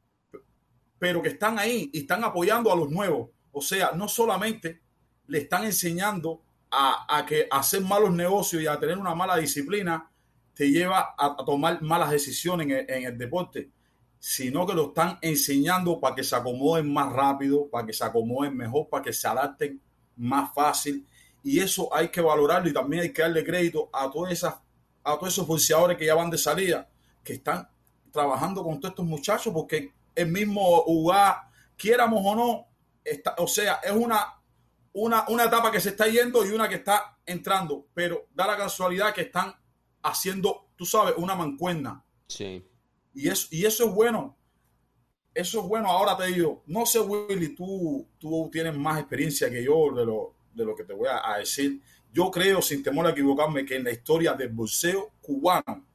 pero 0.97 1.21
que 1.21 1.29
están 1.29 1.59
ahí 1.59 1.89
y 1.93 1.99
están 1.99 2.23
apoyando 2.23 2.71
a 2.71 2.75
los 2.75 2.89
nuevos. 2.89 3.29
O 3.51 3.61
sea, 3.61 3.91
no 3.91 4.07
solamente 4.07 4.81
le 5.27 5.39
están 5.39 5.65
enseñando 5.65 6.41
a, 6.71 7.17
a 7.17 7.25
que 7.25 7.47
hacer 7.51 7.81
malos 7.81 8.11
negocios 8.11 8.61
y 8.61 8.67
a 8.67 8.79
tener 8.79 8.97
una 8.97 9.15
mala 9.15 9.37
disciplina 9.37 10.09
te 10.53 10.71
lleva 10.71 11.15
a, 11.17 11.35
a 11.37 11.45
tomar 11.45 11.81
malas 11.81 12.11
decisiones 12.11 12.67
en 12.67 12.71
el, 12.71 12.89
en 12.89 13.03
el, 13.03 13.17
deporte. 13.17 13.71
sino 14.19 14.65
que 14.65 14.73
lo 14.73 14.87
están 14.87 15.19
enseñando 15.21 15.99
para 15.99 16.15
que 16.15 16.23
se 16.23 16.35
acomoden 16.35 16.91
más 16.91 17.11
rápido, 17.11 17.69
para 17.69 17.85
que 17.85 17.93
se 17.93 18.05
acomoden 18.05 18.55
mejor, 18.55 18.87
para 18.89 19.03
que 19.03 19.13
se 19.13 19.27
adapten 19.27 19.81
más 20.15 20.53
fácil. 20.53 21.05
Y 21.43 21.59
eso 21.59 21.93
hay 21.93 22.07
que 22.07 22.21
valorarlo 22.21 22.69
y 22.69 22.73
también 22.73 23.03
hay 23.03 23.13
que 23.13 23.21
darle 23.21 23.43
crédito 23.43 23.89
a 23.91 24.09
todas 24.09 24.31
esas, 24.31 24.55
a 25.03 25.15
todos 25.15 25.33
esos 25.33 25.45
boxeadores 25.45 25.97
que 25.97 26.05
ya 26.05 26.15
van 26.15 26.29
de 26.29 26.37
salida, 26.37 26.89
que 27.23 27.33
están 27.33 27.67
trabajando 28.15 28.63
con 28.63 28.79
todos 28.79 28.93
estos 28.93 29.05
muchachos, 29.05 29.53
porque 29.53 29.93
el 30.15 30.31
mismo 30.31 30.83
UA, 30.87 31.51
quiéramos 31.77 32.21
o 32.25 32.35
no, 32.35 32.67
está, 33.03 33.35
o 33.37 33.47
sea, 33.47 33.81
es 33.83 33.91
una, 33.91 34.41
una, 34.93 35.25
una 35.27 35.43
etapa 35.43 35.71
que 35.71 35.81
se 35.81 35.89
está 35.89 36.07
yendo 36.07 36.45
y 36.45 36.49
una 36.49 36.67
que 36.67 36.75
está 36.75 37.19
entrando, 37.25 37.87
pero 37.93 38.27
da 38.33 38.47
la 38.47 38.57
casualidad 38.57 39.13
que 39.13 39.21
están 39.21 39.53
haciendo, 40.01 40.69
tú 40.75 40.85
sabes, 40.85 41.15
una 41.17 41.35
mancuerna. 41.35 42.03
Sí. 42.27 42.65
Y 43.13 43.27
eso, 43.27 43.47
y 43.51 43.65
eso 43.65 43.85
es 43.85 43.93
bueno. 43.93 44.37
Eso 45.33 45.59
es 45.61 45.67
bueno. 45.67 45.89
Ahora 45.89 46.15
te 46.15 46.27
digo, 46.27 46.63
no 46.67 46.85
sé, 46.85 46.99
Willy, 46.99 47.53
tú, 47.55 48.07
tú 48.17 48.49
tienes 48.51 48.75
más 48.75 48.99
experiencia 48.99 49.49
que 49.49 49.63
yo 49.63 49.93
de 49.93 50.05
lo, 50.05 50.35
de 50.53 50.63
lo 50.63 50.73
que 50.75 50.85
te 50.85 50.93
voy 50.93 51.09
a, 51.09 51.33
a 51.33 51.39
decir. 51.39 51.81
Yo 52.13 52.31
creo, 52.31 52.61
sin 52.61 52.81
temor 52.81 53.05
a 53.07 53.09
equivocarme, 53.09 53.65
que 53.65 53.75
en 53.75 53.83
la 53.83 53.91
historia 53.91 54.33
del 54.33 54.49
boxeo 54.49 55.11
cubano, 55.21 55.85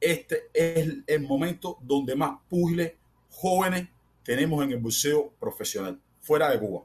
este 0.00 0.50
es 0.54 0.88
el 1.06 1.20
momento 1.22 1.78
donde 1.82 2.14
más 2.16 2.38
púgiles 2.48 2.94
jóvenes 3.30 3.88
tenemos 4.22 4.62
en 4.64 4.72
el 4.72 4.78
boxeo 4.78 5.32
profesional, 5.38 6.00
fuera 6.20 6.50
de 6.50 6.58
Cuba. 6.58 6.84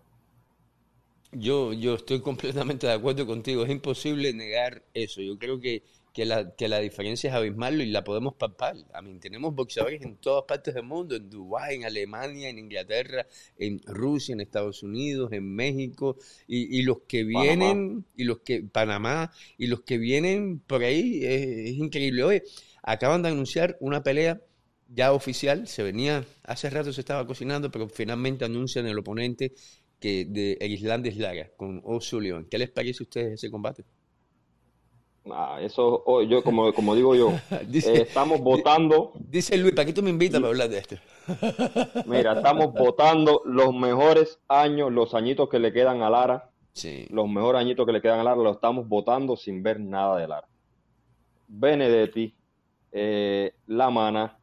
Yo, 1.32 1.74
yo 1.74 1.96
estoy 1.96 2.22
completamente 2.22 2.88
de 2.88 2.94
acuerdo 2.94 3.26
contigo. 3.26 3.66
Es 3.66 3.72
imposible 3.72 4.34
negar 4.34 4.84
eso. 4.94 5.22
Yo 5.22 5.38
creo 5.38 5.60
que, 5.60 5.84
que, 6.14 6.24
la, 6.26 6.56
que 6.56 6.70
la 6.70 6.80
diferencia 6.80 7.30
es 7.30 7.36
abismal 7.36 7.82
y 7.82 7.88
la 7.88 8.06
podemos 8.06 8.36
palpar. 8.36 8.76
A 8.94 9.02
mí, 9.02 9.20
tenemos 9.20 9.54
boxeadores 9.54 10.02
en 10.02 10.16
todas 10.16 10.46
partes 10.48 10.74
del 10.74 10.84
mundo, 10.84 11.16
en 11.16 11.30
Dubái, 11.30 11.76
en 11.76 11.84
Alemania, 11.84 12.48
en 12.50 12.58
Inglaterra, 12.58 13.28
en 13.58 13.82
Rusia, 13.86 14.32
en 14.34 14.40
Estados 14.40 14.82
Unidos, 14.82 15.34
en 15.34 15.54
México, 15.54 16.18
y, 16.48 16.80
y 16.80 16.84
los 16.84 17.00
que 17.02 17.26
vienen, 17.26 18.06
y 18.16 18.24
los 18.24 18.40
que, 18.40 18.64
Panamá, 18.64 19.32
y 19.58 19.68
los 19.68 19.82
que 19.82 19.98
vienen 19.98 20.60
por 20.60 20.84
ahí, 20.84 21.26
es, 21.26 21.48
es 21.72 21.74
increíble. 21.74 22.24
Oye, 22.24 22.44
acaban 22.86 23.22
de 23.24 23.30
anunciar 23.30 23.78
una 23.82 24.04
pelea 24.04 24.40
ya 24.88 25.12
oficial, 25.14 25.68
se 25.68 25.84
venía, 25.84 26.24
hace 26.44 26.70
rato 26.70 26.94
se 26.94 27.02
estaba 27.02 27.26
cocinando, 27.28 27.72
pero 27.72 27.90
finalmente 27.90 28.46
anuncian 28.46 28.86
el 28.88 29.00
oponente 29.00 29.54
que 30.00 30.26
de 30.26 30.58
el 30.62 30.72
Islandes 30.74 31.18
Lara 31.18 31.50
con 31.58 31.82
O'Sullivan. 31.84 32.46
¿Qué 32.46 32.58
les 32.60 32.70
parece 32.72 33.04
a 33.04 33.06
ustedes 33.06 33.34
ese 33.34 33.50
combate? 33.52 33.84
Ah, 35.32 35.58
eso, 35.60 36.04
oh, 36.06 36.22
yo 36.22 36.44
como, 36.44 36.72
como 36.72 36.94
digo 36.94 37.16
yo, 37.16 37.34
Dice- 37.68 37.92
eh, 37.96 38.02
estamos 38.04 38.42
votando, 38.42 39.14
Dice 39.16 39.58
Luis, 39.58 39.74
¿para 39.74 39.88
qué 39.88 39.94
tú 39.94 40.04
me 40.04 40.12
invitas 40.12 40.40
para 40.40 40.52
hablar 40.52 40.70
de 40.70 40.78
esto? 40.78 40.98
mira, 42.06 42.34
estamos 42.34 42.72
votando 42.74 43.42
los 43.46 43.74
mejores 43.74 44.38
años, 44.48 44.92
los 44.92 45.16
añitos 45.16 45.50
que 45.50 45.58
le 45.58 45.74
quedan 45.74 46.04
a 46.04 46.12
Lara, 46.12 46.52
Sí. 46.74 47.08
los 47.10 47.28
mejores 47.28 47.60
añitos 47.62 47.88
que 47.88 47.94
le 47.94 48.02
quedan 48.02 48.20
a 48.20 48.24
Lara, 48.24 48.36
lo 48.36 48.52
estamos 48.52 48.88
votando 48.88 49.36
sin 49.36 49.64
ver 49.64 49.80
nada 49.80 50.18
de 50.20 50.28
Lara. 50.28 50.48
Benedetti, 51.48 52.36
eh, 52.98 53.54
La 53.68 53.90
Mana, 53.90 54.40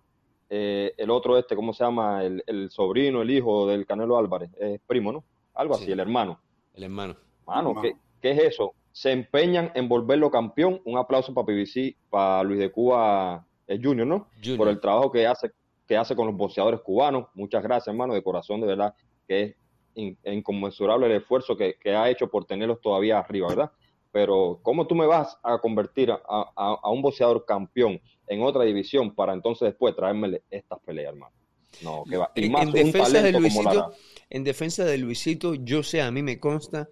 eh, 0.50 0.92
el 0.98 1.08
otro 1.10 1.38
este, 1.38 1.56
¿cómo 1.56 1.72
se 1.72 1.82
llama? 1.82 2.22
El, 2.22 2.44
el 2.46 2.70
sobrino, 2.70 3.22
el 3.22 3.30
hijo 3.30 3.66
del 3.66 3.86
Canelo 3.86 4.18
Álvarez, 4.18 4.50
es 4.60 4.78
primo, 4.86 5.10
¿no? 5.10 5.24
Algo 5.54 5.74
así, 5.74 5.86
Sí. 5.86 5.92
el 5.92 6.00
hermano. 6.00 6.38
El 6.74 6.82
hermano. 6.84 7.16
Mano, 7.46 7.70
Hermano. 7.70 7.80
¿qué, 7.82 7.96
qué 8.20 8.30
es 8.32 8.38
eso? 8.52 8.74
Se 8.92 9.10
empeñan 9.10 9.72
en 9.74 9.88
volverlo 9.88 10.30
campeón. 10.30 10.80
Un 10.84 10.98
aplauso 10.98 11.32
para 11.32 11.46
PBC, 11.46 11.96
para 12.10 12.42
Luis 12.42 12.58
de 12.60 12.70
Cuba 12.70 13.46
eh, 13.66 13.80
Junior, 13.82 14.06
¿no? 14.06 14.26
Junior. 14.42 14.58
Por 14.58 14.68
el 14.68 14.80
trabajo 14.80 15.10
que 15.10 15.26
hace, 15.26 15.50
que 15.88 15.96
hace 15.96 16.14
con 16.14 16.26
los 16.26 16.36
boxeadores 16.36 16.80
cubanos. 16.80 17.28
Muchas 17.34 17.62
gracias, 17.62 17.88
hermano, 17.88 18.12
de 18.12 18.22
corazón, 18.22 18.60
de 18.60 18.66
verdad, 18.66 18.94
que 19.26 19.42
es 19.42 19.56
in- 19.94 20.18
inconmensurable 20.24 21.06
el 21.06 21.12
esfuerzo 21.12 21.56
que, 21.56 21.76
que 21.80 21.94
ha 21.94 22.10
hecho 22.10 22.28
por 22.28 22.44
tenerlos 22.44 22.80
todavía 22.82 23.18
arriba, 23.18 23.48
¿verdad? 23.48 23.70
Pero, 24.12 24.60
¿cómo 24.62 24.86
tú 24.86 24.94
me 24.94 25.06
vas 25.06 25.38
a 25.42 25.58
convertir 25.58 26.10
a, 26.10 26.20
a- 26.28 26.78
a 26.82 26.90
un 26.90 27.00
boxeador 27.00 27.46
campeón 27.46 27.98
en 28.26 28.42
otra 28.42 28.64
división 28.64 29.14
para 29.14 29.32
entonces 29.34 29.68
después 29.68 29.94
traerme 29.96 30.40
estas 30.50 30.78
peleas, 30.80 31.12
hermano? 31.12 31.34
No, 31.80 32.04
que 32.08 32.16
va. 32.16 32.30
Y 32.34 32.46
En- 32.46 32.50
más 32.50 32.62
en 32.62 32.68
un 32.68 32.74
defensa 32.74 33.22
de 33.22 33.32
Luisito. 33.32 33.92
En 34.30 34.44
defensa 34.44 34.84
de 34.84 34.98
Luisito, 34.98 35.54
yo 35.54 35.82
sé, 35.82 36.00
a 36.00 36.10
mí 36.10 36.22
me 36.22 36.38
consta 36.40 36.88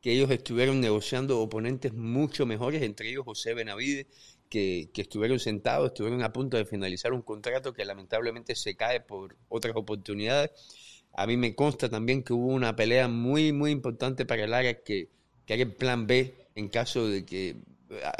que 0.00 0.12
ellos 0.12 0.30
estuvieron 0.30 0.80
negociando 0.80 1.40
oponentes 1.40 1.92
mucho 1.94 2.46
mejores, 2.46 2.82
entre 2.82 3.08
ellos 3.08 3.24
José 3.24 3.54
Benavide, 3.54 4.06
que, 4.50 4.90
que 4.92 5.02
estuvieron 5.02 5.38
sentados, 5.40 5.86
estuvieron 5.88 6.22
a 6.22 6.32
punto 6.32 6.56
de 6.56 6.66
finalizar 6.66 7.12
un 7.12 7.22
contrato 7.22 7.72
que 7.72 7.84
lamentablemente 7.84 8.54
se 8.54 8.76
cae 8.76 9.00
por 9.00 9.36
otras 9.48 9.74
oportunidades. 9.76 10.50
A 11.12 11.26
mí 11.26 11.36
me 11.36 11.54
consta 11.54 11.88
también 11.88 12.22
que 12.22 12.32
hubo 12.32 12.48
una 12.48 12.76
pelea 12.76 13.08
muy, 13.08 13.52
muy 13.52 13.70
importante 13.70 14.26
para 14.26 14.44
el 14.44 14.52
área 14.54 14.82
que, 14.82 15.08
que 15.46 15.54
era 15.54 15.62
el 15.62 15.74
plan 15.74 16.06
B 16.06 16.34
en 16.54 16.68
caso 16.68 17.08
de 17.08 17.24
que... 17.24 17.56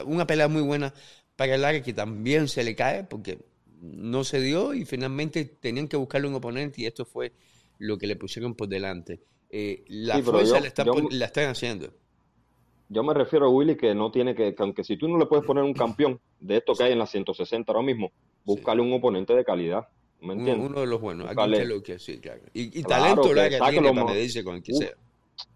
Una 0.07 0.27
pelea 0.27 0.47
muy 0.49 0.63
buena 0.63 0.95
para 1.37 1.55
el 1.55 1.65
área 1.65 1.83
que 1.83 1.93
también 1.93 2.49
se 2.49 2.63
le 2.65 2.75
cae 2.75 3.05
porque 3.05 3.39
no 3.81 4.25
se 4.25 4.41
dio 4.41 4.73
y 4.75 4.85
finalmente 4.85 5.45
tenían 5.45 5.89
que 5.89 5.97
buscarle 5.97 6.29
un 6.29 6.35
oponente 6.35 6.81
y 6.83 6.87
esto 6.87 7.05
fue 7.05 7.33
lo 7.79 7.99
que 7.99 8.07
le 8.07 8.17
pusieron 8.17 8.55
por 8.55 8.69
delante. 8.69 9.21
Eh, 9.51 9.85
la 9.89 10.17
Sí, 10.17 10.23
fuerza 10.23 10.57
yo- 10.57 10.61
la, 10.61 10.67
están, 10.69 10.87
yo- 10.87 11.09
la 11.11 11.25
están 11.27 11.49
haciendo. 11.51 11.93
Yo 12.89 13.03
me 13.03 13.15
refiero 13.15 13.47
a 13.47 13.49
Willy 13.49 13.77
que 13.77 13.95
no 13.95 14.11
tiene 14.11 14.35
que, 14.35 14.55
que 14.55 14.63
aunque 14.63 14.85
si 14.85 14.97
tú 14.97 15.09
no 15.09 15.19
le 15.19 15.27
puedes 15.27 15.45
poner 15.45 15.65
un 15.65 15.73
campeón 15.75 16.21
de 16.41 16.59
esto 16.59 16.75
que 16.75 16.85
hay 16.85 16.93
en 16.93 16.99
las 16.99 17.11
160 17.11 17.73
ahora 17.73 17.85
mismo, 17.85 18.13
búscale 18.45 18.83
un 18.83 18.93
oponente 18.93 19.35
de 19.35 19.45
calidad. 19.45 19.89
¿Me 20.21 20.35
entiendes? 20.35 20.67
uno 20.71 20.81
de 20.81 20.87
los 20.87 21.01
buenos. 21.01 21.29
Que 21.35 21.65
lo 21.65 21.83
que 21.83 21.99
sí, 21.99 22.19
claro. 22.19 22.41
Y, 22.55 22.79
y 22.79 22.83
Claro, 22.83 23.03
talento 23.03 23.29
que 23.29 23.35
Lara 23.35 23.59
saque 23.59 23.73
tiene 23.81 23.93
para 23.93 24.05
medirse 24.07 24.45
con 24.45 24.55
el 24.57 24.63
que 24.63 24.73
Uh, 24.73 24.77
sea. 24.77 24.93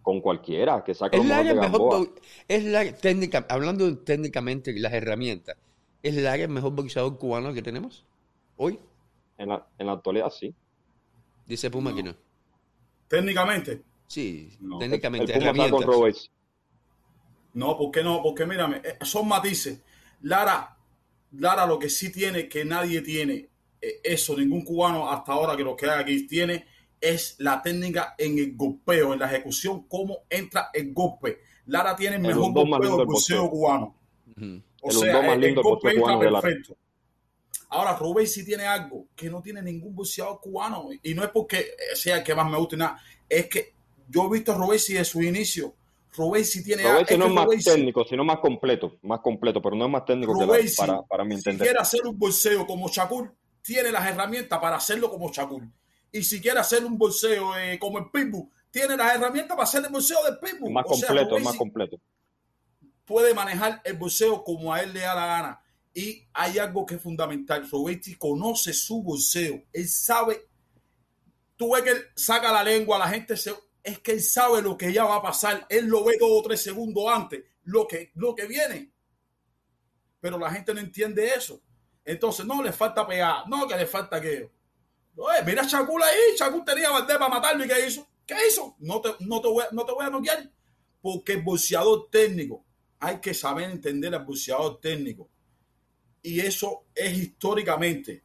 Con 0.03 0.21
cualquiera, 0.21 0.83
que 0.85 0.95
saque 0.95 1.17
Es 1.19 1.23
lo 1.25 1.29
la 1.29 1.55
mejor 1.55 2.07
de 2.15 2.21
es 2.49 2.65
la 2.65 2.93
técnica, 2.97 3.47
hablando 3.49 3.97
técnicamente 3.99 4.73
las 4.79 4.93
herramientas, 4.93 5.57
es 6.03 6.15
la 6.17 6.33
área 6.33 6.49
mejor 6.49 6.73
boxeador 6.73 7.19
cubano 7.19 7.53
que 7.53 7.63
tenemos 7.63 8.05
hoy, 8.57 8.79
En 9.37 9.49
la, 9.51 9.67
en 9.79 9.87
la 9.87 9.93
actualidad, 9.93 10.31
sí. 10.31 10.55
dice 11.47 11.71
Puma 11.71 11.91
No. 11.91 11.97
que 11.97 12.03
no. 12.03 12.15
Técnicamente, 13.09 13.83
Sí, 14.07 14.57
No. 14.61 14.77
El 14.81 14.89
técnicamente, 14.89 15.33
Puma 15.35 15.51
está 15.51 15.71
con. 15.71 15.83
Roberts. 15.83 16.31
No, 17.55 17.77
¿por 17.77 17.91
qué 17.91 18.03
no? 18.03 18.23
Porque 18.23 18.47
mírame, 18.47 18.79
eh, 18.79 18.99
son 19.03 19.29
matices. 19.29 19.83
Lara, 20.23 20.77
Lara 21.33 21.67
lo 21.67 21.79
que 21.79 21.89
sí 21.91 22.11
tiene, 22.13 22.49
que 22.49 22.65
nadie 22.65 23.01
tiene, 23.03 23.49
eh, 23.81 24.01
eso, 24.03 24.37
ningún 24.37 24.65
cubano 24.65 25.11
hasta 25.11 25.33
ahora 25.33 25.57
que 25.57 25.65
lo 25.65 25.77
que 25.77 25.89
hay 25.91 26.01
aquí 26.01 26.27
tiene, 26.27 26.67
es 27.01 27.37
la 27.39 27.61
técnica 27.63 28.15
en 28.19 28.39
el 28.39 28.57
golpeo, 28.57 29.13
en 29.13 29.21
la 29.21 29.27
ejecución, 29.27 29.87
cómo 29.89 30.19
entra 30.31 30.71
el 30.73 30.93
golpe. 30.93 31.41
Lara 31.67 31.95
tiene 31.95 32.17
el 32.17 32.25
El 32.25 32.29
mejor 32.35 32.53
golpeo 32.53 32.97
del 32.97 33.07
boxeo 33.07 33.51
cubano. 33.51 33.95
O 34.83 34.91
El 34.91 34.97
sea, 34.97 35.23
más 35.23 35.33
el, 35.35 35.41
lindo 35.41 35.61
el 35.61 35.65
boxeo 35.65 36.01
cubano 36.01 36.21
de 36.21 36.31
perfecto. 36.31 36.77
Ahora, 37.71 37.95
Rubén 37.97 38.27
sí 38.27 38.45
tiene 38.45 38.65
algo 38.67 39.07
que 39.15 39.29
no 39.29 39.43
tiene 39.43 39.61
ningún 39.63 39.95
boxeador 39.95 40.41
cubano. 40.41 40.89
Y 41.03 41.15
no 41.15 41.23
es 41.23 41.31
porque 41.31 41.59
eh, 41.59 41.97
sea 41.97 42.19
el 42.19 42.23
que 42.25 42.35
más 42.35 42.49
me 42.51 42.57
guste 42.57 42.77
nada. 42.77 42.99
Es 43.29 43.47
que 43.47 43.75
yo 44.09 44.27
he 44.27 44.31
visto 44.31 44.53
a 44.53 44.57
Rubén 44.57 44.79
sí 44.79 44.95
de 44.95 45.05
su 45.05 45.23
inicio. 45.23 45.75
Rubén 46.17 46.45
sí 46.45 46.65
tiene 46.65 46.83
algo. 46.85 46.95
Roberts 47.01 47.19
no 47.19 47.27
es 47.27 47.33
más 47.33 47.65
técnico, 47.65 48.05
sino 48.09 48.25
más 48.25 48.39
completo. 48.39 48.97
Más 49.03 49.21
completo, 49.21 49.61
pero 49.61 49.77
no 49.77 49.85
es 49.85 49.91
más 49.91 50.05
técnico 50.07 50.39
que 50.39 50.47
Rubén, 50.47 50.69
si- 50.69 50.77
para, 50.77 51.03
para 51.03 51.25
mi 51.25 51.33
si 51.33 51.37
entender. 51.41 51.67
quiere 51.67 51.79
hacer 51.81 52.07
un 52.07 52.19
bolseo 52.19 52.67
como 52.67 52.89
Shakur, 52.89 53.35
tiene 53.63 53.93
las 53.93 54.07
herramientas 54.09 54.59
para 54.59 54.77
hacerlo 54.77 55.11
como 55.11 55.31
Shakur. 55.31 55.63
Y 56.11 56.23
si 56.23 56.41
quiere 56.41 56.59
hacer 56.61 56.85
un 56.87 56.97
bolseo 56.97 57.55
eh, 57.59 57.79
como 57.79 57.99
el 57.99 58.07
Pitbull, 58.11 58.49
tiene 58.71 58.97
las 58.97 59.15
herramientas 59.15 59.55
para 59.55 59.65
hacer 59.69 59.85
el 59.85 59.93
bolseo 59.93 60.19
del 60.25 60.39
Pitbull. 60.39 60.73
Más 60.73 60.87
O 60.87 60.89
completo, 60.89 61.31
Rubén 61.33 61.45
más 61.45 61.57
completo. 61.57 61.99
Puede 63.09 63.33
manejar 63.35 63.81
el 63.85 63.97
bolseo 63.97 64.45
como 64.45 64.73
a 64.73 64.83
él 64.83 64.93
le 64.93 65.01
da 65.01 65.15
la 65.15 65.27
gana. 65.27 65.63
Y 65.95 66.29
hay 66.35 66.59
algo 66.59 66.85
que 66.87 66.97
es 66.97 67.03
fundamental. 67.03 67.69
Roberti 67.69 68.15
conoce 68.15 68.73
su 68.73 69.03
bolseo. 69.03 69.65
Él 69.73 69.89
sabe. 69.89 70.47
Tú 71.57 71.73
ves 71.73 71.83
que 71.83 71.91
él 71.91 72.05
saca 72.15 72.53
la 72.53 72.63
lengua, 72.63 72.99
la 72.99 73.09
gente 73.09 73.37
se. 73.37 73.53
Es 73.83 73.99
que 74.01 74.13
él 74.13 74.23
sabe 74.23 74.61
lo 74.61 74.77
que 74.77 74.93
ya 74.93 75.05
va 75.05 75.17
a 75.17 75.23
pasar. 75.23 75.67
Él 75.71 75.87
lo 75.87 76.05
ve 76.05 76.19
dos 76.21 76.31
o 76.31 76.43
tres 76.43 76.63
segundos 76.63 77.05
antes, 77.09 77.43
lo 77.65 77.89
que, 77.89 78.13
lo 78.15 78.35
que 78.35 78.47
viene. 78.47 78.93
Pero 80.21 80.39
la 80.39 80.51
gente 80.51 80.75
no 80.75 80.81
entiende 80.81 81.33
eso. 81.35 81.63
Entonces, 82.05 82.45
no, 82.45 82.63
le 82.63 82.73
falta 82.73 83.07
pegar. 83.07 83.49
No, 83.49 83.67
que 83.67 83.77
le 83.77 83.87
falta 83.87 84.17
aquello. 84.17 84.51
Oye, 85.17 85.43
mira 85.45 85.63
a 85.63 85.67
Shakur 85.67 86.03
ahí. 86.03 86.37
Shakur 86.39 86.65
tenía 86.65 86.91
Valdés 86.91 87.17
para 87.17 87.31
matarlo. 87.31 87.65
¿Y 87.65 87.69
qué 87.69 87.87
hizo? 87.87 88.07
¿Qué 88.27 88.37
hizo? 88.47 88.77
No 88.79 89.01
te, 89.01 89.11
no 89.21 89.41
te, 89.41 89.49
voy, 89.49 89.65
no 89.73 89.85
te 89.85 89.93
voy 89.93 90.05
a 90.05 90.11
noquear. 90.11 90.51
Porque 91.01 91.33
el 91.33 91.43
boxeador 91.43 92.09
técnico, 92.11 92.65
hay 93.01 93.19
que 93.21 93.35
saber 93.35 93.71
entender 93.71 94.15
al 94.15 94.25
boxeador 94.25 94.81
técnico. 94.81 95.29
Y 96.23 96.41
eso 96.41 96.87
es 96.95 97.17
históricamente. 97.17 98.25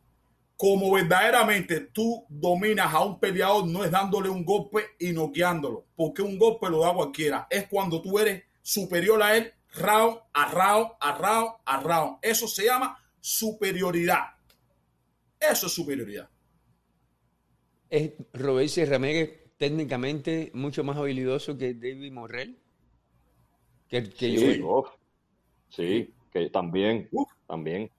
Como 0.56 0.92
verdaderamente 0.92 1.82
tú 1.82 2.26
dominas 2.30 2.94
a 2.94 3.04
un 3.04 3.20
peleador, 3.20 3.68
no 3.68 3.84
es 3.84 3.92
dándole 3.92 4.30
un 4.30 4.46
golpe 4.46 4.84
y 5.00 5.12
noqueándolo. 5.12 5.88
Porque 5.96 6.22
un 6.22 6.38
golpe 6.38 6.70
lo 6.70 6.82
da 6.82 6.94
cualquiera. 6.94 7.48
Es 7.50 7.68
cuando 7.68 8.02
tú 8.02 8.18
eres 8.20 8.44
superior 8.62 9.22
a 9.22 9.36
él, 9.36 9.52
round 9.76 10.20
a 10.34 10.52
round, 10.52 10.92
a 11.00 11.18
round, 11.18 11.52
a 11.66 11.82
round. 11.82 12.18
Eso 12.22 12.48
se 12.48 12.66
llama 12.66 12.98
superioridad. 13.20 14.24
Eso 15.40 15.68
es 15.68 15.74
superioridad. 15.74 16.30
¿Es 17.90 18.14
Robesi 18.34 18.86
Ramírez 18.86 19.54
técnicamente 19.58 20.52
mucho 20.54 20.84
más 20.84 20.98
habilidoso 20.98 21.58
que 21.58 21.74
David 21.74 22.12
Morrell? 22.12 22.63
Que, 23.94 24.06
sí, 24.06 24.60
sí, 25.70 26.14
que 26.32 26.50
también, 26.50 27.08
también. 27.46 27.92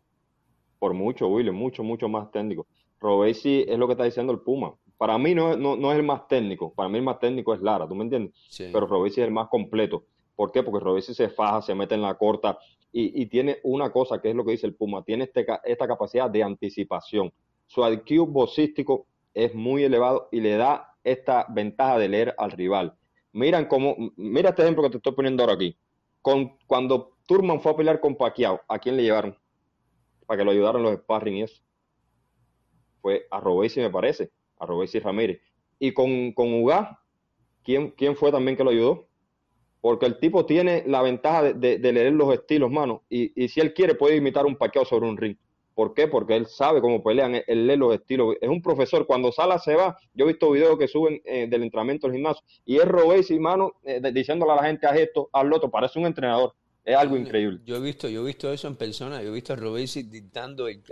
Por 0.80 0.92
mucho, 0.92 1.28
William, 1.28 1.54
mucho, 1.54 1.84
mucho 1.84 2.08
más 2.08 2.32
técnico. 2.32 2.66
Robesi 2.98 3.64
es 3.68 3.78
lo 3.78 3.86
que 3.86 3.92
está 3.92 4.02
diciendo 4.02 4.32
el 4.32 4.40
Puma. 4.40 4.74
Para 4.98 5.16
mí 5.18 5.36
no, 5.36 5.56
no, 5.56 5.92
es 5.92 5.98
el 5.98 6.02
más 6.02 6.26
técnico, 6.26 6.74
para 6.74 6.88
mí 6.88 6.98
el 6.98 7.04
más 7.04 7.20
técnico 7.20 7.54
es 7.54 7.62
Lara, 7.62 7.86
¿tú 7.86 7.94
me 7.94 8.02
entiendes? 8.02 8.34
Pero 8.58 8.88
Robesi 8.88 9.20
es 9.20 9.28
el 9.28 9.32
más 9.32 9.46
completo. 9.48 10.04
¿Por 10.34 10.50
qué? 10.50 10.64
Porque 10.64 10.82
Robesi 10.84 11.14
se 11.14 11.28
faja, 11.28 11.62
se 11.62 11.76
mete 11.76 11.94
en 11.94 12.02
la 12.02 12.16
corta 12.16 12.58
y, 12.90 13.26
tiene 13.26 13.58
una 13.62 13.90
cosa 13.90 14.20
que 14.20 14.30
es 14.30 14.34
lo 14.34 14.44
que 14.44 14.50
dice 14.50 14.66
el 14.66 14.74
Puma, 14.74 15.04
tiene 15.04 15.24
este, 15.24 15.46
esta 15.62 15.86
capacidad 15.86 16.28
de 16.28 16.42
anticipación. 16.42 17.32
Su 17.66 17.88
IQ 17.88 18.26
boxístico 18.26 19.06
es 19.32 19.54
muy 19.54 19.84
elevado 19.84 20.28
y 20.32 20.40
le 20.40 20.56
da 20.56 20.96
esta 21.04 21.46
ventaja 21.50 21.98
de 21.98 22.08
leer 22.08 22.34
al 22.36 22.50
rival. 22.50 22.96
Miran 23.34 23.66
cómo, 23.66 23.96
mira 24.16 24.50
este 24.50 24.62
ejemplo 24.62 24.84
que 24.84 24.90
te 24.90 24.96
estoy 24.98 25.12
poniendo 25.12 25.42
ahora 25.42 25.54
aquí. 25.54 25.76
Con, 26.24 26.56
cuando 26.66 27.18
Turman 27.26 27.60
fue 27.60 27.72
a 27.72 27.76
pelear 27.76 28.00
con 28.00 28.16
Pacquiao, 28.16 28.62
¿a 28.66 28.78
quién 28.78 28.96
le 28.96 29.02
llevaron? 29.02 29.36
Para 30.24 30.38
que 30.38 30.44
lo 30.46 30.52
ayudaran 30.52 30.82
los 30.82 30.94
sparring 30.94 31.36
y 31.36 31.42
eso. 31.42 31.62
Fue 33.02 33.26
a 33.30 33.40
Robesi, 33.40 33.80
me 33.80 33.90
parece, 33.90 34.30
a 34.58 34.64
Robesi 34.64 35.00
Ramírez. 35.00 35.42
Y 35.78 35.92
con, 35.92 36.32
con 36.32 36.64
¿quién, 37.62 37.90
¿quién 37.90 38.16
fue 38.16 38.32
también 38.32 38.56
que 38.56 38.64
lo 38.64 38.70
ayudó? 38.70 39.06
porque 39.84 40.06
el 40.06 40.18
tipo 40.18 40.46
tiene 40.46 40.82
la 40.86 41.02
ventaja 41.02 41.52
de, 41.52 41.78
leer 41.78 42.14
los 42.14 42.32
estilos, 42.32 42.70
mano, 42.70 43.02
y, 43.10 43.48
si 43.48 43.60
él 43.60 43.74
quiere 43.74 43.94
puede 43.94 44.16
imitar 44.16 44.46
un 44.46 44.56
paqueo 44.56 44.86
sobre 44.86 45.06
un 45.06 45.18
ring. 45.18 45.36
¿Por 45.74 45.92
qué? 45.94 46.06
Porque 46.06 46.36
él 46.36 46.46
sabe 46.46 46.80
cómo 46.80 47.02
pelean, 47.02 47.42
él 47.46 47.66
lee 47.66 47.76
los 47.76 47.94
estilos. 47.94 48.36
Es 48.40 48.48
un 48.48 48.62
profesor, 48.62 49.06
cuando 49.06 49.32
Sala 49.32 49.58
se 49.58 49.74
va, 49.74 49.98
yo 50.14 50.24
he 50.24 50.28
visto 50.28 50.50
videos 50.50 50.78
que 50.78 50.88
suben 50.88 51.20
eh, 51.24 51.46
del 51.48 51.64
entrenamiento 51.64 52.06
del 52.06 52.16
gimnasio, 52.16 52.44
y 52.64 52.76
es 52.76 52.84
Robesi, 52.84 53.38
mano, 53.38 53.74
eh, 53.82 54.00
diciéndole 54.12 54.52
a 54.52 54.56
la 54.56 54.64
gente, 54.64 54.86
haz 54.86 54.96
esto, 54.98 55.28
haz 55.32 55.44
lo 55.44 55.56
otro, 55.56 55.70
parece 55.70 55.98
un 55.98 56.06
entrenador. 56.06 56.54
Es 56.84 56.96
algo 56.96 57.16
increíble. 57.16 57.60
Yo 57.64 57.76
he 57.76 57.80
visto, 57.80 58.08
yo 58.08 58.22
he 58.22 58.26
visto 58.26 58.52
eso 58.52 58.68
en 58.68 58.76
persona, 58.76 59.22
yo 59.22 59.30
he 59.30 59.32
visto 59.32 59.54
a 59.54 59.56
Robesi 59.56 60.02
dictando 60.02 60.68
el, 60.68 60.82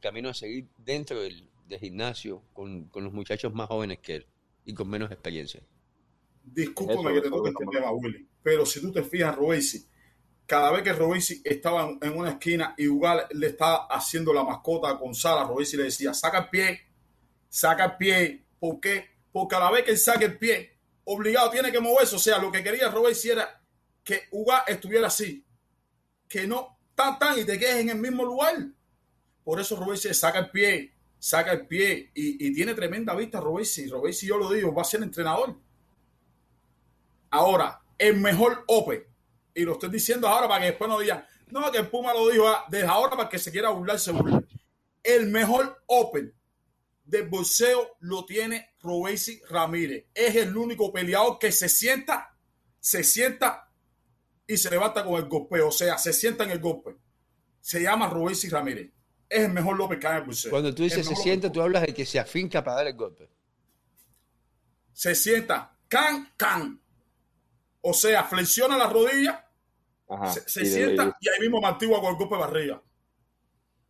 camino 0.00 0.28
a 0.28 0.34
seguir 0.34 0.66
dentro 0.76 1.20
del, 1.20 1.48
gimnasio 1.80 2.42
con 2.52 2.88
los 2.94 3.12
muchachos 3.12 3.52
más 3.52 3.66
jóvenes 3.66 3.98
que 3.98 4.16
él 4.16 4.26
y 4.64 4.74
con 4.74 4.88
menos 4.88 5.10
experiencia. 5.10 5.60
Discúlpame 6.44 7.14
que 7.14 7.22
te 7.22 7.30
toque 7.30 7.50
este 7.50 7.66
tema, 7.66 7.92
Willy, 7.92 8.28
pero 8.42 8.66
si 8.66 8.80
tú 8.80 8.92
te 8.92 9.02
fijas, 9.02 9.34
Robesi, 9.36 9.86
cada 10.46 10.70
vez 10.70 10.82
que 10.82 10.92
Robesi 10.92 11.40
estaba 11.44 11.96
en 12.00 12.18
una 12.18 12.30
esquina 12.30 12.74
y 12.76 12.86
Ugal 12.88 13.26
le 13.32 13.48
estaba 13.48 13.86
haciendo 13.86 14.32
la 14.32 14.44
mascota 14.44 14.98
con 14.98 15.14
Sala, 15.14 15.44
Robesi 15.44 15.76
le 15.76 15.84
decía, 15.84 16.12
saca 16.12 16.38
el 16.38 16.48
pie, 16.50 16.80
saca 17.48 17.84
el 17.84 17.96
pie. 17.96 18.44
¿Por 18.58 18.80
qué? 18.80 19.08
Porque 19.32 19.56
a 19.56 19.60
la 19.60 19.70
vez 19.70 19.84
que 19.84 19.92
él 19.92 19.98
saque 19.98 20.26
el 20.26 20.38
pie, 20.38 20.78
obligado 21.04 21.50
tiene 21.50 21.72
que 21.72 21.80
moverse. 21.80 22.16
O 22.16 22.18
sea, 22.18 22.38
lo 22.38 22.52
que 22.52 22.62
quería 22.62 22.90
Robesi 22.90 23.30
era 23.30 23.62
que 24.02 24.24
Ugal 24.32 24.62
estuviera 24.66 25.06
así, 25.06 25.44
que 26.28 26.46
no 26.46 26.78
tan 26.94 27.18
tan 27.18 27.38
y 27.38 27.44
te 27.44 27.58
quedes 27.58 27.76
en 27.76 27.90
el 27.90 27.98
mismo 27.98 28.24
lugar. 28.24 28.56
Por 29.42 29.60
eso 29.60 29.76
Robesi 29.76 30.12
saca 30.12 30.38
el 30.40 30.50
pie, 30.50 30.94
saca 31.18 31.52
el 31.52 31.66
pie 31.66 32.10
y, 32.14 32.52
tiene 32.54 32.74
tremenda 32.74 33.14
vista 33.14 33.40
Robesi. 33.40 33.86
Robesi, 33.88 34.26
yo 34.26 34.36
lo 34.36 34.50
digo, 34.50 34.74
va 34.74 34.82
a 34.82 34.86
ser 34.86 35.02
entrenador. 35.02 35.56
Ahora, 37.30 37.80
el 37.98 38.16
mejor 38.18 38.64
Open, 38.68 39.04
y 39.54 39.62
lo 39.62 39.72
estoy 39.72 39.90
diciendo 39.90 40.28
ahora 40.28 40.48
para 40.48 40.60
que 40.60 40.66
después 40.70 40.90
no 40.90 40.98
digan, 40.98 41.24
no, 41.50 41.70
que 41.70 41.84
Puma 41.84 42.12
lo 42.12 42.28
dijo 42.28 42.48
ah, 42.48 42.64
desde 42.68 42.86
ahora 42.86 43.16
para 43.16 43.28
que 43.28 43.38
se 43.38 43.52
quiera 43.52 43.70
burlar, 43.70 43.98
se 43.98 44.12
El 45.02 45.28
mejor 45.28 45.82
Open 45.86 46.34
de 47.04 47.22
boxeo 47.22 47.96
lo 48.00 48.24
tiene 48.24 48.74
Robesi 48.80 49.40
Ramírez. 49.48 50.06
Es 50.14 50.34
el 50.36 50.56
único 50.56 50.92
peleador 50.92 51.38
que 51.38 51.52
se 51.52 51.68
sienta, 51.68 52.36
se 52.80 53.04
sienta 53.04 53.70
y 54.46 54.56
se 54.56 54.70
levanta 54.70 55.04
con 55.04 55.14
el 55.14 55.28
golpe. 55.28 55.60
O 55.60 55.70
sea, 55.70 55.98
se 55.98 56.12
sienta 56.12 56.44
en 56.44 56.50
el 56.50 56.60
golpe. 56.60 56.96
Se 57.60 57.82
llama 57.82 58.08
Robesi 58.08 58.48
Ramírez. 58.48 58.90
Es 59.28 59.44
el 59.44 59.52
mejor 59.52 59.76
López 59.76 59.98
que 59.98 60.06
hay 60.06 60.14
en 60.14 60.20
el 60.20 60.26
boxeo. 60.26 60.50
Cuando 60.50 60.74
tú 60.74 60.82
dices 60.82 61.06
se 61.06 61.16
sienta, 61.16 61.50
tú 61.50 61.60
hablas 61.62 61.82
de 61.82 61.94
que 61.94 62.06
se 62.06 62.18
afinca 62.18 62.62
para 62.62 62.78
dar 62.78 62.86
el 62.86 62.94
golpe. 62.94 63.30
Se 64.92 65.14
sienta, 65.14 65.76
can, 65.88 66.32
can. 66.36 66.80
O 67.80 67.92
sea, 67.92 68.24
flexiona 68.24 68.78
la 68.78 68.88
rodilla, 70.08 70.32
se, 70.32 70.64
sienta 70.64 71.16
y, 71.20 71.28
ahí 71.28 71.40
mismo 71.40 71.60
mantigua 71.60 72.00
con 72.00 72.10
el 72.10 72.16
golpe 72.16 72.34
de 72.34 72.40
barriga. 72.40 72.82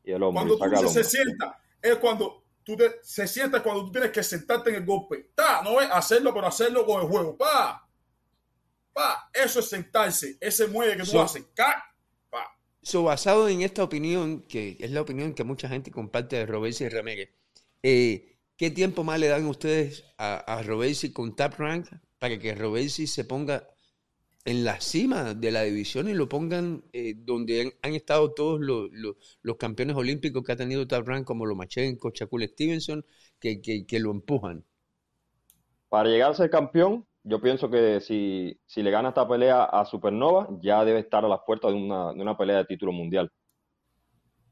Y 0.04 0.12
el 0.12 0.22
hombre, 0.22 0.56
cuando 0.56 0.58
tú 0.58 0.70
dices 0.70 0.92
se 0.92 1.04
sienta, 1.04 1.58
es 1.80 1.96
cuando 1.96 2.44
tú 2.64 2.76
te, 2.76 2.96
se 3.02 3.28
sienta 3.28 3.62
cuando 3.62 3.84
tú 3.84 3.92
tienes 3.92 4.10
que 4.10 4.22
sentarte 4.22 4.70
en 4.70 4.76
el 4.76 4.84
golpe. 4.84 5.30
Ta, 5.34 5.62
no 5.62 5.80
es 5.80 5.88
hacerlo, 5.90 6.32
pero 6.34 6.46
hacerlo 6.46 6.84
con 6.84 7.02
el 7.02 7.08
juego. 7.08 7.36
Pa, 7.36 7.88
pa, 8.92 9.30
eso 9.32 9.60
es 9.60 9.68
sentarse, 9.68 10.36
ese 10.40 10.66
muelle 10.66 10.96
que 10.96 11.04
tú 11.04 11.20
haces. 11.20 11.44
Ca, 11.54 11.84
pa. 12.30 12.58
So, 12.82 13.04
basado 13.04 13.48
en 13.48 13.62
esta 13.62 13.82
opinión, 13.82 14.42
que 14.42 14.76
es 14.80 14.90
la 14.90 15.02
opinión 15.02 15.34
que 15.34 15.44
mucha 15.44 15.68
gente 15.68 15.90
comparte 15.90 16.36
de 16.36 16.46
Robesi 16.46 16.84
y 16.84 16.88
Ramírez, 16.88 17.30
eh, 17.82 18.38
¿qué 18.56 18.70
tiempo 18.70 19.04
más 19.04 19.20
le 19.20 19.28
dan 19.28 19.46
ustedes 19.46 20.04
a, 20.18 20.36
a 20.36 20.62
Robesi 20.62 21.12
con 21.12 21.36
Tap 21.36 21.58
Rank 21.58 21.88
para 22.18 22.38
que 22.38 22.54
Robesi 22.54 23.06
se 23.06 23.24
ponga 23.24 23.68
en 24.45 24.64
la 24.64 24.80
cima 24.80 25.34
de 25.34 25.51
la 25.51 25.62
división 25.62 26.09
y 26.09 26.14
lo 26.14 26.28
pongan 26.28 26.84
eh, 26.92 27.14
donde 27.16 27.72
han, 27.82 27.95
estado 27.95 28.34
todos 28.34 28.61
los, 28.61 28.90
los, 29.42 29.57
campeones 29.57 29.97
olímpicos 29.97 30.42
que 30.45 30.53
ha 30.53 30.57
tenido 30.57 30.84
Rank, 30.84 31.24
como 31.24 31.47
Lomachenko, 31.47 32.11
Chakul 32.11 32.47
Stevenson, 32.47 33.05
que, 33.40 33.62
que, 33.62 34.01
lo 34.01 34.11
empujan. 34.11 34.64
Para 35.88 36.11
llegar 36.11 36.32
a 36.32 36.34
ser 36.34 36.51
campeón, 36.51 37.07
yo 37.22 37.40
pienso 37.40 37.70
que 37.70 38.01
si, 38.01 38.61
si 38.66 38.82
le 38.82 38.90
gana 38.90 39.11
esta 39.11 39.26
pelea 39.26 39.64
a 39.64 39.84
Supernova, 39.86 40.49
ya 40.61 40.84
debe 40.84 41.01
estar 41.01 41.24
a 41.24 41.28
las 41.28 41.40
puertas 41.47 41.72
de 41.72 41.78
una, 41.78 42.12
de 42.12 42.20
una 42.20 42.36
pelea 42.36 42.59
de 42.59 42.64
título 42.66 42.92
mundial. 42.92 43.32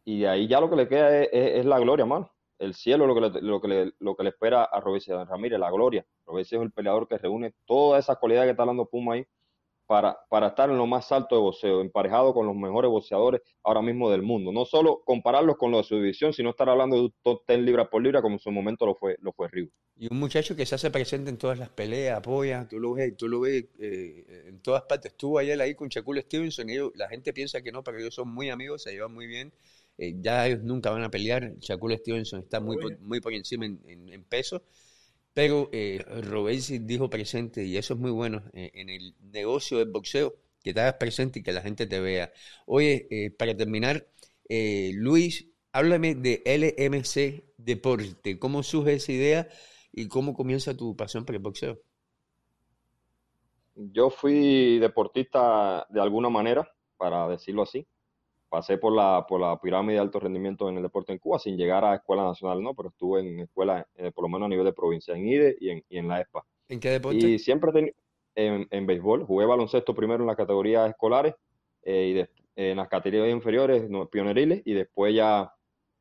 Y 0.05 0.21
de 0.21 0.29
ahí 0.29 0.49
ya 0.49 0.61
lo 0.61 0.71
que 0.71 0.77
le 0.77 0.89
queda 0.89 1.23
es, 1.23 1.65
la 1.67 1.79
gloria, 1.79 2.07
mano. 2.07 2.33
El 2.59 2.75
cielo 2.75 3.07
lo 3.07 3.15
que, 3.15 3.21
le, 3.21 3.43
lo, 3.43 3.61
que 3.61 3.69
le, 3.69 3.93
lo 3.99 4.17
que 4.17 4.23
le 4.23 4.31
espera 4.31 4.65
a 4.65 4.81
Robesi 4.81 5.13
Ramírez, 5.13 5.59
la 5.59 5.71
gloria. 5.71 6.07
Robesi 6.25 6.57
es 6.57 6.63
el 6.63 6.73
peleador 6.73 7.09
que 7.09 7.19
reúne 7.19 7.55
todas 7.67 8.05
esas 8.05 8.19
cualidades 8.19 8.47
que 8.47 8.51
está 8.53 8.63
hablando 8.63 8.87
Puma 8.87 9.15
ahí 9.15 9.27
para, 9.93 10.17
para 10.31 10.47
estar 10.47 10.71
en 10.71 10.79
lo 10.79 10.87
más 10.87 11.13
alto 11.13 11.35
de 11.35 11.43
boxeo, 11.43 11.83
emparejado 11.83 12.33
con 12.33 12.47
los 12.47 12.57
mejores 12.57 12.91
boxeadores 12.91 13.43
ahora 13.63 13.83
mismo 13.83 14.11
del 14.11 14.23
mundo. 14.23 14.51
No 14.51 14.65
solo 14.65 15.03
compararlos 15.05 15.59
con 15.59 15.71
los 15.71 15.85
de 15.85 15.89
su 15.91 15.97
división, 15.97 16.33
sino 16.33 16.49
estar 16.49 16.67
hablando 16.71 16.97
de 16.97 17.03
un 17.03 17.15
top 17.23 17.43
10 17.47 17.61
libras 17.61 17.89
por 17.89 18.03
libra 18.03 18.23
como 18.23 18.37
en 18.37 18.39
su 18.39 18.51
momento 18.51 18.87
lo 18.87 18.95
fue, 18.95 19.19
lo 19.21 19.35
fue 19.35 19.49
Río. 19.49 19.69
Y 19.99 20.11
un 20.11 20.19
muchacho 20.19 20.57
que 20.57 20.65
se 20.65 20.77
hace 20.77 20.91
presente 20.91 21.29
en 21.29 21.37
todas 21.37 21.59
las 21.59 21.69
peleas, 21.69 22.17
apoya, 22.17 22.67
tú 22.67 22.79
lo 22.81 22.95
ves, 22.95 23.15
tú 23.19 23.29
lo 23.29 23.41
ves 23.41 23.67
eh, 23.81 24.47
en 24.47 24.63
todas 24.63 24.85
partes. 24.85 25.13
Estuvo 25.13 25.39
ayer 25.39 25.61
ahí 25.61 25.75
con 25.75 25.91
Shakur 25.91 26.19
Stevenson, 26.23 26.71
y 26.71 26.77
la 26.95 27.11
gente 27.11 27.35
piensa 27.35 27.61
que 27.61 27.71
no, 27.71 27.85
pero 27.85 27.99
ellos 27.99 28.15
son 28.15 28.33
muy 28.33 28.49
amigos, 28.49 28.85
se 28.85 28.93
llevan 28.93 29.13
muy 29.13 29.27
bien. 29.27 29.53
Eh, 29.99 30.15
ya 30.23 30.47
ellos 30.47 30.63
nunca 30.63 30.89
van 30.89 31.03
a 31.03 31.11
pelear. 31.11 31.59
Shakur 31.59 31.93
Stevenson 31.99 32.41
está 32.41 32.61
muy, 32.61 32.79
por, 32.79 32.99
muy 33.01 33.21
por 33.21 33.35
encima 33.35 33.67
en, 33.67 33.79
en 33.87 34.25
peso 34.25 34.63
pero 35.35 35.69
eh, 35.73 36.05
dijo 36.83 37.09
presente, 37.11 37.65
y 37.65 37.77
eso 37.77 37.95
es 37.95 38.01
muy 38.01 38.11
bueno, 38.11 38.43
eh, 38.53 38.71
en 38.75 38.91
el 38.91 39.15
negocio 39.21 39.79
del 39.79 39.91
boxeo, 39.91 40.35
que 40.63 40.73
te 40.75 40.81
hagas 40.81 40.95
presente 40.95 41.41
y 41.41 41.43
que 41.43 41.53
la 41.53 41.63
gente 41.63 41.87
te 41.87 42.01
vea. 42.01 42.33
Oye, 42.67 43.07
eh, 43.11 43.31
para 43.31 43.57
terminar, 43.57 44.07
eh, 44.49 44.93
Luis, 44.95 45.49
háblame 45.73 46.15
de 46.15 46.43
LMC 46.45 47.45
Deporte. 47.57 48.39
¿Cómo 48.39 48.63
surge 48.63 48.95
esa 48.95 49.13
idea 49.13 49.49
y 49.93 50.09
cómo 50.09 50.35
comienza 50.35 50.77
tu 50.77 50.97
pasión 50.97 51.25
por 51.25 51.35
el 51.35 51.43
boxeo? 51.43 51.81
Yo 53.75 54.11
fui 54.11 54.79
deportista 54.79 55.87
de 55.89 56.01
alguna 56.01 56.29
manera, 56.29 56.71
para 56.97 57.27
decirlo 57.29 57.63
así 57.63 57.87
pasé 58.53 58.77
por 58.77 58.95
la, 58.95 59.25
por 59.27 59.41
la 59.41 59.59
pirámide 59.59 59.95
de 59.95 60.03
alto 60.03 60.21
rendimiento 60.21 60.69
en 60.69 60.77
el 60.77 60.83
deporte 60.83 61.11
en 61.11 61.19
Cuba 61.19 61.39
sin 61.39 61.57
llegar 61.57 61.87
a 61.87 61.95
escuela 61.95 62.23
nacional, 62.23 62.63
no, 62.63 62.75
pero 62.75 62.91
estuve 62.91 63.21
en 63.21 63.41
escuela, 63.41 63.87
eh, 63.97 64.13
por 64.13 64.25
lo 64.25 64.29
menos 64.29 64.45
a 64.45 64.51
nivel 64.51 64.67
de 64.67 64.75
provincia, 64.75 65.17
en 65.17 65.27
IDE 65.27 65.57
y 65.59 65.71
en, 65.71 65.83
y 65.89 65.97
en 65.97 66.07
la 66.07 66.21
ESPA. 66.21 66.45
¿En 66.69 66.79
qué 66.79 66.91
deporte? 66.91 67.17
Y 67.17 67.39
siempre 67.39 67.95
en, 68.35 68.69
en 68.71 68.87
béisbol, 68.87 69.25
jugué 69.25 69.47
baloncesto 69.47 69.95
primero 69.95 70.23
en 70.23 70.27
las 70.27 70.37
categorías 70.37 70.87
escolares 70.91 71.35
eh, 71.83 72.29
y 72.55 72.63
en 72.63 72.77
las 72.77 72.89
categorías 72.89 73.35
inferiores, 73.35 73.85
pioneriles, 74.11 74.61
y 74.67 74.75
después 74.75 75.15
ya, 75.15 75.51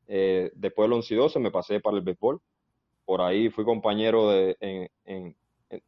eh, 0.06 0.50
después 0.54 0.84
del 0.84 0.92
11 0.92 1.14
y 1.14 1.16
12 1.16 1.38
me 1.38 1.50
pasé 1.50 1.80
para 1.80 1.96
el 1.96 2.02
béisbol. 2.02 2.38
Por 3.06 3.22
ahí 3.22 3.48
fui 3.48 3.64
compañero 3.64 4.28
de, 4.28 4.58
en, 4.60 4.90
en, 5.06 5.36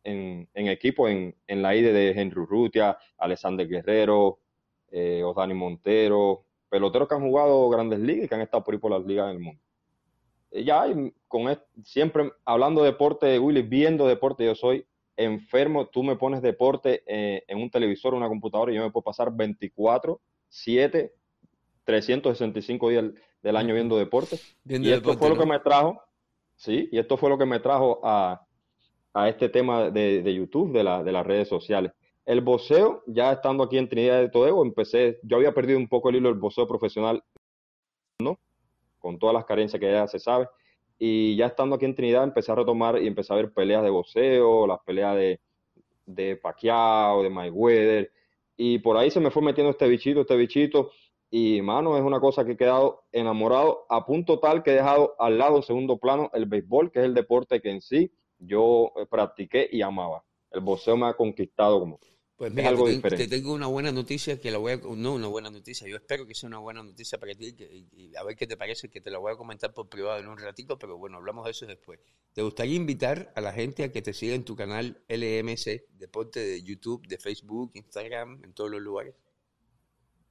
en, 0.03 0.49
en 0.55 0.69
equipo 0.69 1.11
en, 1.11 1.35
en 1.47 1.61
la 1.61 1.77
IDE 1.77 1.93
de 1.93 2.19
Henry 2.19 2.47
Rutia, 2.47 2.97
Alexander 3.19 3.69
Guerrero, 3.69 4.39
eh, 4.91 5.23
Osdani 5.23 5.55
Montero, 5.55 6.45
peloteros 6.75 7.09
que 7.09 7.15
han 7.15 7.21
jugado 7.21 7.69
grandes 7.69 8.01
ligas 8.01 8.25
y 8.25 8.29
que 8.29 8.35
han 8.35 8.41
estado 8.41 8.65
por 8.65 8.75
ahí 8.75 8.81
por 8.81 8.91
las 8.91 9.07
ligas 9.07 9.29
del 9.29 9.39
mundo. 9.39 9.63
Eh, 10.51 10.65
ya, 10.65 10.87
con 11.29 11.57
siempre 11.85 12.33
hablando 12.45 12.83
de 12.83 12.91
deporte, 12.91 13.39
Willy, 13.39 13.63
viendo 13.63 14.09
deporte, 14.09 14.45
yo 14.45 14.57
soy 14.57 14.85
enfermo, 15.17 15.87
tú 15.87 16.03
me 16.03 16.17
pones 16.17 16.43
deporte 16.43 17.05
eh, 17.07 17.45
en 17.47 17.59
un 17.59 17.71
televisor, 17.71 18.13
una 18.13 18.27
computadora 18.27 18.73
y 18.73 18.75
yo 18.75 18.83
me 18.83 18.91
puedo 18.91 19.05
pasar 19.05 19.33
24, 19.33 20.21
7, 20.49 21.13
365 21.85 22.89
días 22.89 23.05
del, 23.41 23.57
año 23.57 23.73
viendo 23.73 23.97
deporte. 23.97 24.41
y 24.65 24.91
esto 24.91 25.17
fue 25.17 25.29
lo 25.29 25.39
que 25.39 25.47
me 25.47 25.61
trajo, 25.61 26.03
Sí, 26.57 26.89
y 26.91 26.99
esto 26.99 27.17
fue 27.17 27.31
lo 27.31 27.39
que 27.39 27.47
me 27.47 27.61
trajo 27.61 28.01
a, 28.03 28.45
a 29.13 29.29
este 29.29 29.49
tema 29.49 29.91
de, 29.91 30.23
de 30.23 30.35
YouTube, 30.35 30.73
de, 30.73 30.83
la, 30.83 31.05
de 31.05 31.13
las 31.13 31.25
redes 31.25 31.47
sociales. 31.47 31.93
El 32.27 32.41
boxeo, 32.41 33.03
ya 33.07 33.33
estando 33.33 33.65
aquí 33.65 33.77
en 33.77 33.89
Trinidad 33.89 34.21
de 34.21 34.31
Tobago, 34.31 34.65
empecé, 34.65 35.21
yo 35.23 35.37
había 35.37 35.53
perdido 35.53 35.79
un 35.79 35.89
poco 35.89 36.09
el 36.09 36.17
hilo 36.17 36.31
del 36.31 36.39
boxeo 36.39 36.67
profesional, 36.67 37.23
¿no? 38.19 38.39
Con 38.99 39.19
todas 39.19 39.35
las 39.35 39.45
carencias 39.45 39.79
que 39.79 39.91
ya 39.91 40.07
se 40.07 40.19
sabe. 40.19 40.49
Y 40.99 41.37
ya 41.37 41.47
estando 41.47 41.77
aquí 41.77 41.85
en 41.85 41.95
Trinidad, 41.95 42.25
empecé 42.25 42.53
a 42.53 42.55
retomar 42.55 43.03
y 43.03 43.07
empecé 43.07 43.33
a 43.33 43.37
ver 43.37 43.53
peleas 43.53 43.83
de 43.83 43.91
boxeo, 43.91 44.67
las 44.67 44.79
peleas 44.87 45.17
de, 45.17 45.41
de 46.07 46.37
Pacquiao, 46.37 47.23
de 47.23 47.31
Mayweather. 47.31 48.13
Y 48.57 48.79
por 48.79 48.97
ahí 48.97 49.11
se 49.11 49.21
me 49.21 49.31
fue 49.31 49.43
metiendo 49.43 49.71
este 49.71 49.89
bichito, 49.89 50.23
este 50.23 50.37
bichito. 50.37 50.93
Y, 51.31 51.61
mano, 51.63 51.97
es 51.97 52.03
una 52.03 52.21
cosa 52.21 52.45
que 52.45 52.53
he 52.53 52.57
quedado 52.57 53.05
enamorado 53.13 53.87
a 53.91 54.07
punto 54.07 54.39
tal 54.39 54.63
que 54.63 54.71
he 54.71 54.75
dejado 54.75 55.15
al 55.19 55.37
lado, 55.37 55.57
en 55.57 55.63
segundo 55.63 55.99
plano, 55.99 56.31
el 56.33 56.47
béisbol, 56.47 56.91
que 56.93 57.01
es 57.01 57.05
el 57.05 57.15
deporte 57.15 57.61
que 57.61 57.71
en 57.71 57.81
sí 57.81 58.11
yo 58.39 58.93
eh, 58.97 59.07
practiqué 59.07 59.69
y 59.71 59.83
amaba. 59.83 60.25
El 60.51 60.61
boxeo 60.61 60.97
me 60.97 61.07
ha 61.07 61.15
conquistado 61.15 61.81
como, 61.81 61.99
Pues 62.37 62.53
Es 62.57 62.57
mira, 62.57 62.69
algo 62.69 62.87
te, 63.17 63.29
tengo 63.29 63.53
una 63.53 63.67
buena 63.69 63.93
noticia 63.93 64.41
que 64.41 64.51
la 64.51 64.59
voy 64.59 64.73
a... 64.73 64.77
No, 64.79 65.15
una 65.15 65.29
buena 65.29 65.51
noticia. 65.51 65.89
Yo 65.89 65.97
espero 65.97 66.27
que 66.27 66.35
sea 66.35 66.49
una 66.49 66.59
buena 66.59 66.83
noticia 66.83 67.19
para 67.19 67.35
ti 67.35 67.55
que- 67.55 67.87
y, 67.93 68.15
a 68.17 68.23
ver 68.25 68.37
qué 68.37 68.47
te 68.47 68.57
parece, 68.57 68.89
que 68.91 69.01
te 69.01 69.11
la 69.11 69.19
voy 69.19 69.33
a 69.33 69.37
comentar 69.37 69.73
por 69.73 69.89
privado 69.89 70.19
en 70.19 70.29
un 70.29 70.39
ratito, 70.39 70.79
pero 70.79 70.97
bueno, 70.99 71.19
hablamos 71.19 71.45
de 71.45 71.53
eso 71.53 71.67
después. 71.67 72.01
¿Te 72.33 72.43
gustaría 72.43 72.77
invitar 72.77 73.33
a 73.37 73.41
la 73.41 73.53
gente 73.53 73.85
a 73.85 73.93
que 73.93 74.03
te 74.03 74.13
siga 74.13 74.35
en 74.35 74.45
tu 74.45 74.57
canal 74.57 75.03
LMC, 75.09 75.87
Deporte 75.91 76.41
de 76.41 76.63
YouTube, 76.63 77.07
de 77.07 77.19
Facebook, 77.19 77.71
Instagram, 77.75 78.43
en 78.45 78.53
todos 78.53 78.71
los 78.71 78.81
lugares? 78.81 79.15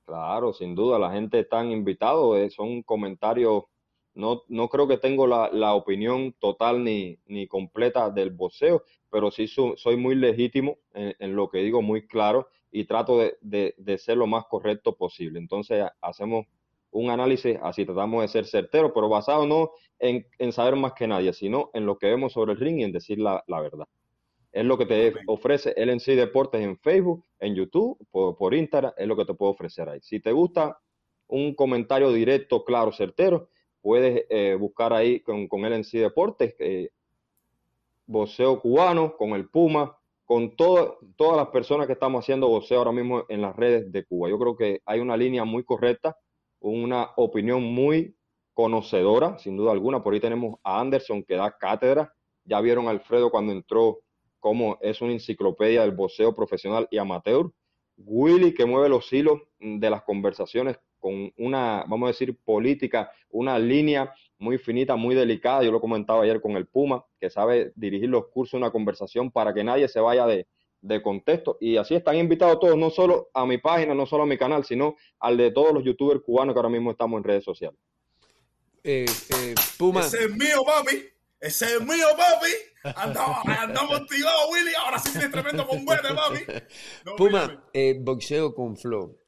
Claro, 0.05 0.53
sin 0.53 0.75
duda, 0.75 0.99
la 0.99 1.11
gente 1.11 1.39
están 1.39 1.71
invitados, 1.71 2.37
eh, 2.37 2.49
son 2.49 2.83
comentarios, 2.83 3.63
no, 4.15 4.43
no 4.47 4.69
creo 4.69 4.87
que 4.87 4.97
tengo 4.97 5.27
la, 5.27 5.49
la 5.51 5.73
opinión 5.73 6.33
total 6.39 6.83
ni, 6.83 7.17
ni 7.25 7.47
completa 7.47 8.09
del 8.09 8.31
boxeo, 8.31 8.83
pero 9.09 9.31
sí 9.31 9.47
su- 9.47 9.73
soy 9.77 9.97
muy 9.97 10.15
legítimo 10.15 10.77
en, 10.93 11.15
en 11.19 11.35
lo 11.35 11.49
que 11.49 11.59
digo, 11.59 11.81
muy 11.81 12.07
claro, 12.07 12.47
y 12.71 12.85
trato 12.85 13.17
de, 13.19 13.37
de- 13.41 13.75
de 13.77 13.97
ser 13.97 14.17
lo 14.17 14.27
más 14.27 14.45
correcto 14.45 14.95
posible. 14.95 15.39
Entonces, 15.39 15.85
hacemos 16.01 16.45
un 16.91 17.09
análisis, 17.09 17.57
así 17.63 17.85
tratamos 17.85 18.21
de 18.21 18.27
ser 18.27 18.45
certeros, 18.45 18.91
pero 18.93 19.09
basado 19.09 19.45
no 19.47 19.71
en, 19.99 20.25
en 20.37 20.51
saber 20.51 20.75
más 20.75 20.93
que 20.93 21.07
nadie, 21.07 21.33
sino 21.33 21.69
en 21.73 21.85
lo 21.85 21.97
que 21.97 22.07
vemos 22.07 22.33
sobre 22.33 22.53
el 22.53 22.59
ring 22.59 22.79
y 22.79 22.83
en 22.83 22.91
decir 22.91 23.19
la, 23.19 23.43
la 23.47 23.61
verdad. 23.61 23.87
Es 24.51 24.65
lo 24.65 24.77
que 24.77 24.85
te 24.85 25.13
ofrece 25.27 25.73
LNC 25.75 26.15
Deportes 26.15 26.61
en 26.61 26.77
Facebook, 26.77 27.25
en 27.39 27.55
YouTube, 27.55 27.97
por, 28.11 28.37
por 28.37 28.53
Instagram, 28.53 28.93
es 28.97 29.07
lo 29.07 29.15
que 29.15 29.25
te 29.25 29.33
puedo 29.33 29.51
ofrecer 29.51 29.89
ahí. 29.89 29.99
Si 30.01 30.19
te 30.19 30.31
gusta 30.31 30.79
un 31.27 31.55
comentario 31.55 32.11
directo, 32.11 32.63
claro, 32.63 32.91
certero, 32.91 33.49
puedes 33.83 34.25
eh, 34.29 34.55
buscar 34.57 34.93
ahí 34.93 35.19
con, 35.19 35.47
con 35.47 35.61
LNC 35.61 35.91
Deportes, 35.99 36.55
eh, 36.57 36.89
boxeo 38.07 38.59
cubano, 38.59 39.15
con 39.17 39.31
el 39.31 39.49
Puma, 39.49 39.95
con 40.25 40.55
todas 40.55 40.95
las 41.35 41.49
personas 41.49 41.85
que 41.85 41.93
estamos 41.93 42.23
haciendo 42.23 42.47
boxeo 42.47 42.79
ahora 42.79 42.93
mismo 42.93 43.25
en 43.27 43.41
las 43.41 43.55
redes 43.55 43.91
de 43.91 44.05
Cuba. 44.05 44.29
Yo 44.29 44.39
creo 44.39 44.55
que 44.55 44.81
hay 44.85 45.01
una 45.01 45.17
línea 45.17 45.43
muy 45.43 45.65
correcta, 45.65 46.17
una 46.61 47.09
opinión 47.17 47.61
muy 47.61 48.15
conocedora, 48.53 49.37
sin 49.37 49.57
duda 49.57 49.73
alguna. 49.73 50.01
Por 50.01 50.13
ahí 50.13 50.21
tenemos 50.21 50.55
a 50.63 50.79
Anderson 50.79 51.23
que 51.23 51.35
da 51.35 51.55
cátedra. 51.57 52.13
Ya 52.45 52.61
vieron 52.61 52.87
a 52.87 52.91
Alfredo 52.91 53.29
cuando 53.29 53.51
entró 53.51 53.99
cómo 54.39 54.77
es 54.81 55.01
una 55.01 55.11
enciclopedia 55.11 55.81
del 55.81 55.91
boxeo 55.91 56.33
profesional 56.33 56.87
y 56.89 56.97
amateur. 56.97 57.51
Willy 57.97 58.53
que 58.53 58.65
mueve 58.65 58.87
los 58.87 59.11
hilos 59.11 59.41
de 59.59 59.89
las 59.89 60.03
conversaciones 60.03 60.77
con 61.03 61.33
una, 61.37 61.83
vamos 61.85 62.07
a 62.07 62.11
decir, 62.11 62.33
política, 62.45 63.11
una 63.29 63.59
línea 63.59 64.13
muy 64.37 64.57
finita, 64.57 64.95
muy 64.95 65.13
delicada. 65.13 65.61
Yo 65.61 65.71
lo 65.71 65.81
comentaba 65.81 66.23
ayer 66.23 66.39
con 66.39 66.53
el 66.53 66.65
Puma, 66.65 67.03
que 67.19 67.29
sabe 67.29 67.73
dirigir 67.75 68.09
los 68.09 68.27
cursos, 68.27 68.53
una 68.57 68.71
conversación 68.71 69.29
para 69.29 69.53
que 69.53 69.65
nadie 69.65 69.89
se 69.89 69.99
vaya 69.99 70.25
de, 70.25 70.47
de 70.79 71.01
contexto. 71.01 71.57
Y 71.59 71.75
así 71.75 71.93
están 71.93 72.15
invitados 72.15 72.57
todos, 72.61 72.77
no 72.77 72.89
solo 72.89 73.29
a 73.33 73.45
mi 73.45 73.57
página, 73.57 73.93
no 73.93 74.05
solo 74.05 74.23
a 74.23 74.25
mi 74.25 74.37
canal, 74.37 74.63
sino 74.63 74.95
al 75.19 75.35
de 75.35 75.51
todos 75.51 75.73
los 75.73 75.83
youtubers 75.83 76.21
cubanos 76.21 76.53
que 76.53 76.59
ahora 76.59 76.69
mismo 76.69 76.91
estamos 76.91 77.17
en 77.17 77.25
redes 77.25 77.43
sociales. 77.43 77.77
Eh, 78.81 79.05
eh, 79.05 79.55
Puma, 79.77 79.99
Ese 79.99 80.23
es 80.23 80.31
mío, 80.31 80.63
papi. 80.65 81.03
Ese 81.41 81.65
es 81.65 81.81
mío, 81.81 82.07
papi. 82.15 82.95
Andamos, 82.95 83.39
andamos 83.45 83.99
activados, 83.99 84.45
Willy. 84.53 84.71
Ahora 84.85 84.99
sí 84.99 85.11
tienes 85.11 85.31
tremendo 85.31 85.67
conguete, 85.67 86.13
papi. 86.15 86.39
No. 87.05 87.15
Puma, 87.17 87.65
eh, 87.73 87.97
boxeo 87.99 88.55
con 88.55 88.77
flow. 88.77 89.19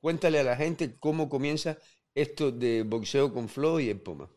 Cuéntale 0.00 0.38
a 0.40 0.44
la 0.44 0.56
gente 0.56 0.96
cómo 0.98 1.28
comienza 1.28 1.78
esto 2.14 2.50
de 2.52 2.82
boxeo 2.82 3.32
con 3.32 3.48
flow 3.48 3.80
y 3.80 3.90
el 3.90 4.00
Puma. 4.00 4.28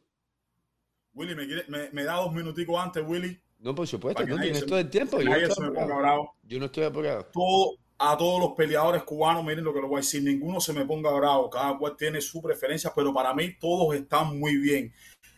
Willy, 1.13 1.35
¿me, 1.35 1.45
quiere- 1.45 1.65
me, 1.67 1.89
me 1.91 2.03
da 2.03 2.15
dos 2.15 2.33
minuticos 2.33 2.79
antes, 2.79 3.03
Willy. 3.05 3.39
No, 3.59 3.75
por 3.75 3.85
supuesto, 3.87 4.25
no 4.25 4.39
tienes 4.39 4.59
se- 4.59 4.65
todo 4.65 4.79
el 4.79 4.89
tiempo. 4.89 5.19
Yo 5.19 5.25
no, 5.25 5.31
nadie 5.31 5.43
estoy 5.43 5.55
se 5.55 5.61
me 5.61 5.67
ponga 5.77 5.81
apurado. 5.93 6.01
bravo. 6.01 6.35
yo 6.43 6.59
no 6.59 6.65
estoy 6.65 6.83
apurado. 6.85 7.25
Todo, 7.31 7.75
a 7.99 8.17
todos 8.17 8.39
los 8.39 8.51
peleadores 8.53 9.03
cubanos, 9.03 9.43
miren 9.43 9.63
lo 9.63 9.73
que 9.73 9.81
les 9.81 9.89
voy 9.89 9.97
a 9.97 10.01
decir, 10.01 10.23
ninguno 10.23 10.59
se 10.59 10.73
me 10.73 10.85
ponga 10.85 11.11
bravo, 11.11 11.49
cada 11.49 11.77
cual 11.77 11.95
tiene 11.95 12.21
su 12.21 12.41
preferencia, 12.41 12.91
pero 12.95 13.13
para 13.13 13.33
mí 13.35 13.55
todos 13.59 13.93
están 13.95 14.39
muy 14.39 14.57
bien. 14.57 14.91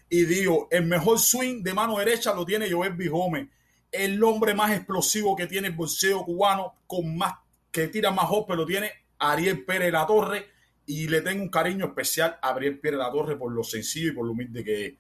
Y 0.10 0.26
digo, 0.26 0.68
el 0.72 0.86
mejor 0.86 1.20
swing 1.20 1.64
de 1.64 1.74
mano 1.74 1.98
derecha 1.98 2.34
lo 2.34 2.46
tiene 2.46 2.72
Joel 2.72 2.94
Bijome, 2.94 3.50
el 3.92 4.24
hombre 4.24 4.54
más 4.54 4.72
explosivo 4.72 5.36
que 5.36 5.48
tiene 5.48 5.70
el 5.70 5.76
boxeo 5.76 6.24
cubano, 6.24 6.76
con 6.88 7.18
más, 7.18 7.34
que 7.72 7.88
tira 7.90 8.12
más 8.12 8.28
pero 8.48 8.58
lo 8.62 8.66
tiene 8.66 8.92
Ariel 9.32 9.64
Pérez 9.66 9.92
La 9.92 10.06
Torre, 10.06 10.50
y 10.86 11.08
le 11.08 11.22
tengo 11.22 11.42
un 11.44 11.50
cariño 11.50 11.86
especial 11.86 12.38
a 12.42 12.50
Ariel 12.50 12.80
Pérez 12.80 13.00
La 13.00 13.12
Torre 13.12 13.38
por 13.38 13.52
lo 13.52 13.64
sencillo 13.64 14.12
y 14.12 14.16
por 14.16 14.26
lo 14.26 14.34
humilde 14.34 14.64
que 14.64 14.86
es. 14.86 14.94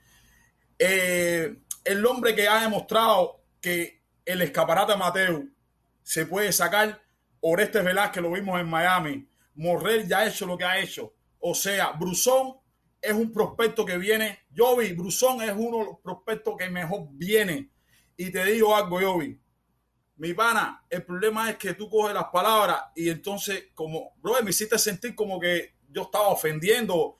Eh, 0.80 1.56
el 1.84 2.06
hombre 2.06 2.36
que 2.36 2.48
ha 2.48 2.62
demostrado 2.62 3.44
que 3.60 4.02
el 4.26 4.42
escaparate 4.42 4.96
Mateo 4.96 5.46
se 6.02 6.26
puede 6.26 6.52
sacar. 6.52 7.02
Oreste 7.42 7.82
Velázquez 7.82 8.24
lo 8.24 8.32
vimos 8.32 8.60
en 8.60 8.70
Miami. 8.70 9.28
Morrell 9.56 10.08
ya 10.08 10.20
ha 10.20 10.28
hecho 10.28 10.46
lo 10.46 10.58
que 10.58 10.64
ha 10.64 10.80
hecho. 10.80 11.14
O 11.40 11.54
sea, 11.54 11.92
Brusón 11.92 12.56
es 13.02 13.14
un 13.14 13.32
prospecto 13.32 13.86
que 13.86 13.98
viene. 13.98 14.40
Jovi, 14.56 14.94
Brusón 14.94 15.42
es 15.42 15.52
uno 15.56 15.80
de 15.80 15.86
los 15.86 16.00
prospectos 16.02 16.56
que 16.58 16.70
mejor 16.70 17.08
viene. 17.12 17.72
Y 18.16 18.32
te 18.32 18.46
digo 18.46 18.76
algo, 18.76 19.00
Jovi. 19.00 19.40
Mi 20.24 20.34
pana, 20.34 20.82
el 20.90 21.04
problema 21.04 21.50
es 21.50 21.58
que 21.58 21.74
tú 21.74 21.90
coges 21.90 22.14
las 22.14 22.28
palabras 22.32 22.82
y 22.96 23.10
entonces, 23.10 23.72
como, 23.76 24.14
bro, 24.22 24.42
me 24.42 24.52
hiciste 24.52 24.80
sentir 24.80 25.14
como 25.16 25.38
que 25.38 25.74
yo 25.90 26.04
estaba 26.04 26.30
ofendiendo. 26.30 27.18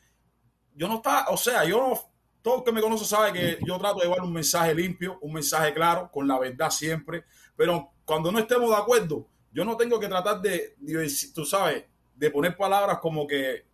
Yo 0.74 0.88
no 0.88 0.96
estaba, 0.96 1.26
o 1.28 1.36
sea, 1.36 1.66
yo 1.66 1.86
no, 1.86 2.00
todo 2.42 2.60
el 2.60 2.64
que 2.64 2.72
me 2.72 2.80
conoce 2.80 3.04
sabe 3.04 3.34
que 3.34 3.60
yo 3.68 3.78
trato 3.78 4.00
de 4.00 4.06
llevar 4.06 4.22
un 4.22 4.32
mensaje 4.32 4.74
limpio, 4.74 5.20
un 5.20 5.34
mensaje 5.34 5.74
claro, 5.74 6.10
con 6.14 6.26
la 6.26 6.40
verdad 6.40 6.70
siempre. 6.70 7.26
Pero 7.58 7.92
cuando 8.06 8.32
no 8.32 8.40
estemos 8.40 8.70
de 8.70 8.78
acuerdo, 8.78 9.28
yo 9.52 9.66
no 9.66 9.76
tengo 9.76 10.00
que 10.00 10.08
tratar 10.08 10.42
de, 10.42 10.76
de, 10.78 11.14
tú 11.36 11.44
sabes, 11.44 11.84
de 12.16 12.32
poner 12.32 12.56
palabras 12.56 13.00
como 13.00 13.28
que 13.28 13.66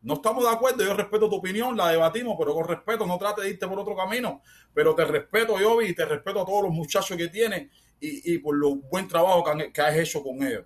no 0.00 0.14
estamos 0.14 0.44
de 0.44 0.50
acuerdo, 0.50 0.82
yo 0.82 0.94
respeto 0.94 1.28
tu 1.28 1.36
opinión, 1.36 1.76
la 1.76 1.90
debatimos, 1.90 2.36
pero 2.38 2.54
con 2.54 2.66
respeto, 2.66 3.04
no 3.04 3.18
trate 3.18 3.42
de 3.42 3.50
irte 3.50 3.68
por 3.68 3.78
otro 3.78 3.94
camino. 3.94 4.40
Pero 4.72 4.94
te 4.94 5.04
respeto, 5.04 5.58
Jovi, 5.62 5.88
y 5.88 5.94
te 5.94 6.06
respeto 6.06 6.40
a 6.40 6.46
todos 6.46 6.62
los 6.62 6.72
muchachos 6.72 7.18
que 7.18 7.28
tienes 7.28 7.70
y, 8.00 8.34
y 8.34 8.38
por 8.38 8.56
lo 8.56 8.76
buen 8.76 9.06
trabajo 9.08 9.44
que, 9.44 9.50
han- 9.50 9.72
que 9.72 9.80
has 9.80 9.96
hecho 9.96 10.22
con 10.22 10.42
ellos. 10.42 10.64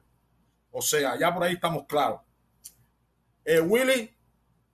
O 0.70 0.80
sea, 0.82 1.18
ya 1.18 1.32
por 1.32 1.44
ahí 1.44 1.54
estamos 1.54 1.84
claros. 1.86 2.20
Eh, 3.44 3.60
Willy, 3.60 4.10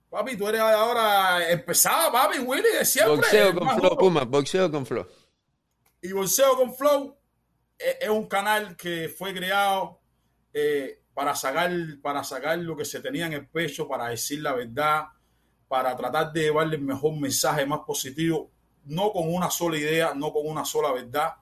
papi, 0.09 0.37
tú 0.37 0.47
eres 0.47 0.61
ahora 0.61 1.49
empezada, 1.51 2.11
papi, 2.11 2.39
Willy, 2.39 2.69
de 2.77 2.85
siempre. 2.85 3.15
Boxeo 3.17 3.55
con 3.55 3.79
flow. 3.79 3.97
Puma, 3.97 4.23
boxeo 4.25 4.71
con 4.71 4.85
flow. 4.85 5.07
Y 6.01 6.13
Bolseo 6.13 6.55
con 6.55 6.73
Flow 6.73 7.17
es 7.77 8.07
un 8.09 8.25
canal 8.27 8.77
que 8.77 9.09
fue 9.09 9.33
creado 9.33 9.99
eh, 10.53 11.03
para 11.13 11.35
sacar, 11.35 11.69
para 12.01 12.23
sacar 12.23 12.57
lo 12.59 12.77
que 12.77 12.85
se 12.85 13.01
tenía 13.01 13.25
en 13.25 13.33
el 13.33 13.47
pecho, 13.49 13.85
para 13.87 14.07
decir 14.07 14.41
la 14.41 14.53
verdad, 14.53 15.07
para 15.67 15.95
tratar 15.97 16.31
de 16.31 16.43
llevarle 16.43 16.77
el 16.77 16.83
mejor 16.83 17.17
mensaje 17.19 17.65
más 17.65 17.81
positivo, 17.85 18.49
no 18.85 19.11
con 19.11 19.33
una 19.33 19.49
sola 19.51 19.77
idea, 19.77 20.13
no 20.15 20.31
con 20.31 20.47
una 20.47 20.63
sola 20.63 20.93
verdad, 20.93 21.33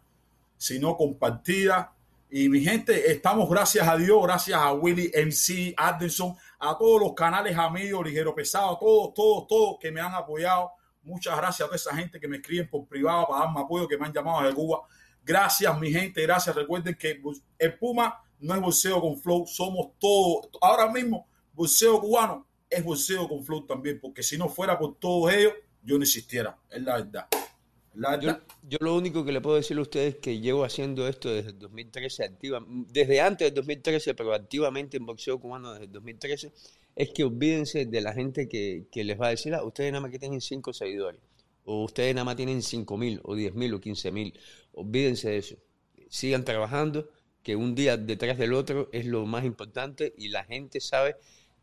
sino 0.58 0.98
compartida. 0.98 1.94
Y 2.30 2.50
mi 2.50 2.62
gente, 2.62 3.12
estamos 3.12 3.50
gracias 3.50 3.88
a 3.88 3.96
Dios, 3.96 4.22
gracias 4.24 4.60
a 4.60 4.74
Willy 4.74 5.12
MC, 5.14 5.74
Anderson, 5.78 6.36
a 6.60 6.78
todos 6.78 7.00
los 7.02 7.14
canales 7.14 7.58
amigos, 7.58 8.06
Ligero 8.06 8.36
Pesado, 8.36 8.76
a 8.76 8.80
todos, 8.80 9.14
todos, 9.14 9.48
todos 9.48 9.78
que 9.80 9.92
me 9.92 10.02
han 10.02 10.14
apoyado. 10.14 10.72
Muchas 11.04 11.38
gracias 11.38 11.62
a 11.62 11.66
toda 11.68 11.78
esa 11.78 11.96
gente 11.96 12.20
que 12.20 12.28
me 12.28 12.38
escriben 12.38 12.70
por 12.70 12.86
privado 12.86 13.28
para 13.28 13.46
darme 13.46 13.62
apoyo, 13.62 13.88
que 13.88 13.98
me 13.98 14.06
han 14.06 14.14
llamado 14.14 14.46
de 14.46 14.54
Cuba. 14.54 14.82
Gracias, 15.24 15.80
mi 15.80 15.92
gente, 15.92 16.22
gracias. 16.22 16.54
Recuerden 16.54 16.96
que 16.96 17.22
el 17.58 17.78
Puma 17.78 18.22
no 18.40 18.54
es 18.54 18.62
bolseo 18.62 19.00
con 19.00 19.18
flow, 19.18 19.48
somos 19.48 19.92
todos. 20.00 20.50
Ahora 20.62 20.92
mismo, 20.92 21.28
bolseo 21.54 22.00
cubano 22.00 22.46
es 22.70 22.84
bolseo 22.84 23.28
con 23.28 23.44
flow 23.44 23.66
también, 23.66 24.00
porque 24.00 24.24
si 24.24 24.38
no 24.38 24.50
fuera 24.50 24.78
por 24.78 24.96
todos 24.96 25.32
ellos, 25.34 25.54
yo 25.84 25.98
no 25.98 26.04
existiera. 26.04 26.58
Es 26.70 26.82
la 26.82 26.98
verdad. 26.98 27.28
La 27.98 28.20
Yo, 28.20 28.38
yo 28.62 28.78
lo 28.82 28.96
único 28.96 29.26
que 29.26 29.32
le 29.32 29.42
puedo 29.42 29.56
decir 29.56 29.78
a 29.78 29.82
ustedes 29.82 30.16
es 30.16 30.20
que 30.22 30.40
llevo 30.40 30.64
haciendo 30.64 31.08
esto 31.08 31.30
desde 31.30 31.50
el 31.50 31.60
2013, 31.60 32.24
activa, 32.24 32.64
desde 32.68 33.22
antes 33.22 33.48
del 33.48 33.56
2013, 33.56 34.14
pero 34.14 34.34
activamente 34.34 34.98
en 34.98 35.06
boxeo 35.06 35.40
cubano 35.40 35.74
desde 35.74 35.86
el 35.86 35.92
2013, 35.92 36.52
es 36.96 37.10
que 37.10 37.24
olvídense 37.24 37.86
de 37.86 38.02
la 38.02 38.14
gente 38.14 38.48
que, 38.48 38.86
que 38.92 39.04
les 39.04 39.20
va 39.20 39.28
a 39.28 39.30
decir, 39.32 39.56
ah, 39.56 39.64
ustedes 39.64 39.92
nada 39.92 40.02
más 40.02 40.12
que 40.12 40.20
tienen 40.20 40.42
cinco 40.42 40.74
seguidores. 40.74 41.20
o 41.66 41.84
ustedes 41.86 42.14
nada 42.14 42.26
más 42.26 42.36
tienen 42.36 42.62
5 42.62 42.98
mil 42.98 43.20
o 43.24 43.36
10 43.36 43.56
mil 43.56 43.74
o 43.74 43.82
15 43.82 44.12
mil. 44.12 44.40
Olvídense 44.74 45.30
de 45.30 45.38
eso. 45.38 45.56
Sigan 46.10 46.46
trabajando, 46.46 47.10
que 47.44 47.56
un 47.56 47.76
día 47.76 47.98
detrás 47.98 48.38
del 48.38 48.54
otro 48.54 48.90
es 48.92 49.06
lo 49.06 49.26
más 49.26 49.44
importante 49.46 50.14
y 50.18 50.30
la 50.30 50.44
gente 50.44 50.82
sabe 50.82 51.16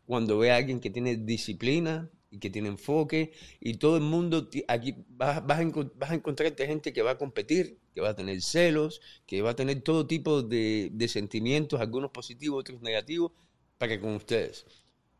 cuando 0.05 0.37
ve 0.37 0.51
a 0.51 0.57
alguien 0.57 0.79
que 0.79 0.89
tiene 0.89 1.15
disciplina 1.15 2.09
que 2.39 2.49
tiene 2.49 2.69
enfoque 2.69 3.31
y 3.59 3.75
todo 3.75 3.97
el 3.97 4.03
mundo 4.03 4.49
aquí 4.67 4.95
vas, 5.09 5.45
vas, 5.45 5.59
a, 5.59 6.13
encontrarte 6.13 6.67
gente 6.67 6.93
que 6.93 7.01
va 7.01 7.11
a 7.11 7.17
competir, 7.17 7.79
que 7.93 8.01
va 8.01 8.09
a 8.09 8.15
tener 8.15 8.41
celos, 8.41 9.01
que 9.25 9.41
va 9.41 9.51
a 9.51 9.55
tener 9.55 9.81
todo 9.81 10.07
tipo 10.07 10.41
de, 10.41 10.89
de 10.93 11.07
sentimientos, 11.07 11.79
algunos 11.79 12.11
positivos, 12.11 12.59
otros 12.61 12.81
negativos, 12.81 13.31
para 13.77 13.99
con 13.99 14.15
ustedes. 14.15 14.65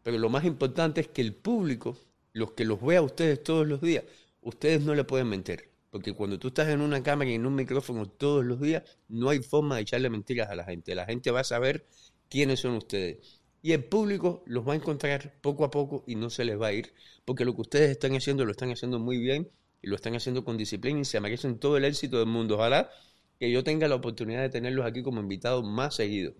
Pero 0.03 0.17
lo 0.17 0.29
más 0.29 0.45
importante 0.45 1.01
es 1.01 1.07
que 1.07 1.21
el 1.21 1.33
público, 1.33 1.97
los 2.33 2.51
que 2.51 2.65
los 2.65 2.81
vea 2.81 2.99
a 2.99 3.03
ustedes 3.03 3.43
todos 3.43 3.67
los 3.67 3.81
días, 3.81 4.03
ustedes 4.41 4.81
no 4.81 4.95
le 4.95 5.03
pueden 5.03 5.27
mentir. 5.27 5.69
Porque 5.89 6.13
cuando 6.13 6.37
tú 6.37 6.49
estás 6.49 6.67
en 6.69 6.81
una 6.81 7.01
cámara 7.01 7.31
y 7.31 7.35
en 7.35 7.45
un 7.45 7.55
micrófono 7.55 8.05
todos 8.05 8.43
los 8.43 8.59
días, 8.59 8.83
no 9.07 9.29
hay 9.29 9.39
forma 9.39 9.77
de 9.77 9.83
echarle 9.83 10.09
mentiras 10.09 10.49
a 10.49 10.55
la 10.55 10.65
gente. 10.65 10.93
La 10.93 11.05
gente 11.05 11.31
va 11.31 11.39
a 11.39 11.45
saber 11.45 11.85
quiénes 12.29 12.59
son 12.59 12.73
ustedes. 12.73 13.41
Y 13.65 13.73
el 13.73 13.83
público 13.83 14.43
los 14.45 14.63
va 14.63 14.73
a 14.73 14.75
encontrar 14.75 15.33
poco 15.41 15.65
a 15.65 15.71
poco 15.71 16.03
y 16.05 16.13
no 16.13 16.29
se 16.29 16.45
les 16.45 16.61
va 16.61 16.67
a 16.67 16.73
ir. 16.73 16.93
Porque 17.25 17.45
lo 17.45 17.55
que 17.55 17.61
ustedes 17.61 17.89
están 17.89 18.13
haciendo 18.15 18.45
lo 18.45 18.51
están 18.51 18.69
haciendo 18.69 18.99
muy 18.99 19.17
bien 19.17 19.49
y 19.81 19.87
lo 19.87 19.95
están 19.95 20.13
haciendo 20.13 20.45
con 20.45 20.55
disciplina 20.55 20.99
y 20.99 21.05
se 21.05 21.19
merecen 21.19 21.57
todo 21.57 21.75
el 21.75 21.83
éxito 21.83 22.19
del 22.19 22.27
mundo. 22.27 22.57
Ojalá 22.57 22.91
que 23.39 23.49
yo 23.49 23.63
tenga 23.63 23.87
la 23.87 23.95
oportunidad 23.95 24.43
de 24.43 24.49
tenerlos 24.49 24.85
aquí 24.85 25.01
como 25.01 25.19
invitados 25.19 25.65
más 25.65 25.95
seguido. 25.95 26.33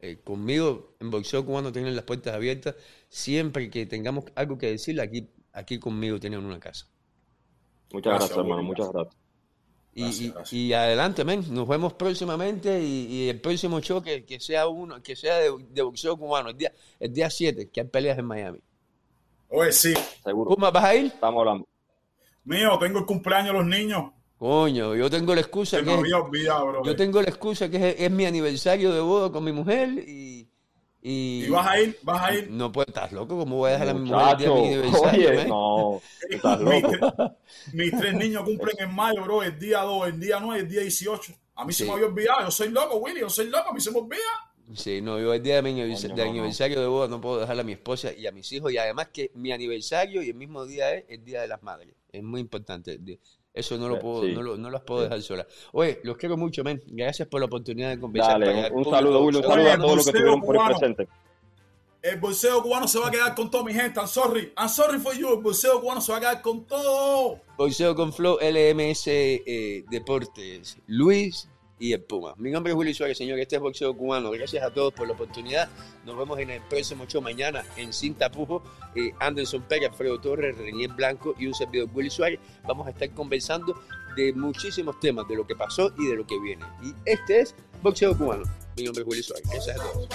Eh, 0.00 0.18
conmigo 0.24 0.96
en 0.98 1.12
boxeo 1.12 1.46
cuando 1.46 1.70
tienen 1.70 1.94
las 1.94 2.04
puertas 2.04 2.34
abiertas, 2.34 2.74
siempre 3.08 3.70
que 3.70 3.86
tengamos 3.86 4.24
algo 4.34 4.58
que 4.58 4.66
decirle, 4.66 5.02
aquí, 5.02 5.30
aquí 5.52 5.78
conmigo 5.78 6.18
tienen 6.18 6.44
una 6.44 6.58
casa. 6.58 6.88
Muchas 7.92 8.14
gracias, 8.14 8.38
hermano, 8.38 8.64
muchas 8.64 8.90
gracias. 8.90 9.25
Y, 9.98 10.30
y, 10.50 10.72
adelante, 10.74 11.24
men. 11.24 11.42
Nos 11.48 11.66
vemos 11.66 11.94
próximamente 11.94 12.82
y, 12.82 13.30
el 13.30 13.40
próximo 13.40 13.80
show 13.80 14.02
que, 14.02 14.38
sea 14.38 14.68
uno, 14.68 15.02
que 15.02 15.16
sea 15.16 15.38
de, 15.38 15.82
boxeo 15.82 16.18
cubano, 16.18 16.50
el 16.50 16.58
día, 16.58 16.70
el 17.00 17.14
día 17.14 17.30
7, 17.30 17.70
que 17.70 17.80
hay 17.80 17.86
peleas 17.86 18.18
en 18.18 18.26
Miami. 18.26 18.60
Oye, 19.48 19.72
sí. 19.72 19.94
Seguro. 20.22 20.54
¿vas 20.56 20.84
a 20.84 20.94
ir? 20.94 21.06
Estamos 21.06 21.40
hablando. 21.40 21.66
Mío, 22.44 22.78
tengo 22.78 22.98
el 22.98 23.06
cumpleaños 23.06 23.54
de 23.54 23.58
los 23.58 23.66
niños. 23.66 24.12
Coño, 24.36 24.94
yo 24.94 25.08
tengo 25.08 25.34
la 25.34 25.40
excusa 25.40 25.82
que. 25.82 25.90
había 25.90 26.18
olvidado, 26.18 26.66
bro. 26.66 26.84
Yo 26.84 26.94
tengo 26.94 27.22
la 27.22 27.30
excusa 27.30 27.70
que 27.70 27.76
es, 27.76 27.96
es, 27.98 28.10
mi 28.10 28.26
aniversario 28.26 28.92
de 28.92 29.00
boda 29.00 29.32
con 29.32 29.44
mi 29.44 29.52
mujer 29.52 29.88
y. 30.06 30.46
¿Y, 31.08 31.48
vas 31.50 31.68
a 31.68 31.80
ir? 31.80 31.96
¿Vas 32.02 32.20
a 32.20 32.34
ir? 32.34 32.50
No 32.50 32.72
puedes, 32.72 32.88
estás 32.88 33.12
loco, 33.12 33.38
¿cómo 33.38 33.58
voy 33.58 33.70
a 33.70 33.72
dejar 33.74 33.90
a 33.90 33.94
mi 33.94 34.10
mujer 34.10 34.28
el 34.32 34.38
día 34.38 34.48
de 34.48 34.54
mi 34.54 34.66
aniversario? 34.66 35.30
Oye, 35.30 35.46
no, 35.46 36.02
estás 36.28 36.60
loco. 36.62 37.36
Mis, 37.74 37.96
tres 37.96 38.14
niños 38.14 38.42
cumplen 38.42 38.74
en 38.80 38.92
mayo, 38.92 39.22
bro, 39.22 39.44
el 39.44 39.56
día 39.56 39.82
2, 39.82 40.08
el 40.08 40.18
día 40.18 40.40
9, 40.40 40.62
el 40.62 40.68
día 40.68 40.80
18. 40.80 41.32
A 41.54 41.64
mí 41.64 41.72
sí. 41.72 41.84
se 41.84 41.84
me 41.84 41.92
había 41.92 42.06
olvidado, 42.06 42.40
yo 42.40 42.50
soy 42.50 42.70
loco, 42.70 42.96
Willy, 42.96 43.20
yo 43.20 43.30
soy 43.30 43.48
loco, 43.48 43.70
a 43.70 43.72
mí 43.72 43.80
se 43.80 43.92
me 43.92 43.98
olvida. 43.98 44.18
Sí, 44.74 45.00
no, 45.00 45.20
yo 45.20 45.32
el 45.32 45.40
día 45.40 45.54
de 45.54 45.62
mi 45.62 45.80
aniversario, 45.80 46.16
de, 46.16 46.22
aniversario 46.22 46.80
de 46.80 46.86
boda 46.88 47.06
no 47.06 47.20
puedo 47.20 47.38
dejar 47.38 47.60
a 47.60 47.62
mi 47.62 47.74
esposa 47.74 48.12
y 48.12 48.26
a 48.26 48.32
mis 48.32 48.50
hijos 48.50 48.72
y 48.72 48.78
además 48.78 49.10
que 49.12 49.30
mi 49.34 49.52
aniversario 49.52 50.24
y 50.24 50.30
el 50.30 50.34
mismo 50.34 50.66
día 50.66 50.92
es 50.92 51.04
el 51.08 51.24
Día 51.24 51.40
de 51.40 51.46
las 51.46 51.62
Madres. 51.62 51.94
Es 52.10 52.24
muy 52.24 52.40
importante. 52.40 52.98
Eso 53.56 53.78
no 53.78 53.88
lo 53.88 53.98
puedo, 53.98 54.22
sí. 54.22 54.32
no, 54.34 54.42
lo, 54.42 54.58
no 54.58 54.70
las 54.70 54.82
puedo 54.82 55.00
dejar 55.00 55.22
solas. 55.22 55.46
Oye, 55.72 55.98
los 56.04 56.18
quiero 56.18 56.36
mucho, 56.36 56.62
men. 56.62 56.82
Gracias 56.88 57.26
por 57.26 57.40
la 57.40 57.46
oportunidad 57.46 57.88
de 57.88 57.98
conversar. 57.98 58.38
Dale, 58.38 58.70
un, 58.70 58.86
un 58.86 58.92
saludo, 58.92 59.24
Willy, 59.24 59.38
un 59.38 59.44
saludo 59.44 59.72
a 59.72 59.76
todos 59.78 59.96
los 59.96 60.04
que 60.04 60.10
estuvieron 60.10 60.42
por 60.42 60.56
el 60.56 60.62
presente. 60.66 61.08
El 62.02 62.20
bolseo 62.20 62.62
cubano 62.62 62.86
se 62.86 62.98
va 62.98 63.08
a 63.08 63.10
quedar 63.10 63.34
con 63.34 63.50
todo, 63.50 63.64
mi 63.64 63.72
gente. 63.72 63.98
I'm 63.98 64.06
sorry. 64.06 64.52
I'm 64.58 64.68
sorry 64.68 64.98
for 64.98 65.16
you. 65.16 65.32
El 65.32 65.42
bolseo 65.42 65.80
cubano 65.80 66.02
se 66.02 66.12
va 66.12 66.18
a 66.18 66.20
quedar 66.20 66.42
con 66.42 66.66
todo. 66.66 67.40
Bolseo 67.56 67.94
con 67.94 68.12
Flow, 68.12 68.36
LMS 68.42 69.06
eh, 69.06 69.84
Deportes. 69.90 70.76
Luis 70.86 71.48
y 71.78 71.92
el 71.92 72.02
Puma. 72.02 72.34
Mi 72.38 72.50
nombre 72.50 72.72
es 72.72 72.78
Willy 72.78 72.94
Suárez, 72.94 73.18
señor. 73.18 73.38
Este 73.38 73.56
es 73.56 73.62
Boxeo 73.62 73.96
Cubano. 73.96 74.30
Gracias 74.30 74.64
a 74.64 74.72
todos 74.72 74.92
por 74.92 75.06
la 75.06 75.14
oportunidad. 75.14 75.68
Nos 76.04 76.16
vemos 76.16 76.38
en 76.38 76.50
el 76.50 76.62
próximo 76.62 77.06
show 77.06 77.20
mañana 77.20 77.64
en 77.76 77.92
Cinta 77.92 78.30
Pujo. 78.30 78.62
Eh, 78.94 79.12
Anderson 79.20 79.62
Pérez, 79.62 79.90
Alfredo 79.90 80.20
Torres, 80.20 80.56
Renier 80.56 80.90
Blanco 80.92 81.34
y 81.38 81.46
un 81.46 81.54
servidor 81.54 81.88
Willy 81.92 82.10
Suárez. 82.10 82.40
Vamos 82.66 82.86
a 82.86 82.90
estar 82.90 83.10
conversando 83.10 83.78
de 84.16 84.32
muchísimos 84.32 84.98
temas, 85.00 85.28
de 85.28 85.36
lo 85.36 85.46
que 85.46 85.54
pasó 85.54 85.92
y 85.98 86.06
de 86.06 86.16
lo 86.16 86.26
que 86.26 86.40
viene. 86.40 86.64
Y 86.82 86.94
este 87.04 87.40
es 87.40 87.54
Boxeo 87.82 88.16
Cubano. 88.16 88.44
Mi 88.76 88.84
nombre 88.84 89.02
es 89.02 89.08
Willy 89.08 89.22
Suárez. 89.22 89.48
Gracias 89.50 89.78
a 89.78 89.82
todos. 89.82 90.08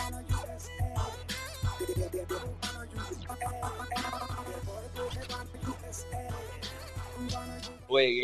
Pues 7.87 8.23